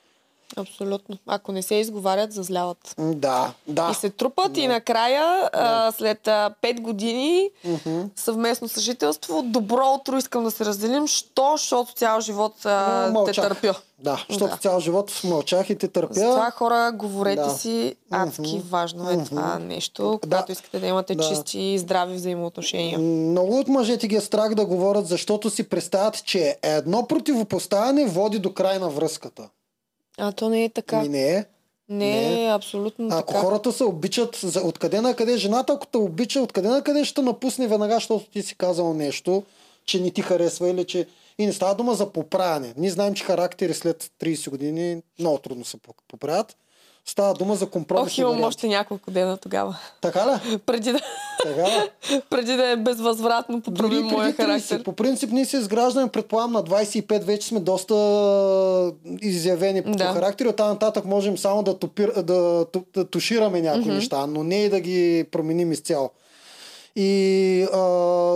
Абсолютно. 0.56 1.18
Ако 1.26 1.52
не 1.52 1.62
се 1.62 1.74
изговарят, 1.74 2.32
зазляват. 2.32 2.94
Да, 2.98 3.52
да. 3.68 3.88
И 3.92 3.94
се 3.94 4.10
трупат 4.10 4.56
и 4.56 4.66
накрая, 4.66 5.22
а, 5.52 5.92
след 5.92 6.28
а, 6.28 6.54
5 6.62 6.80
години 6.80 7.50
Мгм. 7.64 8.00
съвместно 8.16 8.68
съжителство, 8.68 9.42
добро 9.42 9.86
утро 9.90 10.16
искам 10.16 10.44
да 10.44 10.50
се 10.50 10.64
разделим, 10.64 11.06
що, 11.06 11.52
защото 11.52 11.92
цял 11.92 12.20
живот 12.20 12.66
а, 12.66 12.70
Но 13.02 13.06
те 13.06 13.12
мълчах. 13.12 13.48
търпя. 13.48 13.74
Да, 13.98 14.24
защото 14.28 14.50
Да. 14.50 14.56
цял 14.58 14.80
живот 14.80 15.20
мълчах 15.24 15.70
и 15.70 15.76
те 15.76 15.88
търпя. 15.88 16.14
Затова 16.14 16.50
хора, 16.50 16.92
говорете 16.92 17.36
Да. 17.38 17.50
си, 17.50 17.96
адски 18.10 18.40
Мгм. 18.52 18.68
важно 18.68 19.10
е 19.10 19.24
това 19.24 19.58
нещо, 19.58 20.10
Да. 20.12 20.18
когато 20.20 20.52
искате 20.52 20.78
да 20.78 20.86
имате 20.86 21.14
Да. 21.14 21.28
чисти 21.28 21.60
и 21.60 21.78
здрави 21.78 22.14
взаимоотношения. 22.14 22.98
Много 22.98 23.58
от 23.58 23.68
мъжете 23.68 24.08
ги 24.08 24.16
е 24.16 24.20
страх 24.20 24.54
да 24.54 24.66
говорят, 24.66 25.06
защото 25.06 25.50
си 25.50 25.62
представят, 25.64 26.24
че 26.24 26.58
едно 26.62 27.06
противопоставяне 27.06 28.06
води 28.06 28.38
до 28.38 28.54
край 28.54 28.78
на 28.78 28.88
връзката. 28.90 29.48
А 30.18 30.32
то 30.32 30.48
не 30.48 30.64
е 30.64 30.68
така. 30.68 31.00
Ми 31.02 31.08
не 31.08 31.36
е. 31.36 31.44
не, 31.88 32.44
е 32.44 32.48
абсолютно 32.48 33.08
Ако 33.12 33.26
така. 33.32 33.40
хората 33.40 33.72
се 33.72 33.84
обичат, 33.84 34.36
за, 34.36 34.60
откъде 34.60 35.00
на 35.00 35.16
къде 35.16 35.36
жената, 35.36 35.72
ако 35.72 35.86
те 35.86 35.98
обича, 35.98 36.40
откъде 36.40 36.68
на 36.68 36.82
къде 36.82 37.04
ще 37.04 37.22
напусне 37.22 37.68
веднага, 37.68 37.94
защото 37.94 38.30
ти 38.30 38.42
си 38.42 38.54
казал 38.56 38.94
нещо, 38.94 39.42
че 39.84 40.00
не 40.00 40.10
ти 40.10 40.22
харесва 40.22 40.68
или 40.68 40.84
че... 40.84 41.06
И 41.38 41.46
не 41.46 41.52
става 41.52 41.74
дума 41.74 41.94
за 41.94 42.10
поправяне. 42.10 42.74
Ние 42.76 42.90
знаем, 42.90 43.14
че 43.14 43.24
характери 43.24 43.74
след 43.74 44.10
30 44.20 44.50
години 44.50 45.02
много 45.18 45.38
трудно 45.38 45.64
се 45.64 45.76
по- 45.76 45.94
поправят. 46.08 46.56
Става 47.06 47.34
дума 47.34 47.54
за 47.54 47.64
Ох, 47.64 47.70
компромисни 47.70 48.20
имам 48.22 48.42
още 48.42 48.68
няколко 48.68 49.10
дена 49.10 49.36
тогава. 49.36 49.76
Така 50.00 50.26
ли? 50.26 50.58
преди, 50.66 50.92
да, 50.92 51.00
Така 51.42 51.62
ли? 51.62 51.90
преди 52.30 52.56
да 52.56 52.66
е 52.66 52.76
безвъзвратно 52.76 53.60
поправим 53.60 54.04
моя 54.04 54.28
30. 54.28 54.36
характер. 54.36 54.82
По 54.82 54.92
принцип 54.92 55.30
ние 55.30 55.44
се 55.44 55.56
изграждаме, 55.56 56.08
предполагам, 56.08 56.52
на 56.52 56.62
25 56.62 57.20
вече 57.20 57.48
сме 57.48 57.60
доста 57.60 57.94
изявени 59.22 59.82
по 59.82 59.90
Да. 59.90 60.04
характери. 60.04 60.48
Оттам 60.48 60.68
нататък 60.68 61.04
можем 61.04 61.38
само 61.38 61.62
да, 61.62 61.78
топир, 61.78 62.12
да, 62.14 62.64
ту- 62.64 62.84
да 62.94 63.04
тушираме 63.04 63.60
някои 63.60 63.80
Мгм. 63.80 63.94
неща, 63.94 64.26
но 64.26 64.42
не 64.44 64.56
и 64.56 64.68
да 64.68 64.80
ги 64.80 65.24
променим 65.24 65.72
изцяло. 65.72 66.10
И 66.96 67.62
а, 67.64 67.78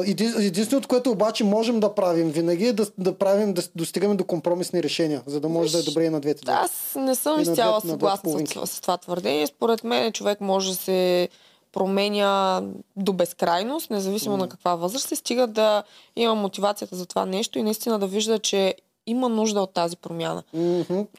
еди- 0.05 0.35
единственото, 0.39 0.89
което 0.89 1.11
обаче 1.11 1.45
можем 1.45 1.81
да 1.81 1.95
правим 1.95 2.31
винаги 2.31 2.67
е 2.67 2.73
да, 2.73 2.87
да 2.99 3.15
правим, 3.15 3.55
да 3.55 3.63
достигаме 3.75 4.15
до 4.15 4.25
компромисни 4.25 4.83
решения, 4.83 5.23
за 5.27 5.41
да 5.41 5.49
може 5.49 5.73
да 5.73 5.79
е 5.79 5.81
Виж, 5.81 5.85
добре 5.85 6.05
и 6.05 6.11
на 6.11 6.21
двете. 6.21 6.45
Да, 6.45 6.53
Аз 6.53 6.95
не 6.97 7.15
съм 7.15 7.41
изцяло 7.41 7.81
съгласна 7.81 8.47
с, 8.47 8.67
с 8.67 8.81
това 8.81 8.97
твърдение. 8.97 9.47
Според 9.47 9.85
мен 9.85 10.13
човек 10.13 10.41
може 10.41 10.71
да 10.71 10.77
се 10.77 11.29
променя 11.73 12.63
до 12.97 13.13
безкрайност, 13.13 13.91
независимо 13.91 14.37
на 14.37 14.49
каква 14.49 14.75
възраст 14.75 15.09
се 15.09 15.17
стига 15.17 15.47
да 15.47 15.83
има 16.17 16.35
мотивацията 16.35 16.97
за 16.97 17.07
това 17.07 17.27
нещо 17.27 17.59
и 17.59 17.63
наистина 17.63 17.99
да 17.99 18.07
вижда, 18.07 18.39
че 18.39 18.75
има 19.07 19.29
нужда 19.29 19.61
от 19.61 19.71
тази 19.71 19.97
промяна. 19.97 20.43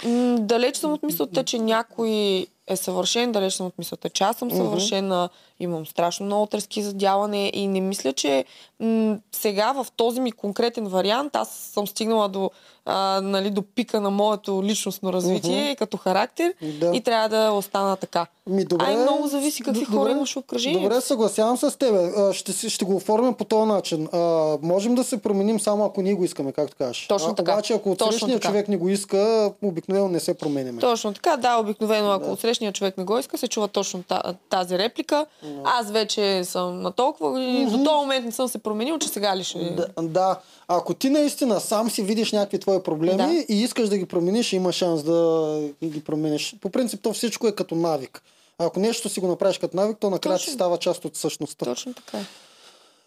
М, 0.06 0.36
Далеч 0.40 0.78
съм 0.78 0.94
от 0.94 1.04
мисълта, 1.04 1.44
че 1.44 1.60
някой 1.60 2.48
е 2.68 2.76
съвършен, 2.78 3.32
далеч 3.32 3.54
съм 3.54 3.66
от 3.66 3.78
мисълта, 3.78 4.10
че 4.10 4.24
аз 4.24 4.36
съм 4.36 4.52
съвършена, 4.52 5.30
имам 5.60 5.86
страшно 5.86 6.26
много 6.26 6.46
трески 6.46 6.84
за 6.84 6.94
дялане 6.94 7.52
и 7.54 7.68
не 7.68 7.82
мисля, 7.82 8.14
че 8.14 8.46
м- 8.80 9.18
сега 9.32 9.72
в 9.74 9.88
този 9.92 10.20
ми 10.20 10.32
конкретен 10.32 10.88
вариант 10.88 11.36
аз 11.36 11.50
съм 11.50 11.88
стигнала 11.88 12.30
до, 12.30 12.52
а, 12.86 13.22
нали, 13.22 13.50
до 13.50 13.62
пика 13.64 14.02
на 14.02 14.10
моето 14.12 14.64
личностно 14.64 15.14
развитие 15.14 15.76
като 15.76 15.98
характер 15.98 16.54
Да. 16.72 16.92
и 16.94 17.02
трябва 17.02 17.30
да 17.30 17.52
остана 17.52 17.96
така. 17.96 18.26
Ми, 18.48 18.66
добре, 18.66 18.86
Ай, 18.86 18.96
много 18.96 19.28
зависи 19.28 19.64
какви 19.64 19.80
Д- 19.82 19.86
хора 19.88 20.12
имаш 20.12 20.34
в 20.34 20.38
окръжението. 20.38 20.84
Добре, 20.84 21.02
съгласявам 21.02 21.58
с 21.58 21.78
тебе. 21.78 22.12
А, 22.18 22.34
Ще, 22.34 22.54
си- 22.54 22.70
ще 22.70 22.86
го 22.86 22.96
оформим 22.96 23.34
по 23.34 23.44
този 23.44 23.68
начин. 23.68 24.08
А, 24.08 24.18
можем 24.62 24.96
да 24.96 25.04
се 25.04 25.18
променим 25.18 25.60
само 25.60 25.86
ако 25.86 26.02
ние 26.02 26.14
го 26.14 26.24
искаме, 26.24 26.52
както 26.52 26.76
кажеш. 26.78 27.08
Точно 27.08 27.30
а, 27.30 27.36
така. 27.36 27.54
Обаче, 27.54 27.74
ако 27.74 27.92
отсрещният 27.92 28.42
човек 28.42 28.68
не 28.68 28.78
го 28.78 28.90
иска, 28.90 29.52
обикновено 29.62 30.08
не 30.08 30.20
се 30.20 30.34
променяме. 30.34 30.82
Точно 30.82 31.14
така, 31.14 31.38
да, 31.38 31.56
обикновено 31.56 32.12
ако 32.12 32.26
Да. 32.26 32.32
Отсрещният 32.58 32.76
човек 32.76 32.98
не 32.98 33.04
го 33.04 33.18
иска, 33.18 33.38
се 33.38 33.48
чува 33.48 33.68
точно 33.68 34.04
та- 34.04 34.36
тази 34.50 34.78
реплика. 34.78 35.26
Аз 35.64 35.92
вече 35.92 36.44
съм 36.44 36.82
на 36.82 36.92
толкова 36.92 37.32
години, 37.32 37.66
до 37.66 37.78
този 37.78 37.96
момент 37.96 38.26
не 38.26 38.32
съм 38.32 38.48
се 38.48 38.58
променил, 38.58 38.98
че 38.98 39.08
сега 39.08 39.36
ли 39.36 39.44
ще... 39.44 39.60
Да, 39.70 39.88
да, 40.02 40.40
ако 40.68 40.94
ти 40.94 41.10
наистина 41.10 41.60
сам 41.60 41.90
си 41.90 42.04
видиш 42.04 42.32
някакви 42.32 42.60
твои 42.60 42.84
проблеми 42.84 43.18
Да. 43.18 43.46
и 43.50 43.62
искаш 43.62 43.90
да 43.90 43.98
ги 43.98 44.06
промениш, 44.06 44.54
има 44.54 44.72
шанс 44.72 45.04
да 45.04 45.60
ги 45.84 46.04
промениш. 46.04 46.56
По 46.62 46.70
принцип, 46.70 47.02
то 47.02 47.14
всичко 47.14 47.48
е 47.48 47.52
като 47.52 47.76
навик. 47.76 48.22
Ако 48.60 48.80
нещо 48.80 49.10
си 49.10 49.20
го 49.20 49.28
направиш 49.28 49.58
като 49.58 49.78
навик, 49.78 49.98
то 50.00 50.10
накрая 50.10 50.38
Точно. 50.38 50.54
става 50.54 50.78
част 50.78 51.06
от 51.06 51.16
същността. 51.16 51.66
Точно 51.66 51.94
така. 51.94 52.18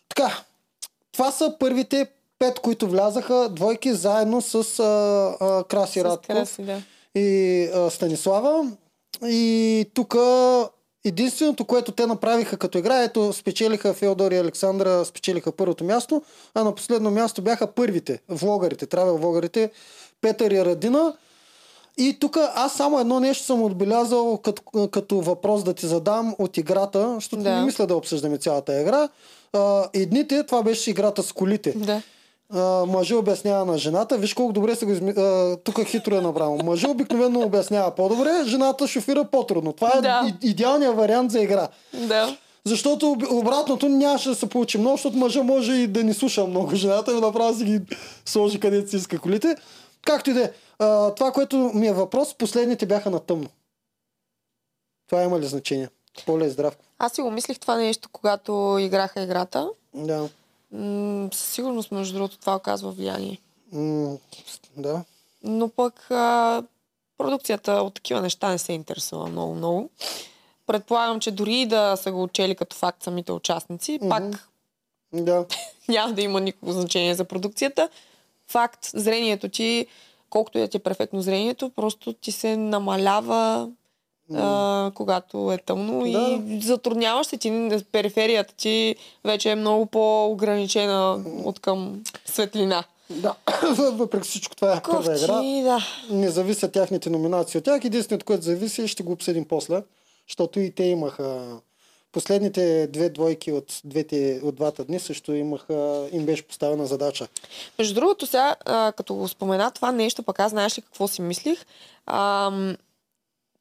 Така, 0.09 0.43
това 1.13 1.31
са 1.31 1.55
първите 1.59 2.07
пет, 2.39 2.59
които 2.59 2.89
влязаха, 2.89 3.49
двойки 3.49 3.93
заедно 3.95 4.41
с 4.41 4.55
а, 4.55 4.85
а, 5.41 5.65
Краси 5.65 6.01
С 6.01 6.05
Радков 6.05 6.27
Краси, 6.27 6.63
да. 6.63 6.83
и 7.15 7.65
а, 7.67 7.91
Станислава. 7.91 8.71
И 9.27 9.87
тук 9.95 10.17
единственото, 11.05 11.65
което 11.65 11.93
те 11.93 12.07
направиха 12.07 12.57
като 12.57 12.79
игра, 12.79 13.03
ето 13.03 13.33
спечелиха 13.33 13.95
Феодор 13.95 14.33
и 14.33 14.37
Александра, 14.37 15.05
спечелиха 15.05 15.53
първото 15.53 15.85
място, 15.85 16.23
а 16.55 16.65
на 16.65 16.75
последно 16.75 17.11
място 17.11 17.43
бяха 17.43 17.67
първите, 17.67 18.21
влогарите, 18.29 18.87
травел 18.87 19.17
влогарите, 19.17 19.71
Петър 20.21 20.51
и 20.51 20.65
Радина. 20.65 21.15
И 21.99 22.17
тук 22.21 22.37
аз 22.55 22.75
само 22.75 23.01
едно 23.01 23.21
нещо 23.21 23.45
съм 23.45 23.63
отбелязал 23.63 24.39
като, 24.39 24.89
като 24.89 25.21
въпрос 25.21 25.65
да 25.65 25.75
ти 25.75 25.87
задам 25.87 26.35
от 26.39 26.57
играта, 26.57 27.15
защото 27.15 27.43
Да. 27.43 27.51
не 27.57 27.65
мисля 27.65 27.87
да 27.87 27.97
обсъждаме 27.97 28.39
цялата 28.39 28.81
игра. 28.81 29.09
А, 29.53 29.89
едните, 29.93 30.47
това 30.47 30.63
беше 30.63 30.91
играта 30.91 31.23
с 31.23 31.33
колите. 31.33 31.73
Да. 31.77 32.03
Мъжа 32.87 33.17
обяснява 33.17 33.65
на 33.65 33.79
жената. 33.79 34.19
Виж 34.19 34.35
колко 34.35 34.53
добре 34.53 34.75
се 34.75 34.87
го 34.87 34.93
изми... 34.93 35.15
Тук 35.57 35.81
хитро 35.81 36.15
е 36.15 36.21
направо. 36.21 36.59
Мъжа 36.59 36.89
обикновено 36.89 37.41
обяснява 37.41 37.91
по-добре, 37.91 38.31
жената 38.45 38.87
шофира 38.89 39.25
по-трудно. 39.25 39.73
Това 39.73 39.93
е 39.93 40.01
Да. 40.01 40.33
и- 40.43 40.49
идеалният 40.49 40.97
вариант 40.97 41.31
за 41.31 41.41
игра. 41.41 41.69
Да. 41.95 42.37
Защото 42.65 43.07
об- 43.09 43.33
обратното 43.33 43.89
нямаше 43.89 44.29
да 44.29 44.35
се 44.35 44.49
получи 44.49 44.79
много, 44.79 44.97
защото 44.97 45.17
мъжа 45.17 45.43
може 45.43 45.73
и 45.73 45.87
да 45.87 46.05
ни 46.05 46.15
слуша 46.15 46.47
много. 46.47 46.75
Жената 46.75 47.15
ми 47.15 47.21
направо 47.21 47.55
си 47.55 47.65
ги 47.65 47.81
сложи 48.27 48.61
където 48.61 48.91
си 48.91 48.97
иска 48.97 49.19
колите. 49.19 49.57
Както 50.03 50.31
и 50.31 50.35
да 50.35 50.43
е. 50.43 50.51
Това, 51.11 51.33
което 51.33 51.71
ми 51.75 51.87
е 51.87 51.93
въпрос, 51.93 52.35
последните 52.35 52.87
бяха 52.87 53.11
на 53.11 53.21
тъмно. 53.21 53.49
Това 55.07 55.23
има 55.23 55.41
ли 55.41 55.47
значение? 55.47 55.89
Поле 56.27 56.45
е 56.45 56.51
здрав. 56.51 56.77
Аз 56.99 57.13
си 57.13 57.23
го 57.23 57.31
мислих 57.31 57.59
това 57.59 57.77
нещо, 57.77 58.09
когато 58.13 58.53
играха 58.81 59.23
играта. 59.23 59.69
Да. 59.95 60.29
М- 60.73 61.29
със 61.33 61.47
сигурност, 61.47 61.91
между 61.91 62.15
другото, 62.15 62.39
това 62.39 62.57
оказва 62.57 62.91
влияние. 62.91 63.39
М, 63.73 64.17
да. 64.77 65.05
Но 65.43 65.69
пък 65.69 66.11
а, 66.11 66.63
продукцията 67.19 67.73
от 67.73 67.95
такива 67.95 68.21
неща 68.21 68.51
не 68.51 68.59
се 68.59 68.73
интересува 68.73 69.27
много-много. 69.27 69.91
Предполагам, 70.67 71.21
че 71.21 71.31
дори 71.31 71.67
да 71.67 71.97
са 71.97 72.13
го 72.13 72.23
учели 72.23 72.55
като 72.55 72.77
факт 72.77 73.03
самите 73.03 73.33
участници, 73.33 73.99
Мгм. 74.03 74.09
пак 74.09 74.49
Да. 75.13 75.47
няма 75.89 76.13
да 76.15 76.23
има 76.23 76.41
никакво 76.41 76.73
значение 76.73 77.15
за 77.15 77.25
продукцията. 77.25 77.89
Факт, 78.49 78.91
зрението 78.95 79.49
ти, 79.49 79.87
колкото 80.31 80.59
и 80.59 80.61
да 80.61 80.69
ти 80.69 80.77
е 80.77 80.81
перфектно 80.81 81.23
зрението, 81.23 81.71
просто 81.71 82.13
ти 82.13 82.33
се 82.33 82.57
намалява 82.57 83.69
а, 84.35 84.91
когато 84.95 85.53
е 85.53 85.59
тъмно 85.59 86.07
и 86.07 86.61
затрудняваш 86.63 87.27
се 87.27 87.37
ти, 87.37 87.71
периферията 87.93 88.55
ти 88.55 88.97
вече 89.25 89.51
е 89.51 89.55
много 89.55 89.87
по-ограничена 89.87 91.25
от 91.45 91.61
към 91.61 92.03
светлина. 92.25 92.85
Да. 93.11 93.35
Въпреки 93.93 94.29
всичко 94.29 94.57
това 94.57 94.77
е 94.77 94.83
първа 94.83 95.17
игра. 95.17 95.43
Да. 95.63 95.79
не 96.11 96.29
зависят 96.29 96.73
тяхните 96.73 97.11
номинации 97.11 97.59
от 97.59 97.65
тях. 97.65 97.85
Единственото, 97.85 98.27
което 98.27 98.45
зависи, 98.45 98.89
ще 98.89 99.03
го 99.03 99.13
обсъдим 99.13 99.45
после, 99.45 99.83
защото 100.29 100.61
и 100.61 100.71
те 100.71 100.85
имаха 100.85 101.61
последните 102.13 102.87
две 102.87 103.09
двойки 103.09 103.53
от, 103.53 103.81
двете, 103.85 104.41
от 104.45 104.55
двата 104.55 104.85
дни 104.85 105.01
също 105.01 105.33
имаха, 105.33 106.09
им 106.13 106.27
беше 106.27 106.43
поставена 106.43 106.87
задача. 106.87 107.29
Между 107.79 107.95
другото, 107.95 108.27
сега, 108.27 108.57
а, 108.65 108.93
като 108.97 109.15
го 109.15 109.29
спомена 109.29 109.71
това 109.71 109.93
нещо, 109.93 110.23
пък 110.23 110.41
аз 110.41 110.51
знаеш 110.51 110.79
ли 110.79 110.83
какво 110.83 111.09
си 111.09 111.23
мислих? 111.23 111.67
Ам, 112.07 112.77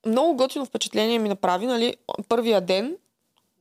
много 0.06 0.36
готино 0.36 0.66
впечатление 0.66 1.20
ми 1.20 1.30
направи, 1.30 1.66
нали, 1.66 1.95
първия 2.30 2.62
ден, 2.62 2.97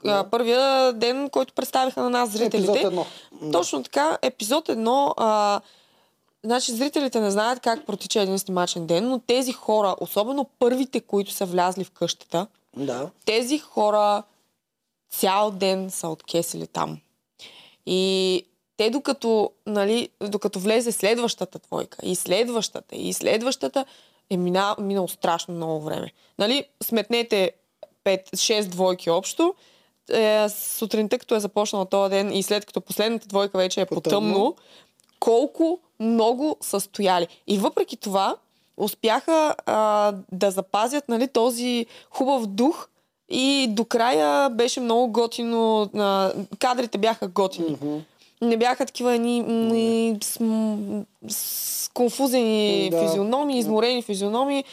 а, 0.05 0.25
първия 0.31 0.93
ден, 0.93 1.31
който 1.31 1.55
представиха 1.55 2.03
на 2.03 2.11
нас 2.11 2.31
зрителите. 2.31 2.71
Епизод 2.71 2.85
едно. 2.85 3.07
Точно 3.53 3.83
така, 3.83 4.19
епизод 4.23 4.69
едно, 4.69 5.15
а, 5.17 5.61
значи 6.45 6.73
зрителите 6.73 7.21
не 7.21 7.31
знаят 7.31 7.61
как 7.61 7.87
протича 7.87 8.21
един 8.21 8.39
снимачен 8.39 8.87
ден, 8.87 9.09
но 9.09 9.19
тези 9.19 9.53
хора, 9.53 9.97
особено 10.01 10.45
първите, 10.59 11.01
които 11.01 11.33
са 11.33 11.47
влязли 11.47 11.85
в 11.85 11.91
къщата, 11.91 12.47
Да. 12.77 13.11
тези 13.25 13.59
хора 13.59 14.23
цял 15.11 15.51
ден 15.51 15.91
са 15.91 16.09
откесили 16.09 16.67
там. 16.67 16.99
И 17.87 18.43
те 18.77 18.91
докато, 18.91 19.51
нали, 19.67 20.09
докато 20.21 20.59
влезе 20.61 20.93
следващата 20.93 21.59
двойка, 21.59 21.99
и 22.03 22.15
следващата, 22.15 22.97
и 22.97 23.13
следващата, 23.13 23.85
е 24.31 24.37
мина, 24.37 24.77
минало 24.79 25.09
страшно 25.09 25.55
много 25.55 25.81
време. 25.81 26.13
Нали, 26.39 26.65
сметнете 26.83 27.53
5-6 28.05 28.69
двойки 28.69 29.11
общо, 29.11 29.55
е, 30.13 30.49
сутринта, 30.49 31.19
като 31.19 31.35
е 31.35 31.41
започнал 31.41 31.85
този 31.85 32.11
ден 32.11 32.33
и 32.33 32.43
след 32.43 32.67
като 32.67 32.81
последната 32.81 33.29
двойка 33.29 33.59
вече 33.59 33.81
е 33.81 33.87
Потъмно. 33.87 34.03
потъмно, 34.03 34.57
колко 35.21 35.81
много 36.01 36.57
са 36.61 36.81
стояли. 36.81 37.29
И 37.47 37.59
въпреки 37.59 37.97
това, 37.97 38.37
успяха 38.77 39.55
а, 39.67 40.15
да 40.33 40.51
запазят 40.51 41.09
нали, 41.09 41.29
този 41.29 41.87
хубав 42.11 42.47
дух 42.47 42.89
и 43.29 43.67
до 43.71 43.85
края 43.85 44.51
беше 44.51 44.81
много 44.81 45.13
готино. 45.13 45.91
А, 45.97 46.33
кадрите 46.59 46.99
бяха 46.99 47.29
готини. 47.29 47.71
Мгм. 47.71 47.99
Не 48.43 48.57
бяха 48.57 48.87
такива 48.87 49.15
едни 49.15 49.41
м, 49.43 50.19
с, 50.23 50.41
м, 50.41 51.05
с 51.29 51.91
конфузени 51.95 52.89
Да. 52.91 53.03
физиономии, 53.03 53.59
изморени 53.59 54.03
физиономии. 54.03 54.65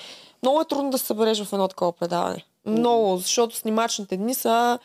Много 0.43 0.61
е 0.61 0.65
трудно 0.65 0.89
да 0.89 0.97
се 0.97 1.05
събереш 1.05 1.43
в 1.43 1.53
едно 1.53 1.67
такова 1.67 1.91
предаване. 1.91 2.43
Много, 2.65 3.17
защото 3.17 3.55
снимачните 3.55 4.17
дни 4.17 4.33
са 4.33 4.79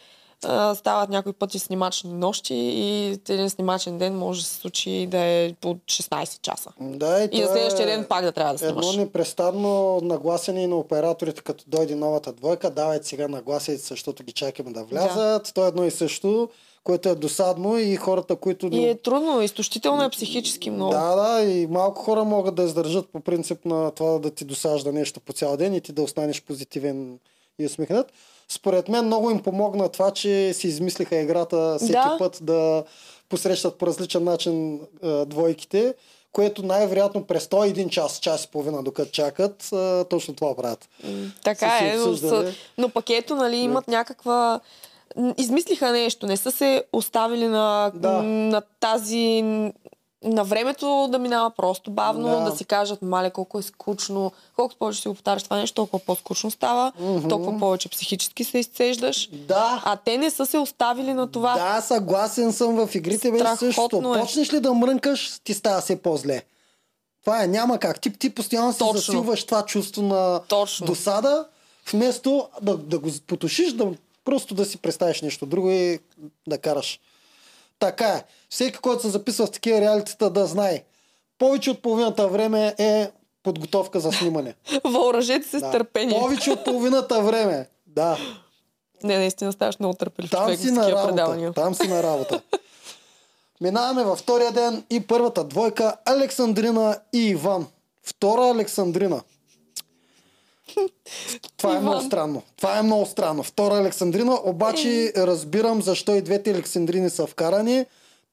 а, 0.44 0.74
стават 0.74 1.10
някои 1.10 1.32
пъти 1.32 1.58
снимачни 1.58 2.12
нощи 2.12 2.54
и 2.54 3.08
един 3.28 3.50
снимачен 3.50 3.98
ден 3.98 4.18
може 4.18 4.40
да 4.40 4.46
се 4.46 4.54
случи 4.54 5.06
да 5.10 5.18
е 5.18 5.54
по 5.60 5.74
16 5.74 6.40
часа. 6.40 6.70
Да, 6.80 7.20
и, 7.22 7.28
И 7.32 7.40
на 7.40 7.46
това 7.46 7.52
следващия 7.54 7.84
е 7.84 7.96
ден 7.96 8.06
пак 8.08 8.24
да 8.24 8.32
трябва 8.32 8.54
да 8.54 8.66
Едно 8.66 8.82
снимаш. 8.82 8.96
непрестанно 8.96 10.00
нагласене 10.02 10.66
на 10.66 10.76
операторите, 10.76 11.42
като 11.42 11.64
дойде 11.66 11.94
новата 11.94 12.32
двойка, 12.32 12.70
давайте 12.70 13.06
сега 13.06 13.28
нагласите, 13.28 13.76
защото 13.76 14.22
ги 14.22 14.32
чакаме 14.32 14.72
да 14.72 14.84
влязат. 14.84 15.44
Да. 15.44 15.52
То 15.54 15.64
е 15.64 15.68
едно 15.68 15.84
и 15.84 15.90
също, 15.90 16.48
което 16.84 17.08
е 17.08 17.14
досадно 17.14 17.78
и 17.78 17.96
хората, 17.96 18.36
които... 18.36 18.68
И 18.72 18.84
е 18.84 18.94
трудно, 18.94 19.42
изтощително 19.42 20.02
е 20.02 20.10
психически 20.10 20.70
много. 20.70 20.92
Да, 20.92 21.14
да, 21.14 21.42
и 21.50 21.66
малко 21.66 22.02
хора 22.02 22.24
могат 22.24 22.54
да 22.54 22.62
издържат 22.62 23.08
по 23.12 23.20
принцип 23.20 23.64
на 23.64 23.90
това 23.90 24.18
да 24.18 24.30
ти 24.30 24.44
досажда 24.44 24.92
нещо 24.92 25.20
по 25.20 25.32
цял 25.32 25.56
ден 25.56 25.74
и 25.74 25.80
ти 25.80 25.92
да 25.92 26.02
останеш 26.02 26.42
позитивен 26.42 27.18
и 27.58 27.66
усмихнат. 27.66 28.12
Според 28.52 28.88
мен 28.88 29.04
много 29.06 29.30
им 29.30 29.42
помогна 29.42 29.88
това, 29.88 30.10
че 30.10 30.52
си 30.54 30.66
измислиха 30.68 31.16
играта 31.16 31.76
всеки 31.78 31.92
Да. 31.92 32.16
път 32.18 32.38
да 32.42 32.84
посрещат 33.28 33.78
по 33.78 33.86
различен 33.86 34.24
начин 34.24 34.80
а, 35.02 35.24
двойките, 35.24 35.94
което 36.32 36.62
най-вероятно 36.62 37.24
през 37.24 37.46
101 37.46 37.88
час, 37.88 38.18
час 38.18 38.44
и 38.44 38.48
половина, 38.48 38.82
докато 38.82 39.10
чакат, 39.10 39.72
а, 39.72 40.04
точно 40.04 40.34
това 40.34 40.56
правят. 40.56 40.88
Така 41.44 41.78
е, 41.82 41.96
но, 41.96 42.16
са, 42.16 42.52
но 42.78 42.88
пакето, 42.88 43.34
нали, 43.36 43.56
имат 43.56 43.88
някаква... 43.88 44.60
м, 45.16 45.34
Измислиха 45.38 45.90
нещо, 45.92 46.26
не 46.26 46.36
са 46.36 46.50
се 46.50 46.84
оставили 46.92 47.46
на, 47.48 47.92
Да. 47.94 48.22
на 48.22 48.62
тази... 48.80 49.44
На 50.24 50.44
времето 50.44 51.08
да 51.10 51.18
минава 51.18 51.50
просто 51.50 51.90
бавно, 51.90 52.28
Да. 52.28 52.40
да, 52.40 52.56
си 52.56 52.64
кажат, 52.64 53.02
мале, 53.02 53.30
колко 53.30 53.58
е 53.58 53.62
скучно. 53.62 54.32
Колкото 54.56 54.78
повече 54.78 55.00
си 55.00 55.08
го 55.08 55.14
повтаряш 55.14 55.42
това 55.42 55.56
нещо, 55.56 55.74
толкова 55.74 55.98
по-скучно 56.00 56.50
става, 56.50 56.92
Мгм. 57.00 57.28
толкова 57.28 57.58
повече 57.58 57.88
психически 57.88 58.44
се 58.44 58.58
изцеждаш. 58.58 59.28
Да, 59.32 59.82
А 59.84 59.96
те 59.96 60.18
не 60.18 60.30
са 60.30 60.46
се 60.46 60.58
оставили 60.58 61.14
на 61.14 61.26
това. 61.26 61.54
да, 61.54 61.80
съгласен 61.80 62.52
съм 62.52 62.76
в 62.78 62.94
игрите 62.94 63.30
беше 63.32 63.56
също. 63.56 63.88
е. 64.16 64.20
Почнеш 64.20 64.52
ли 64.52 64.60
да 64.60 64.74
мрънкаш, 64.74 65.40
ти 65.44 65.54
става 65.54 65.80
все 65.80 65.96
по-зле. 65.96 66.42
Това 67.22 67.44
е, 67.44 67.46
няма 67.46 67.78
как. 67.78 68.00
Ти, 68.00 68.12
ти 68.12 68.30
постоянно 68.30 68.72
си 68.72 68.84
засилваш 68.94 69.44
това 69.44 69.64
чувство 69.64 70.02
на 70.02 70.40
Точно. 70.48 70.86
досада, 70.86 71.46
вместо 71.92 72.48
да, 72.62 72.76
да 72.76 72.98
го 72.98 73.08
потушиш, 73.26 73.72
да 73.72 73.86
просто 74.24 74.54
да 74.54 74.64
си 74.64 74.78
представиш 74.78 75.22
нещо 75.22 75.46
друго 75.46 75.70
и 75.70 75.98
да 76.46 76.58
караш. 76.58 77.00
Така 77.80 78.06
е. 78.06 78.24
Всеки, 78.50 78.78
който 78.78 79.02
се 79.02 79.08
записва 79.08 79.46
в 79.46 79.50
такива 79.50 79.80
реалитета, 79.80 80.30
да 80.30 80.46
знае. 80.46 80.84
Повече 81.38 81.70
от 81.70 81.82
половината 81.82 82.28
време 82.28 82.74
е 82.78 83.10
подготовка 83.42 84.00
за 84.00 84.12
снимане. 84.12 84.54
Въоръжете 84.84 85.48
се 85.48 85.58
с 85.58 85.62
Да. 85.62 85.70
търпение. 85.70 86.18
Повече 86.18 86.50
от 86.50 86.64
половината 86.64 87.22
време. 87.22 87.68
Да. 87.86 88.18
Не, 89.02 89.18
наистина 89.18 89.52
ставаш 89.52 89.78
много 89.78 89.94
търпелив 89.94 90.30
Там 90.30 90.44
човек 90.44 90.60
си 90.60 90.68
с 90.68 90.72
на 90.72 90.90
работа. 90.90 91.06
предавания. 91.08 91.52
Там 91.52 91.74
си 91.74 91.88
на 91.88 92.02
работа. 92.02 92.40
Минаваме 93.60 94.04
във 94.04 94.18
втория 94.18 94.52
ден 94.52 94.84
и 94.90 95.00
първата 95.00 95.44
двойка 95.44 95.96
Александрина 96.04 96.98
и 97.12 97.28
Иван. 97.28 97.66
Втора 98.02 98.50
Александрина. 98.50 99.20
Това 101.56 101.70
е 101.70 101.72
Иван. 101.72 101.82
много 101.82 102.00
странно. 102.00 102.42
Това 102.56 102.78
е 102.78 102.82
много 102.82 103.06
странно. 103.06 103.42
Втора 103.42 103.74
Александрина, 103.74 104.38
обаче 104.44 105.12
разбирам 105.16 105.82
защо 105.82 106.14
и 106.14 106.22
двете 106.22 106.50
Александрини 106.50 107.10
са 107.10 107.26
вкарани. 107.26 107.84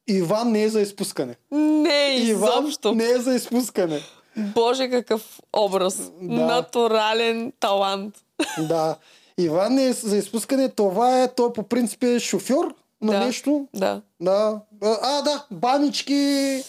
Иван 0.07 0.51
не 0.51 0.63
е 0.63 0.69
за 0.69 0.81
изпускане. 0.81 1.35
Не, 1.51 2.15
Иван 2.17 2.49
изобщо. 2.61 2.91
не 2.91 3.05
е 3.05 3.17
за 3.17 3.35
изпускане. 3.35 3.99
Боже, 4.37 4.89
какъв 4.89 5.21
образ. 5.53 5.97
Да. 6.21 6.35
Натурален 6.35 7.53
талант. 7.59 8.15
Да. 8.59 8.95
Иван 9.37 9.79
е 9.79 9.93
за 9.93 10.17
изпускане. 10.17 10.69
Това 10.69 11.23
е, 11.23 11.27
той 11.27 11.53
по 11.53 11.63
принцип 11.63 12.03
е 12.03 12.19
шофьор 12.19 12.75
на 13.01 13.11
Да. 13.11 13.19
нещо. 13.19 13.67
Да. 13.73 14.01
Да. 14.19 14.59
А, 14.83 15.21
да, 15.21 15.45
банички. 15.51 16.63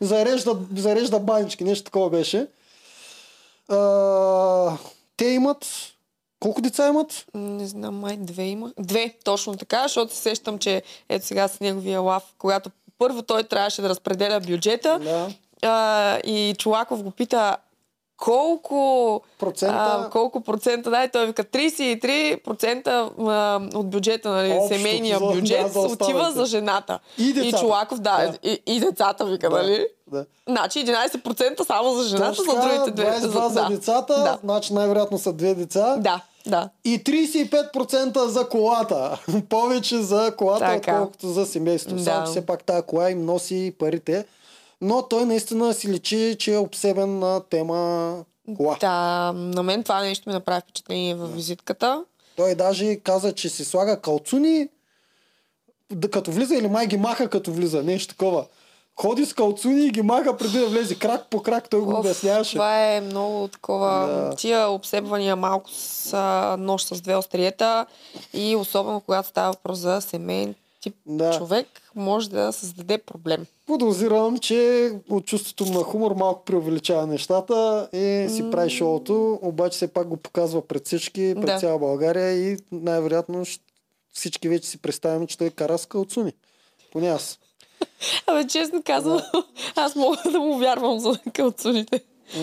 Зарежда, 0.00 0.56
зарежда 0.76 1.18
банички, 1.18 1.64
нещо 1.64 1.84
такова 1.84 2.10
беше. 2.10 2.46
А, 3.68 3.76
те 5.22 5.28
имат 5.28 5.66
Колко 6.40 6.60
деца 6.60 6.88
имат? 6.88 7.26
Не 7.34 7.66
знам, 7.66 7.98
май 7.98 8.16
две 8.16 8.42
има. 8.42 8.72
Две, 8.78 9.14
точно 9.24 9.56
така, 9.56 9.82
защото 9.82 10.14
се 10.14 10.20
сещам, 10.20 10.58
че 10.58 10.82
ето 11.08 11.26
сега 11.26 11.48
с 11.48 11.60
неговия 11.60 12.00
лав, 12.00 12.22
когато 12.38 12.70
първо 12.98 13.22
той 13.22 13.44
трябваше 13.44 13.82
да 13.82 13.88
разпределя 13.88 14.40
бюджета 14.40 14.98
Да. 14.98 15.28
а, 15.62 16.18
и 16.18 16.54
Чулаков 16.58 17.02
го 17.02 17.10
пита 17.10 17.56
колко 18.22 19.20
Процента. 19.38 19.76
А, 19.76 20.10
колко 20.10 20.40
процента, 20.40 20.90
да, 20.90 21.04
и 21.04 21.08
той 21.08 21.26
вика 21.26 21.44
33% 21.44 22.86
а, 23.20 23.78
от 23.78 23.90
бюджета, 23.90 24.30
нали, 24.30 24.52
Общо, 24.52 24.74
семейния 24.76 25.18
за- 25.18 25.26
бюджет 25.26 25.62
да, 25.64 25.68
за 25.70 25.80
отива 25.80 26.30
за 26.30 26.44
жената. 26.44 26.98
И 27.18 27.32
децата. 27.32 27.56
И 27.56 27.60
Чулаков, 27.60 27.98
да, 27.98 28.16
Да. 28.18 28.38
И, 28.42 28.62
и 28.66 28.80
децата, 28.80 29.24
вика, 29.24 29.50
Да, 29.50 29.56
нали? 29.56 29.86
Да. 30.06 30.24
Значи 30.48 30.78
11% 30.78 31.62
само 31.62 31.90
за 31.90 32.04
жената, 32.04 32.36
Точно 32.36 32.52
за 32.52 32.60
другите 32.60 32.90
две. 32.92 33.04
22 33.06 33.20
за 33.48 33.50
да. 33.52 33.68
децата, 33.68 34.14
Да. 34.14 34.38
значи 34.42 34.74
най-вероятно 34.74 35.18
са 35.18 35.32
две 35.32 35.54
деца. 35.54 35.96
Да, 35.98 36.20
да. 36.46 36.68
И 36.84 36.98
35% 36.98 38.18
за 38.18 38.48
колата. 38.48 39.18
Повече 39.48 39.98
за 39.98 40.32
колата, 40.36 40.64
Така. 40.66 40.92
отколкото 40.92 41.28
за 41.28 41.46
семейството. 41.46 41.96
Да. 41.96 42.02
Само, 42.02 42.26
все 42.26 42.46
пак 42.46 42.64
тази 42.64 42.82
кола 42.82 43.10
им 43.10 43.24
носи 43.24 43.74
парите. 43.78 44.24
Но 44.82 45.02
той 45.02 45.24
наистина 45.26 45.74
си 45.74 45.88
личи, 45.88 46.36
че 46.38 46.54
е 46.54 46.58
обсебен 46.58 47.18
на 47.18 47.40
тема 47.40 48.24
кола. 48.56 48.76
Да, 48.80 49.32
на 49.32 49.62
мен 49.62 49.82
това 49.82 50.02
нещо 50.02 50.28
ми 50.28 50.32
направи 50.32 50.60
впечатление 50.60 51.14
във 51.14 51.34
визитката. 51.34 52.04
Той 52.36 52.54
даже 52.54 52.96
каза, 52.96 53.32
че 53.32 53.48
си 53.48 53.64
слага 53.64 54.00
калцуни, 54.00 54.68
да, 55.92 56.10
като 56.10 56.30
влиза 56.30 56.54
или 56.54 56.68
май 56.68 56.86
ги 56.86 56.96
маха 56.96 57.28
като 57.28 57.52
влиза. 57.52 57.82
Нещо 57.82 58.14
такова. 58.14 58.46
Ходи 59.00 59.26
с 59.26 59.32
калцуни 59.32 59.86
и 59.86 59.90
ги 59.90 60.02
маха 60.02 60.36
преди 60.36 60.58
да 60.58 60.66
влезе. 60.66 60.94
Крак 60.94 61.30
по 61.30 61.42
крак 61.42 61.68
той 61.68 61.80
го 61.80 61.98
обясняваше. 61.98 62.52
Това 62.52 62.92
е 62.92 63.00
много 63.00 63.48
такова. 63.48 64.06
Да. 64.06 64.36
Тия 64.36 64.68
обсебвания 64.68 65.36
малко 65.36 65.70
с 65.70 66.12
а, 66.12 66.56
нож 66.58 66.82
с 66.82 67.00
две 67.00 67.16
остриета 67.16 67.86
и 68.34 68.56
особено 68.56 69.00
когато 69.00 69.28
става 69.28 69.52
въпрос 69.52 69.78
за 69.78 70.00
семейен 70.00 70.54
тип 70.82 70.94
Да. 71.06 71.38
човек, 71.38 71.66
може 71.94 72.30
да 72.30 72.52
създаде 72.52 72.98
проблем. 72.98 73.46
Подозирам, 73.66 74.38
че 74.38 74.90
от 75.10 75.26
чувството 75.26 75.64
на 75.64 75.82
хумор 75.82 76.14
малко 76.14 76.44
преувеличава 76.44 77.06
нещата 77.06 77.88
и 77.92 78.26
си 78.30 78.50
прави 78.50 78.70
шоуто, 78.70 79.38
обаче 79.42 79.76
все 79.76 79.88
пак 79.88 80.08
го 80.08 80.16
показва 80.16 80.66
пред 80.68 80.86
всички, 80.86 81.32
пред 81.36 81.46
Да. 81.46 81.58
цяла 81.58 81.78
България 81.78 82.32
и 82.52 82.56
най-вероятно 82.72 83.44
всички 84.12 84.48
вече 84.48 84.68
си 84.68 84.78
представяме, 84.78 85.26
че 85.26 85.38
той 85.38 85.50
кара 85.50 85.78
с 85.78 85.86
калцуни. 85.86 86.32
Поне 86.92 87.08
аз. 87.08 87.38
Абе, 88.26 88.46
честно 88.46 88.82
казвам, 88.82 89.20
аз 89.76 89.96
мога 89.96 90.16
да 90.32 90.40
му 90.40 90.58
вярвам 90.58 90.98
за 90.98 91.18
калцуните. 91.32 92.00
М, 92.34 92.42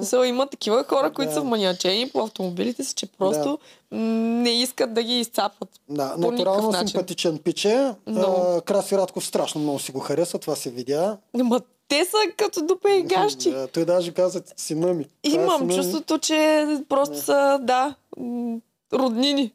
So, 0.00 0.24
има 0.24 0.46
такива 0.46 0.84
хора, 0.84 1.12
които 1.12 1.28
Да. 1.28 1.34
са 1.34 1.44
маниачени 1.44 2.10
по 2.10 2.20
автомобилите 2.20 2.84
си, 2.84 2.94
че 2.94 3.06
просто 3.08 3.58
м, 3.90 3.98
не 4.36 4.50
искат 4.52 4.94
да 4.94 5.02
ги 5.02 5.20
изцапват. 5.20 5.68
Да, 5.88 6.14
По 6.14 6.30
натурално 6.30 6.70
начин. 6.70 6.88
симпатичен 6.88 7.38
пиче. 7.38 7.94
Много. 8.06 8.36
А, 8.48 8.60
Краси 8.60 8.96
Радков 8.96 9.26
страшно 9.26 9.60
много 9.60 9.78
си 9.78 9.92
го 9.92 10.00
хареса, 10.00 10.38
това 10.38 10.56
се 10.56 10.70
видя. 10.70 11.16
Ма 11.34 11.60
те 11.88 12.04
са 12.04 12.16
като 12.36 12.62
дупе 12.62 12.90
и 12.90 13.02
гащи. 13.02 13.50
Да, 13.50 13.66
той 13.66 13.84
даже 13.84 14.12
каза 14.12 14.42
сина 14.56 14.86
ми. 14.86 15.06
Това 15.22 15.34
е 15.34 15.36
Имам 15.36 15.58
сина 15.58 15.66
ми. 15.66 15.76
чувството, 15.76 16.18
че 16.18 16.66
просто 16.88 17.16
са, 17.16 17.58
да, 17.62 17.94
роднини. 18.92 19.52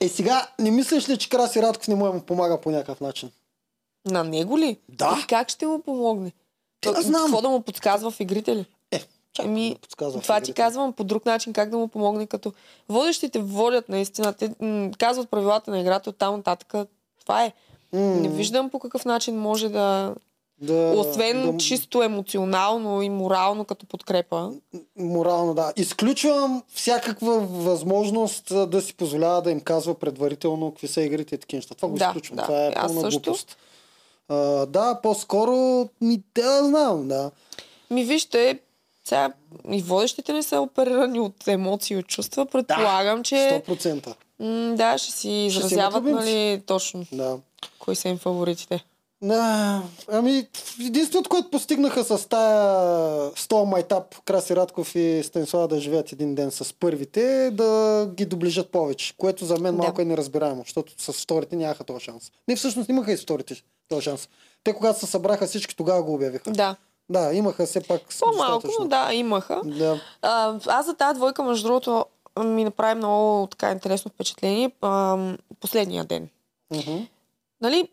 Е, 0.00 0.08
сега, 0.08 0.46
не 0.58 0.70
мислиш 0.70 1.08
ли, 1.08 1.16
че 1.16 1.28
Краси 1.28 1.62
Радков 1.62 1.88
не 1.88 1.94
му 1.94 2.20
помага 2.20 2.60
по 2.60 2.70
някакъв 2.70 3.00
начин? 3.00 3.30
На 4.04 4.24
него 4.24 4.58
ли? 4.58 4.76
Да. 4.88 5.18
И 5.20 5.26
как 5.26 5.48
ще 5.48 5.66
му 5.66 5.78
помогне? 5.80 6.32
Те, 6.82 6.94
То- 6.94 7.02
знам. 7.02 7.22
Какво 7.22 7.40
да 7.40 7.48
му 7.48 7.60
подсказва 7.60 8.10
в 8.10 8.20
игрите 8.20 8.56
ли? 8.56 8.64
Е, 8.90 9.02
чак 9.32 9.46
Еми, 9.46 9.76
подсказва 9.82 10.20
Това 10.20 10.40
ти 10.40 10.52
казвам 10.52 10.92
по 10.92 11.04
друг 11.04 11.26
начин, 11.26 11.52
как 11.52 11.70
да 11.70 11.78
му 11.78 11.88
помогне, 11.88 12.26
като 12.26 12.52
водещите 12.88 13.38
водят 13.38 13.88
наистина. 13.88 14.32
Те 14.32 14.50
м- 14.60 14.90
казват 14.98 15.30
правилата 15.30 15.70
на 15.70 15.80
играта 15.80 16.10
от 16.10 16.16
там 16.16 16.36
нататък. 16.36 16.74
Това 17.20 17.44
е. 17.44 17.52
М, 17.92 18.00
Не 18.00 18.28
виждам 18.28 18.70
по 18.70 18.78
какъв 18.78 19.04
начин 19.04 19.36
може 19.36 19.68
да... 19.68 20.14
да, 20.58 20.94
Освен 20.96 21.52
да, 21.52 21.58
чисто 21.58 22.02
емоционално 22.02 23.02
и 23.02 23.10
морално 23.10 23.64
като 23.64 23.86
подкрепа. 23.86 24.50
Морално, 24.96 25.54
да. 25.54 25.72
Изключвам 25.76 26.62
всякаква 26.68 27.40
възможност 27.40 28.44
да 28.70 28.82
си 28.82 28.94
позволява 28.94 29.42
да 29.42 29.50
им 29.50 29.60
казва 29.60 29.94
предварително 29.94 30.70
какви 30.70 30.88
са 30.88 31.02
игрите 31.02 31.34
и 31.34 31.38
такива 31.38 31.58
неща. 31.58 31.74
Това 31.74 31.88
го 31.88 31.96
Да, 31.96 32.04
изключвам. 32.06 32.36
да. 32.36 32.42
Това 32.42 32.66
е 32.66 32.68
Аз 32.68 32.86
пълна 32.86 33.00
също. 33.02 33.20
глупост. 33.20 33.56
А, 34.32 34.66
да, 34.66 35.00
по-скоро 35.02 35.52
ми 36.00 36.22
да 36.34 36.64
знам, 36.64 37.08
да. 37.08 37.30
Ми 37.90 38.04
вижте, 38.04 38.58
сега 39.04 39.32
и 39.70 39.82
водещите 39.82 40.32
не 40.32 40.42
са 40.42 40.60
оперирани 40.60 41.20
от 41.20 41.48
емоции 41.48 41.96
от 41.96 42.06
чувства. 42.06 42.46
Предполагам, 42.46 43.22
че 43.22 43.62
100%. 43.68 44.14
м- 44.40 44.76
да, 44.76 44.98
ще 44.98 45.12
си 45.12 45.18
Ще 45.50 45.60
си 45.60 45.66
изразяват, 45.66 46.02
имат 46.02 46.24
нали, 46.24 46.62
точно 46.66 47.04
Да. 47.12 47.38
кои 47.78 47.96
са 47.96 48.08
им 48.08 48.18
фаворитите. 48.18 48.84
Да, 49.22 49.82
ами 50.08 50.48
единственото, 50.86 51.30
което 51.30 51.50
постигнаха 51.50 52.04
с 52.04 52.28
тая 52.28 53.30
с 53.36 53.48
този 53.48 53.66
майтап 53.66 54.24
Краси 54.24 54.56
Радков 54.56 54.94
и 54.94 55.22
Станислава 55.24 55.68
да 55.68 55.80
живеят 55.80 56.12
един 56.12 56.34
ден 56.34 56.50
с 56.50 56.72
първите, 56.72 57.46
е 57.46 57.50
да 57.50 58.06
ги 58.14 58.26
доближат 58.26 58.70
повече, 58.70 59.16
което 59.16 59.44
за 59.44 59.58
мен 59.58 59.76
Да. 59.76 59.82
малко 59.82 60.00
е 60.00 60.04
неразбираемо, 60.04 60.62
защото 60.62 60.92
с 60.98 61.12
вторите 61.12 61.56
нямаха 61.56 61.84
този 61.84 62.04
шанс. 62.04 62.32
Не, 62.48 62.56
всъщност 62.56 62.88
имаха 62.88 63.12
и 63.12 63.16
с 63.16 63.22
вторите 63.22 63.62
този 63.88 64.02
шанс. 64.02 64.28
Те 64.64 64.72
когато 64.72 64.98
се 64.98 65.06
събраха 65.06 65.46
всички, 65.46 65.76
тогава 65.76 66.02
го 66.02 66.14
обявиха. 66.14 66.50
Да. 66.50 66.76
Да, 67.10 67.34
имаха 67.34 67.66
все 67.66 67.80
пак 67.80 68.00
По-малко, 68.20 68.68
но 68.80 68.88
да, 68.88 69.14
имаха. 69.14 69.60
Да. 69.64 70.00
А, 70.22 70.58
аз 70.66 70.86
за 70.86 70.94
тази 70.94 71.16
двойка, 71.16 71.42
между 71.42 71.68
другото, 71.68 72.06
ми 72.44 72.64
направи 72.64 72.94
много 72.94 73.46
така 73.46 73.70
интересно 73.70 74.10
впечатление 74.14 74.70
а, 74.80 75.18
последния 75.60 76.04
ден. 76.04 76.28
Мгм. 76.70 76.96
Нали, 77.60 77.88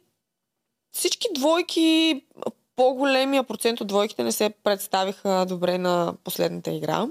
всички 0.92 1.28
двойки, 1.36 2.22
по-големия 2.76 3.44
процент 3.44 3.82
от 3.82 3.88
двойките 3.88 4.24
не 4.24 4.32
се 4.32 4.50
представиха 4.64 5.46
добре 5.50 5.78
на 5.78 6.14
последната 6.24 6.72
игра. 6.72 7.08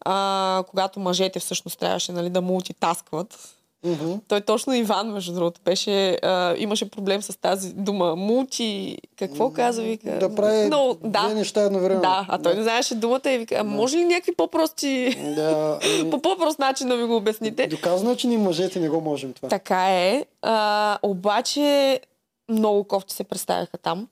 А, 0.00 0.64
когато 0.70 1.00
мъжете 1.00 1.38
всъщност 1.40 1.78
трябваше 1.78 2.12
нали, 2.12 2.30
да 2.30 2.40
мултитаскват. 2.40 3.54
Мгм. 3.86 4.12
Той 4.28 4.40
точно 4.40 4.74
Иван, 4.74 5.12
между 5.12 5.34
другото, 5.34 5.60
беше, 5.64 6.18
а, 6.22 6.54
имаше 6.58 6.90
проблем 6.90 7.22
с 7.22 7.40
тази 7.40 7.74
дума. 7.74 8.16
Мулти, 8.16 8.98
какво 9.18 9.52
каза, 9.52 9.82
вика? 9.82 10.18
Да 10.18 10.34
прави 10.34 10.68
Но, 10.68 10.94
две 10.94 11.08
да, 11.10 11.34
неща 11.34 11.62
едновременно. 11.62 12.00
да, 12.02 12.26
а 12.28 12.38
той 12.38 12.54
не 12.54 12.62
знаеше 12.62 12.94
думата 12.94 13.30
и 13.30 13.38
вика, 13.38 13.54
а 13.54 13.64
може 13.64 13.96
ли 13.96 14.04
някакви 14.04 14.34
по-прости, 14.34 15.16
Да, 15.36 15.78
по 16.10 16.22
по-прост 16.22 16.58
начин 16.58 16.88
да 16.88 16.96
ми 16.96 17.06
го 17.06 17.16
обясните? 17.16 17.66
доказано 17.66 18.10
е, 18.10 18.16
че 18.16 18.26
ние 18.26 18.38
мъжете 18.38 18.80
не 18.80 18.88
го 18.88 19.00
можем 19.00 19.32
това. 19.32 19.48
Така 19.48 19.90
е. 19.90 20.24
А, 20.42 20.98
обаче 21.02 22.00
много 22.48 22.84
кофти 22.84 23.14
се 23.14 23.24
представяха 23.24 23.78
там. 23.78 24.08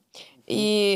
И 0.48 0.92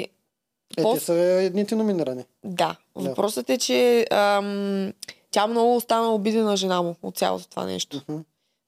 Е, 0.78 0.82
по- 0.82 0.94
те 0.94 1.00
са 1.00 1.14
едните 1.14 1.74
номинирани. 1.74 2.24
да, 2.44 2.76
въпросът 2.94 3.50
е, 3.50 3.58
че 3.58 4.06
ам, 4.10 4.92
тя 5.30 5.46
много 5.46 5.76
остана 5.76 6.14
обидена 6.14 6.56
жена 6.56 6.82
му 6.82 6.96
от 7.02 7.16
цялото 7.16 7.48
това 7.48 7.64
нещо. 7.64 8.00
Мгм. 8.08 8.20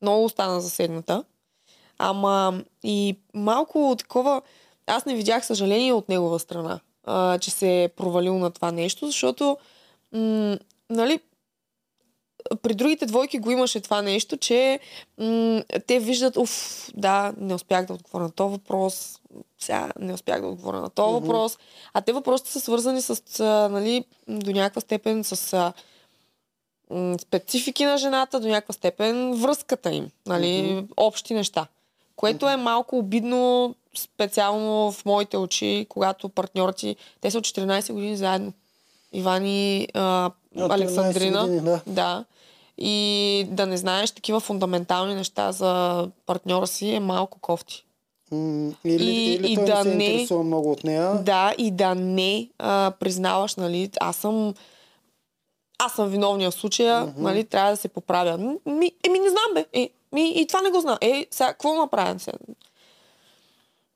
Много 0.02 0.24
остана 0.24 0.60
засегната. 0.60 1.24
Ама 1.98 2.54
и 2.82 3.16
малко 3.34 3.96
такова... 3.98 4.42
Аз 4.86 5.06
не 5.06 5.14
видях 5.14 5.46
съжаление 5.46 5.92
от 5.92 6.08
негова 6.08 6.38
страна, 6.38 6.80
а, 7.04 7.38
че 7.38 7.50
се 7.50 7.82
е 7.82 7.88
провалил 7.88 8.38
на 8.38 8.50
това 8.50 8.72
нещо, 8.72 9.06
защото 9.06 9.56
м- 10.12 10.58
нали, 10.90 11.20
при 12.62 12.74
другите 12.74 13.06
двойки 13.06 13.38
го 13.38 13.50
имаше 13.50 13.80
това 13.80 14.02
нещо, 14.02 14.36
че 14.36 14.80
м- 15.18 15.62
те 15.86 15.98
виждат, 15.98 16.36
уф, 16.36 16.52
да, 16.94 17.32
не 17.36 17.54
успях 17.54 17.86
да 17.86 17.92
отговоря 17.92 18.22
на 18.22 18.30
този 18.30 18.52
въпрос, 18.52 19.20
сега 19.58 19.90
не 19.98 20.14
успях 20.14 20.40
да 20.40 20.46
отговоря 20.46 20.80
на 20.80 20.90
този 20.90 21.14
Мгм. 21.14 21.20
въпрос, 21.20 21.58
а 21.94 22.00
те 22.00 22.12
въпросите 22.12 22.50
са 22.50 22.60
свързани 22.60 23.02
с, 23.02 23.40
а, 23.40 23.44
нали, 23.68 24.04
до 24.28 24.50
някаква 24.50 24.80
степен 24.80 25.24
с 25.24 25.52
а, 25.52 25.72
м, 26.90 27.16
специфики 27.18 27.84
на 27.84 27.98
жената, 27.98 28.40
до 28.40 28.48
някаква 28.48 28.72
степен 28.72 29.34
връзката 29.34 29.90
им, 29.90 30.10
нали, 30.26 30.62
Мгм. 30.62 30.86
общи 30.96 31.34
неща. 31.34 31.66
Което 32.16 32.48
е 32.48 32.56
малко 32.56 32.98
обидно, 32.98 33.74
специално 33.98 34.92
в 34.92 35.04
моите 35.04 35.36
очи, 35.36 35.86
когато 35.88 36.28
партньорите, 36.28 36.96
те 37.20 37.30
са 37.30 37.38
от 37.38 37.44
14 37.44 37.92
години 37.92 38.16
заедно. 38.16 38.52
Иван 39.12 39.46
и 39.46 39.88
а, 39.94 40.30
От 40.56 40.62
13 40.62 40.74
Александрина. 40.74 41.40
години, 41.40 41.60
да. 41.60 41.80
Да. 41.86 42.24
И 42.78 42.96
да 43.48 43.66
не 43.66 43.76
знаеш 43.76 44.10
такива 44.10 44.40
фундаментални 44.40 45.14
неща 45.14 45.52
за 45.52 46.04
партньора 46.26 46.66
си 46.66 46.90
е 46.90 47.00
малко 47.00 47.38
кофти. 47.40 47.84
Или, 48.32 49.04
И- 49.04 49.34
или 49.34 49.52
и 49.52 49.54
той 49.54 49.64
да 49.66 49.76
не 49.76 49.82
се 49.82 49.88
не- 49.88 50.04
интересува 50.04 50.42
много 50.42 50.72
от 50.72 50.84
нея. 50.84 51.14
Да, 51.14 51.54
и 51.58 51.70
да 51.70 51.94
не 51.94 52.48
а, 52.58 52.92
признаваш, 52.92 53.54
нали, 53.54 53.90
аз 54.00 54.16
съм 54.16 54.54
аз 55.78 55.92
съм 55.92 56.08
виновния 56.08 56.50
в 56.50 56.54
случая, 56.54 57.00
Мгм. 57.02 57.22
нали, 57.22 57.44
трябва 57.44 57.70
да 57.70 57.76
се 57.76 57.88
поправя. 57.88 58.38
Ми, 58.66 58.92
еми 59.04 59.18
не 59.18 59.28
знам, 59.28 59.54
бе. 59.54 59.66
Е, 59.74 59.90
ми, 60.12 60.30
и 60.30 60.46
това 60.46 60.60
не 60.60 60.70
го 60.70 60.80
знам. 60.80 60.98
Е, 61.00 61.26
сега, 61.30 61.46
какво 61.46 61.74
направим 61.74 62.20
сега? 62.20 62.38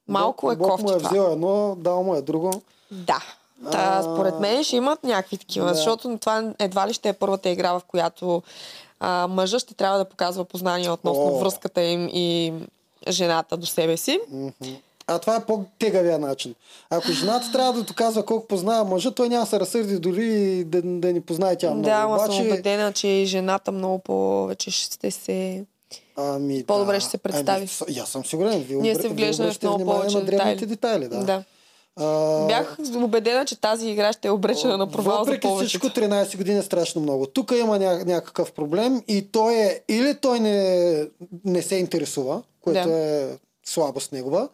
Малко 0.09 0.47
Бог, 0.47 0.53
е 0.53 0.57
Бог 0.57 0.69
кофти 0.69 0.85
му 0.85 0.93
е 0.93 0.99
взел 0.99 1.23
едно, 1.23 1.77
дал 1.79 2.03
му 2.03 2.15
е 2.15 2.23
друго. 2.23 2.51
Да. 2.91 3.23
Та, 3.70 4.02
според 4.02 4.40
мен 4.40 4.64
ще 4.64 4.76
имат 4.76 5.05
някакви 5.05 5.39
такива, 5.39 5.66
Да. 5.66 5.74
защото 5.74 6.18
това 6.18 6.52
едва 6.59 6.89
ли 6.89 6.93
ще 6.93 7.09
е 7.09 7.12
първата 7.12 7.48
игра, 7.48 7.72
в 7.72 7.82
която 7.89 8.43
а, 9.01 9.26
мъжът 9.26 9.62
ще 9.62 9.74
трябва 9.74 9.98
да 9.98 10.05
показва 10.05 10.44
познания 10.44 10.93
относно 10.93 11.24
О. 11.26 11.39
връзката 11.39 11.82
им 11.82 12.09
и 12.09 12.52
жената 13.09 13.56
до 13.56 13.66
себе 13.66 13.97
си. 13.97 14.20
А 15.06 15.18
това 15.18 15.36
е 15.36 15.44
по-тегавия 15.44 16.18
начин. 16.18 16.55
Ако 16.90 17.12
жената 17.12 17.52
трябва 17.52 17.72
да 17.72 17.82
доказва 17.82 18.24
колко 18.24 18.47
познава 18.47 18.84
мъжа, 18.84 19.10
той 19.10 19.28
няма 19.28 19.43
да 19.43 19.51
се 19.51 19.60
разсърди 19.60 19.98
дори 19.98 20.28
да, 20.64 20.82
да 20.82 21.12
ни 21.12 21.20
познае 21.20 21.56
тя 21.56 21.66
много. 21.66 21.82
Да, 21.82 21.90
ама 21.93 22.18
съм 22.18 22.28
Обаче, 22.28 22.43
убедена, 22.43 22.93
че 22.93 23.24
жената 23.24 23.72
много 23.72 23.98
повече 23.98 24.70
ще 24.70 25.10
се... 25.10 25.64
ами, 26.16 26.64
по-добре 26.64 26.94
да. 26.94 27.01
ще 27.01 27.10
се 27.10 27.18
представи. 27.18 27.68
Ами, 27.89 27.98
аз 27.98 28.09
съм 28.09 28.24
сигурен. 28.24 28.60
Вие, 28.60 28.76
Ние 28.76 28.94
обр- 28.97 29.01
се 29.01 29.09
вглеждаме 29.09 29.52
в 29.52 29.62
много 29.62 29.84
повече 29.84 30.16
на 30.16 30.24
древните 30.24 30.66
детайли. 30.66 31.01
детайли. 31.01 31.26
Да. 31.26 31.26
да. 31.26 31.44
А, 31.97 32.47
Бях 32.47 32.77
убедена, 32.97 33.44
че 33.44 33.60
тази 33.60 33.89
игра 33.89 34.12
ще 34.12 34.28
е 34.28 34.31
обречена 34.31 34.77
на 34.77 34.89
провал 34.89 35.12
за 35.14 35.19
Въпреки 35.20 35.40
повечето. 35.43 35.81
всичко, 35.81 36.01
13 36.01 36.36
години 36.36 36.59
е 36.59 36.62
страшно 36.62 37.01
много. 37.01 37.27
Тук 37.27 37.51
има 37.52 37.78
ня- 37.78 38.05
някакъв 38.05 38.52
проблем 38.52 39.02
и 39.09 39.23
той 39.24 39.55
е 39.55 39.81
или 39.89 40.14
той 40.14 40.40
не, 40.40 41.09
не 41.44 41.62
се 41.62 41.77
интересува, 41.77 42.43
което 42.60 42.89
Да. 42.89 42.94
е 42.94 43.28
слабост 43.64 44.12
негова, 44.12 44.48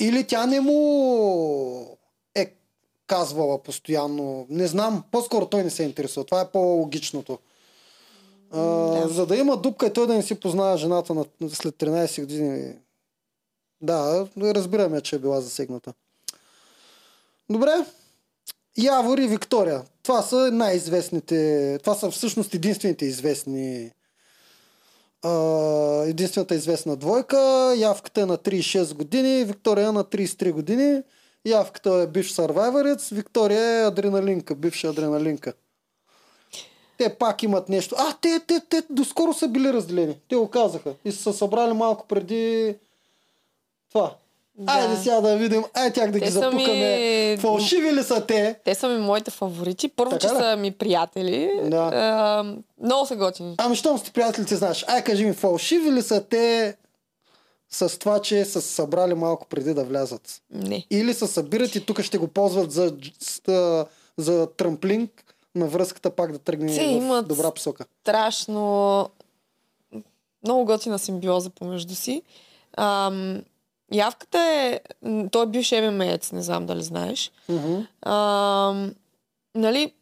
или 0.00 0.24
тя 0.24 0.46
не 0.46 0.60
му 0.60 1.98
е 2.34 2.52
казвала 3.06 3.62
постоянно. 3.62 4.46
Не 4.48 4.66
знам, 4.66 5.04
по-скоро 5.12 5.46
той 5.46 5.64
не 5.64 5.70
се 5.70 5.82
интересува. 5.82 6.26
Това 6.26 6.40
е 6.40 6.48
по-логичното. 6.48 7.38
А, 8.50 8.60
Да. 8.60 9.08
За 9.08 9.26
да 9.26 9.36
има 9.36 9.56
дупка 9.56 9.86
и 9.86 9.92
той 9.92 10.06
да 10.06 10.14
не 10.14 10.22
си 10.22 10.34
познава 10.34 10.76
жената 10.76 11.14
на, 11.14 11.24
след 11.48 11.74
13 11.74 12.20
години. 12.20 12.72
Да, 13.80 14.26
разбираме, 14.38 15.00
че 15.00 15.16
е 15.16 15.20
била 15.20 15.40
засегната. 15.40 15.92
Добре. 17.50 17.72
Явор 18.78 19.18
и 19.18 19.26
Виктория. 19.26 19.82
Това 20.02 20.22
са 20.22 20.50
най-известните. 20.52 21.78
Това 21.82 21.94
са 21.94 22.10
всъщност 22.10 22.54
единствените 22.54 23.04
известни. 23.04 23.90
А, 25.22 25.32
единствената 26.06 26.54
известна 26.54 26.96
двойка. 26.96 27.74
Явката 27.76 28.20
е 28.20 28.26
на 28.26 28.38
36 28.38 28.94
години, 28.94 29.44
Виктория 29.44 29.88
е 29.88 29.92
на 29.92 30.04
33 30.04 30.52
години. 30.52 31.02
Явката 31.44 31.90
е 31.90 32.06
бивш 32.06 32.32
сървайвърец, 32.32 33.08
Виктория 33.08 33.62
е 33.62 33.86
адреналинка, 33.86 34.54
бивша 34.54 34.88
адреналинка. 34.88 35.52
Те 36.98 37.14
пак 37.14 37.42
имат 37.42 37.68
нещо. 37.68 37.94
А, 37.98 38.16
те, 38.20 38.40
те, 38.46 38.60
те 38.68 38.82
доскоро 38.90 39.32
са 39.32 39.48
били 39.48 39.72
разделени. 39.72 40.20
Те 40.28 40.36
го 40.36 40.50
казаха. 40.50 40.94
И 41.04 41.12
са 41.12 41.32
събрали 41.32 41.72
малко 41.72 42.06
преди 42.06 42.74
това. 43.92 44.14
Да. 44.58 44.72
Айде 44.72 44.96
сега 44.96 45.20
да 45.20 45.36
видим. 45.36 45.64
Ай 45.74 45.92
тях 45.92 46.06
да 46.06 46.18
Те 46.18 46.24
ги 46.24 46.30
запукаме. 46.30 46.62
ми- 47.30 47.36
Фалшиви 47.36 47.92
ли 47.92 48.02
са 48.02 48.20
те? 48.22 48.58
Те 48.64 48.74
са 48.74 48.88
ми 48.88 48.98
моите 48.98 49.30
фаворити. 49.30 49.88
Първо, 49.88 50.10
Така 50.10 50.20
че 50.20 50.34
ли? 50.34 50.38
са 50.38 50.56
ми 50.56 50.70
приятели. 50.72 51.60
Да. 51.64 51.76
А, 51.84 52.44
много 52.82 53.06
са 53.06 53.16
готини. 53.16 53.54
Ами, 53.58 53.76
щом 53.76 53.98
сте 53.98 54.10
приятели, 54.10 54.46
ти 54.46 54.56
знаеш. 54.56 54.84
Ай, 54.88 55.04
кажи 55.04 55.24
ми, 55.24 55.32
фалшиви 55.32 55.92
ли 55.92 56.02
са 56.02 56.20
те 56.20 56.76
с 57.70 57.98
това, 57.98 58.18
че 58.20 58.44
са 58.44 58.60
се 58.62 58.68
събрали 58.68 59.14
малко 59.14 59.46
преди 59.46 59.74
да 59.74 59.84
влязат? 59.84 60.42
Не. 60.50 60.86
Или 60.90 61.14
се 61.14 61.26
събират 61.26 61.74
и 61.74 61.80
тук 61.80 62.02
ще 62.02 62.18
го 62.18 62.28
ползват 62.28 62.72
за, 62.72 62.92
за, 63.46 63.86
за 64.18 64.48
трамплинг 64.48 65.10
на 65.54 65.66
връзката 65.66 66.10
пак 66.10 66.32
да 66.32 66.38
тръгне 66.38 66.74
Те 66.74 66.80
в 66.80 66.90
имат- 66.92 67.28
добра 67.28 67.50
посока. 67.50 67.84
Страшно 68.02 69.08
много 70.44 70.64
готина 70.64 70.98
симбиоза 70.98 71.50
помежду 71.50 71.94
си. 71.94 72.22
Ам, 72.74 73.42
явката 73.92 74.38
е... 74.40 74.80
Той 75.30 75.42
е 75.42 75.46
бивш 75.46 75.72
ММЕец, 75.72 76.32
не 76.32 76.42
знам 76.42 76.66
дали 76.66 76.82
знаеш. 76.82 77.30
Мгм. 77.48 77.80
Ам, 78.04 78.94
нали, 79.54 79.92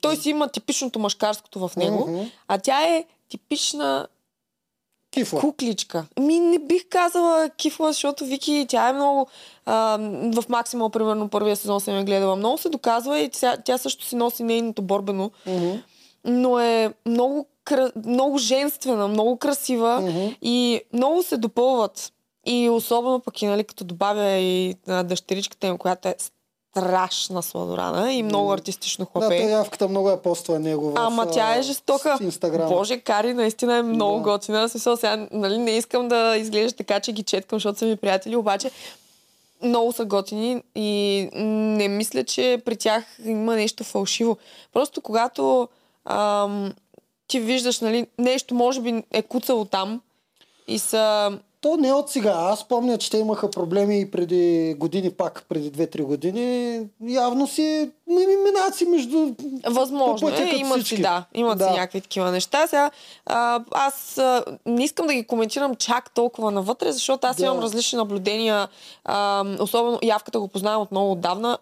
той 0.00 0.16
си 0.16 0.30
има 0.30 0.48
типичното 0.48 0.98
мъжкарското 0.98 1.68
в 1.68 1.76
него, 1.76 2.06
Мгм. 2.08 2.22
а 2.48 2.58
тя 2.58 2.82
е 2.86 3.04
типична 3.28 4.06
Кифла. 5.10 5.40
кукличка. 5.40 6.06
Ми 6.20 6.40
не 6.40 6.58
бих 6.58 6.88
казала 6.88 7.50
кифла, 7.50 7.92
защото 7.92 8.24
Вики, 8.24 8.66
тя 8.68 8.88
е 8.88 8.92
много... 8.92 9.26
А, 9.66 9.96
в 10.32 10.44
Максимал, 10.48 10.90
примерно, 10.90 11.28
първия 11.28 11.56
сезон 11.56 11.80
съм 11.80 11.96
я 11.96 12.04
гледала. 12.04 12.36
Много 12.36 12.58
се 12.58 12.68
доказва 12.68 13.18
и 13.18 13.28
тя, 13.30 13.56
тя 13.56 13.78
също 13.78 14.04
си 14.04 14.16
носи 14.16 14.42
нейното 14.42 14.82
борбено, 14.82 15.30
Мгм. 15.46 15.72
но 16.24 16.58
е 16.60 16.94
много, 17.06 17.46
много 17.96 18.38
женствена, 18.38 19.08
много 19.08 19.36
красива 19.36 20.00
Мгм. 20.00 20.26
и 20.42 20.80
много 20.92 21.22
се 21.22 21.36
допълват. 21.36 22.12
И 22.46 22.70
особено 22.70 23.20
пък 23.20 23.42
и, 23.42 23.46
нали, 23.46 23.64
като 23.64 23.84
добавя 23.84 24.30
и 24.30 24.74
а, 24.88 25.02
дъщеричката 25.02 25.66
им, 25.66 25.78
която 25.78 26.08
е 26.08 26.14
страшна 26.70 27.42
сладорана 27.42 28.12
и 28.12 28.22
много 28.22 28.52
артистично 28.52 29.04
Да, 29.04 29.10
хлапе. 29.20 29.36
той 29.38 29.50
явката 29.50 29.88
много 29.88 30.10
я 30.10 30.22
поства 30.22 30.58
него 30.58 30.90
в 30.90 30.94
Ама 30.96 31.30
тя 31.30 31.56
е 31.58 31.62
жестока. 31.62 32.18
Инстаграм. 32.20 32.68
Боже, 32.68 33.00
Кари 33.00 33.34
наистина 33.34 33.76
е 33.76 33.82
много 33.82 34.16
Да. 34.16 34.22
готина. 34.22 34.68
Смисъл, 34.68 34.96
сега, 34.96 35.28
нали, 35.32 35.58
не 35.58 35.70
искам 35.70 36.08
да 36.08 36.36
изглежда 36.36 36.76
така, 36.76 37.00
че 37.00 37.12
ги 37.12 37.22
четкам, 37.22 37.56
защото 37.56 37.78
са 37.78 37.84
ми 37.86 37.96
приятели, 37.96 38.36
обаче 38.36 38.70
много 39.62 39.92
са 39.92 40.04
готини 40.04 40.62
и 40.74 41.28
не 41.34 41.88
мисля, 41.88 42.24
че 42.24 42.62
при 42.64 42.76
тях 42.76 43.04
има 43.24 43.54
нещо 43.56 43.84
фалшиво. 43.84 44.36
Просто 44.72 45.00
когато 45.00 45.68
ам, 46.04 46.72
ти 47.28 47.40
виждаш, 47.40 47.80
нали, 47.80 48.06
нещо 48.18 48.54
може 48.54 48.80
би 48.80 49.02
е 49.12 49.22
куцало 49.22 49.64
там 49.64 50.00
и 50.68 50.78
са... 50.78 51.38
То 51.60 51.76
не 51.76 51.92
от 51.92 52.10
сега. 52.10 52.32
Аз 52.32 52.64
помня, 52.64 52.98
че 52.98 53.10
те 53.10 53.18
имаха 53.18 53.50
проблеми 53.50 54.00
и 54.00 54.10
преди 54.10 54.74
години, 54.78 55.10
пак 55.10 55.44
преди 55.48 55.70
2-3 55.72 56.02
години. 56.02 56.80
Явно 57.00 57.46
си 57.46 57.62
ми- 58.06 58.26
ми- 58.26 58.36
минават 58.36 58.74
си 58.74 58.84
между... 58.86 59.34
Възможно 59.66 60.28
е, 60.28 60.52
имат 60.56 60.74
си, 60.74 60.84
всички. 60.84 61.02
да, 61.02 61.24
имат 61.34 61.58
Да. 61.58 61.64
си 61.64 61.70
някакви 61.70 62.00
такива 62.00 62.30
неща. 62.30 62.66
Сега, 62.66 62.90
а, 63.26 63.60
аз 63.70 64.18
а, 64.18 64.44
не 64.66 64.84
искам 64.84 65.06
да 65.06 65.14
ги 65.14 65.26
коментирам 65.26 65.74
чак 65.74 66.10
толкова 66.10 66.50
навътре, 66.50 66.92
защото 66.92 67.26
аз 67.26 67.36
Да. 67.36 67.44
имам 67.44 67.58
различни 67.58 67.96
наблюдения. 67.96 68.68
А, 69.04 69.44
особено 69.60 69.98
Явката 70.02 70.40
го 70.40 70.48
познавам 70.48 70.82
от 70.82 70.90
много 70.90 71.12
отдавна. 71.12 71.58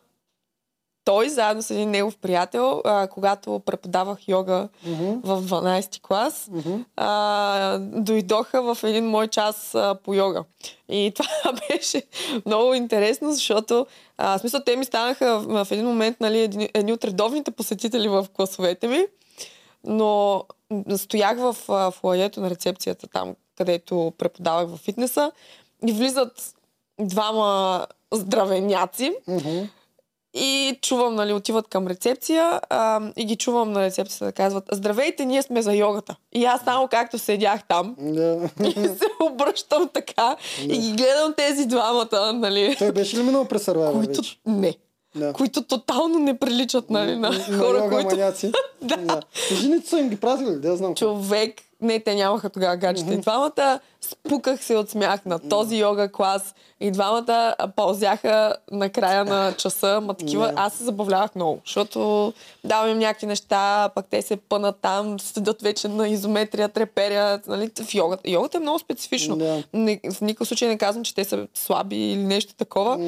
Той, 1.04 1.28
заедно 1.28 1.62
с 1.62 1.70
един 1.70 1.90
негов 1.90 2.16
приятел, 2.16 2.82
а, 2.84 3.06
когато 3.06 3.58
преподавах 3.60 4.28
йога 4.28 4.68
Мгм. 4.86 5.20
в 5.24 5.42
12 5.42 6.00
клас, 6.00 6.48
Мгм. 6.52 6.74
а, 6.96 7.78
дойдоха 7.78 8.74
в 8.74 8.84
един 8.84 9.06
мой 9.06 9.28
час 9.28 9.74
а, 9.74 9.96
по 10.04 10.14
йога. 10.14 10.44
И 10.88 11.12
това 11.16 11.26
беше 11.70 12.02
много 12.46 12.74
интересно, 12.74 13.32
защото 13.32 13.86
а, 14.18 14.38
в 14.38 14.40
смисъл, 14.40 14.60
те 14.60 14.76
ми 14.76 14.84
станаха 14.84 15.38
в, 15.38 15.64
в 15.64 15.72
един 15.72 15.86
момент 15.86 16.16
нали, 16.20 16.40
едни, 16.40 16.68
едни 16.74 16.92
от 16.92 17.04
редовните 17.04 17.50
посетители 17.50 18.08
в 18.08 18.26
класовете 18.32 18.88
ми, 18.88 19.06
но 19.84 20.44
стоях 20.96 21.38
в 21.38 21.56
а, 21.68 21.90
флаето 21.90 22.40
на 22.40 22.50
рецепцията 22.50 23.06
там, 23.06 23.34
където 23.58 24.12
преподавах 24.18 24.68
в 24.68 24.76
фитнеса 24.76 25.32
и 25.86 25.92
влизат 25.92 26.54
двама 27.00 27.86
здравеняци 28.12 29.12
Мгм. 29.28 29.68
И 30.34 30.78
чувам, 30.82 31.14
нали, 31.14 31.32
отиват 31.32 31.68
към 31.68 31.86
рецепция 31.86 32.60
а, 32.70 33.00
и 33.16 33.24
ги 33.24 33.36
чувам 33.36 33.72
на 33.72 33.82
рецепцията 33.82 34.24
да 34.24 34.32
казват 34.32 34.64
Здравейте, 34.72 35.24
ние 35.24 35.42
сме 35.42 35.62
за 35.62 35.72
йогата. 35.74 36.16
И 36.32 36.44
аз 36.44 36.60
само 36.64 36.88
както 36.88 37.18
седях 37.18 37.60
там 37.68 37.96
Да. 37.98 38.48
и 38.64 38.72
се 38.74 39.06
обръщам 39.32 39.88
така 39.94 40.36
и 40.62 40.78
ги 40.78 40.92
гледам 40.92 41.34
тези 41.36 41.66
двамата, 41.66 42.32
нали, 42.34 42.76
Той 42.78 42.92
беше 42.92 43.16
ли 43.16 43.22
минал 43.22 43.44
през 43.44 43.64
Survivor 43.66 43.92
които 43.92 44.20
вече? 44.20 44.38
не. 44.46 44.74
Да. 45.16 45.32
Които 45.32 45.62
тотално 45.62 46.18
не 46.18 46.38
приличат 46.38 46.90
нали, 46.90 47.16
на 47.16 47.32
хора, 47.32 47.78
йога 47.78 47.90
които 47.90 48.16
маняци. 48.16 48.52
да. 48.82 49.20
Жените 49.52 49.88
са 49.88 49.98
им 49.98 50.08
ги 50.08 50.16
пратили, 50.16 50.50
да 50.50 50.76
знам. 50.76 50.94
човек, 50.94 51.54
не, 51.80 52.00
те 52.00 52.14
нямаха 52.14 52.50
тогава 52.50 52.76
гаджета. 52.76 53.14
И 53.14 53.16
двамата 53.16 53.80
спуках 54.00 54.64
се 54.64 54.76
от 54.76 54.90
смях 54.90 55.24
на 55.24 55.38
този 55.38 55.76
йога 55.76 56.12
клас. 56.12 56.54
И 56.80 56.90
двамата 56.90 57.54
пълзяха 57.76 58.56
на 58.70 58.90
края 58.90 59.24
на 59.24 59.52
часа. 59.52 60.00
Ма 60.00 60.14
такива, 60.14 60.52
аз 60.56 60.74
се 60.74 60.84
забавлявах 60.84 61.34
много, 61.34 61.60
защото 61.64 62.32
давам 62.64 62.90
им 62.90 62.98
някакви 62.98 63.26
неща, 63.26 63.90
пък 63.94 64.06
те 64.10 64.22
се 64.22 64.36
пънат 64.36 64.76
там, 64.82 65.20
седят 65.20 65.62
вече 65.62 65.88
на 65.88 66.08
изометрия, 66.08 66.68
треперят. 66.68 67.46
Нали, 67.46 67.70
в 67.84 67.94
йогата. 67.94 68.30
Йогата 68.30 68.56
е 68.56 68.60
много 68.60 68.78
специфично. 68.78 69.36
Да. 69.36 69.62
Не, 69.72 70.00
в 70.12 70.20
никакъв 70.20 70.48
случай 70.48 70.68
не 70.68 70.78
казвам, 70.78 71.04
че 71.04 71.14
те 71.14 71.24
са 71.24 71.46
слаби 71.54 71.96
или 71.96 72.22
нещо 72.22 72.54
такова. 72.54 72.98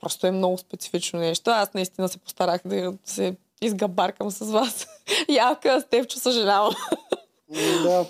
Просто 0.00 0.26
е 0.26 0.30
много 0.30 0.58
специфично 0.58 1.18
нещо. 1.18 1.50
Аз 1.50 1.74
наистина 1.74 2.08
се 2.08 2.18
постарах 2.18 2.60
да 2.64 2.92
се 3.04 3.34
изгабаркам 3.60 4.30
с 4.30 4.50
вас. 4.50 4.86
Ялка, 5.28 5.80
Стевчо, 5.80 6.18
съжалявам. 6.18 6.74
Да. 7.82 8.06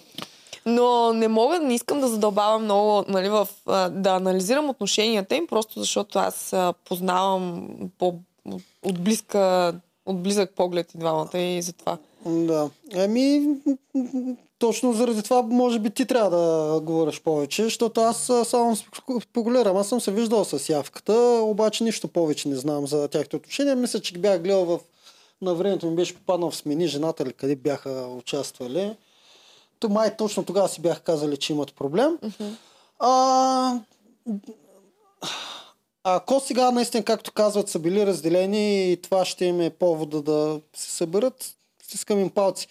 Но 0.66 1.12
не 1.12 1.28
мога, 1.28 1.58
не 1.58 1.74
искам 1.74 2.00
да 2.00 2.08
задълбавам 2.08 2.64
много, 2.64 3.04
нали, 3.08 3.28
в, 3.28 3.48
да 3.90 4.10
анализирам 4.10 4.70
отношенията 4.70 5.36
им, 5.36 5.46
просто 5.46 5.80
защото 5.80 6.18
аз 6.18 6.54
познавам 6.84 7.68
по, 7.98 8.14
от, 8.82 9.00
близка, 9.00 9.74
от 10.06 10.22
близък 10.22 10.50
поглед 10.50 10.94
и 10.94 10.98
двамата 10.98 11.38
и 11.38 11.62
затова. 11.62 11.98
Да. 12.26 12.70
Ами, 12.96 13.56
точно 14.58 14.92
заради 14.92 15.22
това, 15.22 15.42
може 15.42 15.78
би 15.78 15.90
ти 15.90 16.06
трябва 16.06 16.30
да 16.30 16.80
говориш 16.80 17.20
повече, 17.20 17.64
защото 17.64 18.00
аз 18.00 18.32
само 18.44 18.76
спекулирам. 19.22 19.76
Аз 19.76 19.88
съм 19.88 20.00
се 20.00 20.12
виждал 20.12 20.44
с 20.44 20.68
явката, 20.68 21.14
обаче 21.42 21.84
нищо 21.84 22.08
повече 22.08 22.48
не 22.48 22.56
знам 22.56 22.86
за 22.86 23.08
тяхните 23.08 23.36
отношения. 23.36 23.76
Мисля, 23.76 24.00
че 24.00 24.18
бях 24.18 24.42
гледал 24.42 24.64
в... 24.64 24.78
На 25.42 25.54
времето 25.54 25.86
ми 25.86 25.96
беше 25.96 26.14
попаднал 26.14 26.50
в 26.50 26.56
смени 26.56 26.86
жената 26.86 27.22
или 27.22 27.32
къде 27.32 27.56
бяха 27.56 27.90
участвали. 28.18 28.96
То 29.78 29.88
май 29.88 30.16
точно 30.16 30.44
тогава 30.44 30.68
си 30.68 30.80
бях 30.80 31.02
казали, 31.02 31.36
че 31.36 31.52
имат 31.52 31.74
проблем. 31.74 32.18
Мгм. 32.22 32.52
А, 32.98 33.80
ако 36.04 36.40
сега 36.40 36.70
наистина, 36.70 37.04
както 37.04 37.32
казват, 37.32 37.68
са 37.68 37.78
били 37.78 38.06
разделени 38.06 38.92
и 38.92 38.96
това 38.96 39.24
ще 39.24 39.44
им 39.44 39.60
е 39.60 39.70
повода 39.70 40.22
да 40.22 40.60
се 40.76 40.90
съберат, 40.90 41.54
стискам 41.82 42.20
им 42.20 42.30
палци. 42.30 42.68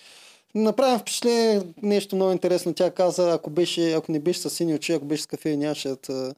Направим 0.55 0.99
впечатление 0.99 1.61
нещо 1.81 2.15
много 2.15 2.31
интересно. 2.31 2.73
Тя 2.73 2.91
каза, 2.91 3.31
ако, 3.31 3.49
беше, 3.49 3.93
ако 3.93 4.11
не 4.11 4.19
беше 4.19 4.39
с 4.39 4.49
сини 4.49 4.75
очи, 4.75 4.93
ако 4.93 5.05
беше 5.05 5.23
с 5.23 5.27
кафе, 5.27 5.57
нямаше 5.57 5.95
да 6.09 6.35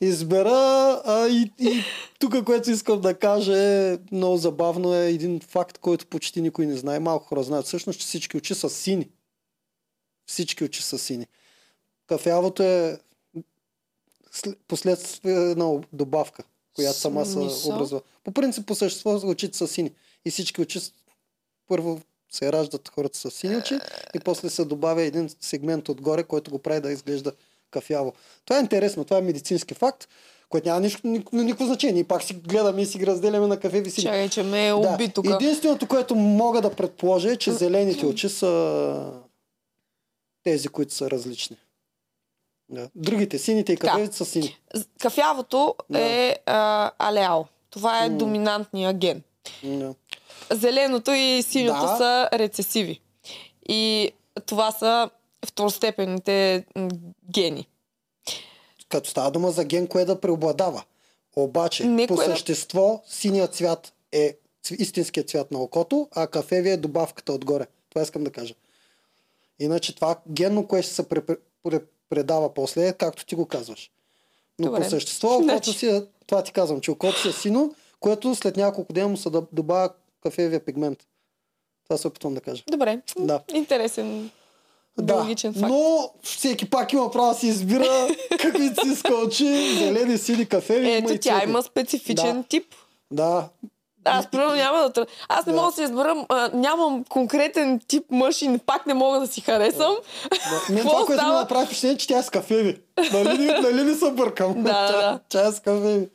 избера. 0.00 1.02
А, 1.04 1.28
и, 1.28 1.52
и 1.58 1.82
тук, 2.18 2.44
което 2.44 2.70
искам 2.70 3.00
да 3.00 3.14
кажа 3.14 3.58
е 3.58 3.98
много 4.12 4.36
забавно 4.36 4.94
е 4.94 5.08
един 5.08 5.40
факт, 5.40 5.78
който 5.78 6.06
почти 6.06 6.42
никой 6.42 6.66
не 6.66 6.76
знае. 6.76 7.00
Малко 7.00 7.26
хора 7.26 7.42
знаят 7.42 7.66
всъщност, 7.66 8.00
че 8.00 8.06
всички 8.06 8.36
очи 8.36 8.54
са 8.54 8.70
сини. 8.70 9.08
Всички 10.30 10.64
очи 10.64 10.82
са 10.82 10.98
сини. 10.98 11.26
Кафявото 12.06 12.62
е 12.62 12.98
след- 14.32 14.58
последствие 14.68 15.34
на 15.34 15.80
добавка, 15.92 16.42
която 16.74 16.98
сама 16.98 17.26
се 17.26 17.38
образува. 17.68 18.00
По 18.24 18.32
принцип, 18.32 18.66
по 18.66 18.74
същество, 18.74 19.20
очите 19.24 19.58
са 19.58 19.68
сини. 19.68 19.90
И 20.24 20.30
всички 20.30 20.60
очи 20.60 20.80
първо 21.68 22.00
се 22.32 22.52
раждат 22.52 22.88
хората 22.88 23.18
с 23.18 23.30
сини 23.30 23.56
очи 23.56 23.78
и 24.14 24.20
после 24.20 24.50
се 24.50 24.64
добавя 24.64 25.02
един 25.02 25.30
сегмент 25.40 25.88
отгоре, 25.88 26.24
който 26.24 26.50
го 26.50 26.58
прави 26.58 26.80
да 26.80 26.92
изглежда 26.92 27.32
кафяво. 27.70 28.12
Това 28.44 28.58
е 28.58 28.62
интересно, 28.62 29.04
това 29.04 29.18
е 29.18 29.22
медицински 29.22 29.74
факт, 29.74 30.08
който 30.48 30.68
няма 30.68 30.80
нищо, 30.80 31.00
никакво, 31.04 31.36
никакво 31.36 31.66
значение. 31.66 32.00
И 32.00 32.04
пак 32.04 32.22
си 32.22 32.34
гледаме 32.34 32.82
и 32.82 32.86
си 32.86 32.98
ги 32.98 33.06
разделяме 33.06 33.46
на 33.46 33.60
кафе 33.60 33.78
и 33.78 33.90
сини. 33.90 34.04
Чакай, 34.04 34.28
че 34.28 34.42
ме 34.42 34.68
е 34.68 34.72
уби 34.72 35.08
тук. 35.08 35.26
Единственото, 35.26 35.88
което 35.88 36.14
мога 36.14 36.60
да 36.60 36.70
предположа 36.70 37.32
е, 37.32 37.36
че 37.36 37.52
зелените 37.52 38.06
очи 38.06 38.28
са 38.28 39.12
тези, 40.42 40.68
които 40.68 40.94
са 40.94 41.10
различни. 41.10 41.56
Да. 42.68 42.88
Другите, 42.94 43.38
сините 43.38 43.72
и 43.72 43.76
Така. 43.76 43.86
кафевите 43.88 44.16
са 44.16 44.24
сини. 44.24 44.58
Кафявото 45.00 45.74
Да. 45.90 46.00
е 46.00 46.36
а, 46.46 46.90
алеал. 46.98 47.46
Това 47.70 48.04
е 48.04 48.08
М. 48.08 48.18
доминантния 48.18 48.92
ген. 48.92 49.22
Да. 49.64 49.94
Зеленото 50.50 51.10
и 51.10 51.42
синьото 51.42 51.82
Да. 51.82 51.96
са 51.96 52.28
рецесиви. 52.32 53.00
И 53.68 54.10
това 54.46 54.70
са 54.70 55.10
второстепенните 55.46 56.64
гени. 57.30 57.68
Като 58.88 59.10
става 59.10 59.30
дума 59.30 59.50
за 59.50 59.64
ген, 59.64 59.86
кое 59.86 60.04
да 60.04 60.20
преобладава. 60.20 60.82
Обаче, 61.36 61.84
Не, 61.84 62.06
по 62.06 62.14
кое 62.14 62.26
да- 62.26 62.32
същество, 62.32 63.02
синият 63.06 63.54
цвят 63.54 63.92
е 64.12 64.36
истинският 64.70 65.28
цвят 65.28 65.50
на 65.50 65.58
окото, 65.58 66.08
а 66.12 66.26
кафевия 66.26 66.72
е 66.72 66.76
добавката 66.76 67.32
отгоре. 67.32 67.66
Това 67.90 68.02
искам 68.02 68.24
да 68.24 68.30
кажа. 68.30 68.54
Иначе 69.60 69.94
това 69.94 70.16
генно, 70.28 70.66
което 70.66 70.86
ще 70.86 70.94
се 70.94 71.02
пре- 71.02 71.36
пре- 71.64 71.82
предава 72.08 72.54
после, 72.54 72.88
е 72.88 72.92
както 72.92 73.26
ти 73.26 73.34
го 73.34 73.46
казваш. 73.46 73.90
Но 74.58 74.66
Добре. 74.66 74.82
по 74.82 74.90
същество, 74.90 75.38
Значи. 75.42 75.72
си, 75.72 75.86
е- 75.86 76.02
това 76.26 76.42
ти 76.42 76.52
казвам, 76.52 76.80
че 76.80 76.90
окото 76.90 77.20
си 77.20 77.28
е 77.28 77.32
сино, 77.32 77.74
което 78.00 78.34
след 78.34 78.56
няколко 78.56 78.92
дена 78.92 79.08
му 79.08 79.16
се 79.16 79.30
добавя 79.52 79.90
кафевия 80.22 80.60
пигмент. 80.60 80.98
Това 81.84 81.98
се 81.98 82.08
опитвам 82.08 82.34
да 82.34 82.40
кажа. 82.40 82.62
Добре. 82.68 83.00
Да. 83.18 83.40
Интересен 83.54 84.30
Да, 84.98 85.24
факт. 85.24 85.56
но 85.60 86.10
всеки 86.22 86.70
пак 86.70 86.92
има 86.92 87.10
право 87.10 87.28
да 87.28 87.34
си 87.34 87.46
избира 87.46 88.08
каквито 88.30 88.86
си 88.86 88.92
иска 88.92 89.14
очи, 89.16 89.44
зелени, 89.78 90.18
сини, 90.18 90.46
кафеви. 90.46 90.92
Ето, 90.92 91.18
тя 91.18 91.42
има 91.44 91.62
специфичен 91.62 92.36
Да. 92.36 92.48
тип. 92.48 92.74
Да, 93.10 93.48
Аз 94.04 94.26
примерно 94.26 94.54
няма 94.54 94.88
да... 94.88 95.06
Аз 95.28 95.46
не 95.46 95.52
мога 95.52 95.66
да 95.66 95.72
си 95.72 95.82
избера, 95.82 96.26
а, 96.28 96.50
нямам 96.54 97.04
конкретен 97.04 97.80
тип 97.88 98.04
мъж 98.10 98.42
и 98.42 98.58
пак 98.66 98.86
не 98.86 98.94
мога 98.94 99.20
да 99.20 99.26
си 99.26 99.40
харесам. 99.40 99.96
Да. 100.30 100.38
Мен 100.74 100.82
това, 100.84 101.04
което 101.06 101.24
ми 101.24 101.30
направи 101.30 101.66
впечатление, 101.66 101.96
че 101.96 102.08
тя 102.08 102.18
е 102.18 102.22
с 102.22 102.30
кафеви. 102.30 102.80
Нали, 103.12 103.52
нали 103.62 103.82
не 103.82 103.94
се 103.94 104.10
бъркам? 104.10 104.62
Да, 104.62 104.92
да, 104.92 104.98
да. 104.98 105.18
Тя 105.28 105.46
е 105.46 105.52
с 105.52 105.60
кафеви. 105.60 106.08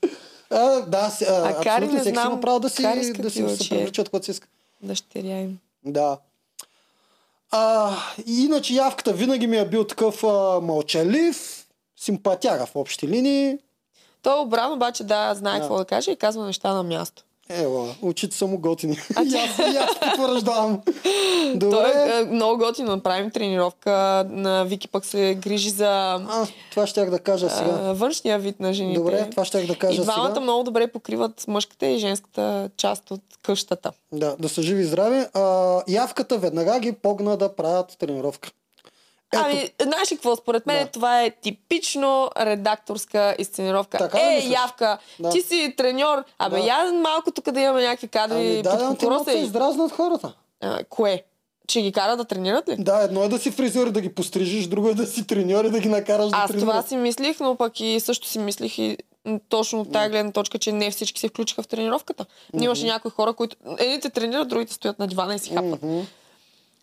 А, 0.49 0.79
да, 0.79 1.09
си, 1.09 1.25
а, 1.29 1.49
А 1.49 1.61
Кари 1.63 1.87
не 1.87 2.03
знам, 2.03 2.31
има 2.31 2.41
право 2.41 2.59
да 2.59 2.69
си, 2.69 3.13
да 3.17 3.29
си 3.29 3.37
се 3.37 3.43
очи 3.43 3.75
е. 3.75 3.77
привлича 3.77 4.01
от 4.01 4.09
който 4.09 4.25
си 4.25 4.31
иска. 4.31 4.47
Дъщеря 4.81 5.39
им. 5.39 5.57
Да. 5.85 6.17
А, 7.51 7.91
иначе 8.27 8.73
явката 8.73 9.13
винаги 9.13 9.47
ми 9.47 9.57
е 9.57 9.65
бил 9.65 9.83
такъв 9.83 10.23
а, 10.23 10.59
мълчалив, 10.61 11.65
симпатяга 11.97 12.65
в 12.65 12.75
общи 12.75 13.07
линии. 13.07 13.57
Той 14.21 14.39
обран 14.39 14.73
обаче 14.73 15.03
да 15.03 15.33
знае 15.35 15.53
Да. 15.53 15.59
какво 15.59 15.77
да 15.77 15.85
каже 15.85 16.11
и 16.11 16.15
казва 16.15 16.45
неща 16.45 16.73
на 16.73 16.83
място. 16.83 17.23
Ева, 17.49 17.95
очите 18.01 18.35
са 18.35 18.47
му 18.47 18.57
готини. 18.57 18.93
И 19.25 19.35
аз, 19.35 19.57
и 19.59 19.77
аз 19.77 19.99
потвърждавам. 19.99 20.81
Той 21.43 21.55
Добре. 21.55 21.93
е, 22.07 22.19
е 22.21 22.25
много 22.25 22.57
готино. 22.57 22.99
Правим 23.01 23.31
тренировка. 23.31 23.91
На 24.29 24.63
Вики 24.63 24.87
пък 24.87 25.05
се 25.05 25.37
грижи 25.41 25.69
за 25.69 26.13
А, 26.29 26.47
това 26.71 26.87
щях 26.87 27.09
да 27.09 27.19
кажа 27.19 27.49
сега. 27.49 27.79
а, 27.83 27.93
външния 27.93 28.39
вид 28.39 28.59
на 28.59 28.73
жените. 28.73 28.99
Добре, 28.99 29.29
това 29.29 29.45
щях 29.45 29.65
да 29.65 29.73
и 29.73 29.77
кажа 29.77 30.01
двамата 30.01 30.27
сега. 30.27 30.39
много 30.39 30.63
добре 30.63 30.87
покриват 30.87 31.45
мъжката 31.47 31.85
и 31.87 31.97
женската 31.97 32.69
част 32.77 33.11
от 33.11 33.21
къщата. 33.43 33.91
Да, 34.11 34.35
да 34.39 34.49
са 34.49 34.61
живи 34.61 34.81
и 34.81 34.85
здрави. 34.85 35.25
А, 35.33 35.81
явката 35.87 36.37
веднага 36.37 36.79
ги 36.79 36.91
погна 36.91 37.37
да 37.37 37.55
правят 37.55 37.95
тренировка. 37.99 38.49
Ето, 39.33 39.43
Ами, 39.45 39.69
знаеш 39.81 40.11
ли 40.11 40.15
какво? 40.15 40.35
Според 40.35 40.65
мен 40.65 40.83
Да. 40.85 40.91
това 40.91 41.21
е 41.23 41.29
типично 41.31 42.29
редакторска 42.39 43.35
изценировка. 43.39 43.97
Така 43.97 44.19
е, 44.21 44.35
мислиш? 44.35 44.53
явка, 44.53 44.97
Да. 45.19 45.29
ти 45.29 45.41
си 45.41 45.73
треньор. 45.77 46.23
Абе, 46.39 46.59
Да. 46.59 46.65
я 46.65 46.93
малко 46.93 47.31
тук 47.31 47.51
да 47.51 47.59
имаме 47.61 47.81
някакви 47.83 48.07
кадри 48.07 48.35
ами, 48.37 48.61
да, 48.61 48.95
да, 48.95 49.23
се 49.23 49.37
издразнат 49.37 49.91
хората. 49.91 50.33
А, 50.61 50.83
кое? 50.83 51.23
Че 51.67 51.81
ги 51.81 51.91
кара 51.91 52.17
да 52.17 52.25
тренират 52.25 52.69
ли? 52.69 52.75
Да, 52.79 53.01
едно 53.03 53.23
е 53.23 53.27
да 53.27 53.39
си 53.39 53.51
фризьор 53.51 53.87
и 53.87 53.91
да 53.91 54.01
ги 54.01 54.15
пострижиш, 54.15 54.67
друго 54.67 54.89
е 54.89 54.93
да 54.93 55.05
си 55.05 55.27
треньор 55.27 55.65
и 55.65 55.69
да 55.69 55.79
ги 55.79 55.89
накараш 55.89 56.29
да 56.29 56.37
Аз 56.37 56.51
това 56.51 56.59
тренират. 56.59 56.87
си 56.87 56.97
мислих, 56.97 57.39
но 57.39 57.55
пък 57.55 57.79
и 57.79 57.99
също 57.99 58.27
си 58.27 58.39
мислих 58.39 58.77
и 58.77 58.97
точно 59.49 59.81
от 59.81 59.91
тази 59.91 60.09
гледна 60.09 60.31
точка, 60.31 60.59
че 60.59 60.71
не 60.71 60.91
всички 60.91 61.19
се 61.19 61.27
включиха 61.27 61.63
в 61.63 61.67
тренировката. 61.67 62.25
Mm-hmm. 62.25 62.63
Имаше 62.63 62.85
някои 62.85 63.11
хора, 63.11 63.33
които 63.33 63.55
едните 63.77 64.09
тренират, 64.09 64.47
другите 64.47 64.73
стоят 64.73 64.99
на 64.99 65.07
дивана 65.07 65.35
и 65.35 65.39
си 65.39 65.49
хапват. 65.49 65.83
Мгм. 65.83 65.99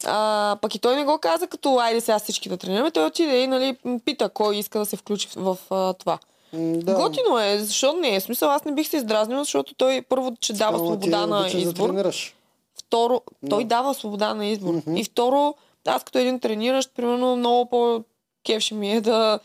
А, 0.06 0.56
пък 0.62 0.74
и 0.74 0.78
той 0.78 0.96
не 0.96 1.04
го 1.04 1.18
каза 1.18 1.46
като 1.46 1.78
айде 1.78 2.00
сега 2.00 2.18
всички 2.18 2.48
да 2.48 2.56
тренираме. 2.56 2.90
Той 2.90 3.06
отиде 3.06 3.38
и 3.38 3.46
нали, 3.46 3.76
пита 4.04 4.28
кой 4.28 4.56
иска 4.56 4.78
да 4.78 4.86
се 4.86 4.96
включи 4.96 5.28
в, 5.36 5.58
а, 5.70 5.92
това. 5.92 6.18
Да. 6.52 6.78
Да. 6.78 6.94
Готино 6.94 7.38
е, 7.38 7.58
защо 7.58 7.92
не 7.92 8.14
е? 8.14 8.20
Смисъл, 8.20 8.50
аз 8.50 8.64
не 8.64 8.72
бих 8.72 8.88
се 8.88 8.96
издразнил, 8.96 9.38
защото 9.38 9.74
той 9.74 10.02
първо, 10.08 10.36
че 10.40 10.52
дава 10.52 10.76
Ама 10.78 10.78
ти 10.78 10.86
свобода 10.86 11.26
на 11.26 11.42
да 11.42 11.58
избор. 11.58 11.88
тренираш. 11.88 12.34
Второ, 12.78 13.20
той 13.50 13.64
Да. 13.64 13.68
дава 13.68 13.94
свобода 13.94 14.34
на 14.34 14.46
избор. 14.46 14.74
Мгм. 14.74 14.96
И 14.96 15.04
второ, 15.04 15.54
аз 15.86 16.04
като 16.04 16.18
един 16.18 16.40
трениращ, 16.40 16.90
примерно, 16.96 17.36
много 17.36 17.66
по 17.66 18.04
кефши 18.46 18.74
ми 18.74 18.92
е 18.92 19.00
да, 19.00 19.38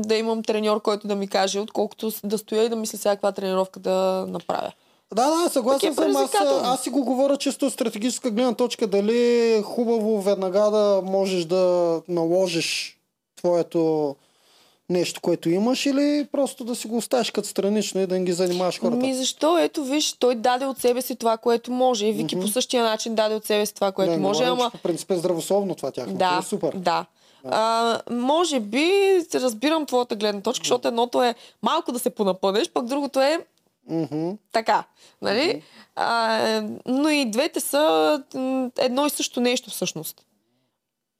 да 0.00 0.14
имам 0.14 0.42
треньор, 0.42 0.82
който 0.82 1.08
да 1.08 1.14
ми 1.16 1.28
каже, 1.28 1.60
отколкото 1.60 2.12
да 2.24 2.38
стоя 2.38 2.64
и 2.64 2.68
да 2.68 2.76
мисля 2.76 2.98
сега 2.98 3.14
каква 3.14 3.32
тренировка 3.32 3.80
да 3.80 4.24
направя. 4.28 4.72
Да, 5.14 5.30
да, 5.30 5.50
съгласен 5.50 5.92
е 5.92 5.94
съм. 5.94 6.16
Аз, 6.16 6.34
аз 6.62 6.82
си 6.82 6.90
го 6.90 7.04
говоря 7.04 7.36
чисто 7.36 7.66
от 7.66 7.72
стратегическа 7.72 8.30
гледна 8.30 8.54
точка. 8.54 8.86
Дали 8.86 9.18
е 9.52 9.62
хубаво 9.62 10.22
веднага 10.22 10.60
да 10.60 11.02
можеш 11.04 11.44
да 11.44 12.02
наложиш 12.08 12.98
твоето 13.36 14.16
нещо, 14.90 15.20
което 15.20 15.50
имаш 15.50 15.86
или 15.86 16.28
просто 16.32 16.64
да 16.64 16.76
си 16.76 16.88
го 16.88 16.96
оставиш 16.96 17.30
като 17.30 17.48
странично 17.48 18.00
и 18.00 18.06
да 18.06 18.14
не 18.18 18.24
ги 18.24 18.32
занимаваш 18.32 18.80
хората. 18.80 18.96
Ми 18.96 19.14
защо? 19.14 19.58
Ето 19.58 19.84
виж, 19.84 20.12
той 20.12 20.34
даде 20.34 20.66
от 20.66 20.78
себе 20.78 21.02
си 21.02 21.16
това, 21.16 21.36
което 21.36 21.72
може. 21.72 22.06
И 22.06 22.12
Вики 22.12 22.36
Мгм. 22.36 22.44
по 22.44 22.52
същия 22.52 22.82
начин 22.84 23.14
даде 23.14 23.34
от 23.34 23.44
себе 23.44 23.66
си 23.66 23.74
това, 23.74 23.92
което 23.92 24.12
не, 24.12 24.18
може, 24.18 24.44
говорим, 24.44 24.60
ама... 24.60 24.70
по 24.70 24.78
принцип 24.78 25.10
е 25.10 25.16
здравословно 25.16 25.74
това 25.74 25.90
тяхното. 25.90 26.18
Да, 26.18 26.38
е 26.42 26.46
супер. 26.46 26.72
да. 26.76 27.06
А, 27.44 28.00
може 28.10 28.60
би 28.60 28.90
разбирам 29.34 29.86
твоята 29.86 30.16
гледна 30.16 30.40
точка, 30.40 30.64
защото 30.64 30.88
едното 30.88 31.22
е 31.22 31.34
малко 31.62 31.92
да 31.92 31.98
се 31.98 32.10
понапънеш, 32.10 32.70
пък 32.70 32.86
другото 32.86 33.20
е 33.20 33.38
Мгм. 33.90 34.30
така. 34.52 34.84
Нали? 35.22 35.62
А, 35.96 36.62
но 36.86 37.08
и 37.08 37.30
двете 37.30 37.60
са 37.60 38.24
едно 38.78 39.06
и 39.06 39.10
също 39.10 39.40
нещо 39.40 39.70
всъщност. 39.70 40.26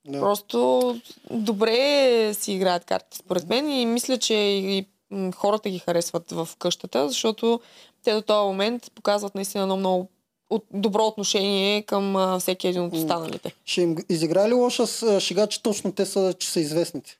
Да. 0.07 0.21
Просто 0.21 1.01
добре 1.31 2.35
си 2.35 2.53
играят 2.53 2.85
картите, 2.85 3.17
според 3.17 3.49
мен, 3.49 3.71
и 3.71 3.87
мисля, 3.87 4.19
че 4.19 4.35
и 4.35 4.87
хората 5.35 5.71
ги 5.71 5.79
харесват 5.79 6.31
в 6.31 6.49
къщата, 6.59 7.09
защото 7.09 7.61
те 8.05 8.15
до 8.15 8.23
този 8.23 8.47
момент 8.47 8.93
показват 8.95 9.35
наистина 9.35 9.63
едно 9.63 9.77
много 9.77 10.09
от, 10.51 10.65
добро 10.73 11.07
отношение 11.07 11.83
към 11.83 12.17
а, 12.17 12.39
всеки 12.39 12.69
един 12.69 12.83
от 12.83 12.95
останалите. 12.95 13.55
Ще 13.65 13.83
им 13.83 13.97
изигра 14.09 14.49
ли 14.49 14.53
лоша 14.53 14.87
с 14.87 15.21
шега, 15.21 15.47
че 15.47 15.63
точно 15.63 15.93
те 15.93 16.07
са, 16.07 16.35
че 16.39 16.49
са 16.49 16.61
известните? 16.61 17.19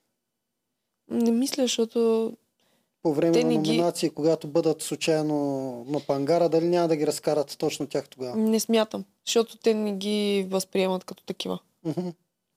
Не 1.11 1.31
мисля, 1.31 1.63
защото 1.63 2.33
По 3.03 3.15
време 3.15 3.33
Те 3.33 3.45
на 3.45 3.49
не 3.49 3.57
ги- 3.57 3.71
номинации, 3.71 4.11
когато 4.11 4.47
бъдат 4.47 4.83
случайно 4.83 5.35
на 5.89 6.01
пангара, 6.01 6.49
дали 6.49 6.67
няма 6.67 6.89
да 6.89 6.97
ги 6.97 7.07
разкарат 7.07 7.57
точно 7.59 7.87
тях 7.87 8.09
тогава? 8.09 8.37
не 8.37 8.61
смятам, 8.61 9.05
защото 9.27 9.57
те 9.57 9.75
не 9.75 9.93
ги 9.93 10.47
възприемат 10.51 11.05
като 11.05 11.25
такива. 11.25 11.59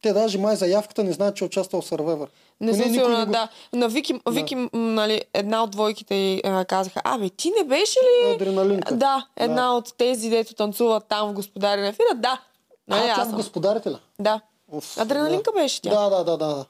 Те 0.02 0.14
даже 0.14 0.38
май 0.38 0.56
заявката 0.56 1.04
не 1.04 1.12
знаят, 1.12 1.36
че 1.36 1.44
е 1.44 1.48
участвал 1.48 1.82
в 1.82 1.90
Survivor. 1.90 2.28
Не 2.62 2.74
съм 2.74 2.94
сигурна, 2.94 3.26
го- 3.26 3.32
да. 3.32 3.50
На 3.74 3.88
Вики, 3.90 4.20
Вики 4.28 4.56
м, 4.56 4.70
нали, 4.74 5.22
една 5.34 5.64
от 5.64 5.72
двойките 5.72 6.42
а, 6.44 6.66
казаха, 6.66 7.02
абе, 7.04 7.30
ти 7.30 7.52
не 7.52 7.64
беше 7.64 8.00
ли... 8.00 8.34
Адреналинка. 8.34 8.96
Да, 8.96 9.28
една 9.36 9.76
от 9.76 9.94
тези, 9.98 10.30
дето 10.30 10.54
танцуват 10.54 11.06
там 11.06 11.30
в 11.30 11.34
Господари 11.34 11.82
на 11.82 11.88
ефира, 11.88 12.16
да. 12.16 12.42
Нали, 12.88 13.02
а, 13.04 13.16
тя 13.16 13.26
в 13.26 13.34
господарите 13.34 13.92
ли? 13.92 13.98
Да. 14.20 14.42
Уф, 14.68 14.98
Адреналинка 14.98 15.52
беше 15.52 15.82
тя. 15.82 15.90
Да, 15.90 16.10
да, 16.10 16.24
да, 16.24 16.38
да. 16.38 16.66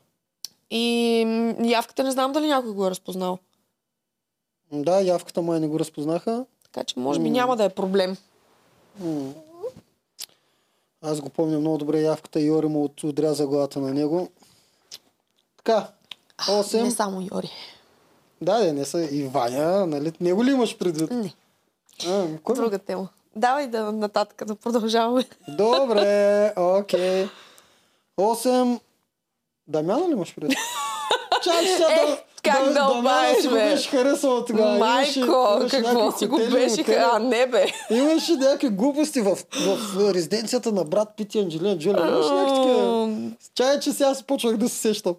И 0.71 1.19
явката 1.61 2.03
не 2.03 2.11
знам 2.11 2.31
дали 2.31 2.47
някой 2.47 2.71
го 2.71 2.87
е 2.87 2.89
разпознал. 2.89 3.37
Да, 4.73 5.01
явката 5.01 5.41
май 5.41 5.59
не 5.59 5.67
го 5.67 5.79
разпознаха. 5.79 6.45
Така 6.63 6.83
че 6.83 6.99
може 6.99 7.19
би 7.19 7.29
няма 7.29 7.57
да 7.57 7.63
е 7.63 7.69
проблем. 7.69 8.17
М. 8.99 9.31
Аз 11.01 11.21
го 11.21 11.29
помня 11.29 11.59
много 11.59 11.77
добре 11.77 11.99
явката 11.99 12.39
и 12.39 12.45
Йори 12.45 12.67
му 12.67 12.83
от- 12.83 13.03
отряза 13.03 13.47
главата 13.47 13.79
на 13.79 13.93
него. 13.93 14.29
Така, 15.57 15.87
8. 16.39 16.83
Не 16.83 16.91
само 16.91 17.21
Йори. 17.23 17.49
Да, 18.41 18.59
де, 18.59 18.73
не 18.73 18.85
са 18.85 19.01
и 19.03 19.23
Ваня, 19.23 19.85
нали? 19.85 20.13
Него 20.21 20.43
ли 20.43 20.51
имаш 20.51 20.77
предвид? 20.77 21.11
Не. 21.11 21.33
А, 22.07 22.27
кой? 22.39 22.55
Друга 22.55 22.79
тема. 22.79 23.07
Давай 23.35 23.67
да 23.67 23.91
нататък 23.91 24.45
да 24.45 24.55
продължаваме. 24.55 25.25
Добре, 25.49 26.53
окей. 26.57 27.27
8. 28.17 28.79
Дамяна 29.67 30.07
ли 30.07 30.11
имаш 30.11 30.35
предвид? 30.35 30.57
Чак 31.43 31.55
сега 31.67 31.93
Е, 31.93 32.05
да, 32.07 32.21
как 32.43 32.63
да 32.63 32.73
Дамяна 32.73 32.99
обаеш, 32.99 33.41
си 33.41 33.47
го 33.47 33.53
беше 33.53 33.89
харесала 33.89 34.45
тогава. 34.45 34.77
Майко, 34.77 35.57
имаше 35.59 35.83
какво 35.83 36.11
си 36.11 36.27
го 36.27 36.37
беше? 36.37 36.85
А, 36.87 37.19
не 37.19 37.47
бе. 37.47 37.65
Имаше 37.89 38.31
някакви 38.31 38.69
глупости 38.69 39.21
в, 39.21 39.37
в 39.53 40.13
резиденцията 40.13 40.71
на 40.71 40.83
брат 40.83 41.07
Пити 41.17 41.39
Анджелина 41.39 41.77
Джоли. 41.77 41.97
Имаше 41.97 42.29
някакви 42.29 42.55
такива. 42.55 43.31
Чай, 43.55 43.79
че 43.79 43.91
сега 43.91 44.15
се 44.15 44.23
почвах 44.23 44.57
да 44.57 44.69
се 44.69 44.77
сещам. 44.77 45.15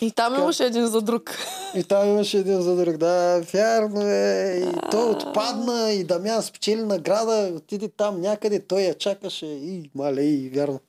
И 0.00 0.10
там 0.10 0.34
имаше 0.34 0.64
един 0.64 0.86
за 0.86 1.02
друг. 1.02 1.38
И 1.74 1.84
там 1.84 2.08
имаше 2.08 2.38
един 2.38 2.62
за 2.62 2.76
друг. 2.76 2.96
Да, 2.96 3.42
вярно 3.54 4.00
е. 4.02 4.62
И 4.64 4.90
той 4.90 5.10
отпадна 5.10 5.90
и 5.90 6.04
Дамян 6.04 6.42
спечели 6.42 6.82
награда. 6.82 7.52
Отиде 7.56 7.88
там 7.88 8.20
някъде. 8.20 8.66
Той 8.66 8.80
я 8.80 8.94
чакаше. 8.94 9.46
И, 9.46 9.90
мале, 9.94 10.22
и 10.22 10.48
вярно. 10.48 10.80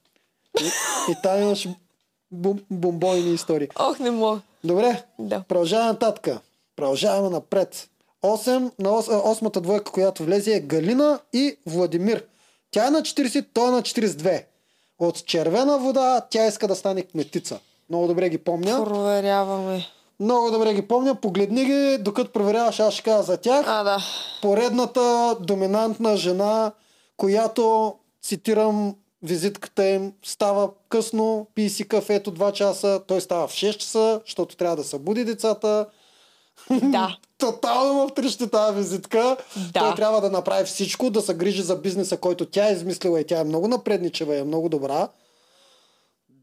И, 0.62 0.66
и 1.12 1.16
там 1.24 1.42
имаше 1.42 1.76
бум, 2.32 2.60
бомбойни 2.72 3.34
истории. 3.34 3.68
Ох, 3.80 4.00
не 4.00 4.12
мога. 4.12 4.42
Добре, 4.64 5.04
Да. 5.20 5.44
продължаваме 5.48 5.92
нататък. 5.92 6.38
Продължаваме 6.76 7.30
напред. 7.30 7.90
8 8.24 8.72
на 8.80 8.90
ос, 8.92 9.08
а, 9.10 9.22
осмата 9.30 9.62
двойка, 9.62 9.92
която 9.92 10.24
влезе 10.24 10.56
е 10.56 10.60
Галина 10.60 11.20
и 11.34 11.56
Владимир. 11.66 12.26
Тя 12.72 12.88
е 12.88 12.92
на 12.92 13.02
40, 13.02 13.46
той 13.54 13.68
е 13.68 13.72
на 13.72 13.82
42. 13.82 14.44
От 15.00 15.26
червена 15.26 15.78
вода 15.78 16.22
тя 16.30 16.48
иска 16.48 16.68
да 16.68 16.76
стане 16.76 17.02
кметица. 17.02 17.60
Много 17.90 18.08
добре 18.08 18.30
ги 18.30 18.38
помня. 18.38 18.86
Проверяваме. 18.86 19.86
Много 20.20 20.52
добре 20.52 20.74
ги 20.74 20.88
помня. 20.88 21.16
Погледни 21.16 21.66
ги, 21.66 21.98
докато 21.98 22.32
проверяваш, 22.32 22.80
аз 22.80 22.94
ще 22.94 23.04
кажа 23.04 23.24
за 23.24 23.38
тях. 23.38 23.66
А, 23.68 23.84
да. 23.84 23.98
Поредната 24.42 25.36
доминантна 25.40 26.18
жена, 26.18 26.72
която, 27.18 27.96
цитирам 28.22 28.96
визитката 29.24 29.86
им, 29.86 30.14
става 30.24 30.70
късно, 30.90 31.48
пи 31.56 31.70
си 31.70 31.88
кафето 31.88 32.34
2 32.34 32.52
часа, 32.52 33.02
той 33.08 33.22
става 33.22 33.48
в 33.48 33.52
6 33.52 33.78
часа, 33.78 34.22
защото 34.26 34.56
трябва 34.56 34.76
да 34.76 34.84
събуди 34.84 35.26
децата. 35.26 35.86
Да. 36.84 37.18
Тотално 37.38 38.08
в 38.08 38.14
трещи 38.14 38.48
тази 38.48 38.78
визитка. 38.78 39.38
Да. 39.74 39.80
Той 39.80 39.96
трябва 39.96 40.22
да 40.22 40.30
направи 40.30 40.66
всичко, 40.66 41.10
да 41.10 41.22
се 41.22 41.34
грижи 41.34 41.62
за 41.62 41.76
бизнеса, 41.76 42.18
който 42.18 42.46
тя 42.46 42.70
е 42.70 42.74
измислила 42.74 43.22
и 43.22 43.28
тя 43.28 43.40
е 43.40 43.44
много 43.44 43.68
напредничева 43.68 44.36
и 44.36 44.40
е 44.40 44.44
много 44.44 44.70
добра. 44.70 45.10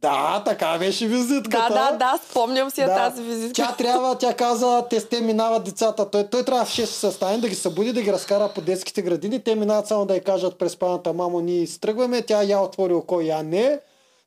Да, 0.01 0.43
така 0.45 0.79
беше 0.79 1.07
визитката. 1.07 1.69
Да, 1.69 1.91
да, 1.91 1.97
да, 1.97 2.19
спомням 2.31 2.71
си 2.71 2.81
я 2.81 2.95
тази 2.95 3.23
визитка. 3.23 3.55
Тя 3.55 3.75
трябва, 3.79 4.19
тя 4.19 4.35
каза, 4.35 4.85
те, 4.91 5.09
те 5.09 5.21
минават 5.21 5.65
децата. 5.65 6.11
Той, 6.11 6.27
той 6.27 6.45
трябва 6.45 6.65
в 6.65 6.71
6 6.71 6.77
часа 6.77 7.13
стане 7.13 7.39
да 7.39 7.49
ги 7.49 7.55
събуди, 7.55 7.93
да 7.93 8.03
ги 8.03 8.13
разкара 8.13 8.51
по 8.55 8.61
детските 8.61 9.03
градини. 9.03 9.43
Те 9.43 9.55
минават 9.55 9.87
само 9.87 10.07
да 10.07 10.17
й 10.17 10.21
кажат 10.21 10.59
през 10.59 10.73
спаната, 10.73 11.13
мамо, 11.13 11.41
ние 11.41 11.67
си 11.67 11.81
тръгваме. 11.81 12.23
Тя 12.23 12.43
я 12.43 12.61
отвори 12.61 12.95
око, 12.95 13.21
я 13.21 13.43
не. 13.43 13.81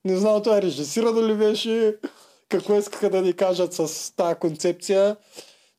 Не 0.05 0.17
знам 0.17 0.43
това 0.43 0.61
режисирано 0.61 1.27
ли 1.27 1.33
беше. 1.33 1.95
Какво 2.49 2.77
искаха 2.77 3.09
да 3.09 3.21
ни 3.21 3.33
кажат 3.33 3.73
с 3.73 4.15
тази 4.15 4.35
концепция. 4.35 5.15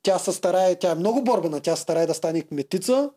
Тя 0.02 0.18
се 0.18 0.32
старае, 0.32 0.74
тя 0.74 0.90
е 0.90 0.94
много 0.94 1.22
борбена, 1.22 1.60
тя 1.60 1.76
се 1.76 1.82
старае 1.82 2.06
да 2.06 2.14
стане 2.14 2.42
кметица. 2.42 3.10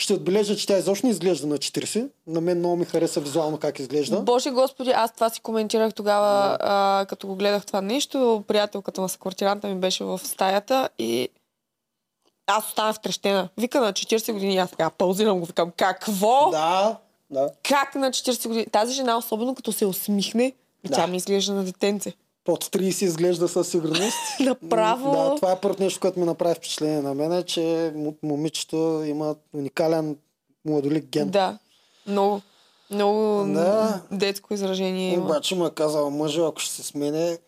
Ще 0.00 0.14
отбележа, 0.14 0.56
че 0.56 0.66
тя 0.66 0.78
изобщо 0.78 1.06
не 1.06 1.10
изглежда 1.12 1.46
на 1.46 1.58
40. 1.58 2.08
На 2.26 2.40
мен 2.40 2.58
много 2.58 2.76
ми 2.76 2.84
хареса 2.84 3.20
визуално 3.20 3.58
как 3.58 3.78
изглежда. 3.78 4.20
Боже 4.20 4.50
Господи, 4.50 4.90
аз 4.90 5.12
това 5.14 5.30
си 5.30 5.40
коментирах 5.40 5.94
тогава, 5.94 6.58
а, 6.60 7.06
като 7.08 7.26
го 7.26 7.36
гледах 7.36 7.66
това 7.66 7.80
нещо. 7.80 8.44
Приятелката 8.48 9.00
на 9.00 9.08
съквартиранта 9.08 9.68
ми 9.68 9.74
беше 9.74 10.04
в 10.04 10.18
стаята 10.24 10.88
и 10.98 11.28
аз 12.46 12.66
останах 12.66 12.96
втрещена. 12.96 13.48
Вика 13.58 13.80
на 13.80 13.92
40 13.92 14.32
години, 14.32 14.56
аз 14.58 14.70
така 14.70 14.90
паузирам 14.90 15.40
го, 15.40 15.46
викам, 15.46 15.72
какво? 15.76 16.50
Да, 16.50 16.96
да. 17.30 17.48
Как 17.62 17.94
на 17.94 18.10
40 18.10 18.48
години? 18.48 18.66
Тази 18.66 18.94
жена, 18.94 19.16
особено 19.16 19.54
като 19.54 19.72
се 19.72 19.86
усмихне, 19.86 20.52
Да. 20.84 20.94
тя 20.94 21.06
ми 21.06 21.16
изглежда 21.16 21.52
на 21.52 21.64
детенце. 21.64 22.12
Под 22.50 22.64
30 22.64 23.04
изглежда 23.04 23.48
със 23.48 23.68
сигурност. 23.68 24.16
Направо. 24.40 25.12
Да, 25.12 25.34
това 25.34 25.52
е 25.52 25.60
първото 25.60 25.82
нещо, 25.82 26.00
което 26.00 26.20
ми 26.20 26.26
направи 26.26 26.54
впечатление 26.54 27.00
на 27.00 27.14
мен, 27.14 27.32
е, 27.32 27.42
че 27.42 27.92
момичето 28.22 29.02
има 29.06 29.34
уникален 29.54 30.16
младолик 30.64 31.04
ген. 31.04 31.28
Да. 31.28 31.58
Много. 32.06 32.40
Много 32.90 33.44
Да. 33.54 34.00
детско 34.12 34.54
изражение 34.54 35.12
има. 35.12 35.24
Обаче 35.24 35.54
му 35.54 35.66
е 35.66 35.70
казал 35.70 36.10
мъжа, 36.10 36.42
ако 36.46 36.60
ще 36.60 36.72
се 36.72 36.82
смене, 36.82 37.38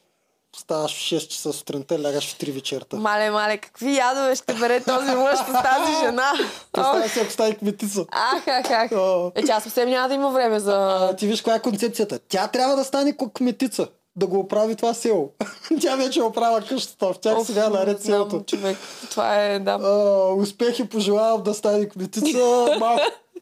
ставаш 0.56 0.92
в 0.92 1.00
6 1.00 1.28
часа 1.28 1.52
сутринта, 1.52 2.02
лягаш 2.02 2.34
в 2.34 2.38
3 2.38 2.52
вечерта. 2.52 2.96
Мале, 2.96 3.30
мале, 3.30 3.58
какви 3.58 3.96
ядове 3.96 4.36
ще 4.36 4.54
бере 4.54 4.80
този 4.80 5.10
мъж 5.10 5.38
с 5.38 5.62
тази 5.62 5.92
жена? 6.04 6.32
Представя 6.72 7.08
си, 7.08 7.20
ако 7.20 7.30
стане 7.30 7.54
кметица. 7.54 8.04
Ах, 8.10 8.48
ах, 8.48 8.70
ах. 8.70 8.90
Е, 9.34 9.42
тя 9.44 9.60
съвсем 9.60 9.90
няма 9.90 10.08
да 10.08 10.14
има 10.14 10.30
време 10.30 10.60
за... 10.60 10.98
А, 11.00 11.16
ти 11.16 11.26
виж 11.26 11.40
каква 11.40 11.54
е 11.54 11.62
концепцията. 11.62 12.18
Тя 12.28 12.48
трябва 12.48 12.76
да 12.76 12.84
стане 12.84 13.16
кметица. 13.34 13.88
Да 14.16 14.26
го 14.26 14.38
оправи 14.38 14.76
това 14.76 14.94
село. 14.94 15.30
Тя 15.80 15.96
вече 15.96 16.20
е 16.20 16.24
оправя 16.24 16.60
къщата. 16.60 17.12
В 17.12 17.18
тях 17.18 17.38
Оф, 17.38 17.46
сега 17.46 17.68
наред 17.68 18.02
селото. 18.02 18.42
човек. 18.46 18.78
Това 19.10 19.36
е, 19.36 19.58
да. 19.58 19.70
А, 19.72 19.94
успехи 20.34 20.88
пожелавам 20.88 21.42
да 21.42 21.54
стане 21.54 21.88
кметица. 21.88 22.38
Ма, 22.80 22.98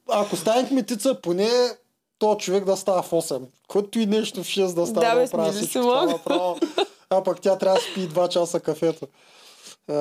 ако 0.08 0.36
стане 0.36 0.68
кметица, 0.68 1.14
поне 1.14 1.48
то 2.18 2.34
човек 2.34 2.64
да 2.64 2.76
става 2.76 3.02
в 3.02 3.10
8. 3.10 3.40
Който 3.68 3.98
и 3.98 4.06
нещо 4.06 4.42
в 4.42 4.46
6 4.46 4.74
да 4.74 4.86
става 4.86 5.06
Да, 5.06 5.14
бе, 5.14 5.24
оправя 5.24 5.52
мога. 5.76 6.06
направо. 6.06 6.58
А 7.10 7.22
пък 7.22 7.40
тя 7.40 7.58
трябва 7.58 7.78
да 7.78 7.84
спи 7.84 8.08
2 8.10 8.28
часа 8.28 8.60
кафето. 8.60 9.06
А, 9.88 9.94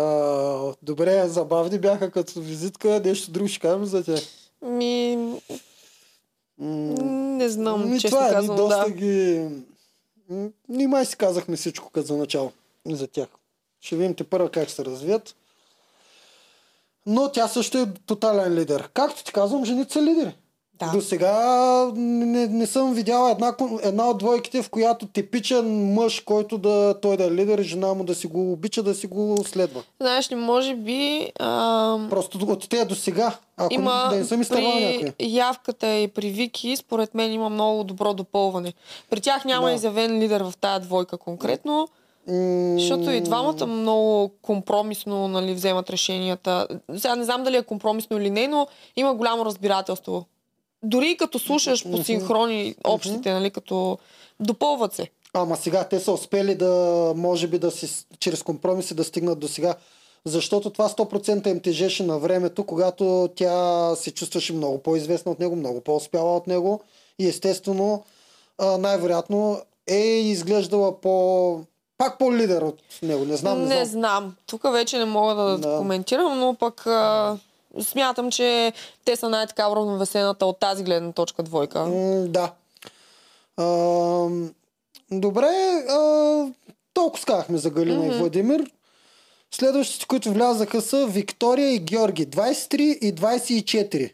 добре, 0.84 1.28
забавни 1.28 1.80
бяха 1.80 2.12
като 2.12 2.40
визитка. 2.40 3.02
Нещо 3.06 3.32
друго 3.32 3.48
ще 3.48 3.60
кажем 3.60 3.86
за 3.86 4.04
тях. 4.04 4.20
Ми, 4.62 5.16
М, 6.60 6.96
не 7.38 7.50
знам, 7.50 7.92
Ми, 7.92 8.00
честно 8.00 8.18
това 8.18 8.28
е, 8.28 8.32
казвам, 8.32 8.56
ние 8.56 8.66
доста 8.66 8.84
да. 8.84 8.90
ги... 8.92 9.48
Май 10.70 11.06
си 11.06 11.18
казахме 11.18 11.56
всичко 11.56 11.90
като 11.90 12.08
за 12.08 12.18
начало 12.18 12.52
за 12.86 13.08
тях. 13.08 13.28
Ще 13.82 13.96
видим 13.96 14.16
те 14.16 14.24
първо 14.24 14.50
как 14.50 14.70
се 14.70 14.86
развият. 14.86 15.36
Но 17.06 17.32
тя 17.32 17.48
също 17.48 17.78
е 17.78 17.94
тотален 18.06 18.54
лидер. 18.54 18.90
Както 18.94 19.24
ти 19.24 19.34
казвам, 19.34 19.66
жените 19.66 19.94
са 19.94 20.02
лидери. 20.02 20.36
Да. 20.80 20.92
До 20.94 21.02
сега 21.02 21.34
не, 21.96 22.48
не 22.48 22.66
съм 22.68 22.94
видяла 22.94 23.32
една, 23.32 23.56
една 23.84 24.10
от 24.10 24.18
двойките, 24.18 24.62
в 24.62 24.70
която 24.70 25.08
типичен 25.08 25.94
мъж, 25.94 26.20
който 26.20 26.58
да 26.58 26.96
той 27.02 27.18
да 27.18 27.24
е 27.24 27.32
лидер 27.32 27.62
жена 27.62 27.94
му 27.94 28.04
да 28.04 28.16
си 28.16 28.28
го 28.28 28.52
обича, 28.52 28.84
да 28.84 28.96
си 28.96 29.08
го 29.08 29.38
следва. 29.46 29.84
Знаеш 30.02 30.32
ли, 30.32 30.36
може 30.36 30.76
би 30.76 31.32
ам, 31.40 32.08
Просто 32.10 32.38
от 32.38 32.70
тея 32.70 32.86
до 32.86 32.96
сега, 32.96 33.38
ако 33.58 33.74
има 33.74 34.08
да 34.12 34.16
не 34.16 34.24
съм 34.26 34.42
изтървал 34.42 34.72
при 34.72 34.94
някой. 34.94 35.14
явката 35.28 35.96
и 35.96 36.08
при 36.08 36.30
Вики, 36.30 36.76
според 36.76 37.16
мен 37.16 37.34
има 37.34 37.50
много 37.50 37.84
добро 37.84 38.14
допълване. 38.14 38.74
При 39.10 39.22
тях 39.22 39.46
няма 39.46 39.68
Да. 39.68 39.74
изявен 39.74 40.20
лидер 40.20 40.42
в 40.42 40.54
тази 40.62 40.86
двойка 40.86 41.18
конкретно, 41.18 41.88
защото 42.78 43.12
и 43.12 43.22
двамата 43.22 43.66
много 43.68 44.32
компромисно 44.42 45.28
нали, 45.28 45.54
вземат 45.54 45.90
решенията. 45.90 46.68
Сега 46.98 47.16
не 47.16 47.24
знам 47.24 47.44
дали 47.44 47.58
е 47.58 47.64
компромисно 47.64 48.18
или 48.18 48.30
не, 48.30 48.48
но 48.48 48.68
има 48.96 49.14
голямо 49.14 49.46
разбирателство. 49.46 50.26
Дори 50.84 51.10
и 51.12 51.18
като 51.18 51.40
слушаш 51.40 51.84
по 51.92 52.04
синхрони 52.04 52.76
общите, 52.84 53.32
нали, 53.34 53.50
като 53.52 53.98
допълват 54.40 54.94
се. 54.94 55.08
Ама 55.34 55.58
сега 55.58 55.84
те 55.84 56.00
са 56.00 56.12
успели 56.12 56.56
да, 56.56 57.14
може 57.16 57.48
би, 57.48 57.60
да 57.60 57.72
си, 57.72 58.06
чрез 58.20 58.44
компромиси 58.44 58.94
да 58.94 59.04
стигнат 59.04 59.40
до 59.40 59.48
сега. 59.48 59.76
Защото 60.26 60.70
това 60.70 60.90
100% 60.90 61.48
им 61.48 61.60
тежеше 61.60 62.04
на 62.04 62.20
времето, 62.20 62.64
когато 62.64 63.30
тя 63.36 63.96
се 63.96 64.12
чувстваше 64.12 64.54
много 64.54 64.84
по-известна 64.84 65.32
от 65.32 65.40
него, 65.40 65.56
много 65.56 65.82
по-успяла 65.82 66.36
от 66.36 66.48
него. 66.48 66.82
И 67.20 67.28
естествено, 67.28 68.04
най-вероятно 68.80 69.62
е 69.88 70.00
изглеждала 70.20 71.02
по... 71.02 71.62
Пак 71.98 72.18
по-лидер 72.20 72.62
от 72.62 72.82
него. 73.04 73.26
Не 73.26 73.36
знам, 73.36 73.60
не, 73.62 73.66
не 73.80 73.86
знам. 73.86 73.86
знам. 73.86 74.36
Тук 74.46 74.72
вече 74.72 74.98
не 74.98 75.06
мога 75.06 75.36
да, 75.36 75.58
Да. 75.58 75.78
коментирам, 75.78 76.40
но 76.40 76.56
пък 76.60 76.88
а, 76.88 77.38
смятам, 77.82 78.32
че 78.32 78.74
те 79.06 79.16
са 79.16 79.30
най-така 79.30 79.72
уравновесената 79.72 80.46
от 80.46 80.60
тази 80.60 80.84
гледна 80.84 81.12
точка 81.12 81.44
двойка. 81.44 81.80
М, 81.86 82.26
да. 82.28 82.52
А, 83.58 83.66
добре, 85.12 85.84
а, 85.90 86.46
толкова 86.94 87.22
сказахме 87.22 87.58
за 87.58 87.70
Галина 87.70 88.04
mm-hmm. 88.04 88.16
и 88.16 88.18
Владимир. 88.18 88.72
Следващите, 89.52 90.06
които 90.06 90.34
влязаха 90.34 90.82
са 90.82 91.08
Виктория 91.08 91.74
и 91.74 91.80
Георги. 91.80 92.28
23 92.28 92.82
и 92.82 93.16
24. 93.16 94.14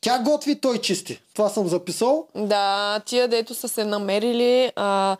Тя 0.00 0.18
готви, 0.18 0.60
той 0.60 0.78
чисти. 0.78 1.22
Това 1.34 1.48
съм 1.48 1.68
записал. 1.68 2.26
Да, 2.34 3.00
тия 3.06 3.28
дето 3.28 3.54
са 3.54 3.68
се 3.68 3.84
намерили. 3.84 4.72
А... 4.76 5.16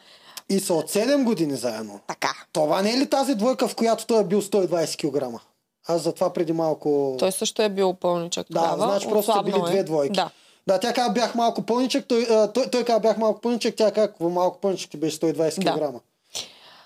И 0.48 0.60
са 0.60 0.74
от 0.74 0.90
7 0.90 1.24
години 1.24 1.56
заедно. 1.56 2.00
Така. 2.06 2.34
Това 2.52 2.82
не 2.82 2.92
е 2.92 2.98
ли 2.98 3.06
тази 3.06 3.34
двойка, 3.34 3.68
в 3.68 3.74
която 3.74 4.06
той 4.06 4.20
е 4.20 4.24
бил 4.24 4.42
120 4.42 5.32
кг? 5.32 5.40
Аз 5.86 6.02
затова 6.02 6.32
преди 6.32 6.52
малко... 6.52 7.16
Той 7.18 7.32
също 7.32 7.62
е 7.62 7.68
бил 7.68 7.94
пълничък 7.94 8.46
Да, 8.50 8.60
тогава. 8.60 8.76
значи 8.84 9.08
просто 9.08 9.32
са 9.32 9.42
били 9.42 9.56
е. 9.58 9.62
две 9.62 9.82
двойки. 9.82 10.12
Да. 10.12 10.30
Да, 10.66 10.80
тя 10.80 10.92
каза 10.92 11.10
бях 11.10 11.34
малко 11.34 11.62
пълничък, 11.62 12.06
той, 12.06 12.26
той, 12.54 12.66
той 12.66 12.84
каза 12.84 13.00
бях 13.00 13.18
малко 13.18 13.40
пълничък, 13.40 13.74
тя 13.76 13.90
каза 13.92 14.08
малко 14.20 14.60
пълничък 14.60 14.90
ти 14.90 14.96
беше 14.96 15.18
120 15.18 15.64
Да. 15.64 15.72
кг. 15.92 16.02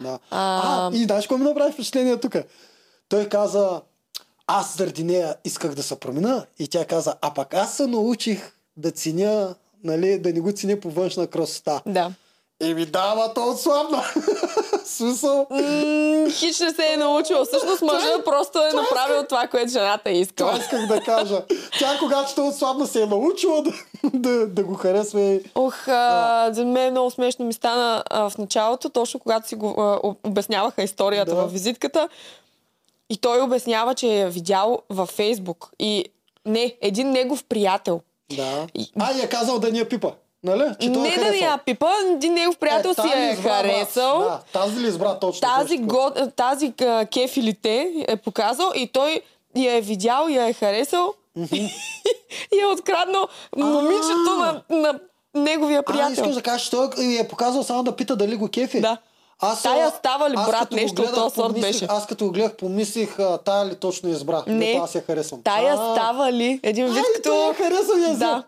Да. 0.01 0.19
А, 0.31 0.89
А, 0.89 0.91
и 0.95 1.05
знаеш 1.05 1.25
какво 1.25 1.39
ми 1.39 1.45
направи 1.45 1.73
впечатление 1.73 2.17
тук? 2.17 2.37
Той 3.09 3.29
каза, 3.29 3.81
аз 4.47 4.77
заради 4.77 5.05
нея 5.05 5.37
исках 5.45 5.75
да 5.75 5.83
се 5.83 5.97
промена 5.97 6.47
и 6.59 6.69
тя 6.69 6.85
каза, 6.85 7.15
а 7.21 7.35
пък 7.35 7.55
аз 7.55 7.77
се 7.77 7.87
научих 7.87 8.53
да 8.77 8.91
ценя, 8.91 9.55
нали, 9.85 10.19
да 10.19 10.33
не 10.33 10.41
го 10.41 10.53
ценя 10.53 10.81
по 10.81 10.91
външна 10.91 11.27
красота. 11.27 11.81
да. 11.87 12.13
И 12.65 12.75
ми 12.75 12.87
дава, 12.87 13.35
то 13.35 13.45
отслабна. 13.45 14.03
В 14.03 14.15
Смисъл. 14.87 15.47
М, 15.51 16.27
Хич 16.31 16.61
не 16.61 16.71
се 16.71 16.87
е 16.87 16.97
научил. 16.97 17.45
Всъщност 17.45 17.83
мъжът 17.83 18.25
просто 18.25 18.59
е 18.61 18.73
направил 18.73 19.25
това, 19.25 19.47
което 19.47 19.71
жената 19.71 20.11
е 20.11 20.15
искала. 20.15 20.51
Това 20.51 20.63
исках 20.63 20.87
да 20.89 21.01
кажа. 21.03 21.43
Тя, 21.79 21.97
когато 21.99 22.35
той 22.35 22.49
отслабна, 22.49 22.87
се 22.87 23.03
е 23.03 23.07
научила 23.07 23.63
да, 23.63 23.73
да, 24.05 24.47
да 24.47 24.65
го 24.65 24.75
харесва. 24.75 25.41
Ох, 25.55 25.89
а, 25.89 26.51
за 26.53 26.65
мен 26.65 26.91
много 26.91 27.11
смешно 27.11 27.45
ми 27.45 27.53
стана 27.53 28.05
а, 28.07 28.31
в 28.31 28.39
началото, 28.39 28.89
точно 28.89 29.21
когато 29.21 29.49
си 29.49 29.55
го 29.55 29.75
а, 29.79 30.01
об- 30.03 30.19
обясняваха 30.25 30.83
историята 30.83 31.31
Да. 31.31 31.37
във 31.37 31.53
визитката. 31.53 32.09
И 33.11 33.17
той 33.17 33.41
обяснява, 33.41 33.95
че 33.95 34.07
я 34.09 34.29
видял 34.29 34.79
във 34.91 35.09
Фейсбук. 35.09 35.71
И 35.79 36.05
не, 36.47 36.77
един 36.81 37.11
негов 37.11 37.45
приятел. 37.45 38.01
Да. 38.31 38.67
И- 38.75 38.91
А, 39.01 39.13
и 39.13 39.21
е 39.21 39.27
казал 39.27 39.59
да 39.59 39.71
ни 39.71 39.79
я 39.79 39.89
пипа. 39.89 40.11
Нали? 40.45 40.65
Че 40.81 40.87
е 40.87 40.91
не 40.91 40.95
да 40.95 41.01
ни 41.01 41.11
харесал. 41.11 41.47
я 41.47 41.59
пипа, 41.59 41.87
негов 42.23 42.57
приятел 42.59 42.95
си 42.95 43.01
я 43.15 43.29
е 43.29 43.33
избра, 43.33 43.49
брат. 43.63 43.73
харесал. 43.73 44.19
Да, 44.21 44.41
тази 44.53 44.81
ли 44.81 44.89
избра 44.89 45.19
точно? 45.19 45.41
тази, 45.41 45.79
го, 45.79 46.11
тази 46.37 46.73
а, 46.81 47.07
кефилите 47.07 48.05
е 48.09 48.17
показал 48.17 48.73
и 48.75 48.87
той 48.87 49.21
я 49.57 49.77
е 49.77 49.81
видял, 49.81 50.29
я 50.29 50.49
е 50.49 50.53
харесал 50.53 51.15
и 51.53 52.61
е 52.63 52.67
откраднал 52.67 53.29
момичето 53.57 54.37
на, 54.39 54.63
на 54.71 55.01
неговия 55.35 55.81
А, 55.81 55.83
приятел. 55.83 56.13
искаш 56.13 56.35
да 56.35 56.43
кажеш, 56.43 56.65
че 56.65 56.71
той 56.71 56.89
е 56.99 57.15
е 57.15 57.29
показал 57.29 57.63
само 57.63 57.83
да 57.83 57.97
пита 57.97 58.17
дали 58.17 58.37
го 58.37 58.49
кефи. 58.49 58.81
Да. 58.81 58.97
Аз, 59.41 59.63
Тая 59.63 59.87
а, 59.87 59.91
става 59.91 60.31
ли, 60.31 60.35
брат, 60.35 60.59
като 60.61 60.77
нещо 60.77 61.03
от 61.03 61.15
този 61.15 61.35
сорт 61.35 61.61
беше. 61.61 61.87
Аз 61.89 62.07
като 62.07 62.25
го 62.25 62.31
гледах, 62.33 62.57
помислих, 62.57 63.19
а, 63.19 63.39
тая 63.39 63.67
ли 63.67 63.75
точно 63.75 64.09
избра. 64.09 64.43
Не. 64.47 64.81
Аз 64.83 64.95
я 64.95 65.03
харесвам. 65.03 65.43
Тая 65.43 65.75
А, 65.75 65.95
става 65.95 66.33
ли? 66.33 66.61
Един 66.63 66.87
вид 66.87 66.97
Ай, 66.97 67.23
той 67.23 67.37
я 67.47 67.51
като... 67.53 67.63
харесва 67.65 68.01
я 68.01 68.17
Да. 68.17 68.43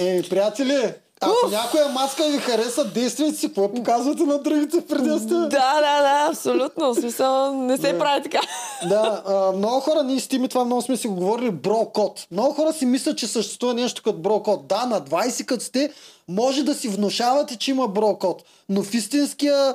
Е, 0.00 0.22
приятели, 0.22 0.94
ако 1.20 1.46
Уф! 1.46 1.52
някоя 1.52 1.88
маска 1.88 2.24
ви 2.24 2.38
хареса, 2.38 2.84
действайте 2.84 3.36
си, 3.36 3.46
какво 3.46 3.72
показвате 3.72 4.22
на 4.22 4.38
другите 4.38 4.80
преди 4.80 5.18
сте? 5.18 5.34
Да, 5.34 5.48
да, 5.48 6.02
да, 6.02 6.26
абсолютно. 6.30 6.94
В 6.94 7.00
смисъл, 7.00 7.54
не 7.54 7.76
се 7.76 7.92
Да. 7.92 7.98
прави 7.98 8.22
така. 8.22 8.40
Да, 8.88 9.22
а, 9.26 9.56
много 9.56 9.80
хора, 9.80 10.02
ние 10.02 10.20
с 10.20 10.28
Тими 10.28 10.48
това 10.48 10.64
много 10.64 10.82
сме 10.82 10.96
си 10.96 11.08
го 11.08 11.14
говорили, 11.14 11.50
бро-код. 11.50 12.26
Много 12.30 12.52
хора 12.52 12.72
си 12.72 12.86
мислят, 12.86 13.18
че 13.18 13.26
съществува 13.26 13.74
нещо 13.74 14.02
като 14.02 14.18
бро-код. 14.18 14.66
Да, 14.66 14.86
на 14.86 15.00
20 15.00 15.44
като 15.44 15.64
сте, 15.64 15.90
може 16.28 16.62
да 16.62 16.74
си 16.74 16.88
внушавате, 16.88 17.56
че 17.56 17.70
има 17.70 17.88
бро-код. 17.88 18.42
Но 18.68 18.82
в 18.82 18.94
истинския 18.94 19.74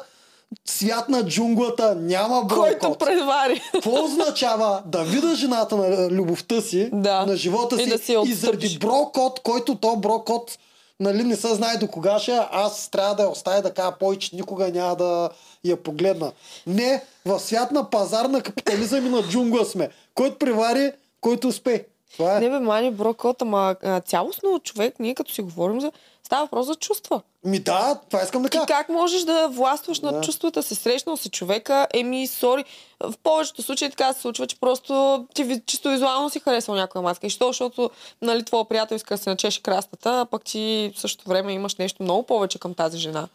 свят 0.66 1.10
на 1.10 1.26
джунглата 1.26 1.96
няма 1.96 2.48
Който 2.48 2.80
бро-код. 2.80 3.00
предвари. 3.00 3.62
Какво 3.72 4.04
означава 4.04 4.84
да 4.86 5.04
видя 5.04 5.36
жената 5.36 5.78
на 5.78 6.10
любовта 6.10 6.62
си, 6.62 6.90
Да. 6.94 7.26
на 7.26 7.36
живота 7.36 7.76
И 7.76 7.84
си 7.84 7.90
да 7.90 7.98
си 7.98 8.18
и 8.26 8.34
заради 8.34 8.78
брокод, 8.80 9.40
който 9.40 9.76
то 9.76 9.96
брокод 9.96 10.58
нали, 11.00 11.24
не 11.24 11.36
се 11.36 11.48
знае 11.48 11.78
до 11.78 11.88
кога 11.88 12.20
ще, 12.20 12.32
е, 12.32 12.40
аз 12.52 12.90
трябва 12.90 13.16
да 13.16 13.24
я 13.24 13.30
оставя 13.30 13.62
да 13.62 13.74
кажа 13.74 13.92
повече, 13.92 14.36
никога 14.36 14.70
няма 14.70 14.96
да 14.96 15.30
я 15.64 15.78
погледна. 15.78 16.32
Не, 16.68 17.04
в 17.26 17.40
свят 17.40 17.72
на 17.72 17.90
пазар 17.90 18.26
на 18.26 18.42
капитализъм 18.42 19.06
и 19.06 19.10
на 19.10 19.24
джунгла 19.24 19.66
сме. 19.66 19.90
Който 20.16 20.38
привари, 20.38 20.92
който 21.22 21.48
успее. 21.48 21.84
Това 22.14 22.38
е. 22.38 22.40
Не 22.40 22.50
бе, 22.50 22.60
мани, 22.60 22.92
бро, 22.92 23.14
кот, 23.14 23.42
ама 23.42 23.76
цялостно 24.06 24.60
човек, 24.60 24.96
ние 25.00 25.16
като 25.16 25.34
си 25.34 25.42
говорим 25.42 25.82
за... 25.82 25.92
Става 26.26 26.42
въпрос 26.44 26.66
за 26.66 26.76
чувства. 26.76 27.22
Ми 27.44 27.60
да, 27.60 28.00
това 28.10 28.24
искам 28.24 28.42
да 28.44 28.50
Ти 28.50 28.58
кажа. 28.58 28.68
как 28.68 28.90
можеш 28.90 29.24
да 29.24 29.48
властваш 29.48 30.00
Да. 30.00 30.12
над 30.12 30.24
чувствата 30.24 30.64
си? 30.64 30.76
Срещнал 30.76 31.18
си 31.18 31.30
човека, 31.30 31.88
еми, 31.94 32.28
сори. 32.28 32.66
В 33.00 33.14
повечето 33.24 33.62
случаи 33.64 33.90
така 33.90 34.14
се 34.14 34.22
случва, 34.22 34.48
че 34.48 34.60
просто 34.60 35.26
ти 35.34 35.62
чисто 35.66 35.90
визуално 35.90 36.30
си 36.30 36.40
харесал 36.40 36.76
някоя 36.76 37.02
маска. 37.02 37.28
И 37.28 37.30
що, 37.30 37.48
защото 37.48 37.90
нали, 38.22 38.44
твоя 38.46 38.66
приятел 38.66 38.96
иска 38.96 39.14
да 39.18 39.24
се 39.24 39.30
начеше 39.30 39.62
крастата, 39.64 40.20
а 40.20 40.26
пък 40.26 40.44
ти 40.44 40.94
в 40.96 41.00
същото 41.00 41.30
време 41.30 41.54
имаш 41.54 41.76
нещо 41.76 42.04
много 42.04 42.24
повече 42.24 42.60
към 42.60 42.74
тази 42.74 42.98
жена. 42.98 43.28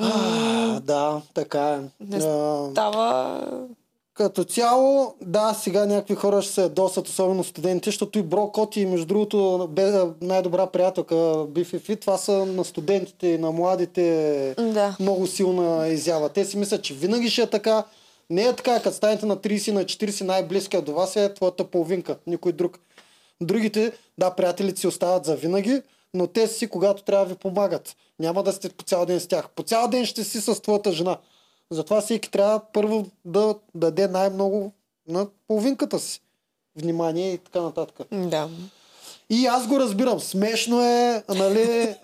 А, 0.00 0.80
да, 0.80 1.20
така 1.34 1.68
е. 1.70 1.78
Не 2.00 2.20
Става... 2.70 3.40
Като 4.18 4.44
цяло, 4.44 5.14
да, 5.22 5.54
сега 5.54 5.86
някакви 5.86 6.14
хора 6.14 6.42
ще 6.42 6.52
се 6.52 6.62
ядосат, 6.62 7.08
особено 7.08 7.44
студенти, 7.44 7.88
защото 7.88 8.18
и 8.18 8.22
Бро 8.22 8.48
Коти, 8.48 8.86
между 8.86 9.06
другото, 9.06 9.68
бе, 9.70 9.92
най-добра 10.22 10.66
приятелка 10.66 11.46
Бифифи, 11.48 11.96
това 11.96 12.18
са 12.18 12.32
на 12.46 12.64
студентите 12.64 13.26
и 13.26 13.38
на 13.38 13.52
младите 13.52 14.54
Да. 14.58 14.96
много 15.00 15.26
силна 15.26 15.88
изява. 15.88 16.28
Те 16.28 16.44
си 16.44 16.56
мислят, 16.56 16.82
че 16.82 16.94
винаги 16.94 17.30
ще 17.30 17.42
е 17.42 17.46
така. 17.46 17.84
Не 18.30 18.42
е 18.42 18.52
така, 18.52 18.80
като 18.80 18.96
станете 18.96 19.26
на 19.26 19.36
30 19.36 19.72
на 19.72 19.84
40, 19.84 20.24
най-близкият 20.24 20.84
до 20.84 20.92
вас 20.92 21.16
е 21.16 21.34
твоята 21.34 21.64
половинка, 21.64 22.16
никой 22.26 22.52
друг. 22.52 22.78
Другите, 23.40 23.92
да, 24.18 24.30
приятелите 24.30 24.80
си 24.80 24.86
остават 24.86 25.24
за 25.24 25.36
винаги, 25.36 25.82
но 26.14 26.26
те 26.26 26.46
си, 26.46 26.68
когато 26.68 27.02
трябва 27.02 27.24
да 27.26 27.32
ви 27.32 27.38
помагат. 27.38 27.96
Няма 28.18 28.42
да 28.42 28.52
сте 28.52 28.68
по 28.68 28.84
цял 28.84 29.06
ден 29.06 29.20
с 29.20 29.26
тях. 29.26 29.48
По 29.56 29.62
цял 29.62 29.88
ден 29.88 30.06
ще 30.06 30.24
си 30.24 30.40
с 30.40 30.62
твоята 30.62 30.92
жена. 30.92 31.16
Затова 31.70 32.00
всеки 32.00 32.30
трябва 32.30 32.60
първо 32.72 33.06
да 33.24 33.54
даде 33.74 34.08
най-много 34.08 34.72
на 35.08 35.26
половинката 35.48 35.98
си. 35.98 36.20
Внимание 36.76 37.32
и 37.32 37.38
така 37.38 37.60
нататък. 37.60 38.06
Да. 38.12 38.48
И 39.30 39.46
аз 39.46 39.66
го 39.66 39.80
разбирам. 39.80 40.20
Смешно 40.20 40.84
е, 40.84 41.22
нали, 41.28 41.94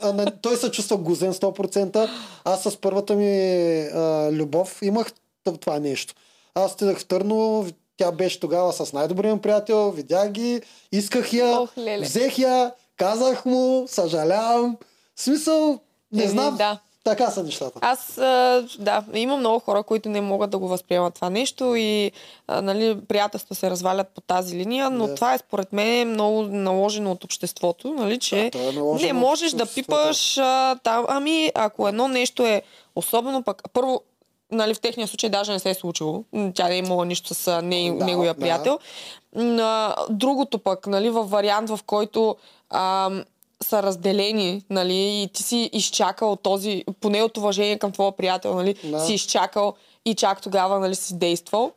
той 0.43 0.57
се 0.57 0.71
чувства 0.71 0.97
гузен 0.97 1.35
100%. 1.35 2.09
Аз 2.45 2.63
с 2.63 2.77
първата 2.77 3.15
ми 3.15 3.81
а, 3.81 4.29
любов 4.33 4.83
имах 4.83 5.13
това 5.61 5.79
нещо. 5.79 6.15
Аз 6.55 6.73
отидах 6.73 6.99
в 6.99 7.07
Търно, 7.07 7.67
тя 7.97 8.13
беше 8.13 8.41
тогава 8.41 8.73
с 8.73 8.93
най-добрия 8.93 9.43
приятел, 9.43 9.91
видях 9.91 10.31
ги, 10.31 10.63
исках 10.93 11.33
я, 11.33 11.61
Ох, 11.61 11.79
леле. 11.79 12.05
взех 12.05 12.39
я, 12.39 12.73
казах 12.97 13.45
му, 13.45 13.85
съжалявам. 13.89 14.77
В 15.17 15.23
смисъл, 15.23 15.79
не 16.13 16.29
знам, 16.29 16.57
да. 16.57 16.79
Така 17.05 17.31
са 17.31 17.43
нещата. 17.43 17.79
Аз, 17.83 18.19
а, 18.19 18.65
да, 18.79 19.05
има 19.15 19.37
много 19.37 19.59
хора, 19.59 19.83
които 19.83 20.09
не 20.09 20.21
могат 20.21 20.51
да 20.51 20.59
го 20.59 20.69
възприемат 20.69 21.15
това 21.15 21.31
нещо 21.31 21.75
и 21.75 22.13
а, 22.49 22.63
нали, 22.63 23.01
приятелства 23.09 23.55
се 23.55 23.71
развалят 23.71 24.09
по 24.09 24.21
тази 24.21 24.57
линия, 24.57 24.91
но 24.91 25.07
Да. 25.07 25.15
това 25.15 25.35
е 25.35 25.39
според 25.39 25.73
мен 25.73 26.09
много 26.09 26.43
наложено 26.43 27.13
от 27.13 27.25
обществото, 27.25 27.95
нали, 27.95 28.19
че 28.19 28.51
Да, 28.53 28.59
е 28.59 28.73
не 29.07 29.13
можеш 29.13 29.53
да 29.53 29.67
пипаш 29.67 30.39
а, 30.39 30.77
там, 30.83 31.05
ами 31.09 31.53
ако 31.55 31.89
едно 31.89 32.09
нещо 32.09 32.47
е 32.47 32.63
особено 32.97 33.43
пък, 33.43 33.63
първо, 33.73 34.01
нали, 34.51 34.75
в 34.75 34.81
техния 34.81 35.09
случай 35.09 35.31
даже 35.31 35.53
не 35.53 35.59
се 35.59 35.71
е 35.71 35.75
случило. 35.75 36.25
Тя 36.55 36.69
не 36.69 36.75
е 36.75 36.79
имала 36.79 37.05
нищо 37.05 37.35
с 37.35 37.63
не, 37.63 37.97
Да, 37.99 38.05
неговия 38.05 38.35
да. 38.35 38.41
приятел. 38.41 38.79
Другото 40.11 40.59
пък, 40.59 40.87
нали, 40.87 41.11
във 41.11 41.31
вариант, 41.31 41.71
в 41.71 41.81
който 41.87 42.37
а, 42.71 43.11
са 43.65 43.83
разделени, 43.83 44.63
нали, 44.71 45.23
и 45.23 45.29
ти 45.33 45.43
си 45.43 45.71
изчакал 45.73 46.37
този, 46.37 46.85
поне 47.01 47.23
от 47.23 47.37
уважение 47.37 47.79
към 47.79 47.93
твоя 47.93 48.13
приятел, 48.13 48.55
нали, 48.55 48.75
Да. 48.85 49.01
си 49.01 49.15
изчакал 49.15 49.75
и 50.05 50.15
чак 50.15 50.43
тогава, 50.43 50.81
нали, 50.81 50.95
си 50.95 51.15
действал. 51.19 51.73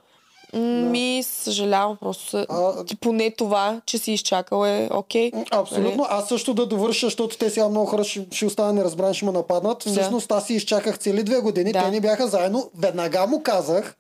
Ми, 0.54 1.24
съжалявам, 1.26 1.98
просто 2.02 2.46
А- 2.50 2.86
ти 2.86 2.96
поне 2.96 3.32
това, 3.32 3.82
че 3.86 3.98
си 3.98 4.12
изчакал 4.12 4.66
е 4.66 4.90
окей. 4.94 5.32
Абсолютно. 5.52 5.90
Нали? 5.90 6.08
Аз 6.10 6.28
също 6.28 6.54
да 6.54 6.66
довърша, 6.66 7.06
защото 7.06 7.38
те 7.38 7.50
сега 7.50 7.70
много 7.70 7.86
хора 7.86 8.04
ще, 8.04 8.28
ще 8.32 8.46
останат 8.46 8.76
неразбрани, 8.76 9.14
ще 9.14 9.26
ме 9.26 9.32
нападнат. 9.32 9.84
Да. 9.86 9.92
Всъщност 9.92 10.32
аз 10.32 10.48
си 10.48 10.54
изчаках 10.54 11.00
цели 11.00 11.24
две 11.24 11.40
години. 11.40 11.72
Да. 11.72 11.84
Те 11.84 11.92
не 11.92 12.02
бяха 12.02 12.28
заедно. 12.28 12.72
Веднага 12.78 13.28
му 13.28 13.44
казах. 13.44 13.96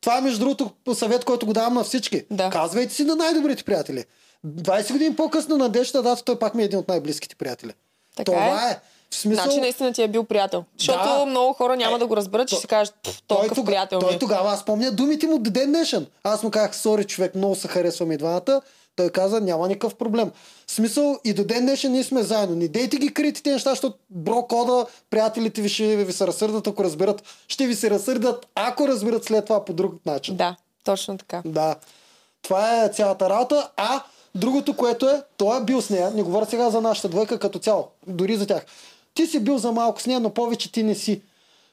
Това 0.00 0.18
е 0.18 0.20
между 0.20 0.38
другото 0.38 0.94
съвет, 0.94 1.24
който 1.24 1.46
го 1.46 1.52
давам 1.52 1.74
на 1.74 1.84
всички. 1.84 2.22
Да. 2.30 2.50
Казвайте 2.50 2.94
си 2.94 3.04
на 3.04 3.16
най-добрите 3.16 3.64
приятели. 3.64 4.04
20 4.44 4.92
години 4.92 5.16
по-късно 5.16 5.56
на 5.56 5.68
днешната 5.68 6.02
дата 6.02 6.24
той 6.24 6.38
пак 6.38 6.54
ми 6.54 6.62
е 6.62 6.66
един 6.66 6.78
от 6.78 6.88
най-близките 6.88 7.36
приятели. 7.36 7.72
Така 8.16 8.32
Това 8.32 8.70
е. 8.70 8.80
В 9.10 9.14
смисъл, 9.14 9.44
Значи 9.44 9.60
наистина 9.60 9.92
ти 9.92 10.02
е 10.02 10.08
бил 10.08 10.24
приятел. 10.24 10.64
Защото 10.78 11.04
Да. 11.04 11.26
много 11.26 11.52
хора 11.52 11.76
няма 11.76 11.96
Е, 11.96 11.98
да 11.98 12.06
го 12.06 12.16
разберат, 12.16 12.48
че 12.48 12.54
то- 12.54 12.60
си 12.60 12.66
кажат, 12.66 12.94
«Пф, 13.02 13.22
той, 13.22 13.48
тога, 13.48 13.64
приятел 13.64 13.98
ми 13.98 14.02
той 14.02 14.14
е». 14.14 14.18
тогава, 14.18 14.50
аз 14.50 14.64
помня 14.64 14.90
думите 14.92 15.26
му 15.26 15.38
до 15.38 15.50
ден 15.50 15.68
днешен. 15.68 16.06
Аз 16.24 16.42
му 16.42 16.50
казах, 16.50 16.76
сори 16.76 17.04
човек, 17.04 17.34
много 17.34 17.54
се 17.54 17.68
харесваме 17.68 18.14
и 18.14 18.18
двамата. 18.18 18.60
Той 18.96 19.10
каза, 19.10 19.40
няма 19.40 19.68
никакъв 19.68 19.94
проблем. 19.94 20.30
В 20.66 20.72
смисъл, 20.72 21.18
и 21.24 21.34
до 21.34 21.44
ден 21.44 21.66
днешен 21.66 21.92
ние 21.92 22.04
сме 22.04 22.22
заедно. 22.22 22.56
Не 22.56 22.68
дейте 22.68 22.96
ги 22.96 23.14
крити 23.14 23.42
тези 23.42 23.54
неща, 23.54 23.70
защото 23.70 23.96
бро 24.10 24.42
кода, 24.42 24.86
приятелите 25.10 25.62
ви 25.62 25.68
ще 25.68 25.96
ви 25.96 26.12
се 26.12 26.26
разсърдат, 26.26 26.66
ако 26.66 26.84
разберат. 26.84 27.22
Ще 27.48 27.66
ви 27.66 27.74
се 27.74 27.90
разсърдат, 27.90 28.46
ако 28.54 28.88
разберат 28.88 29.24
след 29.24 29.44
това 29.44 29.64
по 29.64 29.72
друг 29.72 30.06
начин. 30.06 30.36
Да, 30.36 30.56
точно 30.84 31.18
така. 31.18 31.42
Да. 31.44 31.76
Това 32.42 32.84
е 32.84 32.88
цялата 32.88 33.30
работа. 33.30 33.70
А 33.76 34.02
другото, 34.34 34.76
което 34.76 35.08
е, 35.08 35.22
той 35.36 35.60
е 35.60 35.64
бил 35.64 35.82
с 35.82 35.90
нея. 35.90 36.10
Не 36.10 36.22
говоря 36.22 36.46
сега 36.46 36.70
за 36.70 36.80
нашата 36.80 37.08
двойка 37.08 37.38
като 37.38 37.58
цяло. 37.58 37.88
Дори 38.06 38.36
за 38.36 38.46
тях. 38.46 38.66
Ти 39.14 39.26
си 39.26 39.40
бил 39.40 39.58
за 39.58 39.72
малко 39.72 40.00
с 40.00 40.06
нея, 40.06 40.20
но 40.20 40.30
повече 40.30 40.72
ти 40.72 40.82
не 40.82 40.94
си. 40.94 41.22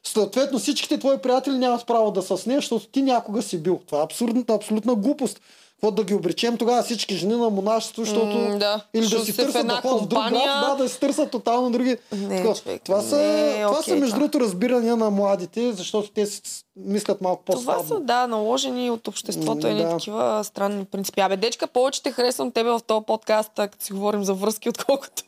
Съответно, 0.03 0.59
всичките 0.59 0.97
твои 0.97 1.17
приятели 1.17 1.57
нямат 1.57 1.85
право 1.85 2.11
да 2.11 2.21
са 2.21 2.37
с 2.37 2.45
нея, 2.45 2.57
защото 2.57 2.87
ти 2.87 3.01
някога 3.01 3.41
си 3.41 3.57
бил. 3.57 3.81
Това 3.85 3.99
е 3.99 4.03
абсурдната, 4.03 4.53
абсолютна 4.53 4.95
глупост. 4.95 5.41
Какво 5.77 5.91
да 5.91 6.03
ги 6.03 6.13
обречем 6.13 6.57
тогава 6.57 6.83
всички 6.83 7.15
жени 7.15 7.35
на 7.35 7.49
монашество, 7.49 8.03
защото... 8.03 8.37
М, 8.37 8.57
да. 8.59 8.81
Или 8.93 9.09
да 9.09 9.25
си 9.25 9.35
търсят 9.35 9.67
да 9.67 9.75
ходят 9.75 10.01
в 10.01 10.07
друг 10.07 10.19
град, 10.19 10.33
да, 10.33 10.83
да 10.83 10.89
си 10.89 10.99
търсят 10.99 11.31
тотално 11.31 11.71
други. 11.71 11.97
Не, 12.11 12.35
Такова. 12.37 12.55
човек, 12.55 12.81
това 12.85 13.01
са, 13.01 13.17
не 13.17 13.63
това 13.63 13.79
окей 13.79 13.93
са 13.93 13.99
между 13.99 14.15
това. 14.15 14.19
другото 14.19 14.39
разбирания 14.39 14.95
на 14.95 15.09
младите, 15.09 15.71
защото 15.71 16.09
те 16.11 16.25
си 16.25 16.41
мислят 16.75 17.21
малко 17.21 17.43
Това 17.45 17.55
по-слабо. 17.57 17.87
са, 17.87 17.99
да, 17.99 18.27
наложени 18.27 18.91
от 18.91 19.07
обществото 19.07 19.67
едни 19.67 19.83
да. 19.83 19.89
такива 19.89 20.43
странни 20.43 20.85
принципи. 20.85 21.21
Абе, 21.21 21.37
дечка, 21.37 21.67
повече 21.67 22.03
те 22.03 22.11
харесвам 22.11 22.51
тебе 22.51 22.69
в 22.69 22.81
този 22.87 23.05
подкаст, 23.05 23.51
като 23.55 23.85
си 23.85 23.93
говорим 23.93 24.23
за 24.23 24.33
връзки, 24.33 24.69
отколкото 24.69 25.23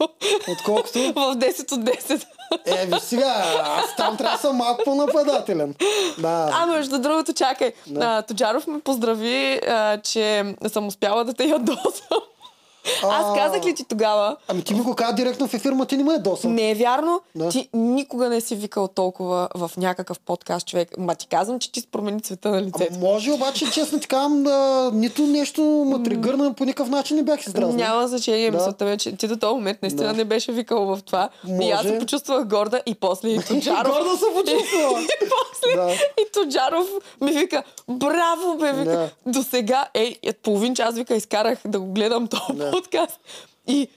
Отколкото... 0.52 1.00
в 1.16 1.36
10 1.36 1.72
от 1.72 1.80
10. 1.80 2.26
Е, 2.66 2.86
ви 2.86 3.00
сега, 3.00 3.44
аз 3.64 3.96
там 3.96 4.18
трябва 4.18 4.38
да 4.38 4.42
съм 4.42 4.56
малко 4.56 4.84
по-нападателен. 4.86 5.76
Да. 6.18 6.50
А, 6.54 6.66
между 6.66 7.00
другото, 7.00 7.34
чакай. 7.34 7.74
Да. 7.88 8.06
А, 8.06 8.22
Тоджаров 8.22 8.68
ме 8.68 8.80
поздрави, 8.80 9.60
а, 9.68 9.98
че 9.98 10.56
съм 10.68 10.88
успяла 10.88 11.26
да 11.26 11.34
те 11.34 11.44
ядосам. 11.44 12.20
Аз 13.04 13.26
А, 13.30 13.34
казах 13.36 13.66
ли 13.66 13.76
ти 13.76 13.84
тогава? 13.84 14.36
Ами 14.48 14.62
ти 14.62 14.74
ми 14.74 14.82
го 14.82 14.96
каза 14.96 15.14
директно 15.14 15.48
в 15.48 15.54
ефир, 15.54 15.74
ти 15.88 15.98
не 15.98 16.04
ме 16.04 16.14
е 16.14 16.18
досъл. 16.18 16.52
Не 16.52 16.72
е 16.72 16.76
вярно. 16.76 17.22
Да. 17.36 17.50
Ти 17.50 17.70
никога 17.74 18.30
не 18.30 18.42
си 18.42 18.56
викал 18.56 18.88
толкова 18.88 19.48
в 19.56 19.72
някакъв 19.78 20.20
подкаст 20.20 20.68
човек. 20.68 20.98
Ма 20.98 21.16
ти 21.16 21.28
казвам, 21.28 21.60
че 21.60 21.72
ти 21.72 21.88
промени 21.88 22.22
цвета 22.22 22.50
на 22.50 22.62
лицето. 22.62 22.94
Ама 22.94 23.00
може 23.00 23.32
обаче, 23.32 23.72
честно 23.72 24.00
ти 24.00 24.08
казвам, 24.08 24.44
да, 24.44 24.92
нито 24.94 25.22
нещо 25.22 25.62
ме 25.62 26.04
тригърна, 26.04 26.54
по 26.54 26.66
никакъв 26.66 26.90
начин 26.90 27.18
не 27.18 27.24
бях 27.24 27.48
издразнен. 27.48 27.76
Няма 27.76 28.08
значение. 28.08 28.52
Да. 28.52 28.58
Мисълта 28.58 28.86
ми 28.86 28.92
е, 28.92 28.98
че 28.98 29.16
ти 29.16 29.28
до 29.28 29.38
този 29.38 29.54
момент 29.54 29.78
наистина 29.82 30.08
Да. 30.08 30.14
не 30.14 30.26
беше 30.26 30.52
викал 30.52 30.86
в 30.86 31.00
това. 31.06 31.30
И 31.62 31.72
аз 31.72 31.84
Може. 31.84 31.90
се 31.94 32.00
почувствах 32.00 32.46
горда 32.48 32.82
и 32.86 32.96
после 32.96 33.30
и 33.30 33.40
Тоджаров. 33.48 33.94
Гордо 33.94 34.18
се 34.18 34.26
почувствала. 34.36 35.02
и 35.02 35.30
после 35.30 35.76
Да. 35.76 35.92
и 35.94 36.26
Тоджаров 36.34 36.88
ми 37.22 37.32
вика, 37.32 37.64
браво 37.90 38.58
бе, 38.60 38.74
вика. 38.74 38.92
Да. 38.92 39.10
До 39.26 39.44
сега, 39.44 39.88
ей, 39.94 40.16
е, 40.24 40.34
половин 40.34 40.76
час 40.76 40.96
вика, 40.96 41.16
изкарах 41.16 41.60
да 41.66 41.80
го 41.80 41.94
гледам 41.94 42.28
този 42.28 42.60
Да. 42.60 42.72
Подкаст. 42.82 43.20
И 43.68 43.88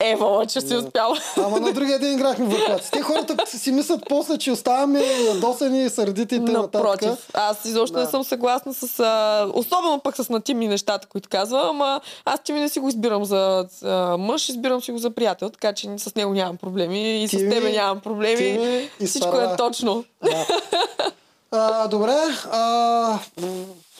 Ева, 0.00 0.46
че 0.46 0.60
си 0.60 0.76
успяла. 0.76 1.18
Ама 1.36 1.60
на 1.60 1.72
другия 1.72 1.98
ден 1.98 2.12
играхме 2.12 2.46
въркаци. 2.46 2.90
Те 2.90 3.00
хората 3.02 3.46
си 3.48 3.72
мислят 3.72 4.00
после, 4.08 4.38
че 4.38 4.52
оставаме 4.52 5.00
ядосани, 5.00 5.90
сърдити 5.90 6.34
и 6.34 6.44
т.н. 6.44 6.52
Напротив, 6.52 7.28
аз 7.34 7.64
изобщо 7.64 7.94
Да. 7.94 8.00
не 8.00 8.10
съм 8.10 8.24
съгласна 8.24 8.74
с... 8.74 9.00
А, 9.00 9.46
особено 9.54 10.00
пък 10.00 10.16
с 10.16 10.28
натимни 10.28 10.68
нещата, 10.68 11.06
които 11.06 11.28
казва, 11.28 11.62
ама 11.64 12.00
аз 12.24 12.40
ти 12.40 12.52
ми 12.52 12.60
не 12.60 12.68
си 12.68 12.80
го 12.80 12.88
избирам 12.88 13.24
за 13.24 13.66
а, 13.84 13.88
мъж, 14.16 14.48
избирам 14.48 14.82
си 14.82 14.92
го 14.92 14.98
за 14.98 15.10
приятел, 15.10 15.50
така 15.50 15.72
че 15.72 15.88
с 15.98 16.14
него 16.14 16.32
нямам 16.32 16.56
проблеми 16.56 17.24
и 17.24 17.28
Ти 17.28 17.36
с 17.36 17.50
тебе 17.50 17.72
нямам 17.72 18.00
проблеми. 18.00 18.58
ми 19.00 19.06
Всичко 19.06 19.28
изпара. 19.28 19.52
е 19.52 19.56
точно. 19.56 20.04
Да. 20.22 20.46
А, 21.50 21.88
добре, 21.88 22.16
а, 22.52 23.18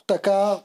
така, 0.06 0.56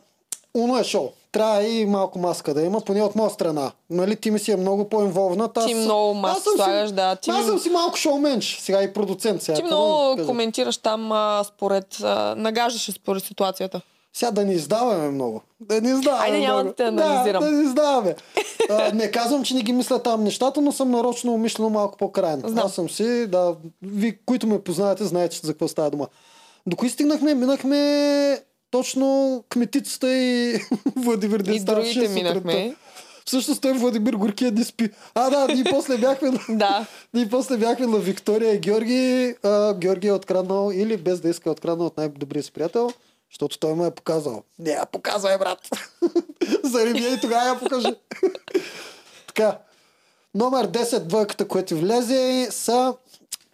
Уно 0.53 0.77
е 0.77 0.83
шоу. 0.83 1.09
Трябва 1.31 1.63
и 1.63 1.85
малко 1.85 2.19
маска 2.19 2.53
да 2.53 2.61
има, 2.61 2.81
поне 2.81 3.03
от 3.03 3.15
моя 3.15 3.29
страна. 3.29 3.71
Нали, 3.89 4.15
ти 4.15 4.31
ми 4.31 4.39
си 4.39 4.51
е 4.51 4.55
много 4.55 4.89
по-инволвнат. 4.89 5.57
Аз- 5.57 5.65
Ти 5.65 5.73
много 5.73 6.13
маска 6.13 6.41
съм 6.41 6.51
си- 6.51 6.57
слагаш, 6.57 6.91
да. 6.91 7.15
Ти 7.15 7.29
аз 7.29 7.45
съм 7.45 7.59
си 7.59 7.69
малко 7.69 7.97
шоуменч, 7.97 8.57
сега 8.61 8.83
и 8.83 8.93
продуцент. 8.93 9.41
Сега, 9.41 9.55
Ти 9.55 9.63
много 9.63 10.15
кажа? 10.15 10.27
коментираш 10.27 10.77
там 10.77 11.11
а, 11.11 11.43
според... 11.43 11.97
А, 12.03 12.35
нагаждаш 12.37 12.91
според 12.91 13.23
ситуацията. 13.23 13.81
Сега 14.13 14.31
да 14.31 14.45
не 14.45 14.53
издаваме 14.53 15.09
много. 15.09 15.41
Да 15.59 15.81
не 15.81 15.89
издаваме 15.89 16.23
Айде, 16.25 16.39
няма 16.39 16.63
да 16.63 16.73
те 16.73 16.83
анализирам. 16.83 17.39
Да, 17.39 17.45
да 17.45 17.55
не 17.55 17.63
издаваме. 17.63 18.15
а, 18.69 18.91
не 18.93 19.11
казвам, 19.11 19.43
че 19.43 19.53
не 19.53 19.61
ги 19.61 19.73
мисля 19.73 19.99
там 19.99 20.23
нещата, 20.23 20.61
но 20.61 20.71
съм 20.71 20.91
нарочно 20.91 21.33
умишлено 21.33 21.69
малко 21.69 21.97
по-крайен. 21.97 22.39
Знам. 22.39 22.65
Аз 22.65 22.73
съм 22.73 22.89
си, 22.89 23.27
да, 23.27 23.55
ви, 23.81 24.17
които 24.25 24.47
ме 24.47 24.61
познавате, 24.61 25.03
знаете 25.03 25.39
за 25.43 25.53
какво 25.53 25.67
става 25.67 25.89
дума. 25.89 26.07
До 26.67 26.75
кои 26.75 26.89
стигнахме? 26.89 27.33
Минахме 27.33 28.39
точно 28.71 29.43
кметицата 29.49 30.13
и 30.13 30.59
Владимир 30.95 31.39
И 31.39 31.43
Дестарши 31.43 31.93
другите 31.93 32.13
минахме. 32.13 32.75
Всъщност 33.25 33.61
той 33.61 33.73
Владимир 33.73 34.13
Горкия 34.13 34.51
не 34.51 34.63
спи. 34.63 34.89
А, 35.15 35.29
да, 35.29 35.53
ние 35.53 35.63
после 35.63 35.97
бяхме 35.97 36.29
на... 36.29 36.39
Да. 36.57 36.85
Ние 37.13 37.29
после 37.29 37.57
бяхме 37.57 37.87
на 37.87 37.97
Виктория 37.97 38.53
и 38.53 38.59
Георги. 38.59 39.35
А, 39.43 39.73
Георги 39.73 40.07
е 40.07 40.13
откраднал, 40.13 40.71
или 40.73 40.97
без 40.97 41.19
да 41.19 41.29
иска 41.29 41.49
е 41.49 41.51
откраднал 41.51 41.87
от 41.87 41.97
най-добрия 41.97 42.43
си 42.43 42.51
приятел, 42.51 42.91
защото 43.31 43.59
той 43.59 43.73
ме 43.73 43.87
е 43.87 43.91
показал. 43.91 44.43
Не, 44.59 44.71
я 44.71 44.85
показвай, 44.85 45.37
брат. 45.37 45.69
Зареби 46.63 47.13
и 47.17 47.19
тогава 47.21 47.45
я 47.45 47.59
покажи. 47.59 47.95
така. 49.27 49.57
Номер 50.35 50.67
10, 50.67 50.99
двойката, 50.99 51.47
което 51.47 51.77
влезе, 51.77 52.47
са... 52.51 52.93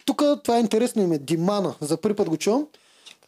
Тук 0.04 0.22
това 0.44 0.56
е 0.56 0.60
интересно 0.60 1.02
име. 1.02 1.18
Димана. 1.18 1.74
За 1.80 1.96
първи 1.96 2.16
път 2.16 2.28
го 2.28 2.36
чувам. 2.36 2.66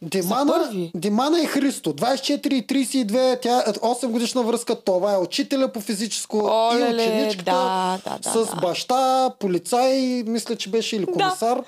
Димана? 0.01 0.69
Димана 0.95 1.41
и 1.41 1.45
Христо. 1.45 1.93
24 1.93 2.53
и 2.53 2.67
32, 2.67 3.41
тя 3.41 3.59
е 3.59 3.63
8 3.63 4.07
годишна 4.07 4.43
връзка. 4.43 4.75
Това 4.75 5.13
е 5.13 5.17
учителя 5.17 5.71
по 5.71 5.81
физическо 5.81 6.37
и 6.37 6.41
Олеле, 6.75 7.03
ученичката 7.03 7.51
да, 7.51 7.99
да, 8.05 8.17
да, 8.17 8.29
с 8.29 8.49
да. 8.49 8.55
баща, 8.55 9.29
полицай, 9.39 10.23
мисля, 10.27 10.55
че 10.55 10.69
беше 10.69 10.95
или 10.95 11.05
комисар. 11.05 11.63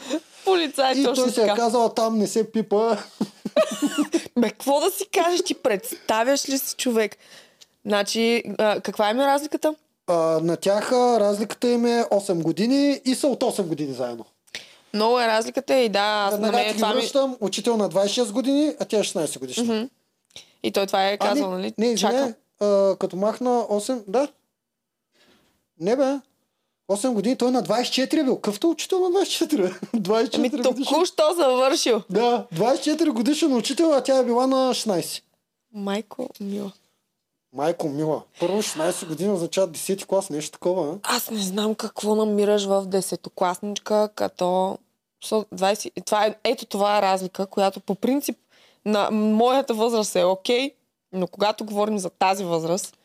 Полицай, 0.45 0.93
и 0.93 1.03
точно 1.03 1.23
той 1.23 1.34
се 1.34 1.43
е 1.43 1.47
казал, 1.55 1.89
там 1.89 2.18
не 2.18 2.27
се 2.27 2.51
пипа. 2.51 2.97
Бе, 4.39 4.49
какво 4.49 4.80
да 4.80 4.91
си 4.91 5.05
кажеш? 5.14 5.41
Ти 5.43 5.53
представяш 5.53 6.49
ли 6.49 6.57
си 6.57 6.76
човек? 6.76 7.18
Значи, 7.85 8.43
а, 8.57 8.81
каква 8.81 9.10
е 9.10 9.14
ми 9.14 9.23
разликата? 9.23 9.76
А, 10.07 10.14
на 10.43 10.57
тях 10.57 10.91
разликата 10.91 11.69
им 11.69 11.85
е 11.85 12.03
8 12.11 12.41
години 12.41 13.01
и 13.05 13.15
са 13.15 13.27
от 13.27 13.43
8 13.43 13.61
години 13.61 13.93
заедно. 13.93 14.26
Много 14.93 15.19
е 15.19 15.27
разликата 15.27 15.75
и 15.75 15.89
да, 15.89 15.99
аз 15.99 16.31
на 16.31 16.37
Веднага 16.37 16.57
мен 16.57 16.67
ти 16.67 16.73
ги 16.73 16.79
това 16.79 16.93
ми... 16.93 17.01
връщам, 17.01 17.37
учител 17.39 17.77
на 17.77 17.89
26 17.89 18.31
години, 18.31 18.75
а 18.79 18.85
тя 18.85 18.97
е 18.97 19.03
16 19.03 19.39
годишна. 19.39 19.63
Мгм. 19.63 19.85
И 20.63 20.71
той 20.71 20.87
това 20.87 21.09
е 21.09 21.13
А, 21.13 21.17
казал, 21.17 21.49
не, 21.51 21.57
нали? 21.57 21.73
Не, 21.77 21.87
извиня, 21.87 22.33
а, 22.61 22.95
като 22.99 23.15
махна 23.15 23.49
8, 23.49 24.03
да. 24.07 24.27
Не 25.79 25.95
бе, 25.95 26.19
8 26.91 27.13
години, 27.13 27.35
той 27.35 27.51
на 27.51 27.63
24 27.63 28.19
е 28.19 28.23
бил. 28.23 28.39
Къвто 28.39 28.69
учител 28.69 28.99
на 28.99 29.09
24? 29.09 29.57
бе? 29.57 29.99
24 29.99 30.35
Ами 30.35 30.63
току-що 30.63 31.23
завършил. 31.37 32.01
Да, 32.09 32.47
24 32.55 33.09
годишен 33.09 33.55
учител, 33.55 33.93
а 33.93 34.03
тя 34.03 34.17
е 34.17 34.25
била 34.25 34.47
на 34.47 34.73
16. 34.73 35.21
Майко 35.73 36.29
мила. 36.41 36.71
Майко 37.55 37.89
мила, 37.89 38.21
първо 38.39 38.61
16 38.61 39.07
години 39.07 39.31
означава 39.31 39.67
10 39.67 40.05
клас, 40.05 40.29
нещо 40.29 40.51
такова. 40.51 40.97
А? 41.03 41.15
Аз 41.15 41.29
не 41.29 41.39
знам 41.39 41.75
какво 41.75 42.15
намираш 42.15 42.65
в 42.65 42.85
десетокласничка, 42.85 44.09
като... 44.15 44.77
со- 45.23 45.45
20... 45.55 46.05
Това 46.05 46.25
е... 46.25 46.35
Ето 46.43 46.65
това 46.65 46.97
е 46.97 47.01
разлика, 47.01 47.45
която 47.45 47.79
по 47.79 47.95
принцип 47.95 48.37
на 48.85 49.11
моята 49.11 49.73
възраст 49.73 50.15
е 50.15 50.23
окей, 50.23 50.71
но 51.13 51.27
когато 51.27 51.65
говорим 51.65 51.97
за 51.99 52.09
тази 52.09 52.43
възраст, 52.43 52.97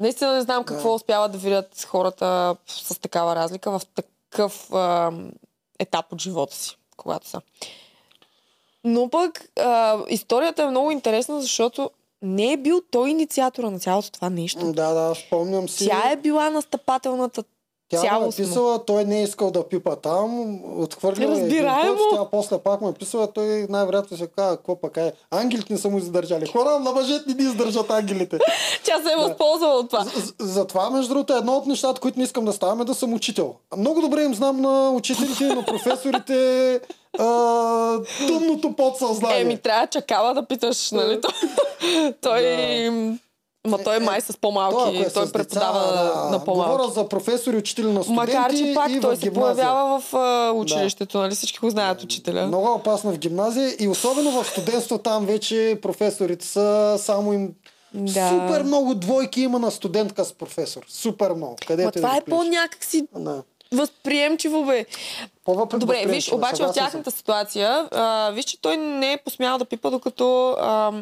наистина 0.00 0.32
не 0.34 0.40
знам 0.42 0.64
какво 0.64 0.88
Да. 0.88 0.94
успяват 0.94 1.32
да 1.32 1.38
видят 1.38 1.84
хората 1.84 2.56
с 2.66 3.00
такава 3.00 3.34
разлика 3.34 3.78
в 3.78 3.82
такъв 3.94 4.72
а, 4.72 5.12
етап 5.78 6.12
от 6.12 6.20
живота 6.20 6.54
си, 6.56 6.76
когато 6.96 7.28
са. 7.28 7.40
Но 8.84 9.10
пък 9.10 9.48
а, 9.60 9.98
историята 10.08 10.62
е 10.62 10.66
много 10.70 10.90
интересна, 10.90 11.40
защото 11.40 11.90
не 12.22 12.52
е 12.52 12.56
бил 12.56 12.82
той 12.90 13.10
инициатора 13.10 13.70
на 13.70 13.78
цялото 13.78 14.10
това 14.12 14.30
нещо. 14.30 14.72
Да, 14.72 14.94
да, 14.94 15.14
спомням 15.14 15.68
си. 15.68 15.86
Тя 15.88 16.10
е 16.10 16.16
била 16.16 16.50
настъпателната 16.50 17.44
Тя 17.94 18.06
е 18.06 18.08
цялостно. 18.10 18.44
писала, 18.44 18.84
той 18.84 19.04
не 19.04 19.20
е 19.20 19.22
искал 19.22 19.50
да 19.50 19.68
пипа 19.68 19.96
там, 19.96 20.60
отхвърлил 20.80 21.28
е 21.28 21.30
Разбираемо. 21.30 21.96
път, 21.96 22.04
тя 22.12 22.24
после 22.30 22.58
пак 22.58 22.80
ме 22.80 22.88
е 22.88 22.92
писала, 22.92 23.32
той 23.32 23.66
най-вероятно 23.68 24.16
се 24.16 24.26
казва, 24.26 24.56
какво 24.56 24.80
пък 24.80 24.96
е. 24.96 25.12
Ангелите 25.30 25.72
не 25.72 25.78
са 25.78 25.88
му 25.88 25.98
издържали. 25.98 26.46
Хора, 26.46 26.78
на 26.78 26.92
мъжете 26.92 27.24
не 27.28 27.34
ни 27.34 27.50
издържат 27.50 27.90
ангелите. 27.90 28.38
Тя 28.84 29.02
се 29.02 29.12
е 29.12 29.16
възползвала 29.16 29.74
от 29.74 29.90
това. 29.90 30.04
Затова, 30.38 30.90
между 30.90 31.08
другото, 31.08 31.32
едно 31.32 31.52
от 31.52 31.66
нещата, 31.66 32.00
които 32.00 32.18
не 32.18 32.24
искам 32.24 32.44
да 32.44 32.52
ставам 32.52 32.80
е 32.80 32.84
да 32.84 32.94
съм 32.94 33.14
учител. 33.14 33.54
Много 33.76 34.00
добре 34.00 34.22
им 34.22 34.34
знам 34.34 34.60
на 34.60 34.90
учителите, 34.90 35.44
на 35.44 35.64
професорите 35.64 36.80
а, 37.18 37.98
тъмното 38.28 38.72
подсъзнание. 38.76 39.40
Еми, 39.40 39.58
трябва 39.58 39.86
чакала 39.86 40.34
да 40.34 40.46
питаш, 40.46 40.90
нали? 40.90 41.20
Той, 41.20 41.32
той, 42.20 42.42
Ма 43.66 43.78
той 43.78 43.96
е 43.96 43.98
май 43.98 44.20
с 44.20 44.26
Той, 44.26 44.36
по-малки. 44.40 44.96
ако 44.96 45.08
е 45.08 45.12
Той, 45.12 45.26
с 45.26 45.32
преподава 45.32 45.80
деца, 45.80 46.22
да, 46.22 46.30
на 46.30 46.44
по-малки. 46.44 46.70
Говоря 46.72 46.90
за 46.90 47.08
професори, 47.08 47.56
учители 47.56 47.86
на 47.86 48.02
студенти 48.02 48.32
Макар, 48.36 48.56
че 48.56 48.72
пак 48.74 48.90
и 48.90 49.00
той 49.00 49.16
в 49.16 49.20
се 49.20 49.32
появява 49.34 50.00
в 50.00 50.14
а, 50.14 50.52
училището, 50.52 51.18
нали? 51.18 51.34
Всички 51.34 51.58
го 51.58 51.70
знаят 51.70 52.02
учителя. 52.02 52.46
Много 52.46 52.66
е 52.66 52.70
опасно 52.70 53.12
в 53.12 53.18
гимназия 53.18 53.74
и 53.80 53.88
особено 53.88 54.42
в 54.42 54.48
студентство 54.48 54.98
там 54.98 55.26
вече 55.26 55.78
професорите 55.82 56.46
са 56.46 56.94
само 56.98 57.32
им 57.32 57.50
Да. 57.94 58.28
Супер 58.28 58.62
много 58.62 58.94
двойки 58.94 59.40
има 59.40 59.58
на 59.58 59.70
студентка 59.70 60.24
с 60.24 60.32
професор. 60.32 60.82
Супер 60.88 61.32
много. 61.32 61.56
Където 61.66 61.86
Ма 61.86 61.92
да 61.92 62.00
това 62.00 62.16
е 62.16 62.20
по-някакси 62.20 63.06
Да. 63.16 63.42
възприемчиво, 63.72 64.64
бе. 64.64 64.86
По-въпреки 65.44 65.80
Добре, 65.80 66.04
виж, 66.06 66.32
обаче 66.32 66.62
в 66.62 66.72
тяхната 66.72 67.10
ситуация, 67.10 67.88
а, 67.92 68.30
виж, 68.30 68.44
че 68.44 68.60
той 68.60 68.76
не 68.76 69.12
е 69.12 69.16
посмял 69.16 69.58
да 69.58 69.64
пипа, 69.64 69.90
докато 69.90 70.50
а, 70.50 70.92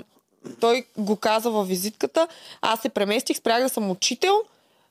той 0.60 0.84
го 0.98 1.16
каза 1.16 1.50
във 1.50 1.68
визитката. 1.68 2.28
Аз 2.62 2.80
се 2.80 2.88
преместих, 2.88 3.36
спрях 3.36 3.62
да 3.62 3.68
съм 3.68 3.90
учител 3.90 4.34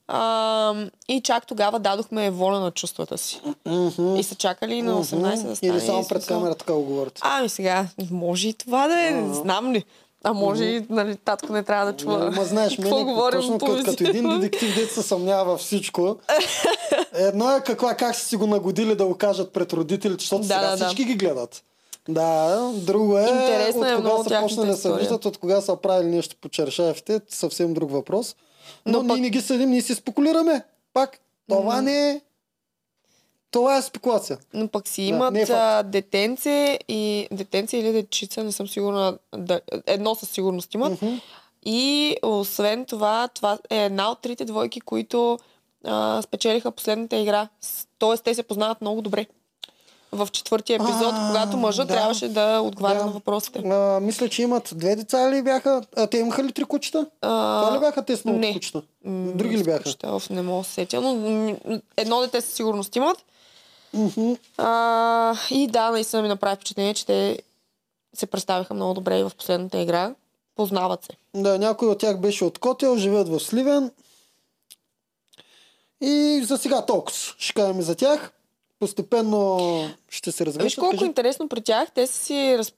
а, 0.08 0.74
и 1.08 1.22
чак 1.22 1.48
тогава 1.48 1.80
дадохме 1.80 2.32
воля 2.32 2.60
на 2.60 2.72
чувствата 2.72 3.18
си. 3.18 3.42
Мгм. 3.66 4.16
И 4.16 4.24
са 4.24 4.36
чакали 4.36 4.82
на 4.82 5.04
18 5.04 5.48
да 5.48 5.56
стане. 5.56 5.74
Или 5.74 5.82
само 5.82 6.08
пред 6.08 6.26
камерата 6.26 6.58
така 6.58 6.74
го 6.74 6.82
говорите. 6.82 7.22
Ами 7.24 7.50
сега, 7.50 7.88
може 8.12 8.48
и 8.48 8.54
това 8.54 8.88
да 8.88 9.08
е, 9.08 9.12
не 9.12 9.34
знам 9.34 9.74
ли. 9.74 9.84
А 10.24 10.34
може 10.34 10.64
и, 10.64 10.86
нали, 10.90 11.16
татко 11.16 11.54
не 11.54 11.64
трябва 11.64 11.92
да 11.92 11.98
чува. 11.98 12.32
Ма 12.32 12.46
знаеш, 12.46 12.76
какво 12.76 12.98
мене, 12.98 13.12
говорим 13.12 13.42
точно 13.42 13.60
като, 13.60 13.84
като 13.84 14.04
един 14.04 14.40
детектив, 14.40 14.76
дет 14.76 14.92
се 14.92 15.02
съмнява 15.02 15.46
във 15.46 15.60
всичко. 15.60 16.18
Едно 17.14 17.56
е 17.56 17.62
каква, 17.62 17.96
как 17.96 18.16
са 18.16 18.26
си 18.26 18.36
го 18.36 18.48
нагодили 18.48 18.96
да 18.96 19.06
го 19.06 19.18
кажат 19.18 19.54
пред 19.54 19.74
родителите, 19.74 20.22
защото 20.22 20.42
Да, 20.42 20.48
сега 20.48 20.62
да, 20.62 20.78
да. 20.78 20.86
всички 20.86 21.06
ги 21.06 21.16
гледат. 21.16 21.64
Да, 22.10 22.72
друго 22.76 23.18
е, 23.18 23.22
Интересна 23.22 23.92
е 23.92 23.96
от 23.96 24.04
кога 24.04 24.18
са 24.18 24.30
тяхната 24.30 24.48
почнали 24.48 24.68
да 24.68 24.78
се 24.78 24.94
виждат, 24.94 25.26
от 25.26 25.38
кога 25.38 25.62
са 25.62 25.76
правили 25.76 26.10
нещо 26.10 26.36
по 26.42 26.50
чершафите, 26.50 27.22
съвсем 27.30 27.74
друг 27.74 27.92
въпрос. 27.92 28.36
Но, 28.86 28.92
Но 28.92 29.00
ние 29.00 29.08
пък- 29.08 29.20
не 29.20 29.30
ги 29.30 29.42
съдим, 29.42 29.70
ние 29.70 29.82
си 29.82 29.96
спекулираме. 29.96 30.64
Пак, 30.94 31.20
това 31.50 31.82
не 31.82 32.10
е... 32.12 32.22
Това 33.52 33.78
е 33.78 33.82
спекулация. 33.82 34.38
Но 34.54 34.68
пък 34.68 34.88
си 34.88 35.02
Да, 35.02 35.08
имат 35.08 35.34
не 35.34 35.42
е 35.42 35.46
а, 35.50 35.84
детенце 35.84 36.80
и 36.88 37.28
детенце 37.32 37.78
или 37.78 37.92
дечица, 37.92 38.44
не 38.44 38.52
съм 38.52 38.68
сигурна. 38.68 39.18
Да, 39.38 39.62
едно 39.86 40.16
със 40.16 40.30
сигурност 40.30 40.74
имат. 40.74 41.02
Мгм. 41.02 41.16
И 41.66 42.16
освен 42.24 42.86
това, 42.86 43.28
това 43.28 43.58
е 43.70 43.86
една 43.86 44.12
от 44.12 44.22
трите 44.22 44.46
двойки, 44.46 44.82
които 44.82 45.40
а, 45.84 46.22
спечелиха 46.22 46.72
последната 46.72 47.18
игра. 47.18 47.48
Тоест, 48.00 48.24
те 48.24 48.36
се 48.36 48.44
познават 48.44 48.82
много 48.82 49.02
добре. 49.02 49.26
В 50.14 50.28
четвъртия 50.32 50.76
епизод, 50.76 51.14
А, 51.14 51.28
когато 51.28 51.58
мъжът 51.58 51.88
да. 51.88 51.94
трябваше 51.94 52.28
да 52.28 52.60
отговаря 52.60 53.00
Да. 53.00 53.06
на 53.06 53.12
въпросите. 53.12 53.60
А, 53.60 54.00
мисля, 54.00 54.30
че 54.30 54.42
имат 54.42 54.74
две 54.76 54.96
деца 54.96 55.32
ли 55.32 55.42
бяха? 55.42 55.82
А, 55.98 56.08
те 56.08 56.18
имаха 56.18 56.44
ли 56.44 56.52
три 56.52 56.64
кучета? 56.64 57.06
А, 57.22 57.62
Това 57.62 57.76
ли 57.76 57.80
бяха 57.80 58.06
те 58.06 58.16
с 58.16 58.22
кучета? 58.54 58.82
Други 59.06 59.58
ли 59.58 59.64
бяха? 59.64 59.90
Ще, 59.90 60.08
оф, 60.08 60.30
не 60.30 60.42
мога 60.42 60.62
да 60.62 60.68
се 60.68 60.74
сетя, 60.74 61.02
но 61.02 61.56
едно 61.98 62.20
дете 62.22 62.42
със 62.42 62.54
сигурност 62.54 62.96
имат. 62.96 63.18
Мгм. 63.94 64.32
А, 64.58 65.36
и 65.52 65.68
да, 65.68 65.92
наистина 65.92 66.22
ми 66.22 66.28
направи 66.28 66.56
впечатление, 66.56 66.94
че 66.94 67.06
те 67.06 67.40
се 68.14 68.26
представиха 68.26 68.74
много 68.74 68.94
добре 68.94 69.20
и 69.20 69.24
в 69.24 69.32
последната 69.38 69.80
игра. 69.80 70.14
Познават 70.56 71.04
се. 71.06 71.12
Да, 71.34 71.60
някой 71.60 71.88
от 71.88 72.00
тях 72.00 72.18
беше 72.20 72.46
от 72.46 72.60
Котел, 72.60 72.98
живеят 72.98 73.30
в 73.30 73.40
Сливен. 73.40 73.92
И 76.02 76.44
за 76.44 76.58
сега 76.58 76.86
толкова. 76.86 77.18
Ще 77.38 77.54
кажем 77.54 77.82
за 77.82 77.96
тях. 77.96 78.32
Постепенно 78.82 79.60
ще 80.10 80.32
се 80.32 80.44
Виж 80.44 80.48
разгръщат. 80.48 80.80
колко 80.80 80.92
Кажи. 80.92 81.06
интересно 81.06 81.48
при 81.48 81.62
тях. 81.62 81.92
Те 81.92 82.08
са 82.08 82.14
си... 82.16 82.56
Раз... 82.58 82.74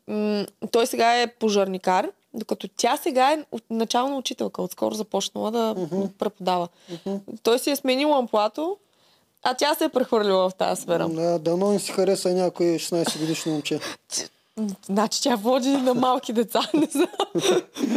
Той 0.71 0.87
сега 0.87 1.21
е 1.21 1.27
пожарникар, 1.27 2.05
докато 2.33 2.67
тя 2.67 2.97
сега 2.97 3.31
е 3.31 3.37
начална 3.69 4.17
учителка. 4.17 4.61
Отскоро 4.61 4.95
започнала 4.95 5.51
да 5.51 5.75
Мгм. 5.77 6.01
преподава. 6.19 6.67
Мгм. 6.89 7.17
Той 7.43 7.59
си 7.59 7.69
е 7.71 7.75
сменил 7.75 8.15
амплато, 8.15 8.77
а 9.43 9.53
тя 9.53 9.75
се 9.75 9.83
е 9.83 9.89
прехвърлила 9.89 10.49
в 10.49 10.55
тази 10.55 10.81
сфера. 10.81 11.09
Да, 11.09 11.39
дано 11.39 11.73
им 11.73 11.79
си 11.79 11.91
хареса 11.91 12.33
някой 12.33 12.65
16 12.67 13.19
годишно 13.19 13.51
момче. 13.51 13.79
Значи 14.85 15.21
тя 15.21 15.35
води 15.35 15.69
на 15.69 15.93
малки 15.93 16.33
деца, 16.33 16.61
не 16.73 16.87
знам. 16.91 17.07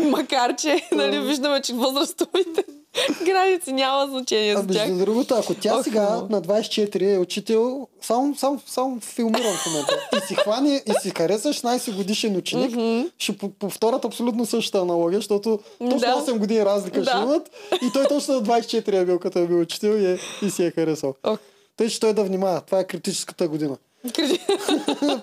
Макар, 0.10 0.56
че 0.56 0.88
нали, 0.92 1.20
виждаме, 1.20 1.62
че 1.62 1.74
възрастовите 1.74 2.64
граници 3.24 3.73
няма 3.73 4.06
значение 4.09 4.56
за 4.56 4.66
тях. 4.66 4.89
между 4.89 5.05
другото, 5.05 5.35
ако 5.35 5.55
тя 5.55 5.77
Ох, 5.77 5.85
сега 5.85 6.01
на 6.31 6.43
24 6.43 7.14
е 7.14 7.18
учител, 7.18 7.89
само, 8.01 8.35
само, 8.35 8.60
само 8.66 9.01
филмирам 9.02 9.52
в 9.55 9.66
момента, 9.66 10.01
и 10.16 10.27
си 10.27 10.35
хване 10.35 10.82
и 10.86 11.01
си 11.02 11.10
хареса 11.10 11.48
16 11.51 11.93
годишен 11.93 12.36
ученик, 12.36 12.70
Мгм. 12.70 13.02
ще 13.18 13.32
по- 13.32 13.48
повторят 13.51 14.05
абсолютно 14.05 14.47
същата 14.47 14.78
аналогия, 14.78 15.18
защото 15.18 15.59
точно 15.81 15.98
Да. 15.98 16.14
8 16.16 16.39
години 16.39 16.64
разлика 16.64 17.02
ще 17.02 17.12
Да. 17.12 17.23
имат 17.23 17.51
и 17.82 17.93
той 17.93 18.05
точно 18.05 18.35
на 18.35 18.43
24 18.43 18.62
е 18.93 19.05
бил, 19.05 19.18
като 19.18 19.39
е 19.39 19.47
бил 19.47 19.60
учител 19.60 19.89
и, 19.90 20.06
е, 20.06 20.18
и 20.43 20.51
си 20.51 20.64
е 20.64 20.70
харесал. 20.70 21.14
Ох, 21.24 21.39
Тъй, 21.77 21.89
че 21.89 22.01
той 22.01 22.12
да 22.12 22.24
внимава. 22.24 22.60
Това 22.60 22.81
е 22.81 22.85
критическата 22.85 23.48
година 23.48 23.77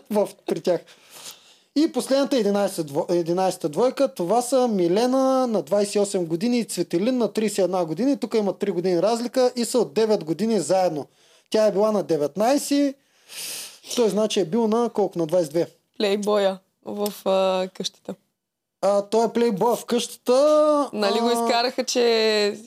в, 0.09 0.29
при 0.45 0.61
тях. 0.61 0.81
И 1.75 1.91
последната 1.91 2.35
11, 2.35 2.67
дво- 2.67 3.23
11 3.23 3.67
двойка, 3.67 4.07
това 4.07 4.41
са 4.41 4.67
Милена 4.67 5.47
на 5.47 5.63
28 5.63 6.25
години 6.25 6.59
и 6.59 6.65
Цветелин 6.65 7.17
на 7.17 7.29
31 7.29 7.85
години. 7.85 8.17
Тук 8.17 8.33
има 8.33 8.53
3 8.53 8.71
години 8.71 9.01
разлика 9.01 9.51
и 9.55 9.65
са 9.65 9.79
от 9.79 9.93
9 9.93 10.23
години 10.23 10.59
заедно. 10.59 11.07
Тя 11.49 11.65
е 11.65 11.71
била 11.71 11.91
на 11.91 12.03
19, 12.03 12.93
той 13.95 14.09
значи 14.09 14.39
е 14.39 14.45
бил 14.45 14.67
на 14.67 14.89
колко? 14.89 15.19
На 15.19 15.27
22. 15.27 15.67
Плейбоя 15.97 16.59
в 16.85 17.13
а, 17.25 17.67
къщата. 17.69 18.15
А, 18.81 19.01
той 19.01 19.25
е 19.25 19.29
плейбой 19.29 19.75
в 19.75 19.85
къщата. 19.85 20.89
Нали 20.93 21.19
го 21.19 21.29
изкараха, 21.29 21.83
че 21.83 22.57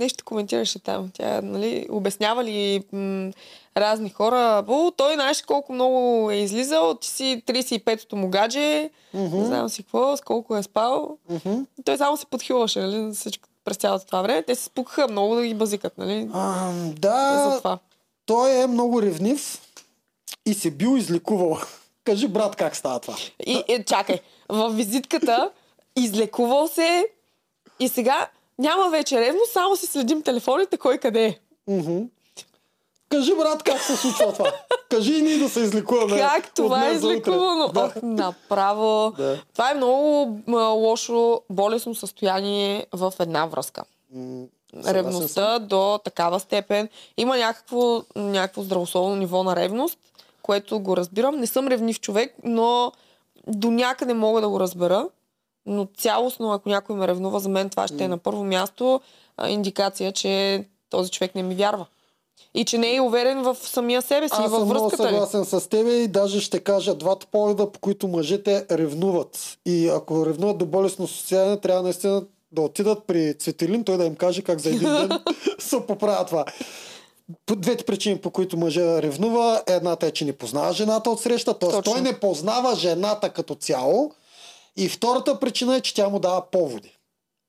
нещо 0.00 0.24
коментираше 0.24 0.78
там. 0.78 1.10
Тя, 1.14 1.40
нали, 1.42 1.86
обяснява 1.90 2.44
ли 2.44 2.84
м- 2.92 3.30
разни 3.76 4.10
хора. 4.10 4.64
О, 4.68 4.90
той 4.90 5.14
знаеш 5.14 5.42
колко 5.42 5.72
много 5.72 6.30
е 6.30 6.36
излизал, 6.36 6.94
ти 6.94 7.08
си 7.08 7.42
35-то 7.46 8.16
му 8.16 8.28
гадже, 8.28 8.90
мгм, 9.14 9.38
не 9.38 9.44
знам 9.44 9.68
си 9.68 9.82
какво, 9.82 10.16
с 10.16 10.20
колко 10.20 10.56
е 10.56 10.62
спал. 10.62 11.18
мгм. 11.30 11.54
Той 11.84 11.96
само 11.96 12.16
се 12.16 12.26
подхилваше, 12.26 12.80
нали, 12.80 13.12
за 13.12 13.14
всичко 13.14 13.48
през 13.64 13.76
цялото 13.76 14.06
това 14.06 14.22
време. 14.22 14.42
Те 14.42 14.54
се 14.54 14.64
спукаха 14.64 15.08
много 15.08 15.34
да 15.34 15.46
ги 15.46 15.54
базикат, 15.54 15.98
нали? 15.98 16.28
А, 16.32 16.72
за 16.72 16.92
да, 16.92 17.54
това. 17.58 17.78
той 18.26 18.62
е 18.62 18.66
много 18.66 19.02
ревнив 19.02 19.60
и 20.46 20.54
се 20.54 20.70
бил 20.70 20.96
излекувал. 20.96 21.58
Кажи, 22.04 22.28
брат, 22.28 22.56
как 22.56 22.76
става 22.76 23.00
това? 23.00 23.16
И, 23.46 23.64
е, 23.68 23.84
чакай, 23.84 24.20
в 24.48 24.70
визитката 24.70 25.50
излекувал 25.96 26.68
се 26.68 27.06
и 27.80 27.88
сега 27.88 28.28
няма 28.60 28.90
вече 28.90 29.20
ревно, 29.20 29.40
само 29.52 29.76
си 29.76 29.86
следим 29.86 30.22
телефоните, 30.22 30.76
кой 30.76 30.98
къде 30.98 31.26
е. 31.26 31.38
Кажи, 33.08 33.34
брат, 33.36 33.62
как 33.62 33.80
се 33.80 33.96
случва 33.96 34.32
това? 34.32 34.52
Кажи 34.88 35.18
и 35.18 35.22
ние 35.22 35.38
да 35.38 35.48
се 35.48 35.60
излекуваме. 35.60 36.18
Как 36.18 36.54
това 36.54 36.88
е 36.88 36.92
излекувано? 36.92 37.68
Да. 37.68 37.80
Ох, 37.80 37.92
направо. 38.02 39.12
Да. 39.16 39.42
Това 39.52 39.70
е 39.70 39.74
много 39.74 40.38
лошо, 40.48 41.40
болесно 41.50 41.94
състояние 41.94 42.86
в 42.92 43.12
една 43.20 43.46
връзка. 43.46 43.82
Ревността 44.86 45.58
до 45.58 46.00
такава 46.04 46.40
степен. 46.40 46.88
Има 47.16 47.36
някакво, 47.36 48.02
някакво 48.16 48.62
здравословно 48.62 49.16
ниво 49.16 49.42
на 49.42 49.56
ревност, 49.56 49.98
което 50.42 50.80
го 50.80 50.96
разбирам. 50.96 51.36
Не 51.36 51.46
съм 51.46 51.68
ревнив 51.68 52.00
човек, 52.00 52.34
но 52.44 52.92
до 53.46 53.70
някъде 53.70 54.14
мога 54.14 54.40
да 54.40 54.48
го 54.48 54.60
разбера. 54.60 55.08
Но 55.66 55.88
цялостно, 55.98 56.52
ако 56.52 56.68
някой 56.68 56.96
ме 56.96 57.08
ревнува, 57.08 57.40
за 57.40 57.48
мен 57.48 57.70
това 57.70 57.88
ще 57.88 58.04
е 58.04 58.08
на 58.08 58.18
първо 58.18 58.44
място 58.44 59.00
индикация, 59.48 60.12
че 60.12 60.64
този 60.90 61.10
човек 61.10 61.34
не 61.34 61.42
ми 61.42 61.54
вярва. 61.54 61.86
И 62.54 62.64
че 62.64 62.78
не 62.78 62.94
е 62.94 63.00
уверен 63.00 63.42
в 63.42 63.56
самия 63.62 64.02
себе 64.02 64.28
си 64.28 64.34
Аз 64.38 64.50
във 64.50 64.60
съм 64.60 64.68
връзката 64.68 65.02
ни. 65.02 65.08
съгласен 65.10 65.44
с 65.44 65.68
тебе 65.68 65.92
и 65.92 66.08
даже 66.08 66.40
ще 66.40 66.60
кажа 66.60 66.94
двата 66.94 67.26
повода, 67.26 67.72
по 67.72 67.80
които 67.80 68.08
мъжете 68.08 68.66
ревнуват. 68.70 69.58
И 69.66 69.88
ако 69.88 70.26
ревнуват 70.26 70.58
до 70.58 70.66
болестно 70.66 71.08
състояние, 71.08 71.56
трябва 71.56 71.82
наистина 71.82 72.22
да 72.52 72.60
отидат 72.62 73.04
при 73.06 73.34
Цветелин, 73.38 73.84
той 73.84 73.96
да 73.96 74.04
им 74.04 74.16
каже 74.16 74.42
как 74.42 74.58
за 74.58 74.68
един 74.68 74.88
ден 74.88 75.10
се 75.58 75.86
поправя 75.86 76.26
това. 76.26 76.44
По 77.46 77.56
двете 77.56 77.84
причини, 77.84 78.18
по 78.18 78.30
които 78.30 78.56
мъжа 78.56 79.02
ревнува, 79.02 79.62
едната 79.66 80.06
е, 80.06 80.10
че 80.10 80.24
не 80.24 80.32
познава 80.32 80.72
жената 80.72 81.10
от 81.10 81.20
среща, 81.20 81.58
т.е. 81.58 81.82
Той 81.82 82.00
не 82.00 82.20
познава 82.20 82.74
жената 82.74 83.30
като 83.30 83.54
цяло. 83.54 84.12
И 84.80 84.88
втората 84.88 85.40
причина 85.40 85.76
е, 85.76 85.80
че 85.80 85.94
тя 85.94 86.08
му 86.08 86.18
дава 86.18 86.50
поводи. 86.50 86.96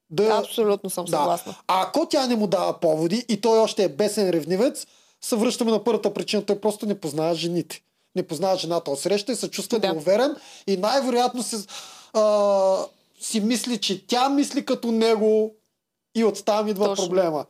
Да, 0.10 0.24
Абсолютно 0.38 0.90
съм 0.90 1.08
съгласна. 1.08 1.56
а 1.68 1.82
ако 1.88 2.06
тя 2.06 2.28
не 2.28 2.36
му 2.36 2.48
дава 2.48 2.80
поводи 2.80 3.26
и 3.30 3.41
той 3.41 3.60
още 3.60 3.84
е 3.84 3.90
бесен 3.90 4.30
ревнивец, 4.30 4.88
се 5.22 5.36
връщаме 5.36 5.72
на 5.72 5.84
първата 5.84 6.14
причина. 6.14 6.45
Той 6.45 6.60
просто 6.62 6.86
не 6.86 6.99
познава 6.99 7.36
жените. 7.36 7.82
Не 8.16 8.24
познава 8.24 8.58
жената 8.58 8.91
от 8.91 8.99
среща 8.99 9.32
и 9.32 9.36
се 9.36 9.52
чувства 9.52 9.80
Да. 9.80 9.88
неуверен 9.94 10.36
и 10.68 10.78
най-вероятно 10.78 11.44
се, 11.44 11.66
а, 12.14 12.86
си 13.22 13.40
мисли, 13.40 13.78
че 13.78 14.08
тя 14.08 14.30
мисли 14.30 14.66
като 14.66 14.91
него 14.91 15.56
и 16.16 16.24
оттам 16.24 16.68
идва 16.68 16.86
Точно. 16.86 17.06
проблема. 17.06 17.45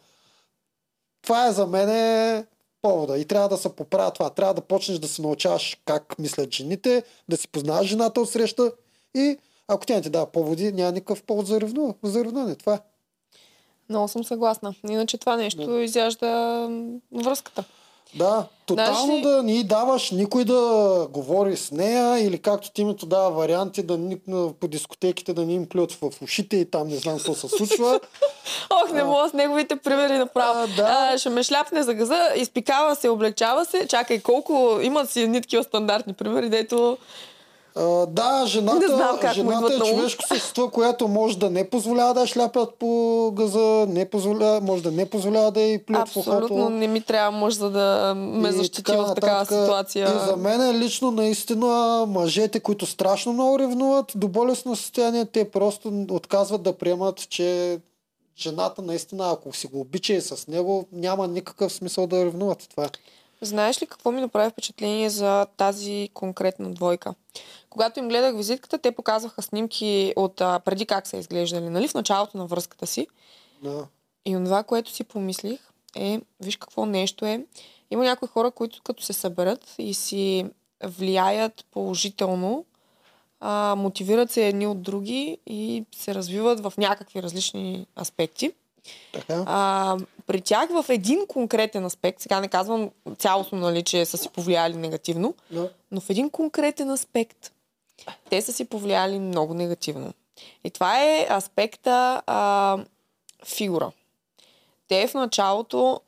Това 1.22 1.48
е 1.48 1.52
за 1.52 1.68
мен 1.68 2.46
повода 2.82 3.18
и 3.18 3.26
трябва 3.26 3.50
да 3.50 3.58
се 3.58 3.76
поправя 3.76 4.12
това. 4.12 4.30
Трябва 4.30 4.54
да 4.54 4.62
почнеш 4.62 4.98
да 5.00 5.08
се 5.08 5.22
научаваш 5.22 5.78
как 5.86 6.20
мислят 6.20 6.54
жените, 6.54 7.04
да 7.30 7.38
си 7.38 7.48
познаваш 7.48 7.88
жената 7.88 8.22
от 8.22 8.30
среща 8.30 8.72
и 9.16 9.38
ако 9.74 9.86
тя 9.86 9.94
не 9.96 10.02
ти 10.02 10.10
дава 10.10 10.26
поводи, 10.26 10.72
няма 10.72 10.92
никакъв 10.92 11.24
повод 11.24 11.48
за 11.48 11.62
ревнуване. 11.62 11.94
За 12.04 12.26
ревнуване. 12.26 12.56
Това 12.56 12.74
е. 12.74 12.80
Много 13.90 14.08
съм 14.08 14.24
съгласна. 14.24 14.74
Иначе 14.90 15.18
това 15.18 15.38
нещо 15.38 15.80
изяжда 15.80 16.28
м, 16.70 17.00
връзката. 17.12 17.64
Да, 18.16 18.46
тотално 18.66 19.06
Значи- 19.06 19.22
да 19.22 19.44
ни 19.44 19.64
даваш 19.64 20.12
никой 20.12 20.46
да 20.46 21.08
говори 21.12 21.58
с 21.58 21.72
нея 21.72 22.20
или 22.20 22.38
както 22.38 22.72
ти 22.72 22.86
ми 22.86 22.96
дава 23.06 23.30
варианти 23.30 23.84
да 23.84 23.98
никна 23.98 24.54
по 24.60 24.68
дискотеките 24.68 25.34
да 25.34 25.46
ни 25.46 25.56
им 25.56 25.70
плюят 25.70 25.92
в 25.92 26.22
ушите 26.22 26.58
и 26.58 26.72
там 26.72 26.88
не 26.88 26.96
знам 26.96 27.18
какво 27.18 27.34
се 27.34 27.48
случва. 27.48 28.00
Ох, 28.84 28.92
не 28.94 29.04
мога 29.04 29.30
с 29.30 29.34
неговите 29.34 29.76
примери 29.76 30.18
направо. 30.18 30.60
А, 30.60 30.68
да. 30.68 31.12
А, 31.14 31.18
ще 31.18 31.30
ме 31.30 31.44
шляпне 31.44 31.84
за 31.84 31.94
газа, 31.94 32.30
изпикава 32.36 32.96
се, 32.96 33.10
облегчава 33.10 33.66
се. 33.66 33.88
Чакай, 33.88 34.22
колко 34.22 34.80
имат 34.82 35.10
си 35.10 35.22
едни 35.22 35.42
такива 35.42 35.64
стандартни 35.64 36.14
примери, 36.14 36.50
дето... 36.50 36.98
А, 37.76 38.06
да, 38.06 38.44
жената, 38.46 38.80
Не 38.80 38.88
знам 38.88 39.18
как 39.22 39.34
жената 39.34 39.74
е 39.74 39.80
човешко 39.80 40.28
същество, 40.28 40.70
което 40.70 41.08
може 41.08 41.38
да 41.38 41.50
не 41.50 41.70
позволява 41.70 42.14
да 42.14 42.28
шляпят 42.28 42.76
по 42.76 42.88
газа, 43.34 43.60
не 43.90 44.10
позволява, 44.10 44.62
може 44.62 44.84
да 44.84 44.92
не 44.92 45.06
позволява 45.06 45.52
да 45.52 45.62
й 45.62 45.78
плюят 45.78 46.00
в 46.00 46.18
Абсолютно 46.18 46.56
ухото. 46.56 46.70
не 46.70 46.88
ми 46.88 47.02
трябва 47.02 47.40
мъж, 47.40 47.54
за 47.54 47.70
да 47.70 48.14
ме 48.16 48.50
И 48.50 48.52
защити 48.52 48.84
така 48.84 48.98
в 48.98 49.16
такава 49.16 49.40
нататък. 49.40 49.60
ситуация. 49.60 50.06
И 50.08 50.30
за 50.30 50.36
мен 50.38 50.62
е 50.62 50.74
лично 50.76 51.12
наистина 51.12 52.06
мъжете, 52.08 52.60
които 52.60 52.86
страшно 52.86 53.34
много 53.34 53.60
ревнуват 53.60 54.12
до 54.16 54.28
болестно 54.28 54.76
състояние, 54.76 55.26
те 55.26 55.52
просто 55.52 56.06
отказват 56.10 56.64
да 56.64 56.74
приемат, 56.74 57.30
че 57.30 57.80
жената 58.38 58.82
наистина, 58.82 59.32
ако 59.32 59.54
си 59.54 59.68
го 59.68 59.80
обича 59.80 60.14
и 60.14 60.22
с 60.22 60.48
него, 60.48 60.88
няма 60.92 61.28
никакъв 61.28 61.74
смисъл 61.74 62.08
да 62.08 62.26
ревнуват. 62.26 62.68
Това 62.70 62.86
е. 62.86 62.90
Знаеш 63.42 63.82
ли 63.82 63.86
какво 63.86 64.12
ми 64.12 64.22
направи 64.22 64.50
впечатление 64.50 65.10
за 65.10 65.46
тази 65.58 66.10
конкретна 66.14 66.70
двойка? 66.70 67.14
Когато 67.72 68.00
им 68.00 68.10
гледах 68.10 68.36
визитката, 68.36 68.78
те 68.78 68.92
показваха 68.92 69.42
снимки 69.42 70.14
от 70.16 70.42
а, 70.42 70.60
преди 70.60 70.86
как 70.86 71.08
са 71.08 71.18
изглеждали, 71.18 71.70
нали, 71.70 71.88
в 71.88 71.94
началото 71.94 72.38
на 72.38 72.46
връзката 72.46 72.88
си. 72.88 73.08
Да. 73.64 73.88
И 74.26 74.34
това, 74.34 74.64
което 74.64 74.92
си 74.92 75.04
помислих 75.04 75.60
е, 75.96 76.22
виж 76.42 76.58
какво 76.58 76.86
нещо 76.86 77.26
е. 77.26 77.46
Има 77.92 78.04
някои 78.04 78.28
хора, 78.28 78.52
които 78.52 78.82
като 78.84 79.04
се 79.04 79.14
съберат 79.14 79.76
и 79.78 79.94
си 79.94 80.46
влияят 80.84 81.66
положително, 81.72 82.66
а, 83.40 83.76
мотивират 83.78 84.32
се 84.32 84.48
едни 84.48 84.68
от 84.68 84.82
други 84.82 85.38
и 85.48 85.86
се 85.96 86.16
развиват 86.16 86.60
в 86.60 86.74
някакви 86.78 87.24
различни 87.24 87.88
аспекти. 88.02 88.52
Така. 89.14 89.44
А, 89.48 89.98
при 90.28 90.42
тях 90.42 90.70
в 90.70 90.86
един 90.90 91.28
конкретен 91.28 91.86
аспект, 91.86 92.20
сега 92.20 92.40
не 92.40 92.48
казвам 92.48 92.90
цялостно, 93.18 93.60
нали, 93.60 93.84
че 93.84 94.06
са 94.06 94.18
си 94.18 94.30
повлияли 94.30 94.78
негативно, 94.78 95.36
Да. 95.52 95.70
но 95.92 96.02
в 96.02 96.10
един 96.10 96.30
конкретен 96.30 96.90
аспект 96.90 97.52
те 98.30 98.42
са 98.42 98.54
си 98.54 98.66
повлияли 98.66 99.20
много 99.20 99.54
негативно. 99.54 100.14
И 100.64 100.70
това 100.70 101.04
е 101.04 101.28
аспекта 101.32 102.22
а, 102.28 102.78
фигура. 103.46 103.92
Те 104.88 105.08
в 105.08 105.14
началото, 105.14 106.02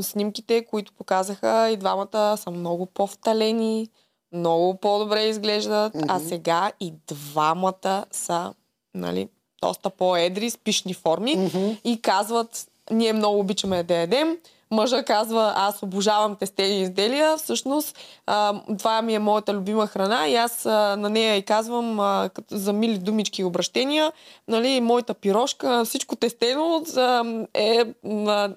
снимките, 0.00 0.64
които 0.64 0.92
показаха, 0.92 1.70
и 1.70 1.76
двамата 1.76 2.36
са 2.36 2.50
много 2.50 2.86
по-вталени, 2.86 3.88
много 4.32 4.74
по-добре 4.76 5.22
изглеждат, 5.24 5.92
а 6.08 6.18
Мгм. 6.18 6.28
сега 6.28 6.72
и 6.80 6.92
двамата 7.06 8.04
са 8.10 8.54
нали, 8.94 9.28
доста 9.62 9.90
по-едри, 9.90 10.50
с 10.50 10.58
пишни 10.58 10.94
форми 10.94 11.36
Мгм. 11.36 11.70
и 11.84 12.02
казват, 12.02 12.68
ние 12.90 13.12
много 13.12 13.38
обичаме 13.40 13.82
да 13.82 13.94
ядем. 13.94 14.38
Мъжа 14.70 15.02
казва, 15.02 15.52
аз 15.56 15.82
обожавам 15.82 16.36
тестени 16.36 16.82
изделия. 16.82 17.36
Всъщност, 17.36 17.98
а, 18.26 18.60
това 18.78 19.02
ми 19.02 19.14
е 19.14 19.18
моята 19.18 19.54
любима 19.54 19.86
храна 19.86 20.28
и 20.28 20.34
аз 20.36 20.66
а, 20.66 20.96
на 20.96 21.10
нея 21.10 21.36
и 21.36 21.42
казвам 21.42 22.00
а, 22.00 22.30
за 22.50 22.72
мили 22.72 22.98
думички 22.98 23.42
и 23.42 23.44
обращения. 23.44 24.12
Нали, 24.48 24.80
моята 24.80 25.14
пирошка, 25.14 25.84
всичко 25.84 26.16
тестено 26.16 26.82
а, 26.96 27.24
е 27.54 27.84
а, 28.06 28.50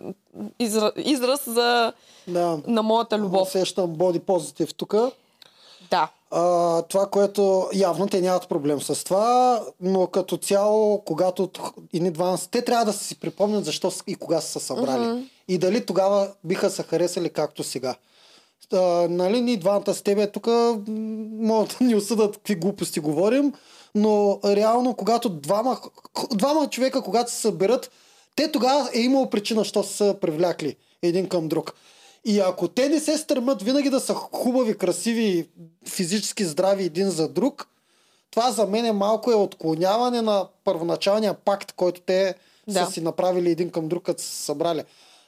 изра, 0.59 0.91
израз 0.95 1.43
за, 1.49 1.93
Да. 2.27 2.59
на 2.67 2.83
моята 2.83 3.17
любов. 3.19 3.47
Усещам 3.47 3.87
боди 3.87 4.19
позитив 4.19 4.73
тук. 4.73 4.95
Да. 5.91 6.07
А, 6.31 6.81
това, 6.81 7.05
което 7.05 7.69
явно 7.73 8.07
те 8.07 8.21
нямат 8.21 8.49
проблем 8.49 8.81
с 8.81 9.03
това, 9.03 9.61
но 9.81 10.07
като 10.07 10.37
цяло, 10.37 11.01
когато 11.01 11.49
едни 11.93 12.11
двама, 12.11 12.37
с- 12.37 12.47
те 12.47 12.61
трябва 12.61 12.85
да 12.85 12.93
си 12.93 13.19
припомнят 13.19 13.65
защо 13.65 13.91
и 14.07 14.15
кога 14.15 14.41
са 14.41 14.47
се 14.49 14.65
събрали. 14.65 15.07
Мгм. 15.07 15.21
И 15.47 15.57
дали 15.57 15.85
тогава 15.85 16.31
биха 16.43 16.69
се 16.69 16.83
харесали 16.83 17.29
както 17.29 17.63
сега. 17.63 17.95
А, 18.73 18.77
нали, 19.09 19.41
ние 19.41 19.57
двамата 19.57 19.93
с 19.93 20.01
тебе 20.01 20.31
тук 20.31 20.47
могат 20.47 21.77
да 21.79 21.85
ни 21.85 21.95
осъдат 21.95 22.35
какви 22.35 22.55
глупости 22.55 22.99
говорим, 22.99 23.53
но 23.95 24.39
реално, 24.45 24.93
когато 24.93 25.29
двама, 25.29 25.79
двама 26.31 26.67
човека, 26.69 27.01
когато 27.01 27.31
се 27.31 27.37
съберат, 27.37 27.91
те 28.35 28.51
тогава 28.51 28.89
е 28.93 28.99
имало 28.99 29.29
причина, 29.29 29.65
що 29.65 29.83
са 29.83 29.93
се 29.93 30.19
привлякли 30.19 30.75
един 31.01 31.29
към 31.29 31.47
друг. 31.47 31.73
И 32.25 32.39
ако 32.39 32.67
те 32.67 32.89
не 32.89 32.99
се 32.99 33.17
стремят 33.17 33.61
винаги 33.61 33.89
да 33.89 33.99
са 33.99 34.13
хубави, 34.13 34.77
красиви, 34.77 35.49
физически 35.87 36.45
здрави 36.45 36.83
един 36.83 37.09
за 37.09 37.29
друг, 37.29 37.67
това 38.31 38.51
за 38.51 38.65
мен 38.65 38.85
е 38.85 38.91
малко 38.91 39.31
е 39.31 39.35
отклоняване 39.35 40.21
на 40.21 40.47
първоначалния 40.63 41.33
пакт, 41.33 41.71
който 41.71 42.01
те 42.01 42.35
Да. 42.67 42.85
са 42.85 42.91
си 42.91 43.01
направили 43.01 43.51
един 43.51 43.69
към 43.69 43.87
друг, 43.87 44.03
като 44.03 44.21
са 44.21 44.29
събрали. 44.29 44.83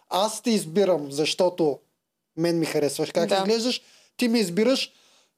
Аз 0.09 0.41
те 0.41 0.51
избирам, 0.51 1.07
защото 1.11 1.79
мен 2.37 2.59
ми 2.59 2.65
харесваш 2.65 3.11
как 3.11 3.29
Да. 3.29 3.35
изглеждаш, 3.35 3.81
ти 4.17 4.27
ме 4.27 4.39
избираш 4.39 4.91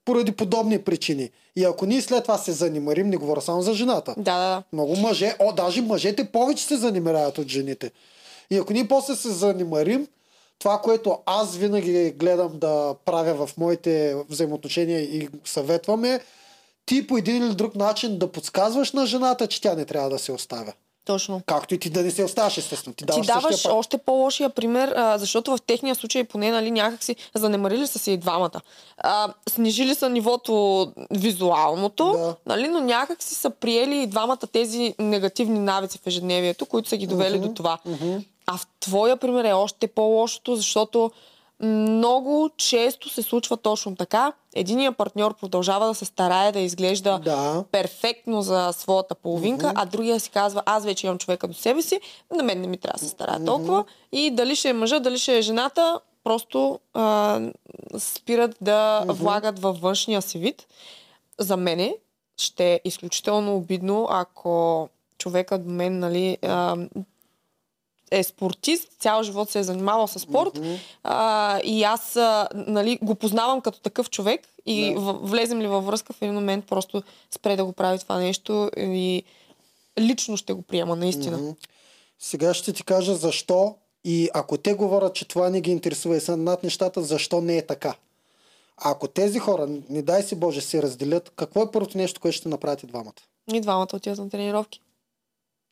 поради 0.06 0.32
подобни 0.32 0.82
причини. 0.82 1.30
И 1.56 1.64
ако 1.64 1.86
ние 1.86 2.02
след 2.02 2.24
това 2.24 2.38
се 2.38 2.52
занимарим, 2.52 3.10
не 3.10 3.18
говоря 3.18 3.42
само 3.42 3.62
за 3.62 3.74
жената. 3.74 4.14
Да, 4.18 4.24
да, 4.24 4.48
да. 4.48 4.64
Много 4.74 4.96
мъже, 4.96 5.36
о, 5.40 5.52
даже 5.54 5.82
мъжете 5.82 6.26
повече 6.26 6.64
се 6.66 6.78
занимават 6.78 7.38
от 7.38 7.48
жените. 7.48 7.92
И 8.50 8.58
ако 8.58 8.74
ние 8.74 8.88
после 8.88 9.16
се 9.16 9.30
занимарим, 9.30 10.08
това, 10.64 10.78
което 10.78 11.18
аз 11.26 11.56
винаги 11.56 12.12
гледам 12.12 12.52
да 12.54 12.96
правя 13.06 13.48
в 13.48 13.58
моите 13.58 14.16
взаимоотношения 14.30 15.00
и 15.00 15.30
съветваме, 15.46 16.20
ти 16.86 17.08
по 17.08 17.18
един 17.18 17.44
или 17.44 17.56
друг 17.56 17.76
начин 17.76 18.18
да 18.20 18.32
подсказваш 18.32 18.92
на 18.92 19.06
жената, 19.06 19.48
че 19.48 19.62
тя 19.62 19.76
не 19.76 19.86
трябва 19.86 20.10
да 20.10 20.20
се 20.20 20.32
оставя. 20.32 20.74
Точно. 21.06 21.42
Както 21.46 21.74
и 21.74 21.80
ти 21.80 21.90
да 21.90 22.02
не 22.04 22.12
се 22.12 22.24
оставаш, 22.24 22.58
естествено. 22.58 22.94
Ти 22.94 22.98
Ти 22.98 23.06
даваш, 23.06 23.28
даваш 23.28 23.44
същия 23.44 23.70
пак. 23.70 23.80
още 23.80 23.98
по-лошия 23.98 24.50
пример, 24.50 24.94
а, 24.96 25.18
защото 25.18 25.58
в 25.58 25.62
техния 25.62 25.96
случай 25.96 26.24
поне 26.24 26.52
нали, 26.52 26.72
някакси 26.72 27.16
занемарили 27.36 27.88
са 27.88 28.00
се 28.00 28.12
и 28.12 28.18
двамата. 28.18 28.62
А, 28.98 29.34
снижили 29.50 29.96
са 29.96 30.10
нивото 30.10 30.54
визуалното, 31.12 32.12
Да. 32.12 32.36
нали, 32.46 32.68
но 32.68 32.80
някакси 32.80 33.36
са 33.36 33.50
приели 33.50 33.96
и 33.96 34.08
двамата 34.08 34.38
тези 34.52 34.96
негативни 35.00 35.60
навици 35.60 36.00
в 36.04 36.08
ежедневието, 36.08 36.66
които 36.66 36.90
са 36.90 36.98
ги 36.98 37.08
довели 37.08 37.38
Мгм, 37.38 37.48
до 37.48 37.54
това. 37.54 37.78
мгм. 37.86 38.18
А 38.48 38.58
в 38.58 38.68
твоя 38.80 39.18
пример 39.18 39.46
е 39.46 39.54
още 39.54 39.88
по-лошото, 39.88 40.56
защото 40.56 41.12
много 41.60 42.50
често 42.58 43.10
се 43.10 43.22
случва 43.22 43.58
точно 43.58 43.96
така. 43.96 44.34
Единият 44.56 44.98
партньор 44.98 45.34
продължава 45.34 45.88
да 45.88 45.96
се 45.96 46.06
старае 46.06 46.52
да 46.52 46.60
изглежда 46.60 47.20
Да. 47.24 47.64
перфектно 47.72 48.42
за 48.42 48.72
своята 48.74 49.16
половинка, 49.16 49.72
а 49.76 49.86
другия 49.86 50.20
си 50.20 50.30
казва, 50.30 50.64
аз 50.66 50.86
вече 50.86 51.08
имам 51.08 51.18
човека 51.18 51.48
до 51.48 51.54
себе 51.54 51.82
си, 51.82 52.00
на 52.36 52.44
мен 52.44 52.62
не 52.62 52.68
ми 52.68 52.78
трябва 52.78 52.98
да 53.00 53.06
се 53.06 53.10
старая 53.10 53.46
толкова. 53.46 53.86
И 54.12 54.32
дали 54.32 54.56
ще 54.56 54.70
е 54.70 54.74
мъжа, 54.74 55.00
дали 55.00 55.18
ще 55.18 55.38
е 55.38 55.42
жената, 55.42 56.00
просто 56.24 56.80
а, 56.94 57.40
спират 57.98 58.56
да 58.62 59.06
влагат 59.08 59.60
във 59.60 59.82
външния 59.82 60.22
си 60.22 60.38
вид. 60.38 60.68
За 61.40 61.58
мене 61.58 61.96
ще 62.38 62.74
е 62.74 62.80
изключително 62.86 63.56
обидно, 63.56 64.08
ако 64.10 64.90
човекът 65.18 65.66
до 65.66 65.72
мен, 65.72 66.00
нали, 66.00 66.38
а, 66.42 66.76
е 68.14 68.24
спортист, 68.24 68.90
цял 69.00 69.24
живот 69.24 69.50
се 69.50 69.60
е 69.60 69.64
занимавал 69.64 70.08
с 70.08 70.20
спорт 70.20 70.60
а, 71.04 71.60
и 71.64 71.84
аз 71.84 72.16
а, 72.16 72.48
нали, 72.54 73.00
го 73.02 73.16
познавам 73.16 73.62
като 73.62 73.80
такъв 73.80 74.10
човек 74.10 74.48
и 74.66 74.94
Да. 74.94 75.00
в, 75.00 75.14
влезем 75.14 75.62
ли 75.62 75.68
във 75.68 75.86
връзка 75.86 76.14
в 76.14 76.22
един 76.22 76.34
момент 76.34 76.66
просто 76.66 77.04
спре 77.32 77.56
да 77.56 77.66
го 77.66 77.74
прави 77.74 78.00
това 78.00 78.18
нещо 78.18 78.72
и 78.78 79.24
лично 80.00 80.38
ще 80.38 80.54
го 80.54 80.62
приема, 80.62 80.96
наистина. 80.96 81.38
Мгм. 81.38 81.50
Сега 82.20 82.54
ще 82.54 82.74
ти 82.74 82.84
кажа 82.84 83.16
защо 83.16 83.76
и 84.04 84.30
ако 84.34 84.58
те 84.58 84.74
говорят, 84.74 85.16
че 85.16 85.28
това 85.28 85.50
не 85.50 85.62
ги 85.62 85.72
интересува 85.72 86.18
и 86.18 86.20
са 86.20 86.38
над 86.38 86.64
нещата, 86.64 87.02
защо 87.02 87.42
не 87.42 87.58
е 87.58 87.66
така. 87.66 87.96
Ако 88.78 89.08
тези 89.08 89.40
хора, 89.40 89.68
не 89.90 90.02
дай 90.02 90.24
си 90.24 90.36
Боже, 90.36 90.62
се 90.62 90.82
разделят, 90.82 91.32
какво 91.36 91.62
е 91.64 91.72
първото 91.72 91.98
нещо, 91.98 92.22
което 92.22 92.38
ще 92.38 92.50
направят 92.50 92.84
и 92.84 92.88
двамата? 92.88 93.14
И 93.54 93.62
двамата 93.62 93.88
отиват 93.94 94.20
на 94.20 94.30
тренировки. 94.30 94.82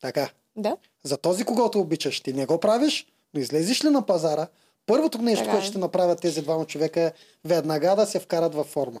Така. 0.00 0.30
Да. 0.56 0.76
За 1.02 1.16
този, 1.16 1.44
когато 1.44 1.80
обичаш, 1.80 2.20
ти 2.20 2.32
не 2.32 2.46
го 2.46 2.60
правиш, 2.60 3.06
но 3.34 3.40
излезеш 3.40 3.84
ли 3.84 3.88
на 3.88 4.06
пазара, 4.06 4.46
първото 4.86 5.18
нещо, 5.18 5.44
което 5.44 5.64
е. 5.64 5.68
ще 5.68 5.78
направят 5.78 6.20
тези 6.20 6.42
двама 6.42 6.64
човека 6.64 7.00
е 7.00 7.12
веднага 7.44 7.96
да 7.96 8.06
се 8.06 8.20
вкарат 8.20 8.54
във 8.54 8.66
форма. 8.66 9.00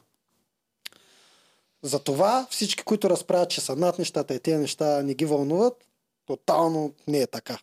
Затова 1.82 2.46
всички, 2.50 2.84
които 2.84 3.10
разправят, 3.10 3.50
че 3.50 3.60
са 3.60 3.76
над 3.76 3.98
нещата 3.98 4.34
и 4.34 4.40
тези 4.40 4.56
неща 4.56 5.02
не 5.02 5.14
ги 5.14 5.24
вълнуват, 5.24 5.86
тотално 6.26 6.92
не 7.08 7.18
е 7.18 7.26
така. 7.26 7.58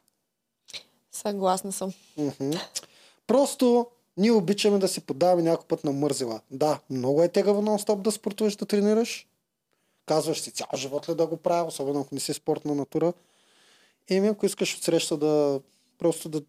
Съгласна 1.12 1.72
съм. 1.72 1.94
Мгм. 2.18 2.52
Просто 3.28 3.88
ние 4.18 4.32
обичаме 4.32 4.78
да 4.78 4.88
си 4.88 5.02
подаваме 5.02 5.42
някой 5.42 5.68
път 5.68 5.84
на 5.84 5.92
мързела. 5.92 6.42
Да, 6.52 6.80
много 6.90 7.24
е 7.24 7.28
тегаво 7.28 7.62
нон-стоп 7.62 8.02
да 8.02 8.12
спортуваш, 8.12 8.56
да 8.56 8.66
тренираш. 8.66 9.28
Казваш 10.06 10.42
си 10.42 10.52
цял 10.52 10.68
живот 10.76 11.10
ли 11.10 11.16
да 11.16 11.28
го 11.28 11.38
правя, 11.38 11.68
особено 11.68 12.02
ако 12.02 12.16
не 12.16 12.22
си 12.22 12.34
спортна 12.34 12.76
натура. 12.76 13.14
Еми, 14.10 14.28
ако 14.28 14.46
искаш 14.46 14.76
от 14.76 14.84
среща 14.84 15.18
да 15.18 15.60
просто 16.00 16.30
да 16.30 16.42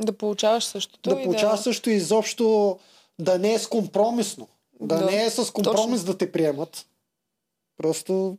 Да 0.00 0.12
получаваш 0.12 0.64
същото. 0.64 1.10
да 1.10 1.20
и 1.20 1.24
получаваш 1.24 1.58
да... 1.58 1.62
също 1.62 1.90
изобщо 1.90 2.78
да 3.18 3.38
не 3.38 3.54
е 3.54 3.58
с 3.58 3.66
компромисно. 3.66 4.48
Да, 4.80 4.98
Да, 4.98 5.06
не 5.06 5.24
е 5.24 5.30
с 5.30 5.50
компромис 5.52 6.00
точно. 6.00 6.12
да 6.12 6.18
те 6.18 6.32
приемат. 6.32 6.86
Просто 7.76 8.38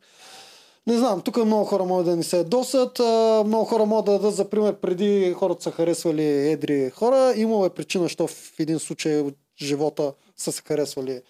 не 0.88 0.98
знам, 0.98 1.22
тук 1.22 1.38
много 1.38 1.66
хора 1.66 1.84
могат 1.84 2.06
да 2.06 2.16
ни 2.16 2.24
се 2.24 2.38
ядосат, 2.38 3.00
а, 3.00 3.44
много 3.46 3.66
хора 3.66 3.86
могат 3.86 4.06
да 4.06 4.12
дадат 4.12 4.36
за 4.36 4.50
пример 4.50 4.76
преди 4.76 5.34
хората 5.34 5.64
са 5.64 5.72
харесвали 5.72 6.24
едри 6.24 6.90
хора. 6.90 7.34
Имало 7.36 7.66
е 7.66 7.70
причина, 7.70 8.10
що 8.10 8.28
в 8.28 8.60
един 8.60 8.80
случай 8.80 9.20
от 9.20 9.36
живота 9.62 10.14
са 10.38 10.52
се 10.52 10.62
харесвали 10.62 11.22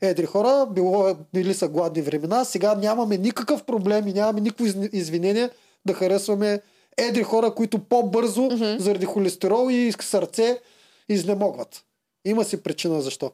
едри 0.00 0.26
хора. 0.26 0.66
Било, 0.66 1.08
е- 1.08 1.16
били 1.34 1.54
са 1.54 1.68
гладни 1.68 2.02
времена. 2.02 2.44
Сега 2.44 2.74
нямаме 2.74 3.16
никакъв 3.18 3.64
проблем 3.64 4.08
и 4.08 4.12
нямаме 4.12 4.40
никакво 4.40 4.64
из- 4.64 4.88
извинение 4.92 5.50
да 5.88 5.94
харесваме 5.94 6.60
едри 6.96 7.22
хора, 7.22 7.54
които 7.54 7.78
по-бързо, 7.78 8.40
mm-hmm. 8.40 8.78
заради 8.78 9.06
холестерол 9.06 9.70
и 9.70 9.92
сърце, 10.00 10.60
изнемогват. 11.08 11.84
Има 12.24 12.44
си 12.44 12.62
причина 12.62 13.02
защо. 13.02 13.30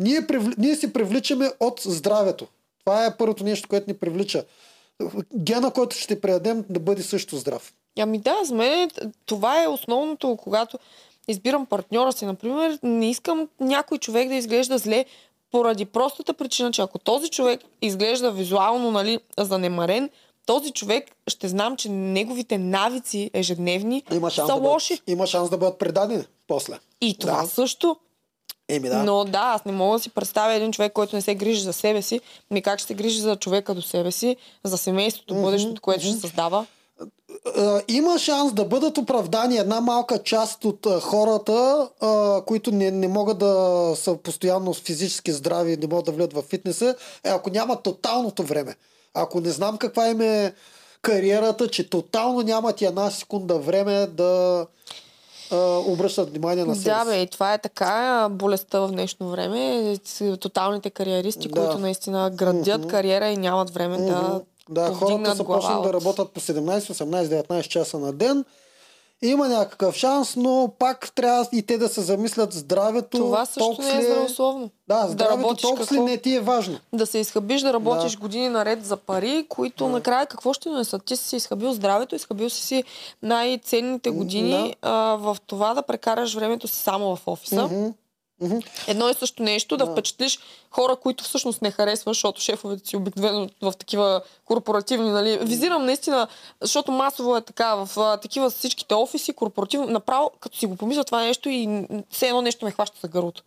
Ние, 0.00 0.26
привли... 0.26 0.54
Ние 0.58 0.76
си 0.76 0.92
привличаме 0.92 1.50
от 1.60 1.80
здравето. 1.84 2.46
Това 2.80 3.06
е 3.06 3.16
първото 3.16 3.44
нещо, 3.44 3.68
което 3.68 3.90
ни 3.90 3.96
привлича. 3.96 4.44
Гена, 5.34 5.70
който 5.70 5.96
ще 5.96 6.20
предадем, 6.20 6.64
да 6.70 6.80
бъде 6.80 7.02
също 7.02 7.36
здрав. 7.36 7.72
Ами 7.98 8.18
да, 8.18 8.36
за 8.44 8.54
мен 8.54 8.90
това 9.26 9.62
е 9.62 9.68
основното, 9.68 10.36
когато 10.36 10.78
избирам 11.28 11.66
партньора 11.66 12.12
си, 12.12 12.26
например, 12.26 12.78
не 12.82 13.10
искам 13.10 13.48
някой 13.60 13.98
човек 13.98 14.28
да 14.28 14.34
изглежда 14.34 14.78
зле 14.78 15.04
поради 15.50 15.84
простата 15.84 16.34
причина, 16.34 16.70
че 16.70 16.82
ако 16.82 16.98
този 16.98 17.28
човек 17.28 17.60
изглежда 17.82 18.32
визуално 18.32 18.90
нали, 18.90 19.18
занемарен, 19.38 20.10
този 20.48 20.70
човек 20.70 21.04
ще 21.26 21.48
знам, 21.48 21.76
че 21.76 21.88
неговите 21.88 22.58
навици 22.58 23.30
ежедневни 23.34 24.02
Има 24.12 24.30
шанс, 24.30 24.46
са 24.48 24.54
да 24.54 24.60
бъдат, 24.60 24.72
лоши. 24.72 25.00
има 25.06 25.26
шанс 25.26 25.50
да 25.50 25.58
бъдат 25.58 25.78
предадени 25.78 26.24
после. 26.46 26.78
И 27.00 27.18
това 27.18 27.42
Да. 27.42 27.48
също. 27.48 27.96
Еми 28.68 28.88
да. 28.88 29.02
Но 29.02 29.24
да, 29.24 29.38
аз 29.38 29.64
не 29.64 29.72
мога 29.72 29.98
да 29.98 30.02
си 30.02 30.10
представя 30.10 30.54
един 30.54 30.72
човек, 30.72 30.92
който 30.92 31.16
не 31.16 31.22
се 31.22 31.34
грижи 31.34 31.60
за 31.60 31.72
себе 31.72 32.02
си, 32.02 32.20
ми 32.50 32.62
как 32.62 32.78
ще 32.78 32.86
се 32.86 32.94
грижи 32.94 33.20
за 33.20 33.36
човека 33.36 33.74
до 33.74 33.82
себе 33.82 34.10
си, 34.12 34.36
за 34.64 34.78
семейството, 34.78 35.34
бъдещето, 35.34 35.82
което 35.82 36.02
ще 36.04 36.12
създава. 36.12 36.66
Има 37.88 38.18
шанс 38.18 38.52
да 38.52 38.64
бъдат 38.64 38.98
оправдани 38.98 39.56
една 39.58 39.80
малка 39.80 40.22
част 40.22 40.64
от 40.64 40.86
хората, 41.00 41.88
които 42.46 42.72
не, 42.72 42.90
не 42.90 43.08
могат 43.08 43.38
да 43.38 43.52
са 43.96 44.16
постоянно 44.16 44.74
физически 44.74 45.32
здрави, 45.32 45.76
не 45.76 45.86
могат 45.86 46.04
да 46.04 46.12
влят 46.12 46.32
в 46.32 46.42
фитнеса, 46.42 46.94
е 47.24 47.28
ако 47.28 47.50
нямат 47.50 47.82
тоталното 47.82 48.42
време. 48.42 48.76
Ако 49.14 49.40
не 49.40 49.50
знам 49.50 49.78
каква 49.78 50.08
им 50.08 50.20
е 50.20 50.54
кариерата, 51.02 51.68
че 51.68 51.90
тотално 51.90 52.42
нямат 52.42 52.80
и 52.80 52.84
една 52.84 53.10
секунда 53.10 53.58
време 53.58 54.06
да 54.06 54.66
а, 55.50 55.56
обръщат 55.78 56.30
внимание 56.30 56.64
на 56.64 56.74
себе 56.76 56.90
Да, 56.90 57.04
бе, 57.04 57.16
и 57.16 57.26
това 57.26 57.54
е 57.54 57.58
така 57.58 58.28
болестта 58.30 58.80
в 58.80 58.88
днешно 58.88 59.28
време. 59.28 59.96
Тоталните 60.40 60.90
кариеристи, 60.90 61.48
Да. 61.48 61.60
които 61.60 61.78
наистина 61.78 62.30
градят 62.30 62.86
кариера 62.86 63.28
и 63.28 63.36
нямат 63.36 63.70
време 63.70 63.96
да 63.98 64.02
Мгм. 64.22 64.38
Да, 64.70 64.86
хората 64.88 65.36
са 65.36 65.44
почнали 65.44 65.74
да 65.74 65.88
от- 65.88 65.94
работят 65.94 66.30
по 66.30 66.40
17, 66.40 66.78
18, 66.80 67.24
19 67.42 67.62
часа 67.62 67.98
на 67.98 68.12
ден. 68.12 68.44
Има 69.22 69.48
някакъв 69.48 69.96
шанс, 69.96 70.36
но 70.36 70.72
пак 70.78 71.12
трябва 71.14 71.46
и 71.52 71.62
те 71.62 71.78
да 71.78 71.88
се 71.88 72.00
замислят 72.00 72.52
здравето. 72.52 73.18
Това 73.18 73.46
също 73.46 73.58
толкова 73.58 73.88
не 73.88 73.94
е 73.94 73.98
ли 73.98 74.04
здравословно. 74.04 74.70
Да, 74.88 75.02
да 75.02 75.08
здравето 75.08 75.38
работиш 75.38 75.62
толкова 75.62 75.86
какво? 75.86 76.04
не 76.04 76.16
ти 76.18 76.34
е 76.34 76.40
важно. 76.40 76.78
Да 76.92 77.06
се 77.06 77.18
изхъбиш 77.18 77.60
да 77.62 77.72
работиш 77.72 78.12
Да. 78.12 78.18
години 78.18 78.48
наред 78.48 78.84
за 78.84 78.96
пари, 78.96 79.46
които 79.48 79.88
накрая 79.88 80.26
какво 80.26 80.52
ще 80.52 80.68
донесат? 80.68 81.04
Ти 81.04 81.16
си 81.16 81.36
изхъбил 81.36 81.72
здравето, 81.72 82.14
изхъбил 82.14 82.50
си 82.50 82.62
си 82.62 82.84
най-ценните 83.22 84.10
години 84.10 84.76
а, 84.82 84.92
в 85.20 85.36
това 85.46 85.74
да 85.74 85.82
прекараш 85.82 86.34
времето 86.34 86.68
си 86.68 86.76
само 86.76 87.16
в 87.16 87.28
офиса. 87.28 87.64
Мгм. 87.66 87.86
Едно 88.86 89.08
и 89.08 89.14
също 89.14 89.42
нещо, 89.42 89.76
да, 89.76 89.86
Да. 89.86 89.92
впечатлиш 89.92 90.38
хора, 90.70 90.96
които 90.96 91.24
всъщност 91.24 91.62
не 91.62 91.70
харесваш, 91.70 92.16
защото 92.16 92.40
шефовете 92.40 92.88
си 92.88 92.96
обикновено 92.96 93.48
в 93.62 93.72
такива 93.78 94.22
корпоративни, 94.44 95.10
нали, 95.10 95.38
визирам 95.42 95.84
наистина, 95.86 96.28
защото 96.60 96.92
масово 96.92 97.36
е 97.36 97.40
така, 97.40 97.74
в 97.74 98.00
а, 98.00 98.16
такива 98.16 98.50
всичките 98.50 98.94
офиси, 98.94 99.32
корпоративно, 99.32 99.86
направо, 99.86 100.30
като 100.40 100.58
си 100.58 100.66
го 100.66 100.76
помисля 100.76 101.04
това 101.04 101.22
нещо 101.22 101.48
и 101.48 101.86
все 102.10 102.28
едно 102.28 102.42
нещо 102.42 102.64
ме 102.64 102.70
хваща 102.70 102.98
за 103.00 103.08
гърлото. 103.08 103.42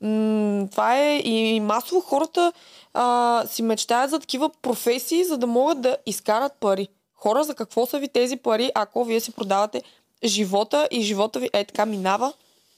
М, 0.00 0.68
това 0.70 0.98
е 0.98 1.16
и 1.18 1.60
масово 1.60 2.00
хората 2.00 2.52
а, 2.94 3.44
си 3.46 3.62
мечтаят 3.62 4.10
за 4.10 4.20
такива 4.20 4.50
професии, 4.62 5.24
за 5.24 5.38
да 5.38 5.46
могат 5.46 5.80
да 5.80 5.96
изкарат 6.06 6.52
пари. 6.60 6.88
Хора, 7.14 7.44
за 7.44 7.54
какво 7.54 7.86
са 7.86 7.98
ви 7.98 8.08
тези 8.08 8.36
пари, 8.36 8.70
ако 8.74 9.04
вие 9.04 9.20
си 9.20 9.32
продавате 9.32 9.82
живота 10.24 10.88
и 10.90 11.00
живота 11.02 11.38
ви 11.38 11.50
е 11.52 11.64
така 11.64 11.86
минава 11.86 12.32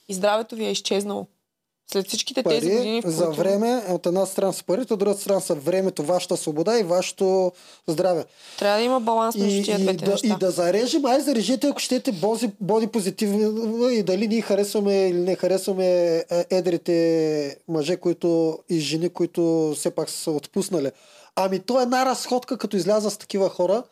и 0.08 0.14
здравето 0.14 0.54
ви 0.54 0.64
е 0.64 0.70
изчезнало? 0.70 1.26
След 1.92 2.08
всичките 2.08 2.42
тези 2.42 2.70
години, 2.70 3.02
Пари 3.02 3.12
в 3.12 3.16
за 3.16 3.30
време, 3.30 3.82
от 3.88 4.06
една 4.06 4.26
страна 4.26 4.52
са 4.52 4.64
парите, 4.64 4.92
от 4.92 4.98
друга 4.98 5.14
страна 5.14 5.40
са 5.40 5.54
времето, 5.54 6.02
вашата 6.02 6.36
свобода 6.36 6.78
и 6.78 6.82
вашето 6.82 7.52
здраве. 7.86 8.24
Трябва 8.58 8.78
да 8.78 8.84
има 8.84 9.00
баланс 9.00 9.36
между 9.36 9.64
тия 9.64 9.78
и, 9.78 9.82
двете 9.82 10.04
да, 10.04 10.10
неща. 10.10 10.26
и 10.26 10.38
да 10.40 10.50
зарежем, 10.50 11.04
ай 11.04 11.20
зарежете, 11.20 11.66
ако 11.66 11.80
щете, 11.80 12.12
боди, 12.12 12.50
боди 12.60 12.86
позитивно 12.86 13.88
и 13.88 14.02
дали 14.02 14.28
ние 14.28 14.40
харесваме 14.40 15.08
или 15.08 15.18
не 15.18 15.36
харесваме 15.36 16.16
е, 16.16 16.24
едрите 16.50 17.56
мъже, 17.68 17.96
които 17.96 18.58
и 18.68 18.78
жени, 18.78 19.08
които 19.08 19.72
все 19.76 19.90
пак 19.90 20.10
са 20.10 20.30
отпуснали. 20.30 20.90
Ами 21.36 21.58
то 21.58 21.80
е 21.80 21.82
една 21.82 22.06
разходка, 22.06 22.58
като 22.58 22.76
изляза 22.76 23.10
с 23.10 23.16
такива 23.16 23.48
хора 23.48 23.82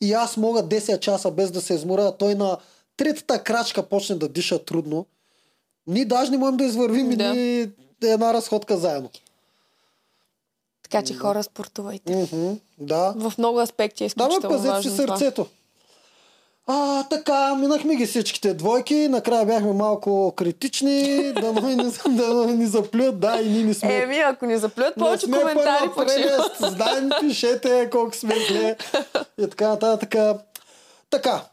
и 0.00 0.12
аз 0.12 0.36
мога 0.36 0.62
10 0.62 1.00
часа 1.00 1.30
без 1.30 1.50
да 1.50 1.60
се 1.60 1.74
изморя, 1.74 2.02
а 2.02 2.16
той 2.16 2.34
на 2.34 2.58
третата 2.96 3.42
крачка 3.42 3.82
почне 3.82 4.16
да 4.16 4.28
диша 4.28 4.64
трудно. 4.64 5.06
Ние 5.86 6.04
даже 6.04 6.30
не 6.30 6.38
можем 6.38 6.56
да 6.56 6.64
извървим 6.64 7.10
Да. 7.10 7.16
да. 7.16 7.34
ни 7.34 7.70
една 8.02 8.34
разходка 8.34 8.76
заедно. 8.76 9.10
Така 10.82 11.02
че 11.02 11.14
хора, 11.14 11.42
спортувайте. 11.42 12.16
Мгм, 12.16 12.52
да. 12.78 13.14
В 13.16 13.32
много 13.38 13.60
аспекти 13.60 14.04
е 14.04 14.06
Да, 14.06 14.08
изключително 14.08 14.56
пазете 14.56 14.82
си 14.82 14.88
важно 14.88 14.96
сърцето. 14.96 15.46
А, 16.66 17.02
така, 17.08 17.54
минахме 17.54 17.96
ги 17.96 18.06
всичките 18.06 18.54
двойки, 18.54 19.08
накрая 19.08 19.46
бяхме 19.46 19.72
малко 19.72 20.32
критични, 20.36 21.32
да 21.32 21.52
ни, 21.52 21.76
да 22.08 22.46
ни 22.46 22.66
заплюят, 22.66 23.20
да, 23.20 23.40
и 23.40 23.48
ние 23.50 23.64
не 23.64 23.74
сме. 23.74 24.02
Еми, 24.02 24.18
ако 24.18 24.46
ни 24.46 24.58
заплюят 24.58 24.94
повече 24.94 25.26
коментари, 25.26 25.90
прелест. 25.96 26.56
Знаем, 26.58 27.10
пишете 27.20 27.88
колко 27.92 28.16
сме 28.16 28.34
зле 28.48 28.76
и 29.38 29.50
така 29.50 29.68
нататък. 29.68 30.14
Така, 31.10 31.44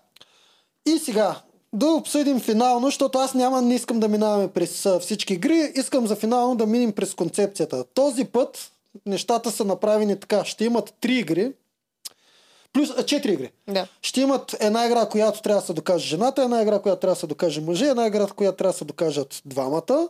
и 0.86 1.00
сега, 1.00 1.36
да 1.74 1.88
обсъдим 1.88 2.40
финално, 2.40 2.88
защото 2.88 3.18
аз 3.18 3.34
няма, 3.34 3.62
не 3.62 3.76
искам 3.76 4.00
да 4.00 4.08
минаваме 4.08 4.48
през 4.48 4.88
всички 5.00 5.34
игри, 5.34 5.72
искам 5.76 6.08
за 6.08 6.16
финално 6.16 6.56
да 6.56 6.66
минем 6.66 6.92
през 6.92 7.14
концепцията. 7.14 7.86
Този 7.94 8.26
път 8.26 8.72
нещата 9.06 9.52
са 9.52 9.66
направени 9.66 10.20
така. 10.20 10.46
Ще 10.46 10.66
имат 10.66 10.94
три 11.02 11.16
игри, 11.16 11.54
плюс 12.74 12.90
а, 12.98 13.06
четири 13.06 13.34
игри. 13.34 13.52
Да. 13.68 13.88
Ще 14.02 14.22
имат 14.22 14.56
една 14.60 14.86
игра, 14.86 15.06
която 15.06 15.42
трябва 15.42 15.62
да 15.62 15.68
се 15.68 15.74
докаже 15.74 16.08
жената, 16.08 16.44
една 16.44 16.62
игра, 16.62 16.80
която 16.80 17.00
трябва 17.00 17.16
да 17.16 17.20
се 17.20 17.28
докаже 17.28 17.62
мъже, 17.62 17.86
една 17.86 18.08
игра, 18.08 18.28
която 18.28 18.58
трябва 18.58 18.72
да 18.72 18.78
се 18.78 18.86
докажат 18.86 19.42
двамата. 19.46 20.10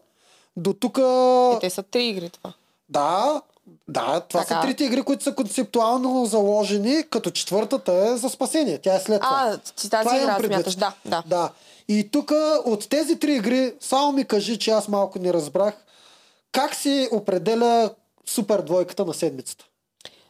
До 0.58 0.74
тук... 0.74 0.98
Е, 0.98 1.60
те 1.62 1.70
са 1.70 1.84
три 1.84 2.08
игри 2.08 2.30
това. 2.30 2.54
Да, 2.90 3.42
да, 3.88 4.20
това 4.20 4.44
Така. 4.44 4.56
са 4.56 4.68
трите 4.68 4.84
игри, 4.84 5.02
които 5.02 5.24
са 5.24 5.36
концептуално 5.36 6.26
заложени, 6.26 7.04
като 7.10 7.32
четвъртата 7.32 7.94
е 7.94 8.18
за 8.18 8.30
спасение. 8.30 8.78
Тя 8.78 8.96
е 8.96 9.00
след 9.00 9.22
това. 9.22 9.52
А, 9.54 9.58
ти 9.58 9.90
тази 9.90 10.08
Това 10.08 10.18
игра 10.22 10.40
смяташ, 10.40 10.76
да, 10.76 10.94
да. 11.06 11.24
Да. 11.26 11.50
И 11.88 12.10
тук 12.12 12.32
от 12.66 12.90
тези 12.90 13.20
три 13.20 13.36
игри, 13.36 13.74
само 13.80 14.12
ми 14.12 14.26
кажи, 14.26 14.60
че 14.60 14.72
аз 14.72 14.88
малко 14.88 15.20
не 15.20 15.34
разбрах, 15.34 15.74
как 16.52 16.76
си 16.76 17.10
определя 17.12 17.90
супер 18.26 18.62
двойката 18.62 19.06
на 19.06 19.14
седмицата? 19.14 19.66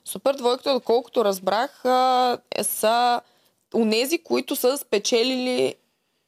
Супер 0.05 0.33
двойката, 0.33 0.73
доколкото 0.73 1.25
разбрах, 1.25 1.81
е, 2.55 2.63
са 2.63 3.21
унези, 3.75 4.17
които 4.17 4.55
са 4.55 4.77
спечелили 4.77 5.75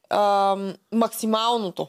а, 0.09 0.57
максималното. 0.91 1.87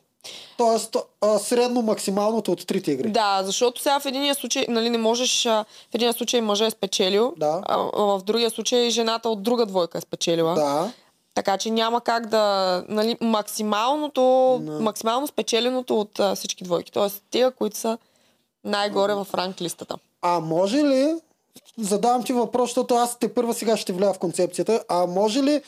Тоест, 0.56 0.96
а, 1.20 1.38
средно 1.38 1.82
максималното 1.82 2.52
от 2.52 2.66
трите 2.66 2.90
игри. 2.92 3.10
Да, 3.10 3.40
защото 3.44 3.80
сега 3.80 4.00
в 4.00 4.06
единия 4.06 4.34
случай, 4.34 4.66
нали, 4.68 4.90
не 4.90 4.98
можеш, 4.98 5.46
а, 5.46 5.64
в 5.90 5.94
единия 5.94 6.12
случай 6.12 6.40
мъжа 6.40 6.66
е 6.66 6.70
спечелил, 6.70 7.34
Да. 7.36 7.62
а, 7.66 7.76
в 7.96 8.22
другия 8.24 8.50
случай 8.50 8.90
жената 8.90 9.28
от 9.28 9.42
друга 9.42 9.66
двойка 9.66 9.98
е 9.98 10.00
спечелила. 10.00 10.54
Да. 10.54 10.92
Така 11.34 11.58
че 11.58 11.70
няма 11.70 12.00
как 12.00 12.26
да, 12.26 12.84
нали, 12.88 13.16
максималното, 13.20 14.22
максимално 14.80 15.26
спечеленото 15.26 16.00
от 16.00 16.20
а, 16.20 16.34
всички 16.34 16.64
двойки. 16.64 16.92
Тоест 16.92 17.22
тия, 17.30 17.50
които 17.50 17.76
са 17.76 17.98
най-горе 18.64 19.14
в 19.14 19.26
ранг 19.34 19.60
листата. 19.60 19.96
А 20.22 20.40
може 20.40 20.76
ли, 20.76 21.14
задавам 21.78 22.24
ти 22.24 22.32
въпрос, 22.32 22.70
защото 22.70 22.94
аз 22.94 23.18
те 23.18 23.34
първа 23.34 23.54
сега 23.54 23.76
ще 23.76 23.92
вляза 23.92 24.12
в 24.14 24.18
концепцията, 24.18 24.84
а 24.88 25.06
може 25.06 25.42
ли 25.42 25.62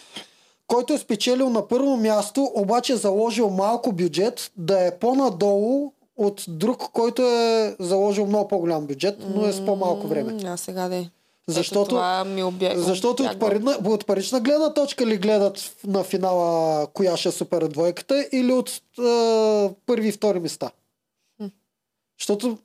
който 0.66 0.93
е 0.93 0.98
спечелил 0.98 1.51
на 1.51 1.68
първо 1.68 1.97
място, 1.97 2.51
обаче 2.55 2.93
е 2.93 2.97
заложил 2.97 3.51
малко 3.51 3.93
бюджет, 3.93 4.52
да 4.56 4.86
е 4.86 4.98
по-надолу 4.98 5.93
от 6.16 6.44
друг, 6.48 6.78
който 6.93 7.22
е 7.22 7.76
заложил 7.80 8.26
много 8.26 8.48
по-голям 8.48 8.86
бюджет, 8.86 9.16
но 9.34 9.47
е 9.47 9.52
с 9.52 9.64
по-малко 9.66 10.06
време. 10.06 10.38
А 10.44 10.56
сега 10.56 10.88
да 10.88 10.97
е. 10.97 11.06
Защото, 11.48 11.88
това 11.88 12.24
ми 12.24 12.43
обя... 12.43 12.72
защото 12.76 13.22
от, 13.22 13.38
парична, 13.38 13.78
от 13.84 14.06
парична 14.06 14.40
гледна 14.40 14.74
точка 14.74 15.06
ли 15.06 15.16
гледат 15.16 15.76
на 15.86 16.05
финала 16.05 16.86
коя 16.86 17.16
ще 17.16 17.28
е 17.28 17.32
супер 17.32 17.68
двойката 17.68 18.28
или 18.32 18.52
от 18.52 18.70
е, 18.70 18.80
първи 19.86 20.09
и 20.09 20.12
втори 20.12 20.40
места? 20.40 20.70
Защото 22.18 22.56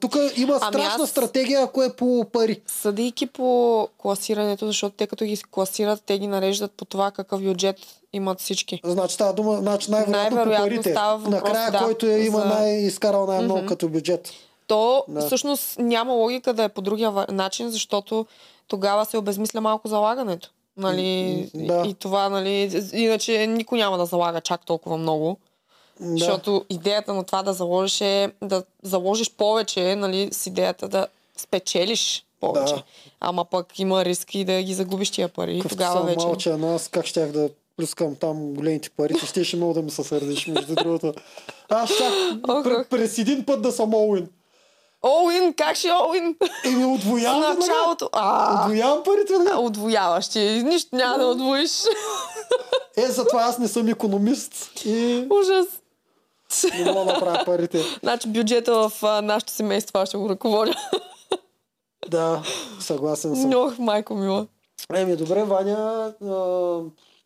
тук 0.00 0.16
има 0.36 0.58
Ами 0.62 0.72
страшна 0.72 1.04
аз- 1.04 1.10
стратегия, 1.10 1.62
ако 1.62 1.82
е 1.82 1.92
по 1.92 2.24
пари. 2.32 2.60
Съдейки 2.66 3.26
по 3.26 3.88
класирането, 3.98 4.66
защото 4.66 4.96
те 4.96 5.06
като 5.06 5.24
ги 5.24 5.42
класират, 5.42 6.02
те 6.02 6.18
ги 6.18 6.26
нареждат 6.26 6.72
по 6.72 6.84
това 6.84 7.10
какъв 7.10 7.42
бюджет 7.42 7.76
имат 8.12 8.40
всички. 8.40 8.80
Значи 8.84 9.14
става 9.14 9.32
дума, 9.32 9.56
значи 9.56 9.90
най-вероятно, 9.90 10.36
Най-вероятно 10.36 10.66
по 10.66 10.70
парите. 10.70 10.90
става 10.90 11.16
въпрос, 11.16 11.32
Накрая, 11.34 11.70
да, 11.72 11.78
който 11.78 12.06
е, 12.06 12.18
има 12.18 12.38
за- 12.38 12.44
най-изкарал 12.44 13.26
най-много 13.26 13.58
Мгм. 13.58 13.66
като 13.66 13.88
бюджет. 13.88 14.30
То 14.66 15.04
Да. 15.08 15.26
всъщност 15.26 15.78
няма 15.78 16.12
логика 16.12 16.52
да 16.52 16.64
е 16.64 16.68
по 16.68 16.80
другия 16.80 17.26
начин, 17.28 17.70
защото 17.70 18.26
тогава 18.68 19.04
се 19.04 19.18
обезмисля 19.18 19.60
малко 19.60 19.88
залагането. 19.88 20.50
Нали? 20.76 21.02
Да. 21.54 21.82
И, 21.86 21.90
и 21.90 21.94
това, 21.94 22.28
нали, 22.28 22.50
иначе 22.92 23.46
никой 23.46 23.78
няма 23.78 23.98
да 23.98 24.06
залага 24.06 24.40
чак 24.40 24.66
толкова 24.66 24.96
много. 24.96 25.36
Да. 26.00 26.16
Защото 26.18 26.64
идеята 26.70 27.14
на 27.14 27.24
това 27.24 27.42
да 27.42 27.52
заложиш 27.52 28.00
е 28.00 28.32
да 28.42 28.62
заложиш 28.82 29.30
повече, 29.30 29.94
нали, 29.96 30.28
с 30.32 30.46
идеята 30.46 30.88
да 30.88 31.06
спечелиш 31.36 32.26
повече. 32.40 32.74
Да. 32.74 32.82
Ама 33.20 33.44
пък 33.44 33.78
има 33.78 34.04
риск 34.04 34.34
и 34.34 34.44
да 34.44 34.62
ги 34.62 34.74
загубиш 34.74 35.10
тия 35.10 35.28
пари. 35.28 35.58
Като 35.62 35.74
тогава 35.74 35.98
съм 35.98 36.06
вече. 36.06 36.26
малче, 36.26 36.50
но 36.50 36.74
аз 36.74 36.88
как 36.88 37.06
щях 37.06 37.32
да 37.32 37.48
плюскам 37.76 38.14
там 38.14 38.54
големите 38.54 38.90
пари, 38.90 39.14
ще 39.26 39.44
ще 39.44 39.56
много 39.56 39.74
да 39.74 39.82
ми 39.82 39.90
се 39.90 40.04
сърдиш, 40.04 40.46
между 40.46 40.74
другото. 40.74 41.14
Аз 41.68 41.90
щях 41.90 42.12
ох. 42.48 42.86
през 42.90 43.18
един 43.18 43.44
път 43.44 43.62
да 43.62 43.72
съм 43.72 43.94
Оуин. 43.94 44.28
Олин, 45.02 45.54
как 45.54 45.76
ще 45.76 45.88
Олин? 45.92 46.36
Еми, 46.64 46.84
отвоявам 46.84 47.40
веднага. 47.40 47.60
началото. 47.60 48.08
А, 48.12 48.60
Отвоявам 48.64 49.02
парите. 49.04 49.32
веднага. 49.32 49.58
отвояваш 49.58 50.28
ти. 50.28 50.40
Нищо 50.64 50.96
няма 50.96 51.18
да 51.18 51.26
отвоиш. 51.26 51.70
Е, 52.96 53.06
затова 53.06 53.42
аз 53.42 53.58
не 53.58 53.68
съм 53.68 53.88
економист 53.88 54.70
и 54.84 55.24
Ужас. 55.30 55.66
Не 56.78 56.84
мога 56.92 57.04
да 57.04 57.12
направя 57.12 57.44
парите. 57.44 57.82
Значи 58.02 58.28
бюджета 58.28 58.88
в 58.88 58.92
а, 59.02 59.22
нашето 59.22 59.52
семейство 59.52 59.98
аз 59.98 60.08
ще 60.08 60.16
го 60.16 60.28
ръководя. 60.28 60.74
Да, 62.10 62.42
съгласен 62.80 63.36
съм. 63.36 63.54
Ох, 63.54 63.78
майко 63.78 64.14
мила. 64.14 64.46
Еми, 64.94 65.16
добре, 65.16 65.44
Ваня. 65.44 66.12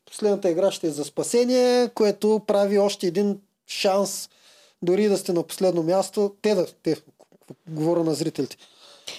Последната 0.06 0.50
игра 0.50 0.70
ще 0.70 0.86
е 0.86 0.90
за 0.90 1.04
спасение, 1.04 1.88
което 1.88 2.40
прави 2.46 2.78
още 2.78 3.06
един 3.06 3.40
шанс 3.66 4.28
дори 4.82 5.08
да 5.08 5.18
сте 5.18 5.32
на 5.32 5.42
последно 5.42 5.82
място. 5.82 6.34
Те 6.42 6.54
да, 6.54 6.66
те, 6.82 6.96
говоря 7.68 8.04
на 8.04 8.14
зрителите. 8.14 8.56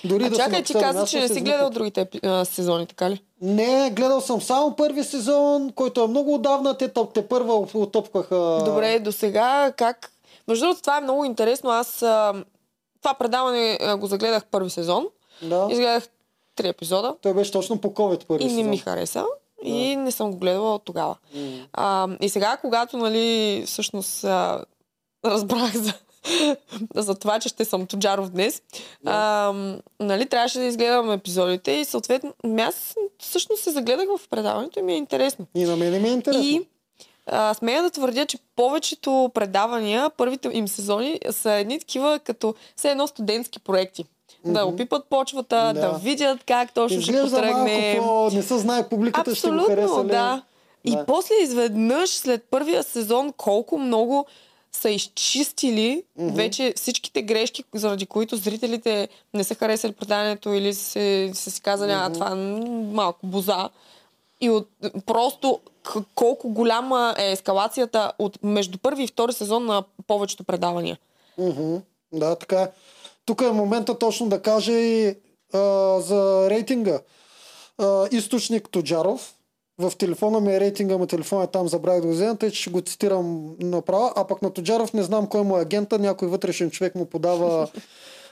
Дори 0.03 0.23
А 0.23 0.29
да 0.29 0.35
чакай, 0.35 0.63
ти 0.63 0.73
каза, 0.73 1.07
че 1.07 1.19
не 1.19 1.27
си 1.27 1.41
гледал 1.41 1.69
другите 1.69 2.07
а, 2.23 2.45
сезони, 2.45 2.87
така 2.87 3.09
ли? 3.09 3.23
Не, 3.41 3.91
гледал 3.91 4.21
съм 4.21 4.41
само 4.41 4.75
първи 4.75 5.03
сезон, 5.03 5.71
който 5.75 6.03
е 6.03 6.07
много 6.07 6.33
отдавна. 6.33 6.77
Те, 6.77 6.87
те, 6.87 7.01
те 7.13 7.27
първа 7.27 7.53
отопкаха. 7.73 8.61
Добре, 8.65 8.99
до 8.99 9.11
сега 9.11 9.71
как... 9.77 10.11
Между 10.47 10.65
другото, 10.65 10.81
това 10.81 10.97
е 10.97 11.01
много 11.01 11.25
интересно. 11.25 11.69
Аз 11.69 12.01
а, 12.01 12.33
това 13.01 13.13
предаване 13.13 13.77
а, 13.81 13.97
го 13.97 14.07
загледах 14.07 14.45
първи 14.45 14.69
сезон. 14.69 15.07
Да. 15.41 15.67
Изгледах 15.71 16.07
три 16.55 16.67
епизода 16.67 17.15
Той 17.21 17.33
беше 17.33 17.51
точно 17.51 17.81
по 17.81 17.87
COVID 17.93 18.25
първи 18.25 18.43
и 18.43 18.47
не 18.47 18.53
сезон. 18.53 18.69
ми 18.69 18.77
хареса. 18.77 19.25
И 19.63 19.95
не 19.95 20.11
съм 20.11 20.31
го 20.31 20.37
гледала 20.37 20.75
от 20.75 20.85
тогава. 20.85 21.15
А, 21.73 22.07
и 22.21 22.29
сега, 22.29 22.57
когато, 22.57 22.97
нали, 22.97 23.63
всъщност 23.67 24.23
а, 24.23 24.63
разбрах 25.25 25.77
за, 25.77 25.93
за 26.95 27.15
това, 27.15 27.39
че 27.39 27.49
ще 27.49 27.65
съм 27.65 27.87
Тоджаров 27.87 28.29
днес, 28.29 28.61
а, 29.05 29.53
нали, 29.99 30.25
трябваше 30.25 30.59
да 30.59 30.65
изгледам 30.65 31.11
епизодите 31.11 31.71
и 31.71 31.85
съответно, 31.85 32.33
ами 32.43 32.61
аз 32.61 32.95
всъщност 33.19 33.63
се 33.63 33.71
загледах 33.71 34.05
в 34.17 34.29
предаването 34.29 34.79
и 34.79 34.83
ми 34.83 34.93
е 34.93 34.97
интересно. 34.97 35.45
И 35.55 35.63
на 35.63 35.75
мен 35.75 36.01
ми 36.01 36.09
е 36.09 36.11
интересно. 36.11 36.43
И 36.43 36.67
а, 37.25 37.53
смея 37.53 37.83
да 37.83 37.89
твърдя, 37.89 38.25
че 38.25 38.37
повечето 38.55 39.31
предавания, 39.33 40.09
първите 40.17 40.49
им 40.53 40.67
сезони 40.67 41.19
са 41.31 41.51
едни 41.51 41.79
такива 41.79 42.19
като 42.19 42.55
все 42.75 42.89
едно 42.91 43.07
студентски 43.07 43.59
проекти. 43.59 44.05
Да 44.45 44.65
опипат 44.65 45.05
почвата, 45.05 45.55
да, 45.55 45.81
Да. 45.81 45.99
видят 46.03 46.43
как 46.43 46.73
точно 46.73 47.01
ще 47.01 47.21
потръгне. 47.21 47.95
малко 47.97 48.29
по... 48.29 48.35
Не 48.35 48.43
се 48.43 48.57
знае 48.57 48.89
публиката 48.89 49.35
ще 49.35 49.49
го 49.49 49.59
хареса 49.59 49.83
Абсолютно, 49.83 50.03
ли. 50.03 50.11
да. 50.11 50.41
И 50.83 50.91
Да. 50.91 51.05
после 51.05 51.35
изведнъж, 51.35 52.09
след 52.09 52.43
първия 52.43 52.83
сезон, 52.83 53.33
колко 53.37 53.77
много 53.77 54.25
са 54.71 54.89
изчистили 54.89 56.03
Мгм. 56.17 56.35
вече 56.35 56.73
всичките 56.75 57.21
грешки, 57.21 57.63
заради 57.73 58.05
които 58.05 58.35
зрителите 58.37 59.07
не 59.33 59.43
са 59.43 59.55
харесали 59.55 59.91
преданието 59.91 60.49
или 60.53 60.73
са 60.73 61.51
си 61.51 61.61
казали, 61.61 61.91
а 61.91 62.13
това 62.13 62.31
е 62.31 62.35
малко 62.93 63.19
боза. 63.27 63.69
И 64.41 64.49
от, 64.49 64.69
просто 65.05 65.59
колко 66.15 66.49
голяма 66.49 67.15
е 67.17 67.31
ескалацията 67.31 68.11
от 68.19 68.39
между 68.43 68.77
първи 68.77 69.03
и 69.03 69.07
втори 69.07 69.33
сезон 69.33 69.65
на 69.65 69.83
повечето 70.07 70.43
предавания. 70.43 70.97
Мгм. 71.37 71.75
Да, 72.13 72.35
така 72.35 72.61
е. 72.61 72.69
Тук 73.25 73.41
е 73.41 73.51
момента 73.51 73.99
точно 73.99 74.29
да 74.29 74.41
кажа 74.41 74.71
и 74.71 75.15
а, 75.53 75.59
за 76.01 76.47
рейтинга. 76.49 76.99
А, 77.77 78.07
източник 78.11 78.69
Тоджаров. 78.69 79.33
В 79.81 79.97
телефона 79.97 80.39
ми 80.39 80.55
е 80.55 80.59
рейтинга, 80.59 80.97
но 80.97 81.07
телефона 81.07 81.43
е 81.43 81.47
там, 81.47 81.67
забравих 81.67 82.01
да 82.01 82.07
го 82.07 82.13
взема, 82.13 82.35
тъй 82.35 82.51
че 82.51 82.61
ще 82.61 82.69
го 82.69 82.81
цитирам 82.81 83.55
направо. 83.59 84.11
А 84.15 84.27
пък 84.27 84.41
на 84.41 84.53
Тоджаров 84.53 84.93
не 84.93 85.03
знам 85.03 85.27
кой 85.27 85.43
му 85.43 85.57
е 85.57 85.61
агента, 85.61 85.99
някой 85.99 86.27
вътрешен 86.27 86.71
човек 86.71 86.95
му 86.95 87.05
подава 87.05 87.67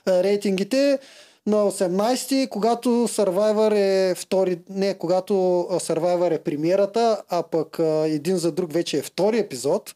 а, 0.05 0.23
рейтингите. 0.23 0.99
На 1.47 1.55
18-ти, 1.55 2.47
когато 2.51 2.89
Survivor 2.89 3.73
е 3.75 4.15
втори, 4.15 4.59
не, 4.69 4.93
когато 4.93 5.33
Survivor 5.71 6.31
е 6.35 6.39
премиерата, 6.39 7.21
а 7.29 7.43
пък 7.43 7.79
един 8.05 8.37
за 8.37 8.51
друг 8.51 8.73
вече 8.73 8.97
е 8.97 9.01
втори 9.01 9.39
епизод, 9.39 9.95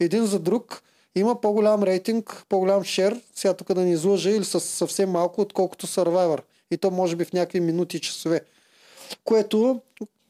един 0.00 0.26
за 0.26 0.38
друг 0.38 0.82
има 1.14 1.40
по-голям 1.40 1.82
рейтинг, 1.82 2.44
по-голям 2.48 2.84
шер, 2.84 3.20
сега 3.34 3.54
тук 3.54 3.74
да 3.74 3.80
ни 3.80 3.92
излъжа, 3.92 4.30
или 4.30 4.44
с 4.44 4.60
съвсем 4.60 5.10
малко, 5.10 5.40
отколкото 5.40 5.86
Survivor. 5.86 6.40
И 6.70 6.76
то 6.76 6.90
може 6.90 7.16
би 7.16 7.24
в 7.24 7.32
някакви 7.32 7.60
минути 7.60 7.96
и 7.96 8.00
часове. 8.00 8.40
Което 9.24 9.80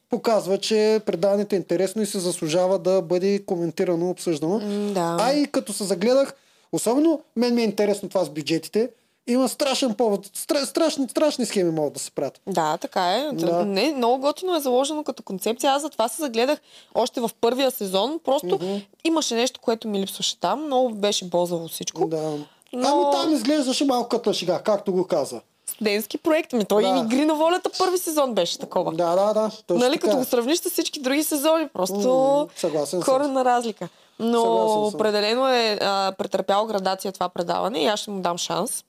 показва, 0.09 0.57
че 0.57 1.01
предаването 1.05 1.55
е 1.55 1.57
интересно 1.57 2.01
и 2.01 2.05
се 2.05 2.19
заслужава 2.19 2.79
да 2.79 3.01
бъде 3.01 3.39
коментирано, 3.39 4.09
обсъждано. 4.09 4.59
Да. 4.93 5.17
А 5.19 5.33
и 5.33 5.45
като 5.45 5.73
се 5.73 5.83
загледах, 5.83 6.33
особено 6.71 7.21
мен 7.35 7.55
ми 7.55 7.61
е 7.61 7.65
интересно 7.65 8.09
това 8.09 8.25
с 8.25 8.29
бюджетите, 8.29 8.89
има 9.27 9.49
страшен 9.49 9.93
повод, 9.93 10.29
стра, 10.33 10.65
страшни, 10.65 11.09
страшни 11.09 11.45
схеми 11.45 11.71
могат 11.71 11.93
да 11.93 11.99
се 11.99 12.11
правят. 12.11 12.41
Да, 12.47 12.77
така 12.77 13.07
е. 13.07 13.29
Да. 13.33 13.65
Не, 13.65 13.93
много 13.93 14.17
готино 14.19 14.55
е 14.55 14.59
заложено 14.59 15.03
като 15.03 15.23
концепция. 15.23 15.71
Аз 15.71 15.81
затова 15.81 16.07
се 16.07 16.21
загледах 16.21 16.59
още 16.95 17.21
в 17.21 17.31
първия 17.41 17.71
сезон. 17.71 18.19
Просто 18.25 18.45
Мгм. 18.47 18.75
имаше 19.03 19.35
нещо, 19.35 19.59
което 19.59 19.87
ми 19.87 19.99
липсваше 19.99 20.39
там. 20.39 20.65
Много 20.65 20.89
беше 20.89 21.25
бозаво 21.25 21.67
всичко. 21.67 22.07
Да. 22.07 22.31
Но- 22.73 22.87
Ами 22.87 23.23
там 23.23 23.33
изглеждаше 23.33 23.85
малко 23.85 24.09
като 24.09 24.33
шега, 24.33 24.59
както 24.59 24.93
го 24.93 25.07
каза. 25.07 25.41
Студентски 25.69 26.17
проект 26.17 26.53
ми. 26.53 26.65
Той 26.65 26.83
Да. 26.83 26.89
и 26.89 26.99
Игри 26.99 27.25
на 27.25 27.35
волята 27.35 27.69
първи 27.77 27.97
сезон 27.97 28.33
беше 28.33 28.59
такова. 28.59 28.91
Да, 28.91 29.15
да, 29.15 29.33
да. 29.33 29.51
Точно 29.67 29.85
нали, 29.85 29.93
така 29.93 30.07
като 30.07 30.17
е. 30.17 30.19
го 30.19 30.25
сравниш 30.25 30.59
с 30.59 30.69
всички 30.69 30.99
други 30.99 31.23
сезони. 31.23 31.67
Просто 31.67 32.47
съм. 32.85 33.01
корена 33.01 33.45
разлика. 33.45 33.89
Но 34.19 34.41
Съгласен 34.41 34.99
определено 34.99 35.47
е 35.47 35.79
а, 35.81 36.13
претърпяло 36.17 36.67
градация 36.67 37.11
това 37.11 37.29
предаване 37.29 37.83
и 37.83 37.85
аз 37.85 37.99
ще 37.99 38.11
му 38.11 38.21
дам 38.21 38.37
шанс. 38.37 38.83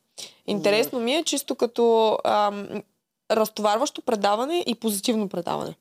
Интересно 0.46 1.00
ми 1.00 1.14
е 1.14 1.24
чисто 1.24 1.54
като 1.54 2.18
ам, 2.24 2.66
разтоварващо 3.30 4.02
предаване 4.02 4.64
и 4.66 4.74
позитивно 4.74 5.28
предаване. 5.28 5.74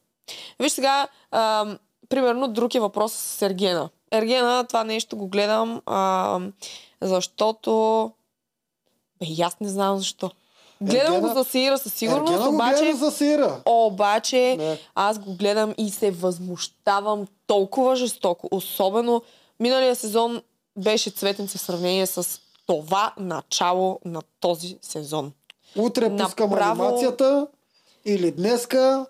Виж 0.60 0.72
сега, 0.72 1.08
ам, 1.32 1.78
примерно 2.10 2.48
друг 2.48 2.76
е 2.76 2.80
въпрос 2.80 3.14
с 3.14 3.42
Ергена. 3.42 3.90
Ергена, 4.12 4.66
това 4.68 4.84
нещо 4.84 5.18
го 5.18 5.28
гледам, 5.28 5.82
ам, 5.86 6.54
защото... 7.02 8.12
Бе, 9.20 9.44
аз 9.44 9.60
не 9.60 9.70
знам 9.70 9.98
защо. 9.98 10.32
Гледам 10.82 11.14
Ергена- 11.14 11.20
го 11.24 11.34
за 11.34 11.44
Сира 11.44 11.78
със 11.78 11.94
сигурност, 11.94 12.34
Ергена 12.34 12.50
обаче... 12.50 12.84
гледа 12.84 12.98
за 12.98 13.12
сира. 13.12 13.62
Обаче, 13.66 14.56
Не. 14.58 14.78
аз 14.96 15.20
го 15.20 15.34
гледам 15.34 15.74
и 15.78 15.90
се 15.90 16.12
възмущавам 16.12 17.26
толкова 17.48 17.96
жестоко. 17.96 18.48
Особено 18.52 19.22
миналия 19.60 19.96
сезон 19.96 20.42
беше 20.78 21.10
цветенце 21.10 21.58
в 21.58 21.62
сравнение 21.62 22.06
с 22.06 22.28
това 22.66 23.14
начало 23.18 24.00
на 24.06 24.22
този 24.40 24.78
сезон. 24.82 25.32
Утре 25.78 26.18
пускам 26.18 26.50
Направо- 26.50 26.72
анимацията 26.72 27.48
или 28.06 28.32
днеска. 28.32 29.06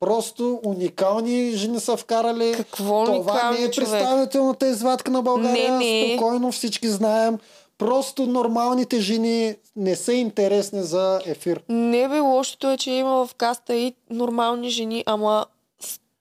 Просто 0.00 0.60
уникални 0.64 1.50
жени 1.50 1.80
са 1.80 1.96
вкарали. 1.96 2.54
Какво 2.54 3.04
Това 3.04 3.50
не 3.50 3.58
е 3.58 3.70
човек? 3.70 3.90
представителната 3.90 4.68
извадка 4.68 5.10
на 5.10 5.22
България. 5.22 5.72
Не, 5.72 5.78
не. 6.02 6.08
Спокойно 6.08 6.52
всички 6.52 6.88
знаем. 6.88 7.38
Просто 7.84 8.26
нормалните 8.26 9.00
жени 9.00 9.54
не 9.76 9.96
са 9.96 10.12
интересни 10.12 10.82
за 10.82 11.20
ефир. 11.26 11.62
Не 11.68 12.08
бе, 12.08 12.20
лошото 12.20 12.70
е, 12.70 12.76
че 12.76 12.90
има 12.90 13.26
в 13.26 13.34
каста 13.34 13.74
и 13.74 13.94
нормални 14.10 14.70
жени, 14.70 15.02
ама 15.06 15.46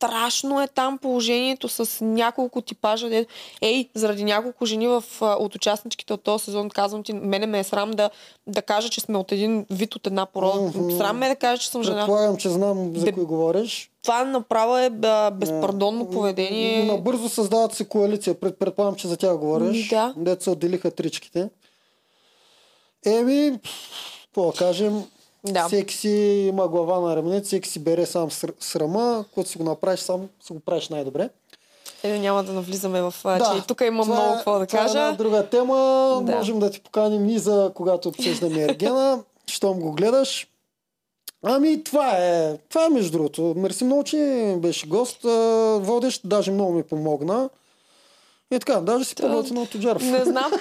страшно 0.01 0.61
е 0.61 0.67
там 0.67 0.97
положението 0.97 1.67
с 1.69 2.05
няколко 2.05 2.61
типажа. 2.61 3.25
Ей, 3.61 3.89
заради 3.95 4.23
няколко 4.23 4.65
жени 4.65 4.87
в, 4.87 5.03
от 5.21 5.55
участничките 5.55 6.13
от 6.13 6.23
този 6.23 6.43
сезон, 6.43 6.69
казвам 6.69 7.03
ти, 7.03 7.13
мене 7.13 7.45
ме 7.45 7.59
е 7.59 7.63
срам 7.63 7.91
да, 7.91 8.09
да 8.47 8.61
кажа, 8.61 8.89
че 8.89 9.01
сме 9.01 9.17
от 9.17 9.31
един 9.31 9.65
вид, 9.69 9.95
от 9.95 10.07
една 10.07 10.25
порода. 10.25 10.61
Мгм. 10.61 10.97
Срам 10.97 11.17
ме 11.17 11.25
е 11.25 11.29
да 11.29 11.35
кажа, 11.35 11.61
че 11.61 11.69
съм 11.69 11.83
жена. 11.83 11.97
Предполагам, 11.97 12.37
че 12.37 12.49
знам 12.49 12.91
за 12.95 13.05
Де- 13.05 13.11
кой 13.11 13.23
говориш. 13.23 13.91
Това 14.03 14.23
направо 14.23 14.77
е 14.77 14.91
а, 15.03 15.31
безпардонно 15.31 16.09
поведение. 16.09 16.85
Набързо 16.85 17.29
създават 17.29 17.73
се 17.73 17.85
коалиция. 17.85 18.39
Пред, 18.39 18.59
предполагам, 18.59 18.95
че 18.95 19.07
за 19.07 19.17
тях 19.17 19.37
говориш. 19.37 19.89
Да. 19.89 20.13
Дето 20.17 20.43
се 20.43 20.49
отделиха 20.49 20.91
тричките. 20.91 21.49
Еми, 23.05 23.59
какво 24.23 24.51
кажем, 24.51 25.03
Да. 25.45 25.67
всеки 25.67 25.95
си 25.95 26.09
има 26.49 26.67
глава 26.67 26.99
на 26.99 27.15
раменете, 27.15 27.45
всеки 27.45 27.69
си 27.69 27.79
бере 27.79 28.05
сам 28.05 28.29
ср- 28.29 28.53
срама, 28.59 29.25
когато 29.33 29.49
си 29.49 29.57
го 29.57 29.63
направиш 29.63 29.99
сам, 29.99 30.29
си 30.43 30.53
го 30.53 30.59
правиш 30.59 30.89
най-добре. 30.89 31.29
Е, 32.03 32.19
няма 32.19 32.43
да 32.43 32.53
навлизаме 32.53 33.01
в... 33.01 33.13
Да, 33.23 33.51
че 33.51 33.57
и 33.57 33.67
тук 33.67 33.81
има 33.81 34.03
това 34.03 34.15
много 34.15 34.31
е- 34.31 34.35
какво 34.35 34.59
да 34.59 34.65
това 34.65 34.79
е 34.79 34.83
кажа. 34.83 34.99
една 34.99 35.11
друга 35.11 35.45
тема. 35.45 35.75
Да. 36.23 36.35
Можем 36.35 36.59
да 36.59 36.71
ти 36.71 36.79
поканим 36.81 37.29
и 37.29 37.39
за 37.39 37.71
когато 37.75 38.09
обсъждаме 38.09 38.61
Ергена, 38.63 39.23
щом 39.47 39.79
го 39.79 39.91
гледаш. 39.91 40.47
Ами, 41.43 41.83
това 41.83 42.11
е. 42.11 42.57
Това 42.57 42.85
е 42.85 42.89
между 42.89 43.11
другото. 43.11 43.53
Мерси 43.57 43.83
много, 43.83 44.03
че 44.03 44.17
беше 44.57 44.87
гост. 44.87 45.17
Водещ 45.77 46.21
даже 46.25 46.51
много 46.51 46.73
ми 46.73 46.83
помогна. 46.83 47.49
И 48.51 48.59
така, 48.59 48.75
даже 48.75 49.05
си 49.05 49.15
по-готина 49.15 49.61
от 49.61 49.69
Тоджаров. 49.69 50.03
Не 50.03 50.23
знам. 50.23 50.51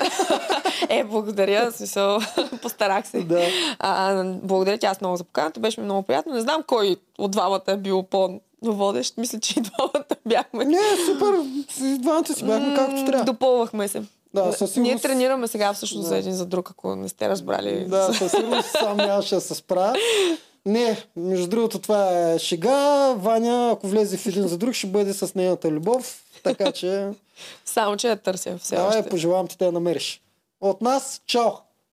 е, 0.89 1.05
благодаря. 1.05 1.73
Смисъл, 1.73 2.19
постарах 2.62 3.07
се. 3.07 3.21
Да. 3.21 3.43
А, 3.79 4.25
благодаря 4.25 4.79
ти 4.79 4.87
аз 4.87 5.01
много 5.01 5.17
за 5.17 5.25
поканата. 5.25 5.61
Беше 5.61 5.81
ми 5.81 5.85
много 5.85 6.03
приятно. 6.03 6.35
Не 6.35 6.41
знам 6.41 6.62
кой 6.62 6.97
от 7.19 7.31
двамата 7.31 7.61
е 7.67 7.77
бил 7.77 8.03
по-водещ. 8.03 9.17
Мисля, 9.17 9.41
че 9.41 9.55
и 9.59 9.62
двамата 9.62 10.05
бяхме. 10.27 10.65
Не, 10.65 10.79
супер. 11.07 11.35
С 11.71 11.99
Двамата 11.99 12.27
си 12.27 12.45
бяхме 12.45 12.75
както 12.77 13.05
трябва. 13.07 13.25
Допълвахме 13.25 13.89
се. 13.89 14.03
Да, 14.35 14.53
със 14.53 14.61
Ние 14.61 14.69
сигурност- 14.69 15.03
тренираме 15.03 15.49
сега 15.49 15.73
всъщност 15.73 16.03
Да. 16.03 16.09
за 16.09 16.19
един 16.19 16.33
за 16.33 16.47
друг, 16.47 16.71
ако 16.71 16.97
не 16.97 17.09
сте 17.09 17.29
разбрали. 17.29 17.85
Да, 17.85 18.12
със 18.12 18.33
сигурност 18.33 18.69
сам 18.71 18.97
нямаше 18.97 19.35
да 19.35 19.41
се 19.41 19.55
справя. 19.55 19.95
Не, 20.67 21.05
между 21.17 21.49
другото 21.49 21.79
това 21.79 22.09
е 22.23 22.39
шега. 22.39 22.77
Ваня, 23.12 23.71
ако 23.71 23.87
влезе 23.87 24.17
в 24.17 24.27
един 24.27 24.49
за 24.49 24.59
друг, 24.59 24.75
ще 24.75 24.87
бъде 24.87 25.12
с 25.12 25.35
нейната 25.35 25.71
любов. 25.71 26.23
Така 26.43 26.73
че, 26.73 27.09
Само, 27.65 27.97
че 27.97 28.09
я 28.09 28.17
търся 28.17 28.59
все 28.59 28.77
давай, 28.77 28.99
още. 28.99 29.11
пожелавам 29.11 29.49
ти 29.49 29.57
да 29.57 29.65
я 29.65 29.73
намериш. 29.73 30.21
От 30.61 30.81
нас, 30.81 31.23
чао! 31.27 31.51